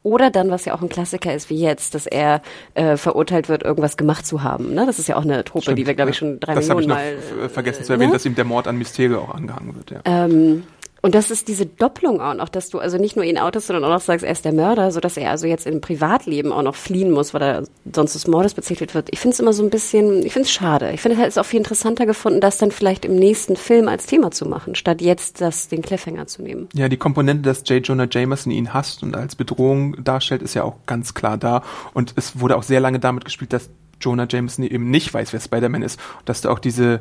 oder 0.05 0.31
dann, 0.31 0.51
was 0.51 0.67
ja 0.67 0.75
auch 0.75 0.83
ein 0.83 0.91
Klassiker 0.91 1.35
ist, 1.35 1.49
wie 1.49 1.59
jetzt, 1.59 1.95
dass 1.95 2.07
er 2.07 2.43
äh, 2.75 2.99
verurteilt 2.99 3.49
wird, 3.49 3.63
irgendwas 3.63 3.97
gemacht 3.97 4.27
zu 4.27 4.43
haben. 4.43 4.75
Ne? 4.75 4.85
Das 4.85 4.99
ist 4.99 5.09
ja 5.09 5.17
auch 5.17 5.23
eine 5.23 5.43
Truppe, 5.45 5.63
Stimmt, 5.63 5.79
die 5.79 5.87
wir, 5.87 5.95
glaube 5.95 6.11
ich, 6.11 6.19
schon 6.19 6.39
drei 6.41 6.55
das 6.55 6.69
Millionen 6.69 6.89
Mal. 6.89 7.17
Ich 7.19 7.37
noch 7.37 7.45
äh, 7.45 7.49
vergessen 7.49 7.85
zu 7.85 7.95
erwähnen, 7.95 8.11
ne? 8.11 8.17
dass 8.17 8.27
ihm 8.27 8.35
der 8.35 8.45
Mord 8.45 8.69
an 8.69 8.77
Mysterio 8.77 9.21
auch 9.21 9.35
angehangen 9.35 9.75
wird. 9.75 9.91
Ja. 9.91 10.01
Ähm, 10.05 10.65
und 11.05 11.15
das 11.15 11.31
ist 11.31 11.49
diese 11.49 11.67
Doppelung 11.67 12.23
auch 12.23 12.33
noch, 12.33 12.49
dass 12.49 12.71
du 12.71 12.79
also 12.79 12.97
nicht 12.97 13.15
nur 13.15 13.27
ihn 13.27 13.37
outest, 13.37 13.67
sondern 13.67 13.85
auch 13.85 13.91
noch 13.91 14.01
sagst, 14.01 14.25
er 14.25 14.33
ist 14.33 14.47
der 14.47 14.55
Mörder, 14.55 14.91
so 14.91 15.01
dass 15.01 15.19
er 15.19 15.31
also 15.31 15.47
jetzt 15.47 15.67
im 15.67 15.83
Privatleben 15.83 16.51
auch 16.51 16.63
noch 16.63 16.77
fliehen 16.77 17.11
muss, 17.11 17.35
weil 17.35 17.43
er 17.43 17.65
sonst 17.93 18.15
des 18.15 18.27
Mordes 18.27 18.55
bezichtigt 18.55 18.95
wird. 18.95 19.09
Ich 19.11 19.21
finde 19.21 19.35
es 19.35 19.41
immer 19.41 19.53
so 19.53 19.63
ein 19.63 19.69
bisschen, 19.69 20.25
ich 20.25 20.33
finde 20.33 20.47
es 20.47 20.53
schade. 20.53 20.93
Ich 20.93 21.03
finde 21.03 21.23
es 21.23 21.37
auch 21.37 21.45
viel 21.45 21.59
interessanter 21.59 22.07
gefunden, 22.07 22.41
das 22.41 22.57
dann 22.57 22.71
vielleicht 22.71 23.05
im 23.05 23.17
nächsten 23.17 23.55
Film 23.55 23.87
als 23.87 24.07
Thema 24.07 24.31
zu 24.31 24.49
machen, 24.49 24.77
statt 24.77 25.03
jetzt 25.03 25.43
das 25.43 25.69
den 25.69 25.83
Cliffhanger 25.83 26.27
zu 26.27 26.41
nehmen. 26.41 26.71
Ja, 26.73 26.89
die 26.89 26.97
Komponente, 26.97 27.43
dass 27.43 27.69
J. 27.69 27.87
Jonah 27.87 28.09
Jameson 28.11 28.51
ihn 28.51 28.73
hasst 28.73 29.03
und 29.03 29.15
als 29.15 29.37
Bedrohung 29.37 30.03
darstellt, 30.03 30.41
ist 30.41 30.55
ja 30.55 30.63
auch 30.63 30.77
ganz 30.87 31.13
klar 31.13 31.37
da. 31.37 31.65
Und 31.93 32.15
es 32.17 32.41
wurde 32.41 32.57
auch 32.57 32.63
sehr 32.63 32.81
lange 32.81 32.99
damit 32.99 33.27
gespielt, 33.27 33.53
dass 33.53 33.69
Jonah 34.01 34.27
Jameson 34.27 34.65
eben 34.65 34.91
nicht 34.91 35.13
weiß, 35.13 35.35
wer 35.35 35.41
Spider-Man 35.41 35.83
ist. 35.83 36.01
Dass 36.25 36.41
du 36.41 36.49
auch 36.49 36.59
diese 36.59 37.01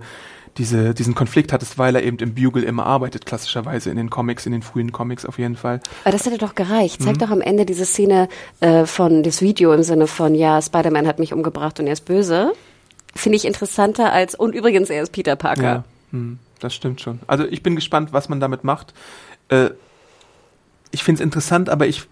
diese, 0.58 0.94
diesen 0.94 1.16
Konflikt 1.16 1.52
hattest, 1.52 1.78
weil 1.78 1.96
er 1.96 2.04
eben 2.04 2.18
im 2.18 2.36
Bugle 2.36 2.64
immer 2.64 2.86
arbeitet, 2.86 3.26
klassischerweise 3.26 3.90
in 3.90 3.98
den 3.98 4.10
Comics, 4.10 4.46
in 4.46 4.52
den 4.52 4.62
frühen 4.62 4.92
Comics 4.92 5.26
auf 5.26 5.40
jeden 5.40 5.56
Fall. 5.56 5.80
Aber 6.04 6.12
das 6.12 6.26
hätte 6.26 6.38
doch 6.38 6.56
gereicht. 6.56 7.02
Zeig 7.02 7.16
mhm. 7.16 7.20
doch 7.20 7.30
am 7.32 7.42
Ende 7.42 7.66
diese 7.66 7.86
Szene 7.86 8.30
äh, 8.60 8.86
von 8.86 9.24
das 9.24 9.42
Video 9.42 9.74
im 9.74 9.84
Sinne 9.84 10.08
von, 10.08 10.36
ja, 10.36 10.62
Spider-Man 10.62 11.08
hat 11.08 11.20
mich 11.20 11.34
umgebracht 11.34 11.80
und 11.80 11.88
er 11.88 11.94
ist 11.94 12.06
böse. 12.06 12.54
Finde 13.16 13.36
ich 13.36 13.46
interessanter 13.46 14.12
als, 14.12 14.36
und 14.36 14.56
übrigens, 14.56 14.90
er 14.90 15.04
ist 15.04 15.12
Peter 15.12 15.36
Parker. 15.36 15.64
Ja, 15.64 15.84
mhm, 16.12 16.40
das 16.60 16.74
stimmt 16.74 17.02
schon. 17.02 17.20
Also 17.28 17.46
ich 17.46 17.64
bin 17.64 17.76
gespannt, 17.76 18.14
was 18.14 18.30
man 18.30 18.40
damit 18.40 18.64
macht. 18.64 18.94
Äh, 19.50 19.72
ich 20.92 21.04
finde 21.04 21.22
es 21.22 21.24
interessant, 21.24 21.70
aber 21.70 21.88
ich 21.88 22.08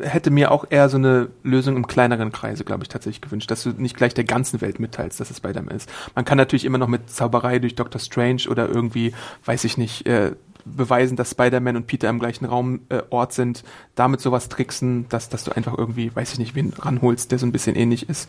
hätte 0.00 0.30
mir 0.30 0.50
auch 0.50 0.66
eher 0.70 0.88
so 0.88 0.96
eine 0.96 1.28
Lösung 1.42 1.76
im 1.76 1.86
kleineren 1.86 2.32
Kreise, 2.32 2.64
glaube 2.64 2.84
ich, 2.84 2.88
tatsächlich 2.88 3.20
gewünscht, 3.20 3.50
dass 3.50 3.62
du 3.62 3.70
nicht 3.70 3.96
gleich 3.96 4.14
der 4.14 4.24
ganzen 4.24 4.60
Welt 4.60 4.80
mitteilst, 4.80 5.20
dass 5.20 5.30
es 5.30 5.38
Spider-Man 5.38 5.76
ist. 5.76 5.90
Man 6.14 6.24
kann 6.24 6.38
natürlich 6.38 6.64
immer 6.64 6.78
noch 6.78 6.88
mit 6.88 7.10
Zauberei 7.10 7.58
durch 7.58 7.74
Doctor 7.74 8.00
Strange 8.00 8.42
oder 8.48 8.68
irgendwie, 8.68 9.14
weiß 9.44 9.64
ich 9.64 9.78
nicht, 9.78 10.06
äh, 10.06 10.32
beweisen, 10.64 11.16
dass 11.16 11.30
Spider-Man 11.30 11.76
und 11.76 11.86
Peter 11.86 12.08
im 12.08 12.18
gleichen 12.18 12.44
Raum 12.44 12.80
äh, 12.88 13.02
Ort 13.10 13.32
sind, 13.32 13.64
damit 13.94 14.20
sowas 14.20 14.48
tricksen, 14.48 15.06
dass, 15.08 15.28
dass 15.28 15.44
du 15.44 15.52
einfach 15.52 15.76
irgendwie, 15.76 16.14
weiß 16.14 16.32
ich 16.32 16.38
nicht, 16.38 16.54
wen 16.54 16.72
ranholst, 16.78 17.32
der 17.32 17.38
so 17.38 17.46
ein 17.46 17.52
bisschen 17.52 17.76
ähnlich 17.76 18.08
ist. 18.08 18.28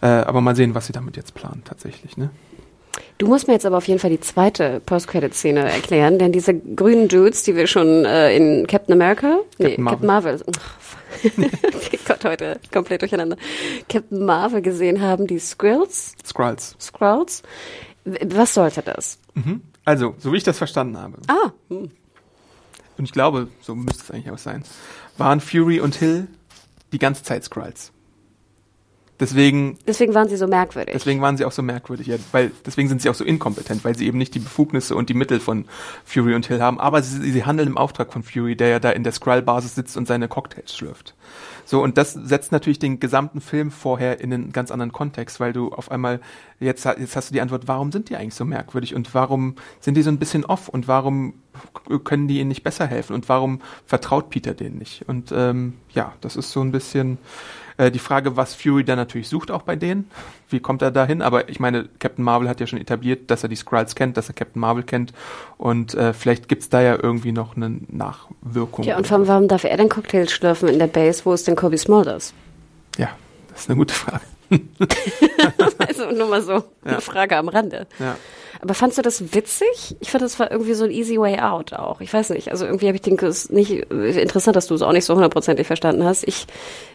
Äh, 0.00 0.06
aber 0.06 0.40
mal 0.40 0.56
sehen, 0.56 0.74
was 0.74 0.86
sie 0.86 0.92
damit 0.92 1.16
jetzt 1.16 1.34
planen 1.34 1.62
tatsächlich. 1.64 2.16
Ne? 2.16 2.30
Du 3.18 3.26
musst 3.26 3.48
mir 3.48 3.54
jetzt 3.54 3.66
aber 3.66 3.76
auf 3.76 3.86
jeden 3.86 4.00
Fall 4.00 4.10
die 4.10 4.20
zweite 4.20 4.80
Post-Credit-Szene 4.84 5.70
erklären, 5.70 6.18
denn 6.18 6.32
diese 6.32 6.54
grünen 6.54 7.08
Dudes, 7.08 7.42
die 7.42 7.54
wir 7.54 7.66
schon 7.66 8.04
äh, 8.04 8.34
in 8.34 8.66
Captain 8.66 8.94
America, 8.94 9.38
nee, 9.58 9.76
Captain 9.76 9.84
Marvel, 9.84 9.98
Captain 9.98 10.06
Marvel 10.06 10.40
Gott, 12.06 12.24
heute 12.24 12.60
komplett 12.72 13.02
durcheinander. 13.02 13.36
Captain 13.88 14.24
Marvel 14.24 14.62
gesehen 14.62 15.00
haben, 15.00 15.26
die 15.26 15.38
Skrulls. 15.38 16.14
Skrulls. 16.24 16.76
Skrulls. 16.80 17.42
Was 18.04 18.54
sollte 18.54 18.82
das? 18.82 19.18
Mhm. 19.34 19.62
Also, 19.84 20.14
so 20.18 20.32
wie 20.32 20.36
ich 20.36 20.44
das 20.44 20.58
verstanden 20.58 20.98
habe. 20.98 21.18
Ah. 21.28 21.52
Hm. 21.68 21.90
Und 22.98 23.04
ich 23.04 23.12
glaube, 23.12 23.48
so 23.60 23.74
müsste 23.74 24.02
es 24.02 24.10
eigentlich 24.10 24.30
auch 24.30 24.38
sein, 24.38 24.62
waren 25.16 25.40
Fury 25.40 25.80
und 25.80 25.96
Hill 25.96 26.26
die 26.92 26.98
ganze 26.98 27.22
Zeit 27.22 27.44
Skrulls. 27.44 27.92
Deswegen. 29.20 29.78
Deswegen 29.86 30.14
waren 30.14 30.28
sie 30.28 30.36
so 30.36 30.46
merkwürdig. 30.46 30.94
Deswegen 30.94 31.20
waren 31.20 31.36
sie 31.36 31.44
auch 31.44 31.52
so 31.52 31.62
merkwürdig, 31.62 32.06
ja, 32.06 32.16
weil 32.32 32.50
deswegen 32.64 32.88
sind 32.88 33.02
sie 33.02 33.10
auch 33.10 33.14
so 33.14 33.24
inkompetent, 33.24 33.84
weil 33.84 33.94
sie 33.96 34.06
eben 34.06 34.16
nicht 34.16 34.34
die 34.34 34.38
Befugnisse 34.38 34.96
und 34.96 35.10
die 35.10 35.14
Mittel 35.14 35.40
von 35.40 35.66
Fury 36.04 36.34
und 36.34 36.46
Hill 36.46 36.62
haben. 36.62 36.80
Aber 36.80 37.02
sie, 37.02 37.30
sie 37.30 37.44
handeln 37.44 37.68
im 37.68 37.76
Auftrag 37.76 38.12
von 38.12 38.22
Fury, 38.22 38.56
der 38.56 38.68
ja 38.68 38.78
da 38.80 38.90
in 38.90 39.04
der 39.04 39.12
Skrull-Basis 39.12 39.74
sitzt 39.74 39.96
und 39.98 40.08
seine 40.08 40.26
Cocktails 40.26 40.74
schlürft. 40.74 41.14
So, 41.66 41.82
und 41.82 41.98
das 41.98 42.14
setzt 42.14 42.50
natürlich 42.50 42.78
den 42.78 42.98
gesamten 42.98 43.40
Film 43.40 43.70
vorher 43.70 44.20
in 44.20 44.32
einen 44.32 44.52
ganz 44.52 44.72
anderen 44.72 44.90
Kontext, 44.90 45.38
weil 45.38 45.52
du 45.52 45.70
auf 45.70 45.90
einmal, 45.90 46.20
jetzt, 46.58 46.84
jetzt 46.84 47.14
hast 47.14 47.30
du 47.30 47.32
die 47.34 47.40
Antwort, 47.40 47.68
warum 47.68 47.92
sind 47.92 48.08
die 48.08 48.16
eigentlich 48.16 48.34
so 48.34 48.44
merkwürdig 48.44 48.94
und 48.94 49.14
warum 49.14 49.54
sind 49.78 49.94
die 49.94 50.02
so 50.02 50.10
ein 50.10 50.18
bisschen 50.18 50.44
off 50.44 50.68
und 50.68 50.88
warum 50.88 51.34
können 52.02 52.26
die 52.26 52.40
ihnen 52.40 52.48
nicht 52.48 52.64
besser 52.64 52.86
helfen 52.86 53.14
und 53.14 53.28
warum 53.28 53.60
vertraut 53.84 54.30
Peter 54.30 54.54
denen 54.54 54.78
nicht? 54.78 55.08
Und 55.08 55.30
ähm, 55.32 55.74
ja, 55.92 56.14
das 56.22 56.34
ist 56.34 56.50
so 56.50 56.60
ein 56.60 56.72
bisschen 56.72 57.18
äh, 57.80 57.90
die 57.90 57.98
Frage, 57.98 58.36
was 58.36 58.54
Fury 58.54 58.84
dann 58.84 58.98
natürlich 58.98 59.28
sucht 59.28 59.50
auch 59.50 59.62
bei 59.62 59.74
denen. 59.74 60.10
Wie 60.50 60.60
kommt 60.60 60.82
er 60.82 60.90
dahin? 60.90 61.22
Aber 61.22 61.48
ich 61.48 61.60
meine, 61.60 61.88
Captain 61.98 62.22
Marvel 62.22 62.48
hat 62.48 62.60
ja 62.60 62.66
schon 62.66 62.78
etabliert, 62.78 63.30
dass 63.30 63.42
er 63.42 63.48
die 63.48 63.56
Skrulls 63.56 63.94
kennt, 63.94 64.18
dass 64.18 64.28
er 64.28 64.34
Captain 64.34 64.60
Marvel 64.60 64.82
kennt. 64.82 65.14
Und 65.56 65.94
äh, 65.94 66.12
vielleicht 66.12 66.48
gibt's 66.48 66.68
da 66.68 66.82
ja 66.82 66.98
irgendwie 67.02 67.32
noch 67.32 67.56
eine 67.56 67.80
Nachwirkung. 67.88 68.84
Ja, 68.84 68.98
und 68.98 69.06
vor 69.06 69.16
allem, 69.16 69.28
warum 69.28 69.48
darf 69.48 69.64
er 69.64 69.76
denn 69.78 69.88
Cocktails 69.88 70.30
schlürfen 70.30 70.68
in 70.68 70.78
der 70.78 70.88
Base? 70.88 71.24
Wo 71.24 71.32
ist 71.32 71.48
denn 71.48 71.56
Kobe 71.56 71.78
Smulders? 71.78 72.34
Ja, 72.98 73.08
das 73.48 73.62
ist 73.62 73.70
eine 73.70 73.78
gute 73.78 73.94
Frage. 73.94 74.24
also 76.00 76.16
nur 76.18 76.28
mal 76.28 76.42
so 76.42 76.52
ja. 76.52 76.62
eine 76.84 77.00
Frage 77.00 77.36
am 77.36 77.48
Rande. 77.48 77.86
Ja. 77.98 78.16
Aber 78.62 78.74
fandst 78.74 78.98
du 78.98 79.02
das 79.02 79.32
witzig? 79.34 79.96
Ich 80.00 80.10
fand, 80.10 80.22
das 80.22 80.38
war 80.38 80.50
irgendwie 80.50 80.74
so 80.74 80.84
ein 80.84 80.90
easy 80.90 81.18
way 81.18 81.38
out 81.38 81.72
auch. 81.72 82.00
Ich 82.00 82.12
weiß 82.12 82.30
nicht. 82.30 82.50
Also 82.50 82.66
irgendwie 82.66 82.88
habe 82.88 82.96
ich 82.96 83.02
den 83.02 83.18
es 83.18 83.48
nicht 83.48 83.70
interessant, 83.70 84.54
dass 84.54 84.66
du 84.66 84.74
es 84.74 84.82
auch 84.82 84.92
nicht 84.92 85.06
so 85.06 85.14
hundertprozentig 85.14 85.66
verstanden 85.66 86.04
hast. 86.04 86.28
Ich, 86.28 86.46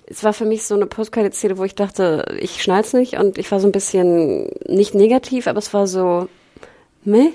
es 0.06 0.24
war 0.24 0.34
für 0.34 0.45
mich 0.45 0.64
so 0.64 0.76
eine 0.76 0.86
Postcredit-Szene, 0.86 1.58
wo 1.58 1.64
ich 1.64 1.74
dachte, 1.74 2.38
ich 2.39 2.62
schnall's 2.62 2.93
nicht 2.93 3.18
und 3.18 3.39
ich 3.39 3.51
war 3.51 3.60
so 3.60 3.68
ein 3.68 3.72
bisschen 3.72 4.51
nicht 4.68 4.93
negativ, 4.93 5.47
aber 5.47 5.58
es 5.58 5.74
war 5.74 5.88
so, 5.88 6.30
meh. 7.03 7.32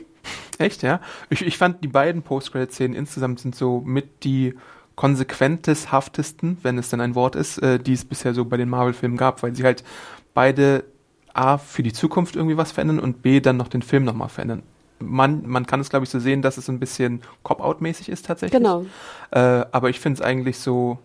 Echt, 0.58 0.82
ja? 0.82 1.00
Ich, 1.28 1.44
ich 1.44 1.58
fand 1.58 1.82
die 1.82 1.88
beiden 1.88 2.22
Post-Credit-Szenen 2.22 2.94
insgesamt 2.94 3.40
sind 3.40 3.56
so 3.56 3.82
mit 3.84 4.22
die 4.22 4.54
konsequenteshaftesten, 4.94 6.58
wenn 6.62 6.78
es 6.78 6.90
denn 6.90 7.00
ein 7.00 7.14
Wort 7.14 7.34
ist, 7.34 7.58
äh, 7.58 7.78
die 7.78 7.94
es 7.94 8.04
bisher 8.04 8.34
so 8.34 8.44
bei 8.44 8.58
den 8.58 8.68
Marvel-Filmen 8.68 9.16
gab, 9.16 9.42
weil 9.42 9.56
sie 9.56 9.64
halt 9.64 9.82
beide 10.34 10.84
A, 11.34 11.58
für 11.58 11.82
die 11.82 11.92
Zukunft 11.92 12.36
irgendwie 12.36 12.56
was 12.56 12.72
verändern 12.72 13.00
und 13.00 13.22
B, 13.22 13.40
dann 13.40 13.56
noch 13.56 13.68
den 13.68 13.82
Film 13.82 14.04
nochmal 14.04 14.28
verändern. 14.28 14.62
Man, 14.98 15.46
man 15.46 15.66
kann 15.66 15.80
es, 15.80 15.88
glaube 15.88 16.04
ich, 16.04 16.10
so 16.10 16.18
sehen, 16.18 16.42
dass 16.42 16.58
es 16.58 16.68
ein 16.68 16.78
bisschen 16.78 17.22
Cop-Out-mäßig 17.42 18.08
ist 18.08 18.26
tatsächlich. 18.26 18.60
Genau. 18.60 18.84
Äh, 19.30 19.64
aber 19.72 19.88
ich 19.88 19.98
finde 19.98 20.20
es 20.20 20.26
eigentlich 20.26 20.58
so, 20.58 20.98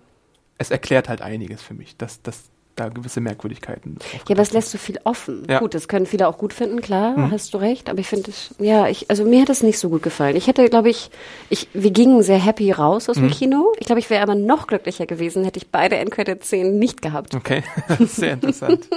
es 0.58 0.72
erklärt 0.72 1.08
halt 1.08 1.22
einiges 1.22 1.62
für 1.62 1.74
mich, 1.74 1.96
dass, 1.96 2.22
dass 2.22 2.50
da 2.76 2.90
gewisse 2.90 3.22
Merkwürdigkeiten. 3.22 3.98
Ja, 4.28 4.34
aber 4.34 4.42
es 4.42 4.52
lässt 4.52 4.72
so 4.72 4.78
viel 4.78 5.00
offen. 5.04 5.46
Ja. 5.50 5.60
Gut, 5.60 5.74
das 5.74 5.88
können 5.88 6.06
viele 6.06 6.28
auch 6.28 6.38
gut 6.38 6.54
finden, 6.54 6.82
klar, 6.82 7.18
mhm. 7.18 7.32
hast 7.32 7.54
du 7.54 7.58
recht. 7.58 7.90
Aber 7.90 8.00
ich 8.00 8.08
finde 8.08 8.32
es, 8.32 8.54
ja, 8.60 8.88
ich, 8.88 9.10
also 9.10 9.24
mir 9.24 9.42
hat 9.42 9.50
es 9.50 9.64
nicht 9.64 9.80
so 9.80 9.90
gut 9.90 10.04
gefallen. 10.04 10.36
Ich 10.36 10.48
hätte, 10.48 10.68
glaube 10.70 10.90
ich, 10.90 11.10
ich, 11.50 11.70
wir 11.74 11.92
gingen 11.92 12.22
sehr 12.22 12.38
happy 12.38 12.72
raus 12.72 13.10
aus 13.10 13.18
mhm. 13.18 13.30
dem 13.30 13.32
Kino. 13.32 13.74
Ich 13.80 13.86
glaube, 13.86 14.00
ich 14.00 14.10
wäre 14.10 14.22
aber 14.22 14.36
noch 14.36 14.68
glücklicher 14.68 15.06
gewesen, 15.06 15.44
hätte 15.46 15.58
ich 15.58 15.70
beide 15.70 15.96
Endcredit-Szenen 15.98 16.78
nicht 16.78 17.02
gehabt. 17.02 17.36
Okay, 17.36 17.64
sehr 18.00 18.34
interessant. 18.34 18.88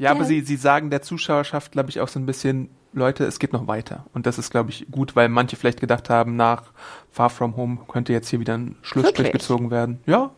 Ja, 0.00 0.12
aber 0.12 0.24
sie, 0.24 0.40
sie 0.40 0.56
sagen 0.56 0.88
der 0.88 1.02
Zuschauerschaft, 1.02 1.72
glaube 1.72 1.90
ich, 1.90 2.00
auch 2.00 2.08
so 2.08 2.18
ein 2.18 2.24
bisschen, 2.24 2.70
Leute, 2.94 3.26
es 3.26 3.38
geht 3.38 3.52
noch 3.52 3.66
weiter. 3.66 4.06
Und 4.14 4.24
das 4.24 4.38
ist, 4.38 4.50
glaube 4.50 4.70
ich, 4.70 4.86
gut, 4.90 5.14
weil 5.14 5.28
manche 5.28 5.56
vielleicht 5.56 5.78
gedacht 5.78 6.08
haben, 6.08 6.36
nach 6.36 6.72
Far 7.12 7.28
From 7.28 7.54
Home 7.54 7.80
könnte 7.86 8.14
jetzt 8.14 8.30
hier 8.30 8.40
wieder 8.40 8.56
ein 8.56 8.76
Schlussstrich 8.80 9.26
Wirklich? 9.26 9.42
gezogen 9.42 9.70
werden. 9.70 10.00
Ja. 10.06 10.30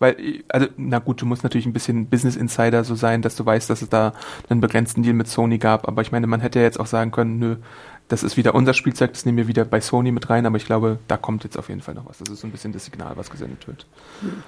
Weil, 0.00 0.42
also, 0.48 0.66
na 0.76 0.98
gut, 0.98 1.22
du 1.22 1.26
musst 1.26 1.44
natürlich 1.44 1.66
ein 1.66 1.72
bisschen 1.72 2.06
Business 2.06 2.34
Insider 2.34 2.82
so 2.82 2.96
sein, 2.96 3.22
dass 3.22 3.36
du 3.36 3.46
weißt, 3.46 3.70
dass 3.70 3.80
es 3.80 3.90
da 3.90 4.12
einen 4.48 4.60
begrenzten 4.60 5.04
Deal 5.04 5.14
mit 5.14 5.28
Sony 5.28 5.58
gab. 5.58 5.86
Aber 5.86 6.02
ich 6.02 6.10
meine, 6.10 6.26
man 6.26 6.40
hätte 6.40 6.58
ja 6.58 6.64
jetzt 6.64 6.80
auch 6.80 6.86
sagen 6.86 7.12
können, 7.12 7.38
nö, 7.38 7.56
das 8.08 8.24
ist 8.24 8.36
wieder 8.36 8.56
unser 8.56 8.74
Spielzeug, 8.74 9.12
das 9.12 9.24
nehmen 9.24 9.38
wir 9.38 9.46
wieder 9.46 9.64
bei 9.64 9.80
Sony 9.80 10.10
mit 10.10 10.30
rein. 10.30 10.46
Aber 10.46 10.56
ich 10.56 10.66
glaube, 10.66 10.98
da 11.06 11.16
kommt 11.16 11.44
jetzt 11.44 11.56
auf 11.56 11.68
jeden 11.68 11.80
Fall 11.80 11.94
noch 11.94 12.08
was. 12.08 12.18
Das 12.18 12.28
ist 12.28 12.40
so 12.40 12.48
ein 12.48 12.50
bisschen 12.50 12.72
das 12.72 12.86
Signal, 12.86 13.12
was 13.16 13.30
gesendet 13.30 13.68
wird. 13.68 13.86
Hm. 14.22 14.42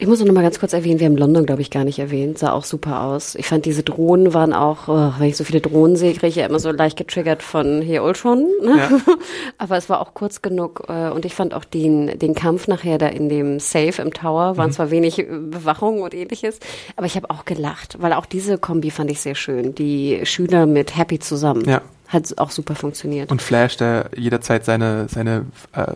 Ich 0.00 0.08
muss 0.08 0.18
noch 0.18 0.32
mal 0.32 0.42
ganz 0.42 0.58
kurz 0.58 0.72
erwähnen, 0.72 0.98
wir 0.98 1.06
haben 1.06 1.16
London, 1.16 1.46
glaube 1.46 1.62
ich, 1.62 1.70
gar 1.70 1.84
nicht 1.84 2.00
erwähnt. 2.00 2.38
Sah 2.38 2.52
auch 2.52 2.64
super 2.64 3.02
aus. 3.02 3.36
Ich 3.36 3.46
fand, 3.46 3.64
diese 3.64 3.84
Drohnen 3.84 4.34
waren 4.34 4.52
auch, 4.52 4.88
oh, 4.88 5.12
wenn 5.18 5.28
ich 5.28 5.36
so 5.36 5.44
viele 5.44 5.60
Drohnen 5.60 5.94
sehe, 5.94 6.12
kriege 6.14 6.26
ich 6.26 6.34
ja 6.34 6.46
immer 6.46 6.58
so 6.58 6.72
leicht 6.72 6.96
getriggert 6.96 7.44
von 7.44 7.80
hier 7.80 8.02
Ultron. 8.02 8.48
Ne? 8.60 8.76
Ja. 8.76 9.00
Aber 9.58 9.76
es 9.76 9.88
war 9.88 10.00
auch 10.00 10.12
kurz 10.12 10.42
genug. 10.42 10.82
Äh, 10.88 11.10
und 11.10 11.24
ich 11.24 11.34
fand 11.34 11.54
auch 11.54 11.64
den, 11.64 12.18
den 12.18 12.34
Kampf 12.34 12.66
nachher 12.66 12.98
da 12.98 13.06
in 13.06 13.28
dem 13.28 13.60
Safe 13.60 14.02
im 14.02 14.12
Tower, 14.12 14.56
waren 14.56 14.70
mhm. 14.70 14.72
zwar 14.72 14.90
wenig 14.90 15.24
Bewachung 15.28 16.02
und 16.02 16.12
ähnliches, 16.12 16.58
aber 16.96 17.06
ich 17.06 17.14
habe 17.14 17.30
auch 17.30 17.44
gelacht, 17.44 17.96
weil 18.00 18.12
auch 18.14 18.26
diese 18.26 18.58
Kombi 18.58 18.90
fand 18.90 19.10
ich 19.12 19.20
sehr 19.20 19.36
schön. 19.36 19.76
Die 19.76 20.20
Schüler 20.24 20.66
mit 20.66 20.96
Happy 20.96 21.20
zusammen. 21.20 21.68
Ja. 21.68 21.82
Hat 22.08 22.36
auch 22.38 22.50
super 22.50 22.74
funktioniert. 22.74 23.30
Und 23.30 23.42
Flash, 23.42 23.76
der 23.76 24.10
jederzeit 24.16 24.64
seine, 24.64 25.06
seine 25.08 25.46
äh, 25.72 25.94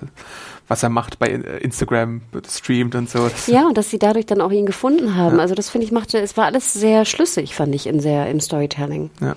was 0.68 0.82
er 0.82 0.90
macht 0.90 1.18
bei 1.18 1.28
äh, 1.28 1.58
Instagram 1.58 2.20
streamt 2.46 2.94
und 2.94 3.10
so. 3.10 3.30
Ja, 3.46 3.66
und 3.66 3.76
dass 3.76 3.90
sie 3.90 3.98
dadurch 3.98 4.26
dann 4.26 4.40
auch 4.40 4.52
ihn 4.52 4.66
gefunden 4.66 5.16
haben. 5.16 5.36
Ja. 5.36 5.42
Also 5.42 5.54
das 5.54 5.70
finde 5.70 5.86
ich 5.86 5.92
machte, 5.92 6.18
es 6.18 6.36
war 6.36 6.44
alles 6.44 6.72
sehr 6.72 7.04
schlüssig, 7.04 7.54
fand 7.54 7.74
ich, 7.74 7.86
in 7.86 8.00
sehr 8.00 8.28
im 8.28 8.40
Storytelling. 8.40 9.10
Ja. 9.20 9.34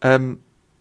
Ähm, 0.00 0.38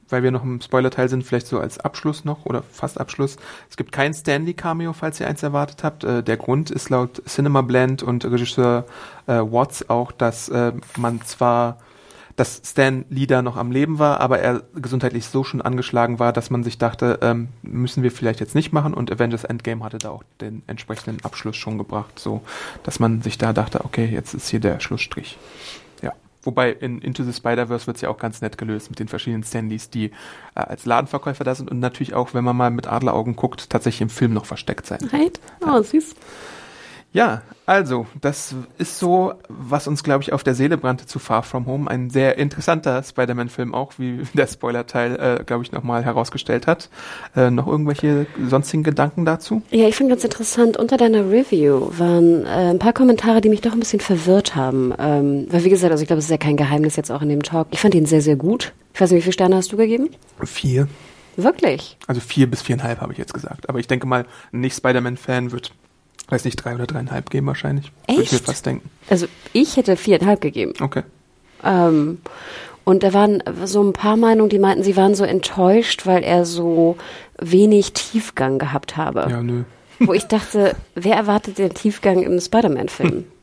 weil 0.09 0.23
wir 0.23 0.31
noch 0.31 0.43
im 0.43 0.61
Spoiler-Teil 0.61 1.09
sind, 1.09 1.23
vielleicht 1.23 1.47
so 1.47 1.59
als 1.59 1.79
Abschluss 1.79 2.23
noch 2.23 2.45
oder 2.45 2.63
fast 2.71 2.99
Abschluss. 2.99 3.37
Es 3.69 3.77
gibt 3.77 3.91
kein 3.91 4.13
Stanley-Cameo, 4.13 4.93
falls 4.93 5.19
ihr 5.19 5.27
eins 5.27 5.43
erwartet 5.43 5.83
habt. 5.83 6.03
Äh, 6.03 6.23
der 6.23 6.37
Grund 6.37 6.71
ist 6.71 6.89
laut 6.89 7.21
Cinema 7.27 7.61
Blend 7.61 8.03
und 8.03 8.23
Regisseur 8.25 8.85
äh, 9.25 9.33
Watts 9.33 9.89
auch, 9.89 10.11
dass 10.11 10.49
äh, 10.49 10.71
man 10.97 11.21
zwar 11.23 11.79
dass 12.38 12.61
Stan 12.63 13.03
Lee 13.09 13.25
da 13.25 13.41
noch 13.41 13.57
am 13.57 13.71
Leben 13.71 13.97
war, 13.97 14.21
aber 14.21 14.39
er 14.39 14.61
gesundheitlich 14.75 15.25
so 15.25 15.43
schon 15.43 15.61
angeschlagen 15.61 16.19
war, 16.19 16.31
dass 16.31 16.51
man 16.51 16.63
sich 16.63 16.77
dachte, 16.77 17.17
ähm, 17.23 17.49
müssen 17.63 18.03
wir 18.03 18.11
vielleicht 18.11 18.39
jetzt 18.39 18.53
nicht 18.53 18.71
machen 18.71 18.93
und 18.93 19.11
Avengers 19.11 19.43
Endgame 19.43 19.83
hatte 19.83 19.97
da 19.97 20.11
auch 20.11 20.23
den 20.39 20.61
entsprechenden 20.67 21.25
Abschluss 21.25 21.57
schon 21.57 21.79
gebracht, 21.79 22.19
so 22.19 22.43
dass 22.83 22.99
man 22.99 23.23
sich 23.23 23.39
da 23.39 23.53
dachte, 23.53 23.83
okay, 23.83 24.05
jetzt 24.05 24.35
ist 24.35 24.49
hier 24.49 24.59
der 24.59 24.79
Schlussstrich. 24.79 25.39
Ja. 26.03 26.13
Wobei 26.43 26.71
in 26.71 27.01
Into 27.01 27.23
the 27.23 27.33
Spider-Verse 27.33 27.88
wird 27.88 27.97
es 27.97 28.01
ja 28.01 28.09
auch 28.09 28.19
ganz 28.19 28.39
nett 28.39 28.59
gelöst 28.59 28.91
mit 28.91 28.99
den 28.99 29.07
verschiedenen 29.07 29.43
Stanleys, 29.43 29.89
die 29.89 30.05
äh, 30.05 30.11
als 30.53 30.85
Ladenverkäufer 30.85 31.43
da 31.43 31.55
sind 31.55 31.71
und 31.71 31.79
natürlich 31.79 32.13
auch, 32.13 32.35
wenn 32.35 32.43
man 32.43 32.55
mal 32.55 32.69
mit 32.69 32.85
Adleraugen 32.85 33.35
guckt, 33.35 33.71
tatsächlich 33.71 34.01
im 34.01 34.09
Film 34.09 34.33
noch 34.33 34.45
versteckt 34.45 34.85
sein. 34.85 34.99
Right? 35.11 35.39
Oh, 35.65 35.81
süß. 35.81 36.13
Ja, 36.13 36.17
also, 37.65 38.05
das 38.21 38.55
ist 38.77 38.99
so, 38.99 39.33
was 39.49 39.87
uns, 39.87 40.03
glaube 40.03 40.23
ich, 40.23 40.31
auf 40.31 40.43
der 40.43 40.55
Seele 40.55 40.77
brannte 40.77 41.05
zu 41.05 41.19
Far 41.19 41.43
From 41.43 41.65
Home. 41.65 41.89
Ein 41.89 42.09
sehr 42.09 42.37
interessanter 42.37 43.03
Spider-Man-Film 43.03 43.73
auch, 43.73 43.93
wie 43.97 44.21
der 44.33 44.47
Spoiler-Teil, 44.47 45.39
äh, 45.39 45.43
glaube 45.43 45.63
ich, 45.63 45.71
nochmal 45.71 46.05
herausgestellt 46.05 46.67
hat. 46.67 46.89
Äh, 47.35 47.49
noch 47.49 47.67
irgendwelche 47.67 48.27
sonstigen 48.47 48.83
Gedanken 48.83 49.25
dazu? 49.25 49.63
Ja, 49.71 49.87
ich 49.87 49.95
finde 49.95 50.13
ganz 50.13 50.23
interessant, 50.23 50.77
unter 50.77 50.95
deiner 50.95 51.29
Review 51.29 51.89
waren 51.97 52.45
äh, 52.45 52.69
ein 52.69 52.79
paar 52.79 52.93
Kommentare, 52.93 53.41
die 53.41 53.49
mich 53.49 53.61
doch 53.61 53.73
ein 53.73 53.79
bisschen 53.79 53.99
verwirrt 53.99 54.55
haben. 54.55 54.93
Ähm, 54.97 55.47
weil, 55.49 55.63
wie 55.63 55.69
gesagt, 55.69 55.91
also 55.91 56.01
ich 56.01 56.07
glaube, 56.07 56.19
es 56.19 56.25
ist 56.25 56.31
ja 56.31 56.37
kein 56.37 56.55
Geheimnis 56.55 56.95
jetzt 56.95 57.11
auch 57.11 57.21
in 57.21 57.29
dem 57.29 57.43
Talk. 57.43 57.67
Ich 57.71 57.79
fand 57.79 57.95
ihn 57.95 58.05
sehr, 58.05 58.21
sehr 58.21 58.35
gut. 58.35 58.73
Ich 58.93 59.01
weiß 59.01 59.11
nicht, 59.11 59.19
wie 59.19 59.23
viele 59.23 59.33
Sterne 59.33 59.55
hast 59.55 59.71
du 59.71 59.77
gegeben? 59.77 60.09
Vier. 60.43 60.87
Wirklich? 61.35 61.97
Also 62.07 62.19
vier 62.19 62.49
bis 62.49 62.61
viereinhalb 62.61 63.01
habe 63.01 63.11
ich 63.11 63.19
jetzt 63.19 63.33
gesagt. 63.33 63.69
Aber 63.69 63.79
ich 63.79 63.87
denke 63.87 64.07
mal, 64.07 64.25
ein 64.51 64.61
Nicht-Spider-Man-Fan 64.61 65.51
wird 65.51 65.71
weiß 66.28 66.45
nicht, 66.45 66.57
drei 66.57 66.76
oder 66.76 66.88
dreieinhalb 66.88 67.30
geben 67.30 67.47
wahrscheinlich. 67.47 67.91
Echt? 68.07 68.18
Würde 68.18 68.24
ich 68.24 68.32
mir 68.34 68.39
fast 68.39 68.65
denken. 68.65 68.89
Also 69.09 69.28
ich 69.53 69.78
hätte 69.78 69.95
viereinhalb 69.95 70.41
gegeben. 70.41 70.74
Okay. 70.80 71.03
Ähm, 71.63 72.20
und 72.84 73.03
da 73.03 73.13
waren 73.13 73.43
so 73.65 73.84
ein 73.84 73.93
paar 73.93 74.18
Meinungen, 74.18 74.49
die 74.49 74.59
meinten, 74.59 74.84
sie 74.84 74.95
waren 74.95 75.15
so 75.15 75.24
enttäuscht, 75.24 76.05
weil 76.05 76.24
er 76.24 76.45
so 76.45 76.97
wenig 77.39 77.93
Tiefgang 77.93 78.59
gehabt 78.59 78.97
habe. 78.97 79.28
Ja, 79.30 79.41
nö. 79.41 79.63
Wo 79.99 80.13
ich 80.13 80.26
dachte, 80.26 80.76
wer 80.95 81.15
erwartet 81.15 81.57
den 81.57 81.74
Tiefgang 81.74 82.22
im 82.24 82.39
Spider-Man-Film? 82.39 83.26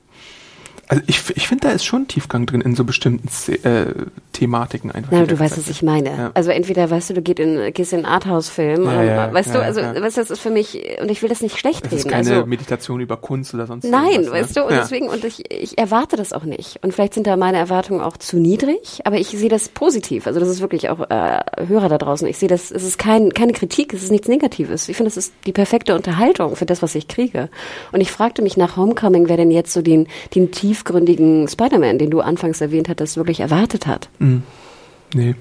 Also 0.89 1.03
ich, 1.07 1.23
ich 1.37 1.49
finde, 1.49 1.69
da 1.69 1.73
ist 1.73 1.85
schon 1.85 2.09
Tiefgang 2.09 2.47
drin 2.47 2.61
in 2.61 2.75
so 2.75 2.85
bestimmten 2.85 3.29
äh, 3.63 3.87
Thematiken 4.33 4.91
einfach. 4.91 5.13
Na, 5.13 5.25
du 5.25 5.39
weißt, 5.39 5.57
was 5.57 5.69
ich 5.69 5.83
meine. 5.83 6.11
Ja. 6.11 6.31
Also 6.35 6.51
entweder, 6.51 6.91
weißt 6.91 7.11
du, 7.11 7.15
du 7.15 7.23
gehst 7.23 7.39
in, 7.39 7.73
gehst 7.73 7.93
in 7.93 8.01
einen 8.01 8.07
Arthouse-Film, 8.07 8.85
ja, 8.85 9.03
ja, 9.03 9.33
weißt 9.33 9.55
du, 9.55 9.63
also 9.63 9.81
weißt 9.81 10.17
du, 10.17 10.21
das 10.21 10.31
ist 10.31 10.41
für 10.41 10.51
mich, 10.51 10.99
und 11.01 11.11
ich 11.11 11.23
will 11.23 11.29
das 11.29 11.41
nicht 11.41 11.59
schlecht 11.59 11.85
das 11.85 11.93
reden. 11.93 12.03
Das 12.03 12.07
ist 12.07 12.13
keine 12.13 12.37
also, 12.37 12.47
Meditation 12.47 13.01
über 13.01 13.17
Kunst 13.17 13.55
oder 13.55 13.67
sonst 13.67 13.85
Nein, 13.85 14.31
weißt 14.31 14.57
ne? 14.57 14.63
du, 14.63 14.69
und 14.69 14.73
deswegen, 14.73 15.09
und 15.09 15.25
ich, 15.25 15.51
ich 15.51 15.79
erwarte 15.79 16.17
das 16.17 16.33
auch 16.33 16.45
nicht. 16.45 16.79
Und 16.83 16.93
vielleicht 16.93 17.15
sind 17.15 17.27
da 17.27 17.37
meine 17.37 17.59
Erwartungen 17.59 18.01
auch 18.01 18.17
zu 18.17 18.39
niedrig, 18.39 19.01
aber 19.05 19.17
ich 19.17 19.29
sehe 19.29 19.49
das 19.49 19.69
positiv. 19.69 20.27
Also 20.27 20.41
das 20.41 20.49
ist 20.49 20.61
wirklich 20.61 20.91
auch 20.91 21.01
äh, 21.11 21.41
Hörer 21.67 21.89
da 21.89 21.99
draußen. 21.99 22.27
Ich 22.29 22.39
sehe 22.39 22.49
das, 22.49 22.71
es 22.71 22.83
ist 22.83 22.99
kein, 22.99 23.33
keine 23.33 23.53
Kritik, 23.53 23.95
es 23.95 24.03
ist 24.03 24.11
nichts 24.11 24.29
Negatives. 24.29 24.89
Ich 24.89 24.97
finde, 24.97 25.09
es 25.09 25.17
ist 25.17 25.33
die 25.47 25.53
perfekte 25.53 25.95
Unterhaltung 25.95 26.57
für 26.57 26.67
das, 26.67 26.83
was 26.83 26.95
ich 26.95 27.09
kriege. 27.09 27.49
Und 27.93 28.01
ich 28.01 28.11
fragte 28.11 28.43
mich 28.43 28.57
nach 28.57 28.77
Homecoming, 28.77 29.29
wer 29.29 29.37
denn 29.37 29.51
jetzt 29.51 29.73
so 29.73 29.83
den, 29.83 30.09
den 30.35 30.51
tiefgründigen 30.75 31.47
Spider-Man, 31.47 31.99
den 31.99 32.11
du 32.11 32.21
anfangs 32.21 32.61
erwähnt 32.61 32.89
hattest, 32.89 33.17
wirklich 33.17 33.41
erwartet 33.41 33.87
hat. 33.87 34.09
Mhm. 34.19 34.43
Nee. 35.15 35.37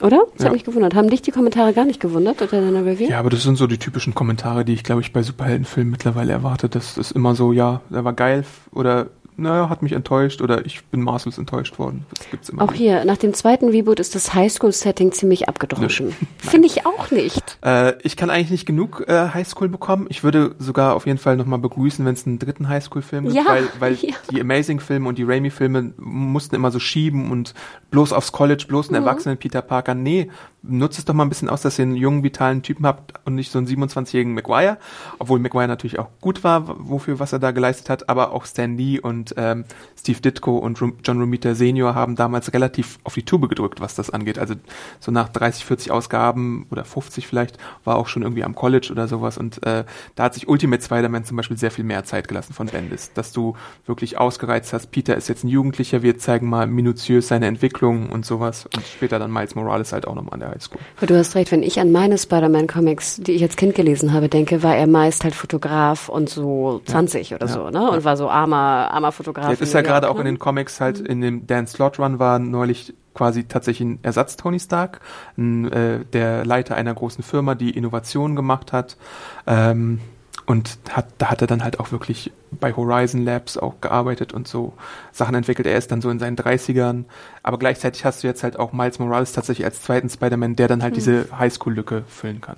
Oder? 0.00 0.22
Das 0.34 0.42
ja. 0.42 0.46
hat 0.46 0.52
mich 0.52 0.64
gewundert. 0.64 0.94
Haben 0.94 1.10
dich 1.10 1.22
die 1.22 1.32
Kommentare 1.32 1.72
gar 1.72 1.84
nicht 1.84 2.00
gewundert 2.00 2.40
oder 2.40 2.60
deine 2.60 2.84
Review? 2.84 3.08
Ja, 3.08 3.18
aber 3.18 3.30
das 3.30 3.42
sind 3.42 3.56
so 3.56 3.66
die 3.66 3.78
typischen 3.78 4.14
Kommentare, 4.14 4.64
die 4.64 4.72
ich, 4.72 4.84
glaube 4.84 5.00
ich, 5.00 5.12
bei 5.12 5.22
Superheldenfilmen 5.22 5.90
mittlerweile 5.90 6.32
erwarte. 6.32 6.68
Das 6.68 6.96
ist 6.96 7.12
immer 7.12 7.34
so, 7.34 7.52
ja, 7.52 7.82
der 7.90 8.04
war 8.04 8.12
geil 8.12 8.44
oder 8.72 9.08
naja, 9.36 9.68
hat 9.68 9.82
mich 9.82 9.92
enttäuscht 9.92 10.42
oder 10.42 10.66
ich 10.66 10.84
bin 10.86 11.02
maßlos 11.02 11.38
enttäuscht 11.38 11.78
worden. 11.78 12.04
Das 12.16 12.30
gibt's 12.30 12.48
immer. 12.48 12.62
Auch 12.62 12.72
hier, 12.72 13.04
nach 13.04 13.16
dem 13.16 13.32
zweiten 13.34 13.68
Reboot 13.68 13.98
ist 13.98 14.14
das 14.14 14.34
Highschool-Setting 14.34 15.12
ziemlich 15.12 15.48
abgedroschen. 15.48 16.14
Finde 16.38 16.66
ich 16.66 16.84
auch 16.86 17.10
nicht. 17.10 17.58
Äh, 17.64 17.94
ich 18.02 18.16
kann 18.16 18.30
eigentlich 18.30 18.50
nicht 18.50 18.66
genug 18.66 19.04
äh, 19.08 19.30
Highschool 19.32 19.68
bekommen. 19.68 20.06
Ich 20.10 20.22
würde 20.22 20.54
sogar 20.58 20.94
auf 20.94 21.06
jeden 21.06 21.18
Fall 21.18 21.36
nochmal 21.36 21.58
begrüßen, 21.58 22.04
wenn 22.04 22.14
es 22.14 22.26
einen 22.26 22.38
dritten 22.38 22.68
Highschool-Film 22.68 23.24
gibt, 23.24 23.36
ja, 23.36 23.46
weil, 23.46 23.68
weil 23.78 23.94
ja. 24.00 24.14
die 24.30 24.40
Amazing-Filme 24.40 25.08
und 25.08 25.18
die 25.18 25.24
Raimi-Filme 25.24 25.94
mussten 25.96 26.54
immer 26.54 26.70
so 26.70 26.78
schieben 26.78 27.30
und 27.30 27.54
bloß 27.90 28.12
aufs 28.12 28.32
College, 28.32 28.64
bloß 28.68 28.88
einen 28.88 29.00
mhm. 29.00 29.06
erwachsenen 29.06 29.38
Peter 29.38 29.62
Parker. 29.62 29.94
Nee, 29.94 30.30
nutzt 30.62 30.98
es 30.98 31.04
doch 31.04 31.14
mal 31.14 31.24
ein 31.24 31.28
bisschen 31.28 31.48
aus, 31.48 31.62
dass 31.62 31.78
ihr 31.78 31.84
einen 31.84 31.96
jungen, 31.96 32.22
vitalen 32.22 32.62
Typen 32.62 32.86
habt 32.86 33.14
und 33.24 33.34
nicht 33.34 33.50
so 33.50 33.58
einen 33.58 33.66
27-jährigen 33.66 34.34
Maguire. 34.34 34.78
Obwohl 35.18 35.38
Maguire 35.38 35.68
natürlich 35.68 35.98
auch 35.98 36.08
gut 36.20 36.44
war, 36.44 36.76
wofür, 36.88 37.18
was 37.18 37.32
er 37.32 37.38
da 37.38 37.50
geleistet 37.50 37.90
hat, 37.90 38.08
aber 38.08 38.32
auch 38.32 38.46
Stan 38.46 38.76
Lee 38.76 39.00
und 39.00 39.21
ähm, 39.36 39.64
Steve 39.98 40.20
Ditko 40.20 40.58
und 40.58 40.78
John 40.78 41.20
Romita 41.20 41.54
Senior 41.54 41.94
haben 41.94 42.16
damals 42.16 42.52
relativ 42.52 42.98
auf 43.04 43.14
die 43.14 43.24
Tube 43.24 43.48
gedrückt, 43.48 43.80
was 43.80 43.94
das 43.94 44.10
angeht. 44.10 44.38
Also 44.38 44.54
so 45.00 45.12
nach 45.12 45.28
30, 45.28 45.64
40 45.64 45.90
Ausgaben 45.92 46.66
oder 46.70 46.84
50 46.84 47.26
vielleicht 47.26 47.58
war 47.84 47.96
auch 47.96 48.08
schon 48.08 48.22
irgendwie 48.22 48.44
am 48.44 48.54
College 48.54 48.88
oder 48.90 49.08
sowas 49.08 49.38
und 49.38 49.64
äh, 49.66 49.84
da 50.14 50.24
hat 50.24 50.34
sich 50.34 50.48
Ultimate 50.48 50.82
Spider-Man 50.82 51.24
zum 51.24 51.36
Beispiel 51.36 51.56
sehr 51.56 51.70
viel 51.70 51.84
mehr 51.84 52.04
Zeit 52.04 52.28
gelassen 52.28 52.52
von 52.52 52.66
Bendis, 52.66 53.12
dass 53.14 53.32
du 53.32 53.56
wirklich 53.86 54.18
ausgereizt 54.18 54.72
hast, 54.72 54.90
Peter 54.90 55.16
ist 55.16 55.28
jetzt 55.28 55.44
ein 55.44 55.48
Jugendlicher, 55.48 56.02
wir 56.02 56.18
zeigen 56.18 56.48
mal 56.48 56.66
minutiös 56.66 57.28
seine 57.28 57.46
Entwicklung 57.46 58.10
und 58.10 58.26
sowas 58.26 58.66
und 58.74 58.84
später 58.84 59.18
dann 59.18 59.32
Miles 59.32 59.54
Morales 59.54 59.92
halt 59.92 60.06
auch 60.06 60.14
nochmal 60.14 60.34
an 60.34 60.40
der 60.40 60.50
Highschool. 60.50 60.80
Du 61.00 61.16
hast 61.16 61.34
recht, 61.34 61.52
wenn 61.52 61.62
ich 61.62 61.80
an 61.80 61.92
meine 61.92 62.18
Spider-Man-Comics, 62.18 63.18
die 63.18 63.32
ich 63.32 63.42
als 63.42 63.56
Kind 63.56 63.74
gelesen 63.74 64.12
habe, 64.12 64.28
denke, 64.28 64.62
war 64.62 64.76
er 64.76 64.86
meist 64.86 65.24
halt 65.24 65.34
Fotograf 65.34 66.08
und 66.08 66.28
so 66.28 66.80
20 66.84 67.30
ja. 67.30 67.36
oder 67.36 67.46
ja. 67.46 67.52
so, 67.52 67.70
ne? 67.70 67.90
Und 67.90 67.98
ja. 67.98 68.04
war 68.04 68.16
so 68.16 68.28
armer, 68.28 68.90
armer 68.92 69.11
Fotograf. 69.12 69.50
Jetzt 69.50 69.62
ist 69.62 69.74
ja 69.74 69.82
gerade 69.82 70.10
auch 70.10 70.18
in 70.18 70.24
den 70.24 70.38
Comics 70.38 70.80
halt, 70.80 70.98
in 70.98 71.20
dem 71.20 71.46
Dan 71.46 71.66
Slot 71.66 71.98
Run 71.98 72.18
war 72.18 72.38
neulich 72.38 72.94
quasi 73.14 73.44
tatsächlich 73.44 73.88
ein 73.88 73.98
Ersatz 74.02 74.36
Tony 74.36 74.58
Stark, 74.58 75.00
ein, 75.36 75.70
äh, 75.70 76.04
der 76.12 76.44
Leiter 76.44 76.74
einer 76.74 76.94
großen 76.94 77.22
Firma, 77.22 77.54
die 77.54 77.70
Innovationen 77.70 78.36
gemacht 78.36 78.72
hat. 78.72 78.96
Ähm, 79.46 80.00
und 80.44 80.78
hat, 80.90 81.06
da 81.18 81.30
hat 81.30 81.40
er 81.40 81.46
dann 81.46 81.62
halt 81.62 81.78
auch 81.78 81.92
wirklich 81.92 82.32
bei 82.50 82.74
Horizon 82.74 83.24
Labs 83.24 83.56
auch 83.56 83.80
gearbeitet 83.80 84.32
und 84.32 84.48
so 84.48 84.72
Sachen 85.12 85.34
entwickelt. 85.34 85.66
Er 85.66 85.78
ist 85.78 85.92
dann 85.92 86.02
so 86.02 86.10
in 86.10 86.18
seinen 86.18 86.36
30ern. 86.36 87.04
Aber 87.42 87.58
gleichzeitig 87.58 88.04
hast 88.04 88.22
du 88.22 88.26
jetzt 88.26 88.42
halt 88.42 88.58
auch 88.58 88.72
Miles 88.72 88.98
Morales 88.98 89.32
tatsächlich 89.32 89.64
als 89.64 89.82
zweiten 89.82 90.10
Spider-Man, 90.10 90.56
der 90.56 90.68
dann 90.68 90.82
halt 90.82 90.94
mhm. 90.94 90.96
diese 90.96 91.26
Highschool-Lücke 91.38 92.04
füllen 92.08 92.40
kann. 92.40 92.56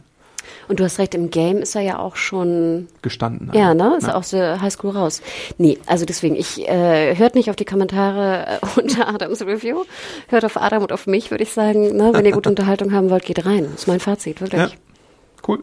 Und 0.69 0.81
du 0.81 0.85
hast 0.85 0.99
recht, 0.99 1.15
im 1.15 1.31
Game 1.31 1.59
ist 1.59 1.75
er 1.75 1.83
ja 1.83 1.99
auch 1.99 2.17
schon 2.17 2.89
gestanden. 3.03 3.51
Ja, 3.55 3.75
ne? 3.75 3.97
Ist 3.99 4.07
ja. 4.07 4.15
auch 4.15 4.23
so 4.23 4.39
Highschool 4.39 4.91
raus. 4.91 5.23
Nee, 5.59 5.79
also 5.87 6.05
deswegen, 6.05 6.37
ich 6.37 6.69
äh, 6.69 7.17
hört 7.17 7.35
nicht 7.35 7.51
auf 7.51 7.57
die 7.57 7.65
Kommentare 7.65 8.61
äh, 8.61 8.67
unter 8.81 9.09
Adams 9.09 9.43
Review, 9.43 9.85
hört 10.29 10.45
auf 10.45 10.57
Adam 10.57 10.83
und 10.83 10.93
auf 10.93 11.07
mich, 11.07 11.31
würde 11.31 11.45
ich 11.45 11.53
sagen. 11.53 11.97
Ne? 11.97 12.11
Wenn 12.13 12.25
ihr 12.25 12.33
gute 12.33 12.49
Unterhaltung 12.55 12.93
haben 12.93 13.11
wollt, 13.11 13.25
geht 13.25 13.45
rein. 13.47 13.65
Das 13.65 13.83
ist 13.83 13.89
mein 13.89 14.01
Fazit, 14.01 14.41
wirklich. 14.41 14.61
Ja. 14.61 14.69
Cool. 15.47 15.63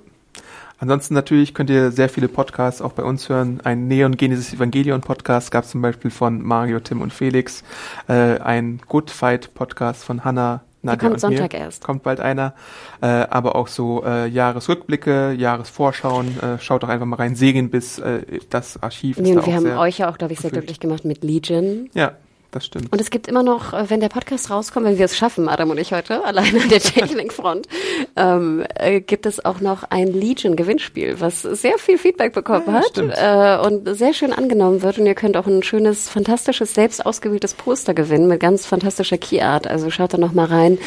Ansonsten 0.81 1.13
natürlich 1.13 1.53
könnt 1.53 1.69
ihr 1.69 1.91
sehr 1.91 2.09
viele 2.09 2.27
Podcasts 2.27 2.81
auch 2.81 2.93
bei 2.93 3.03
uns 3.03 3.29
hören. 3.29 3.61
Ein 3.63 3.87
Neon 3.87 4.17
Genesis 4.17 4.51
Evangelion 4.51 5.01
Podcast 5.01 5.51
gab 5.51 5.63
es 5.63 5.69
zum 5.69 5.83
Beispiel 5.83 6.09
von 6.09 6.41
Mario, 6.41 6.79
Tim 6.79 7.01
und 7.01 7.13
Felix. 7.13 7.63
Äh, 8.07 8.39
ein 8.39 8.81
Good 8.87 9.11
Fight 9.11 9.53
Podcast 9.53 10.03
von 10.03 10.25
Hannah, 10.25 10.63
Nadja 10.81 11.09
kommt 11.09 11.19
Sonntag 11.19 11.53
mir. 11.53 11.59
erst. 11.59 11.83
Kommt 11.83 12.03
bald 12.03 12.19
einer. 12.19 12.53
Äh, 13.01 13.05
aber 13.05 13.55
auch 13.55 13.67
so 13.67 14.03
äh, 14.03 14.27
Jahresrückblicke, 14.27 15.33
Jahresvorschauen. 15.33 16.39
Äh, 16.39 16.59
schaut 16.59 16.83
doch 16.83 16.89
einfach 16.89 17.05
mal 17.05 17.17
rein. 17.17 17.35
Segeln 17.35 17.69
bis 17.69 17.99
äh, 17.99 18.21
das 18.49 18.81
Archiv. 18.81 19.17
Nee, 19.17 19.31
ist 19.31 19.37
und 19.37 19.45
wir 19.45 19.53
haben 19.53 19.77
euch 19.77 19.99
ja 19.99 20.09
auch, 20.09 20.17
glaube 20.17 20.33
ich, 20.33 20.39
sehr 20.39 20.51
glücklich 20.51 20.79
gemacht 20.79 21.05
mit 21.05 21.23
Legion. 21.23 21.89
Ja, 21.93 22.13
das 22.51 22.65
stimmt. 22.65 22.91
Und 22.91 22.99
es 22.99 23.09
gibt 23.09 23.27
immer 23.27 23.43
noch, 23.43 23.73
äh, 23.73 23.89
wenn 23.89 24.01
der 24.01 24.09
Podcast 24.09 24.49
rauskommt, 24.49 24.85
wenn 24.85 24.97
wir 24.97 25.05
es 25.05 25.17
schaffen, 25.17 25.47
Adam 25.49 25.69
und 25.69 25.77
ich 25.77 25.93
heute, 25.93 26.23
allein 26.25 26.55
an 26.61 26.69
der 26.69 26.79
Technikfront, 26.79 27.67
ähm, 28.15 28.63
äh, 28.75 29.01
gibt 29.01 29.25
es 29.25 29.43
auch 29.43 29.61
noch 29.61 29.83
ein 29.83 30.07
Legion-Gewinnspiel, 30.07 31.19
was 31.19 31.41
sehr 31.41 31.77
viel 31.77 31.97
Feedback 31.97 32.33
bekommen 32.33 32.65
ja, 32.67 32.73
hat 32.73 32.97
äh, 32.97 33.65
und 33.65 33.95
sehr 33.95 34.13
schön 34.13 34.33
angenommen 34.33 34.81
wird. 34.81 34.99
Und 34.99 35.05
ihr 35.05 35.15
könnt 35.15 35.37
auch 35.37 35.47
ein 35.47 35.63
schönes, 35.63 36.09
fantastisches, 36.09 36.73
selbst 36.73 37.05
ausgewähltes 37.05 37.53
Poster 37.53 37.93
gewinnen 37.93 38.27
mit 38.27 38.39
ganz 38.39 38.65
fantastischer 38.65 39.17
Keyart. 39.17 39.67
Also 39.67 39.89
schaut 39.89 40.13
da 40.13 40.17
noch 40.17 40.33
mal 40.33 40.45
rein. 40.45 40.77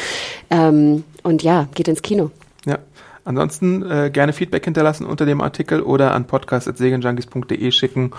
Ähm, 0.49 1.03
und 1.23 1.41
ja, 1.41 1.67
geht 1.73 1.87
ins 1.87 2.03
Kino. 2.03 2.31
Ansonsten 3.25 3.83
äh, 3.89 4.11
gerne 4.13 4.33
Feedback 4.33 4.63
hinterlassen 4.63 5.05
unter 5.05 5.25
dem 5.25 5.41
Artikel 5.41 5.81
oder 5.81 6.13
an 6.13 6.27
podcast.segenjunkies.de 6.27 7.71
schicken 7.71 8.11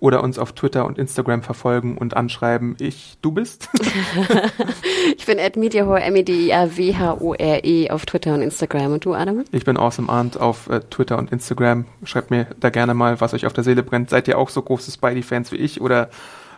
oder 0.00 0.22
uns 0.22 0.38
auf 0.38 0.52
Twitter 0.52 0.86
und 0.86 0.98
Instagram 0.98 1.42
verfolgen 1.42 1.98
und 1.98 2.16
anschreiben. 2.16 2.74
Ich, 2.80 3.18
du 3.20 3.30
bist? 3.30 3.68
ich 5.16 5.26
bin 5.26 5.38
at 5.38 5.56
mediahore, 5.56 6.00
M-E-D-I-A-W-H-O-R-E 6.00 7.90
auf 7.90 8.06
Twitter 8.06 8.32
und 8.32 8.40
Instagram. 8.40 8.94
Und 8.94 9.04
du, 9.04 9.12
Adam? 9.12 9.44
Ich 9.52 9.66
bin 9.66 9.76
Awesome 9.76 10.08
Arndt 10.08 10.40
auf 10.40 10.70
äh, 10.70 10.80
Twitter 10.80 11.18
und 11.18 11.30
Instagram. 11.30 11.84
Schreibt 12.04 12.30
mir 12.30 12.46
da 12.58 12.70
gerne 12.70 12.94
mal, 12.94 13.20
was 13.20 13.34
euch 13.34 13.44
auf 13.44 13.52
der 13.52 13.64
Seele 13.64 13.82
brennt. 13.82 14.08
Seid 14.08 14.28
ihr 14.28 14.38
auch 14.38 14.48
so 14.48 14.62
große 14.62 14.90
Spidey-Fans 14.90 15.52
wie 15.52 15.56
ich 15.56 15.82
oder 15.82 16.08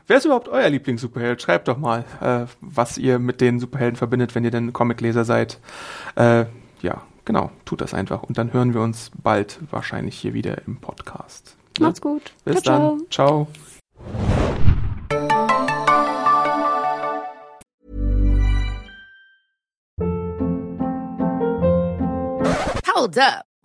Wer 0.09 0.19
ist 0.19 0.25
überhaupt 0.25 0.49
euer 0.49 0.69
Lieblings-Superheld? 0.69 1.43
Schreibt 1.43 1.67
doch 1.67 1.79
mal, 1.79 2.05
äh, 2.21 2.47
was 2.61 2.97
ihr 2.97 3.19
mit 3.19 3.41
den 3.41 3.59
Superhelden 3.59 3.97
verbindet, 3.97 4.37
wenn 4.37 4.45
ihr 4.45 4.53
denn 4.53 4.73
Comicleser 4.73 5.25
seid. 5.25 5.59
Äh, 6.15 6.45
ja, 6.81 7.03
genau, 7.27 7.51
tut 7.67 7.83
das 7.83 7.93
einfach. 7.93 8.23
Und 8.23 8.39
dann 8.39 8.55
hören 8.55 8.73
wir 8.73 8.81
uns 8.81 9.11
bald 9.23 9.59
wahrscheinlich 9.71 10.19
hier 10.19 10.33
wieder 10.33 10.67
im 10.67 10.81
Podcast. 10.81 11.59
Ne? 11.79 11.87
Macht's 11.87 12.01
gut. 12.01 12.33
Bis 12.45 12.63
ciao, 12.63 12.97
dann. 12.97 13.11
Ciao. 13.11 13.49
Hold 22.95 23.19
up. 23.19 23.45